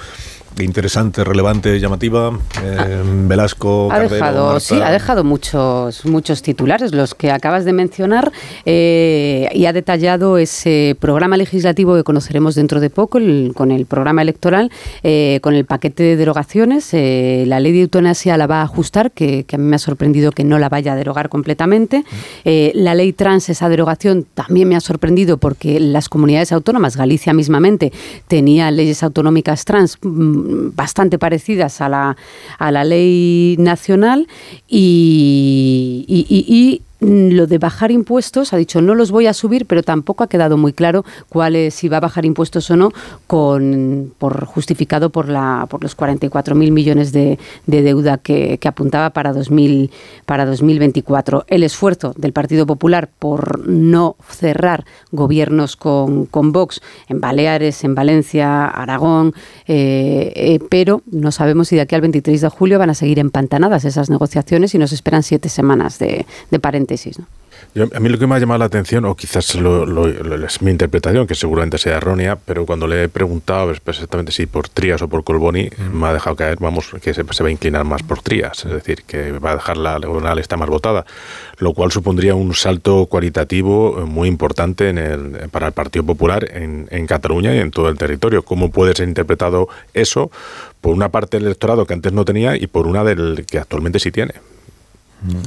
interesante, 0.59 1.23
relevante, 1.23 1.79
llamativa? 1.79 2.31
Eh, 2.61 3.01
Velasco, 3.27 3.87
Ha 3.91 3.95
Cardero, 3.95 4.13
dejado, 4.13 4.45
Marta. 4.47 4.59
sí, 4.59 4.75
ha 4.81 4.91
dejado 4.91 5.23
muchos, 5.23 6.05
muchos 6.05 6.41
titulares, 6.41 6.93
los 6.93 7.15
que 7.15 7.31
acabas 7.31 7.65
de 7.65 7.73
mencionar, 7.73 8.31
eh, 8.65 9.49
y 9.53 9.65
ha 9.65 9.73
detallado 9.73 10.37
ese 10.37 10.95
programa 10.99 11.37
legislativo 11.37 11.95
que 11.95 12.03
conoceremos 12.03 12.55
dentro 12.55 12.79
de 12.79 12.89
poco, 12.89 13.17
el- 13.17 13.51
con 13.55 13.71
el 13.71 13.85
programa 13.85 14.21
electoral, 14.21 14.71
eh, 15.03 15.39
con 15.41 15.53
el 15.55 15.65
paquete 15.65 16.03
de 16.03 16.15
derogaciones. 16.15 16.89
eh, 16.93 17.45
la 17.47 17.59
ley 17.59 17.71
de 17.73 17.81
eutanasia 17.81 18.37
la 18.37 18.47
va 18.47 18.61
a 18.61 18.63
ajustar, 18.63 19.11
que, 19.11 19.43
que 19.45 19.55
a 19.55 19.59
mí 19.59 19.65
me 19.65 19.75
ha 19.75 19.79
sorprendido 19.79 20.31
que 20.31 20.43
no 20.43 20.59
la 20.59 20.69
vaya 20.69 20.93
a 20.93 20.95
derogar 20.95 21.29
completamente. 21.29 22.03
Eh, 22.45 22.71
la 22.75 22.93
ley 22.95 23.13
trans, 23.13 23.49
esa 23.49 23.69
derogación, 23.69 24.25
también 24.33 24.67
me 24.69 24.75
ha 24.75 24.79
sorprendido 24.79 25.37
porque 25.37 25.79
las 25.79 26.09
comunidades 26.09 26.51
autónomas, 26.51 26.97
Galicia 26.97 27.33
mismamente, 27.33 27.91
tenía 28.27 28.69
leyes 28.71 29.03
autonómicas 29.03 29.65
trans 29.65 29.97
mm, 30.01 30.42
bastante 30.75 31.17
parecidas 31.17 31.81
a 31.81 31.89
la, 31.89 32.17
a 32.59 32.71
la 32.71 32.83
ley 32.83 33.55
nacional 33.59 34.27
y, 34.67 36.05
y- 36.07 36.25
y- 36.29 36.45
y, 36.47 36.81
lo 37.03 37.47
de 37.47 37.57
bajar 37.57 37.91
impuestos, 37.91 38.53
ha 38.53 38.57
dicho 38.57 38.81
no 38.81 38.95
los 38.95 39.11
voy 39.11 39.27
a 39.27 39.33
subir, 39.33 39.65
pero 39.65 39.83
tampoco 39.83 40.23
ha 40.23 40.27
quedado 40.27 40.57
muy 40.57 40.73
claro 40.73 41.03
cuál 41.29 41.55
es, 41.55 41.73
si 41.73 41.89
va 41.89 41.97
a 41.97 41.99
bajar 41.99 42.25
impuestos 42.25 42.69
o 42.71 42.77
no, 42.77 42.91
con, 43.27 44.13
por 44.17 44.45
justificado 44.45 45.09
por, 45.09 45.29
la, 45.29 45.67
por 45.69 45.83
los 45.83 45.97
44.000 45.97 46.71
millones 46.71 47.11
de, 47.11 47.39
de 47.67 47.81
deuda 47.81 48.17
que, 48.17 48.57
que 48.57 48.67
apuntaba 48.67 49.11
para, 49.11 49.33
2000, 49.33 49.91
para 50.25 50.45
2024. 50.45 51.45
El 51.47 51.63
esfuerzo 51.63 52.13
del 52.17 52.33
Partido 52.33 52.65
Popular 52.65 53.09
por 53.19 53.67
no 53.67 54.15
cerrar 54.29 54.85
gobiernos 55.11 55.75
con, 55.75 56.25
con 56.25 56.51
Vox 56.51 56.81
en 57.09 57.19
Baleares, 57.19 57.83
en 57.83 57.95
Valencia, 57.95 58.65
Aragón, 58.67 59.33
eh, 59.67 60.31
eh, 60.35 60.59
pero 60.69 61.01
no 61.11 61.31
sabemos 61.31 61.67
si 61.67 61.75
de 61.75 61.81
aquí 61.81 61.95
al 61.95 62.01
23 62.01 62.41
de 62.41 62.49
julio 62.49 62.79
van 62.79 62.89
a 62.89 62.93
seguir 62.93 63.19
empantanadas 63.19 63.85
esas 63.85 64.09
negociaciones 64.09 64.73
y 64.75 64.77
nos 64.77 64.91
esperan 64.91 65.23
siete 65.23 65.49
semanas 65.49 65.99
de, 65.99 66.25
de 66.49 66.59
paréntesis. 66.59 66.92
¿No? 67.19 67.25
Yo- 67.75 67.87
a 67.95 67.99
mí 67.99 68.09
lo 68.09 68.19
que 68.19 68.27
me 68.27 68.35
ha 68.35 68.39
llamado 68.39 68.59
la 68.59 68.65
atención, 68.65 69.05
o 69.05 69.15
quizás 69.15 69.55
lo- 69.55 69.85
lo- 69.85 70.07
lo- 70.07 70.45
es 70.45 70.61
mi 70.61 70.69
interpretación, 70.71 71.25
que 71.25 71.33
seguramente 71.33 71.77
sea 71.77 71.97
errónea, 71.97 72.35
pero 72.35 72.65
cuando 72.65 72.87
le 72.87 73.03
he 73.03 73.09
preguntado 73.09 73.71
exactamente 73.71 74.31
si 74.31 74.45
por 74.47 74.69
Trías 74.69 75.01
o 75.01 75.07
por 75.07 75.23
Colboni, 75.23 75.69
me 75.91 76.07
ha 76.07 76.13
dejado 76.13 76.35
caer, 76.35 76.57
vamos, 76.59 76.89
que 77.01 77.13
se, 77.13 77.23
se 77.23 77.43
va 77.43 77.49
a 77.49 77.51
inclinar 77.51 77.83
más 77.85 78.03
por 78.03 78.21
Trías, 78.21 78.65
es 78.65 78.71
decir, 78.71 79.03
que 79.03 79.31
va 79.33 79.51
a 79.51 79.55
dejar 79.55 79.77
la, 79.77 79.97
una 79.99 80.35
lista 80.35 80.57
más 80.57 80.67
votada, 80.69 81.05
lo 81.57 81.73
cual 81.73 81.91
supondría 81.91 82.35
un 82.35 82.53
salto 82.53 83.05
cualitativo 83.07 83.99
eh, 84.01 84.05
muy 84.05 84.27
importante 84.27 84.89
en 84.89 84.97
el, 84.97 85.49
para 85.49 85.67
el 85.67 85.73
Partido 85.73 86.05
Popular 86.05 86.47
en, 86.51 86.87
en 86.91 87.07
Cataluña 87.07 87.55
y 87.55 87.59
en 87.59 87.71
todo 87.71 87.87
el 87.89 87.97
territorio. 87.97 88.43
¿Cómo 88.43 88.69
puede 88.71 88.93
ser 88.95 89.07
interpretado 89.07 89.67
eso 89.93 90.31
por 90.81 90.93
una 90.93 91.09
parte 91.09 91.37
del 91.37 91.45
electorado 91.45 91.85
que 91.87 91.93
antes 91.93 92.11
no 92.13 92.25
tenía 92.25 92.55
y 92.57 92.67
por 92.67 92.87
una 92.87 93.03
del 93.03 93.45
que 93.49 93.57
actualmente 93.57 93.99
sí 93.99 94.11
tiene? 94.11 94.33
Bueno, 95.21 95.41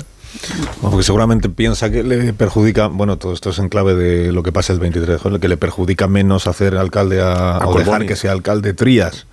Porque 0.81 1.03
seguramente 1.03 1.49
piensa 1.49 1.91
que 1.91 2.03
le 2.03 2.33
perjudica, 2.33 2.87
bueno, 2.89 3.19
todo 3.19 3.33
esto 3.33 3.51
es 3.51 3.59
en 3.59 3.69
clave 3.69 3.95
de 3.95 4.33
lo 4.33 4.43
que 4.43 4.53
pasa 4.53 4.73
el 4.73 4.79
23 4.81 5.09
de 5.09 5.19
julio, 5.19 5.41
que 5.41 5.49
le 5.49 5.57
perjudica 5.57 6.07
menos 6.09 6.47
hacer 6.47 6.77
alcalde 6.77 7.21
a, 7.21 7.59
A 7.59 7.67
o 7.69 7.73
dejar 7.73 7.85
Colboni. 7.85 8.07
que 8.07 8.17
sea 8.17 8.33
alcalde 8.33 8.73
Trías. 8.75 9.27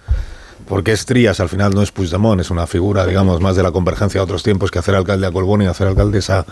porque 0.68 0.92
es 0.92 1.06
Trías, 1.06 1.40
al 1.40 1.50
final 1.50 1.74
no 1.74 1.82
es 1.82 1.92
Puigdemont, 1.92 2.40
es 2.42 2.50
una 2.50 2.68
figura, 2.68 3.06
digamos, 3.06 3.42
más 3.42 3.56
de 3.56 3.64
la 3.64 3.72
convergencia 3.72 4.20
de 4.20 4.24
otros 4.24 4.44
tiempos 4.44 4.72
que 4.72 4.80
hacer 4.80 4.96
alcalde 4.96 5.28
a 5.28 5.32
Colbón 5.32 5.62
y 5.62 5.66
hacer 5.66 5.88
alcaldesa 5.88 6.46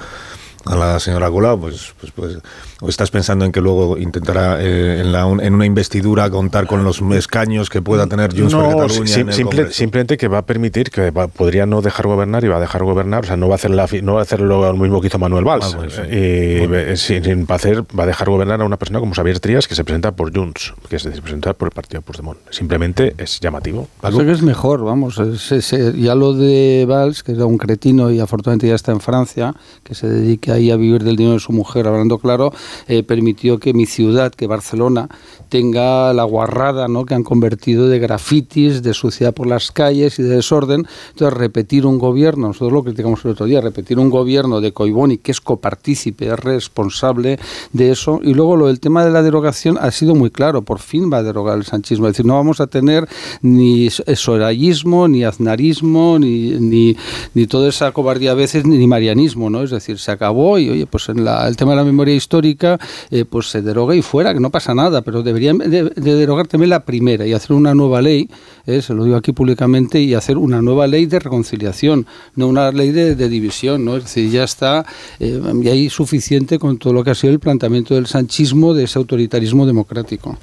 a 0.66 0.76
la 0.76 1.00
señora 1.00 1.30
Colau, 1.30 1.60
pues, 1.60 1.94
pues, 2.00 2.12
pues, 2.16 2.38
o 2.82 2.90
estás 2.90 3.12
pensando 3.12 3.46
en 3.46 3.52
que 3.52 3.62
luego 3.62 3.98
intentará 3.98 4.62
eh, 4.62 5.02
en, 5.02 5.12
la, 5.12 5.22
en, 5.22 5.54
una 5.54 5.66
investidura 5.66 6.30
contar 6.30 6.66
con 6.66 6.84
los 6.84 7.02
escaños 7.14 7.70
que 7.70 7.82
pueda 7.82 8.08
tener 8.08 8.36
Junts 8.36 8.54
no, 8.54 8.64
por 8.64 8.88
Cataluña. 8.88 9.08
Sim, 9.08 9.32
simple, 9.32 9.72
simplemente 9.72 10.18
que 10.18 10.28
va 10.28 10.40
a 10.40 10.46
permitir 10.46 10.90
que 10.90 11.12
va, 11.12 11.28
podría 11.28 11.66
no 11.66 11.82
dejar 11.82 12.08
gobernar 12.08 12.44
y 12.44 12.48
va 12.48 12.58
a 12.58 12.60
dejar 12.60 12.84
gobernar, 12.84 13.24
o 13.24 13.28
sea, 13.28 13.38
no 13.38 13.48
va 13.48 13.54
a 13.54 13.56
hacer 13.56 13.72
la, 13.72 13.88
no 14.02 14.16
va 14.16 14.20
a 14.20 14.24
hacer 14.24 14.42
lo 14.42 14.74
mismo 14.74 15.00
que 15.00 15.08
hizo 15.08 15.20
Manuel 15.20 15.46
Valls. 15.46 15.74
Ah, 15.74 15.78
bueno, 15.78 15.92
sí. 15.92 16.02
y, 16.02 16.98
sin, 16.98 17.46
va, 17.46 17.54
a 17.54 17.56
hacer, 17.56 17.84
va 17.98 18.04
a 18.04 18.08
dejar 18.08 18.30
gobernar 18.30 18.62
a 18.62 18.66
una 18.66 18.78
persona 18.78 19.00
como 19.00 19.14
Xavier 19.14 19.40
Trías 19.40 19.68
que 19.68 19.76
se 19.76 19.84
presenta 19.84 20.12
por 20.12 20.36
Junts, 20.36 20.74
que 20.90 20.96
es 20.96 21.04
decir, 21.04 21.22
presenta 21.22 21.54
por 21.54 21.68
el 21.68 21.74
partido 21.74 22.02
Puigdemont. 22.02 22.40
Simplemente 22.50 23.14
es 23.18 23.40
llamativo. 23.40 23.88
Creo 24.02 24.26
que 24.26 24.32
es 24.32 24.42
mejor, 24.42 24.84
vamos. 24.84 25.20
Es, 25.20 25.52
es, 25.52 25.72
ya 25.96 26.16
lo 26.16 26.34
de 26.34 26.86
Valls, 26.90 27.22
que 27.22 27.34
era 27.34 27.46
un 27.46 27.58
cretino 27.58 28.10
y 28.10 28.20
afortunadamente 28.20 28.68
ya 28.68 28.76
está 28.76 28.92
en 28.92 29.02
Francia, 29.02 29.54
que 29.84 29.94
se 29.94 30.08
dedique 30.08 30.52
ahí 30.52 30.72
a 30.72 30.76
vivir 30.76 31.04
del 31.04 31.16
dinero 31.16 31.36
de 31.36 31.40
su 31.40 31.52
mujer, 31.52 31.88
hablando 31.88 32.18
claro, 32.18 32.52
eh, 32.88 33.04
permitió 33.04 33.60
que 33.60 33.74
mi 33.74 33.86
ciudad, 33.86 34.34
que 34.34 34.48
Barcelona, 34.48 35.10
tenga 35.52 36.14
la 36.14 36.24
guarrada 36.24 36.88
¿no? 36.88 37.04
que 37.04 37.14
han 37.14 37.24
convertido 37.24 37.90
de 37.90 38.00
grafitis, 38.00 38.82
de 38.82 38.94
suciedad 38.94 39.34
por 39.34 39.48
las 39.48 39.70
calles 39.74 40.18
y 40.18 40.24
de 40.24 40.30
desorden. 40.30 40.88
Entonces, 41.10 41.38
repetir 41.38 41.86
un 41.86 42.00
gobierno, 42.00 42.48
nosotros 42.48 42.72
lo 42.72 42.84
criticamos 42.86 43.26
el 43.26 43.32
otro 43.32 43.48
día, 43.48 43.60
repetir 43.60 44.00
un 44.00 44.10
gobierno 44.10 44.62
de 44.62 44.72
Coiboni 44.72 45.18
que 45.18 45.34
es 45.34 45.42
copartícipe, 45.42 46.28
es 46.28 46.40
responsable 46.40 47.38
de 47.74 47.92
eso. 47.92 48.22
Y 48.24 48.34
luego 48.34 48.56
lo 48.56 48.68
del 48.68 48.80
tema 48.80 49.04
de 49.04 49.12
la 49.12 49.24
derogación 49.24 49.78
ha 49.78 49.92
sido 49.92 50.16
muy 50.16 50.30
claro, 50.30 50.62
por 50.62 50.80
fin 50.80 51.12
va 51.12 51.18
a 51.18 51.24
derogar 51.24 51.58
el 51.58 51.66
sanchismo. 51.66 52.08
Es 52.08 52.14
decir, 52.14 52.26
no 52.26 52.36
vamos 52.36 52.62
a 52.62 52.68
tener 52.68 53.10
ni 53.42 53.90
sorayismo, 53.90 55.10
ni 55.10 55.26
aznarismo, 55.26 56.18
ni, 56.18 56.52
ni, 56.52 56.96
ni 57.34 57.46
toda 57.46 57.68
esa 57.68 57.92
cobardía 57.92 58.32
a 58.32 58.36
veces, 58.36 58.66
ni 58.66 58.88
marianismo, 58.88 59.50
¿no? 59.50 59.64
Es 59.64 59.72
decir, 59.72 60.00
se 60.00 60.12
acabó 60.12 60.60
y 60.60 60.70
oye, 60.70 60.86
pues 60.86 61.10
en 61.10 61.26
la, 61.26 61.46
el 61.50 61.58
tema 61.58 61.72
de 61.72 61.78
la 61.78 61.84
memoria 61.84 62.16
histórica, 62.16 62.80
eh, 63.10 63.26
pues 63.26 63.48
se 63.48 63.62
deroga 63.62 63.96
y 63.96 64.02
fuera, 64.02 64.34
que 64.34 64.40
no 64.40 64.50
pasa 64.50 64.74
nada, 64.74 65.02
pero 65.02 65.24
deberían 65.42 65.58
de, 65.72 65.84
de 65.90 66.16
derogar 66.16 66.48
también 66.48 66.70
la 66.70 66.86
primera 66.86 67.26
y 67.26 67.34
hacer 67.34 67.54
una 67.54 67.74
nueva 67.74 68.02
ley, 68.02 68.30
eh, 68.66 68.82
se 68.82 68.94
lo 68.94 69.04
digo 69.04 69.18
aquí 69.18 69.32
públicamente, 69.32 70.00
y 70.00 70.14
hacer 70.14 70.38
una 70.38 70.62
nueva 70.62 70.88
ley 70.88 71.06
de 71.06 71.20
reconciliación, 71.20 72.06
no 72.36 72.48
una 72.48 72.72
ley 72.72 72.92
de, 72.92 73.16
de 73.16 73.30
división, 73.30 73.84
¿no? 73.84 73.98
Es 73.98 74.04
decir, 74.04 74.30
ya 74.30 74.44
está, 74.44 74.86
eh, 75.20 75.42
y 75.64 75.68
hay 75.68 75.90
suficiente 75.90 76.60
con 76.60 76.78
todo 76.78 76.94
lo 76.94 77.04
que 77.04 77.12
ha 77.12 77.16
sido 77.16 77.34
el 77.34 77.40
planteamiento 77.40 77.96
del 77.96 78.08
sanchismo, 78.08 78.74
de 78.74 78.84
ese 78.84 79.00
autoritarismo 79.00 79.66
democrático. 79.66 80.38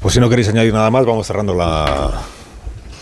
Pues 0.00 0.14
si 0.14 0.20
no 0.20 0.28
queréis 0.28 0.48
añadir 0.48 0.72
nada 0.72 0.90
más, 0.90 1.06
vamos 1.06 1.26
cerrando 1.26 1.54
la, 1.54 2.22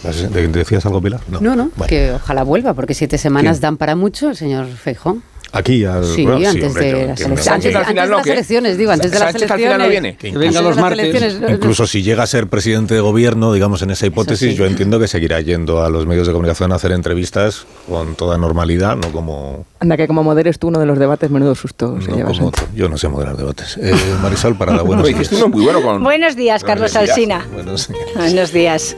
¿Decías 0.02 0.85
algo, 0.85 1.01
Pilar? 1.01 1.20
No, 1.28 1.40
no, 1.40 1.55
no 1.55 1.70
bueno. 1.77 1.89
que 1.89 2.12
ojalá 2.12 2.43
vuelva, 2.43 2.74
porque 2.74 2.94
siete 2.94 3.19
semanas 3.19 3.59
¿Quién? 3.59 3.62
dan 3.62 3.77
para 3.77 3.94
mucho 3.94 4.31
el 4.31 4.36
señor 4.36 4.66
Feijón. 4.66 5.23
Aquí, 5.55 5.85
al, 5.85 6.03
sí, 6.07 6.24
bueno, 6.24 6.39
antes, 6.39 6.55
sí, 6.55 6.62
hombre, 6.62 6.87
de 6.87 6.93
las 6.93 7.20
elecciones, 7.20 7.47
antes, 7.47 7.77
antes 7.77 7.95
no, 7.95 8.03
de 8.03 8.09
las 8.09 8.27
elecciones, 8.27 8.79
digo, 8.79 8.91
antes 8.91 9.11
de 9.11 9.19
las 9.19 9.35
elecciones. 9.35 9.51
al 9.51 9.59
final 9.59 9.79
no 9.81 9.89
viene. 9.89 10.16
Que 10.16 10.31
venga 10.31 10.62
los 10.62 10.79
martes. 10.79 11.39
Incluso 11.47 11.87
si 11.87 12.03
llega 12.03 12.23
a 12.23 12.27
ser 12.27 12.47
presidente 12.47 12.95
de 12.95 13.01
gobierno, 13.01 13.53
digamos, 13.53 13.83
en 13.83 13.91
esa 13.91 14.07
hipótesis, 14.07 14.53
sí. 14.53 14.57
yo 14.57 14.65
entiendo 14.65 14.99
que 14.99 15.09
seguirá 15.09 15.43
yendo 15.43 15.85
a 15.85 15.91
los 15.91 16.07
medios 16.07 16.27
de 16.27 16.33
comunicación 16.33 16.73
a 16.73 16.77
hacer 16.77 16.93
entrevistas 16.93 17.66
con 17.87 18.15
toda 18.15 18.39
normalidad, 18.39 18.97
no 18.97 19.12
como... 19.12 19.66
Anda, 19.81 19.99
que 19.99 20.07
como 20.07 20.23
moderes 20.23 20.59
tú 20.59 20.69
uno 20.69 20.79
de 20.79 20.87
los 20.87 20.99
debates, 20.99 21.31
menudo 21.31 21.55
susto 21.55 22.01
se 22.01 22.11
No 22.11 22.24
como. 22.24 22.53
Yo 22.74 22.89
no 22.89 22.97
sé 22.97 23.09
moderar 23.09 23.37
debates. 23.37 23.77
Eh, 23.77 23.93
Marisol, 24.23 24.57
para 24.57 24.73
la 24.73 24.83
buena. 24.83 25.03
No, 25.03 25.09
hiciste 25.09 25.37
uno 25.37 25.49
muy 25.49 25.65
bueno 25.65 25.83
con... 25.83 26.03
Buenos 26.12 26.35
días, 26.35 26.65
Carlos 26.65 26.95
Buenos 26.95 27.15
días. 27.15 27.19
Alsina. 27.19 27.47
Buenos 27.53 27.89
días. 27.89 28.15
Buenos 28.15 28.53
días. 28.53 28.97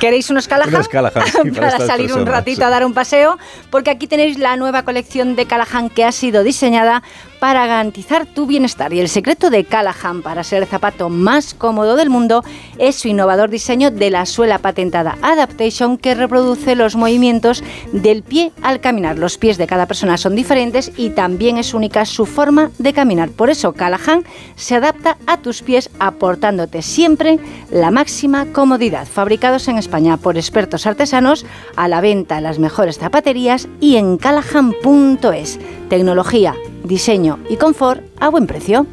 ¿Queréis 0.00 0.30
unos 0.30 0.48
Callahan? 0.48 0.76
Unos 0.76 0.88
Callahan, 0.88 1.12
para 1.54 1.74
para 1.74 1.86
salir 1.86 2.14
un 2.14 2.24
ratito 2.24 2.64
a 2.64 2.70
dar 2.70 2.86
un 2.86 2.94
paseo, 2.94 3.36
porque 3.70 3.90
aquí 3.90 4.06
tenéis 4.06 4.38
la 4.38 4.56
nueva 4.56 4.84
colección 4.84 5.36
de 5.36 5.44
Callahan 5.44 5.73
que 5.94 6.04
ha 6.04 6.12
sido 6.12 6.42
diseñada 6.44 7.02
para 7.44 7.66
garantizar 7.66 8.24
tu 8.24 8.46
bienestar. 8.46 8.94
Y 8.94 9.00
el 9.00 9.08
secreto 9.10 9.50
de 9.50 9.66
Callahan 9.66 10.22
para 10.22 10.42
ser 10.44 10.62
el 10.62 10.66
zapato 10.66 11.10
más 11.10 11.52
cómodo 11.52 11.94
del 11.94 12.08
mundo 12.08 12.42
es 12.78 12.96
su 12.96 13.08
innovador 13.08 13.50
diseño 13.50 13.90
de 13.90 14.08
la 14.08 14.24
suela 14.24 14.60
patentada 14.60 15.18
Adaptation 15.20 15.98
que 15.98 16.14
reproduce 16.14 16.74
los 16.74 16.96
movimientos 16.96 17.62
del 17.92 18.22
pie 18.22 18.52
al 18.62 18.80
caminar. 18.80 19.18
Los 19.18 19.36
pies 19.36 19.58
de 19.58 19.66
cada 19.66 19.84
persona 19.84 20.16
son 20.16 20.34
diferentes 20.34 20.90
y 20.96 21.10
también 21.10 21.58
es 21.58 21.74
única 21.74 22.06
su 22.06 22.24
forma 22.24 22.70
de 22.78 22.94
caminar. 22.94 23.28
Por 23.28 23.50
eso 23.50 23.74
Callahan 23.74 24.24
se 24.56 24.76
adapta 24.76 25.18
a 25.26 25.36
tus 25.36 25.60
pies 25.60 25.90
aportándote 25.98 26.80
siempre 26.80 27.38
la 27.70 27.90
máxima 27.90 28.46
comodidad. 28.54 29.06
Fabricados 29.06 29.68
en 29.68 29.76
España 29.76 30.16
por 30.16 30.38
expertos 30.38 30.86
artesanos, 30.86 31.44
a 31.76 31.88
la 31.88 32.00
venta 32.00 32.38
en 32.38 32.44
las 32.44 32.58
mejores 32.58 32.98
zapaterías 32.98 33.68
y 33.80 33.96
en 33.96 34.16
callahan.es. 34.16 35.58
Tecnología, 35.90 36.54
diseño 36.84 37.38
y 37.48 37.56
confort 37.56 38.02
a 38.20 38.28
buen 38.28 38.46
precio. 38.46 38.86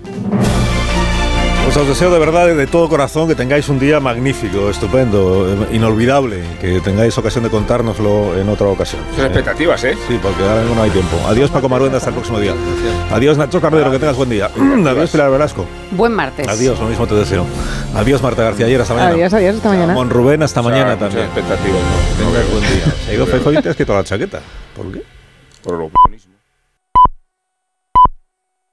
Pues 1.63 1.77
os 1.77 1.87
deseo 1.87 2.11
de 2.11 2.17
verdad 2.19 2.49
y 2.49 2.55
de 2.55 2.65
todo 2.67 2.89
corazón 2.89 3.27
que 3.29 3.35
tengáis 3.35 3.69
un 3.69 3.79
día 3.79 3.99
magnífico, 3.99 4.69
estupendo, 4.69 5.47
eh, 5.47 5.75
inolvidable, 5.75 6.41
que 6.59 6.81
tengáis 6.81 7.15
ocasión 7.17 7.43
de 7.43 7.49
contárnoslo 7.51 8.35
en 8.37 8.49
otra 8.49 8.67
ocasión. 8.67 9.01
Son 9.15 9.25
expectativas, 9.25 9.81
¿eh? 9.83 9.95
Sí, 10.07 10.19
porque 10.21 10.41
ahora 10.43 10.61
mismo 10.61 10.75
no 10.75 10.81
hay 10.81 10.89
tiempo. 10.89 11.15
Adiós 11.27 11.49
Paco 11.51 11.69
Maruenda, 11.69 11.97
hasta 11.97 12.09
el 12.09 12.15
próximo 12.15 12.39
día. 12.39 12.53
Adiós 13.11 13.37
Nacho 13.37 13.61
Cardero, 13.61 13.91
que 13.91 13.99
tengas 13.99 14.17
buen 14.17 14.29
día. 14.29 14.49
Adiós 14.87 15.11
Pilar 15.11 15.29
Velasco. 15.31 15.65
Buen 15.91 16.13
martes. 16.13 16.47
Adiós, 16.47 16.79
lo 16.79 16.87
mismo 16.87 17.05
te 17.07 17.13
deseo. 17.15 17.45
Adiós 17.95 18.21
Marta 18.23 18.43
García 18.43 18.65
Ayer, 18.65 18.81
hasta 18.81 18.93
mañana. 18.95 19.13
Adiós, 19.13 19.33
adiós, 19.33 19.55
hasta 19.57 19.69
mañana. 19.69 19.93
Mon 19.93 20.09
Rubén, 20.09 20.43
hasta 20.43 20.59
O 20.59 20.63
sea, 20.63 20.71
mañana 20.71 20.97
también. 20.97 21.25
expectativas, 21.25 21.79
¿no? 21.79 22.25
Tengas 22.25 22.51
buen 22.51 22.63
día. 22.63 22.93
Se 23.05 23.11
ha 23.11 23.13
ido 23.13 23.25
Feijóo 23.27 23.53
y 23.53 23.61
te 23.61 23.69
has 23.69 23.75
quitado 23.75 23.99
la 23.99 24.03
chaqueta. 24.03 24.41
¿Por 24.75 24.91
qué? 24.91 25.03
Por 25.63 25.77
lo 25.77 25.89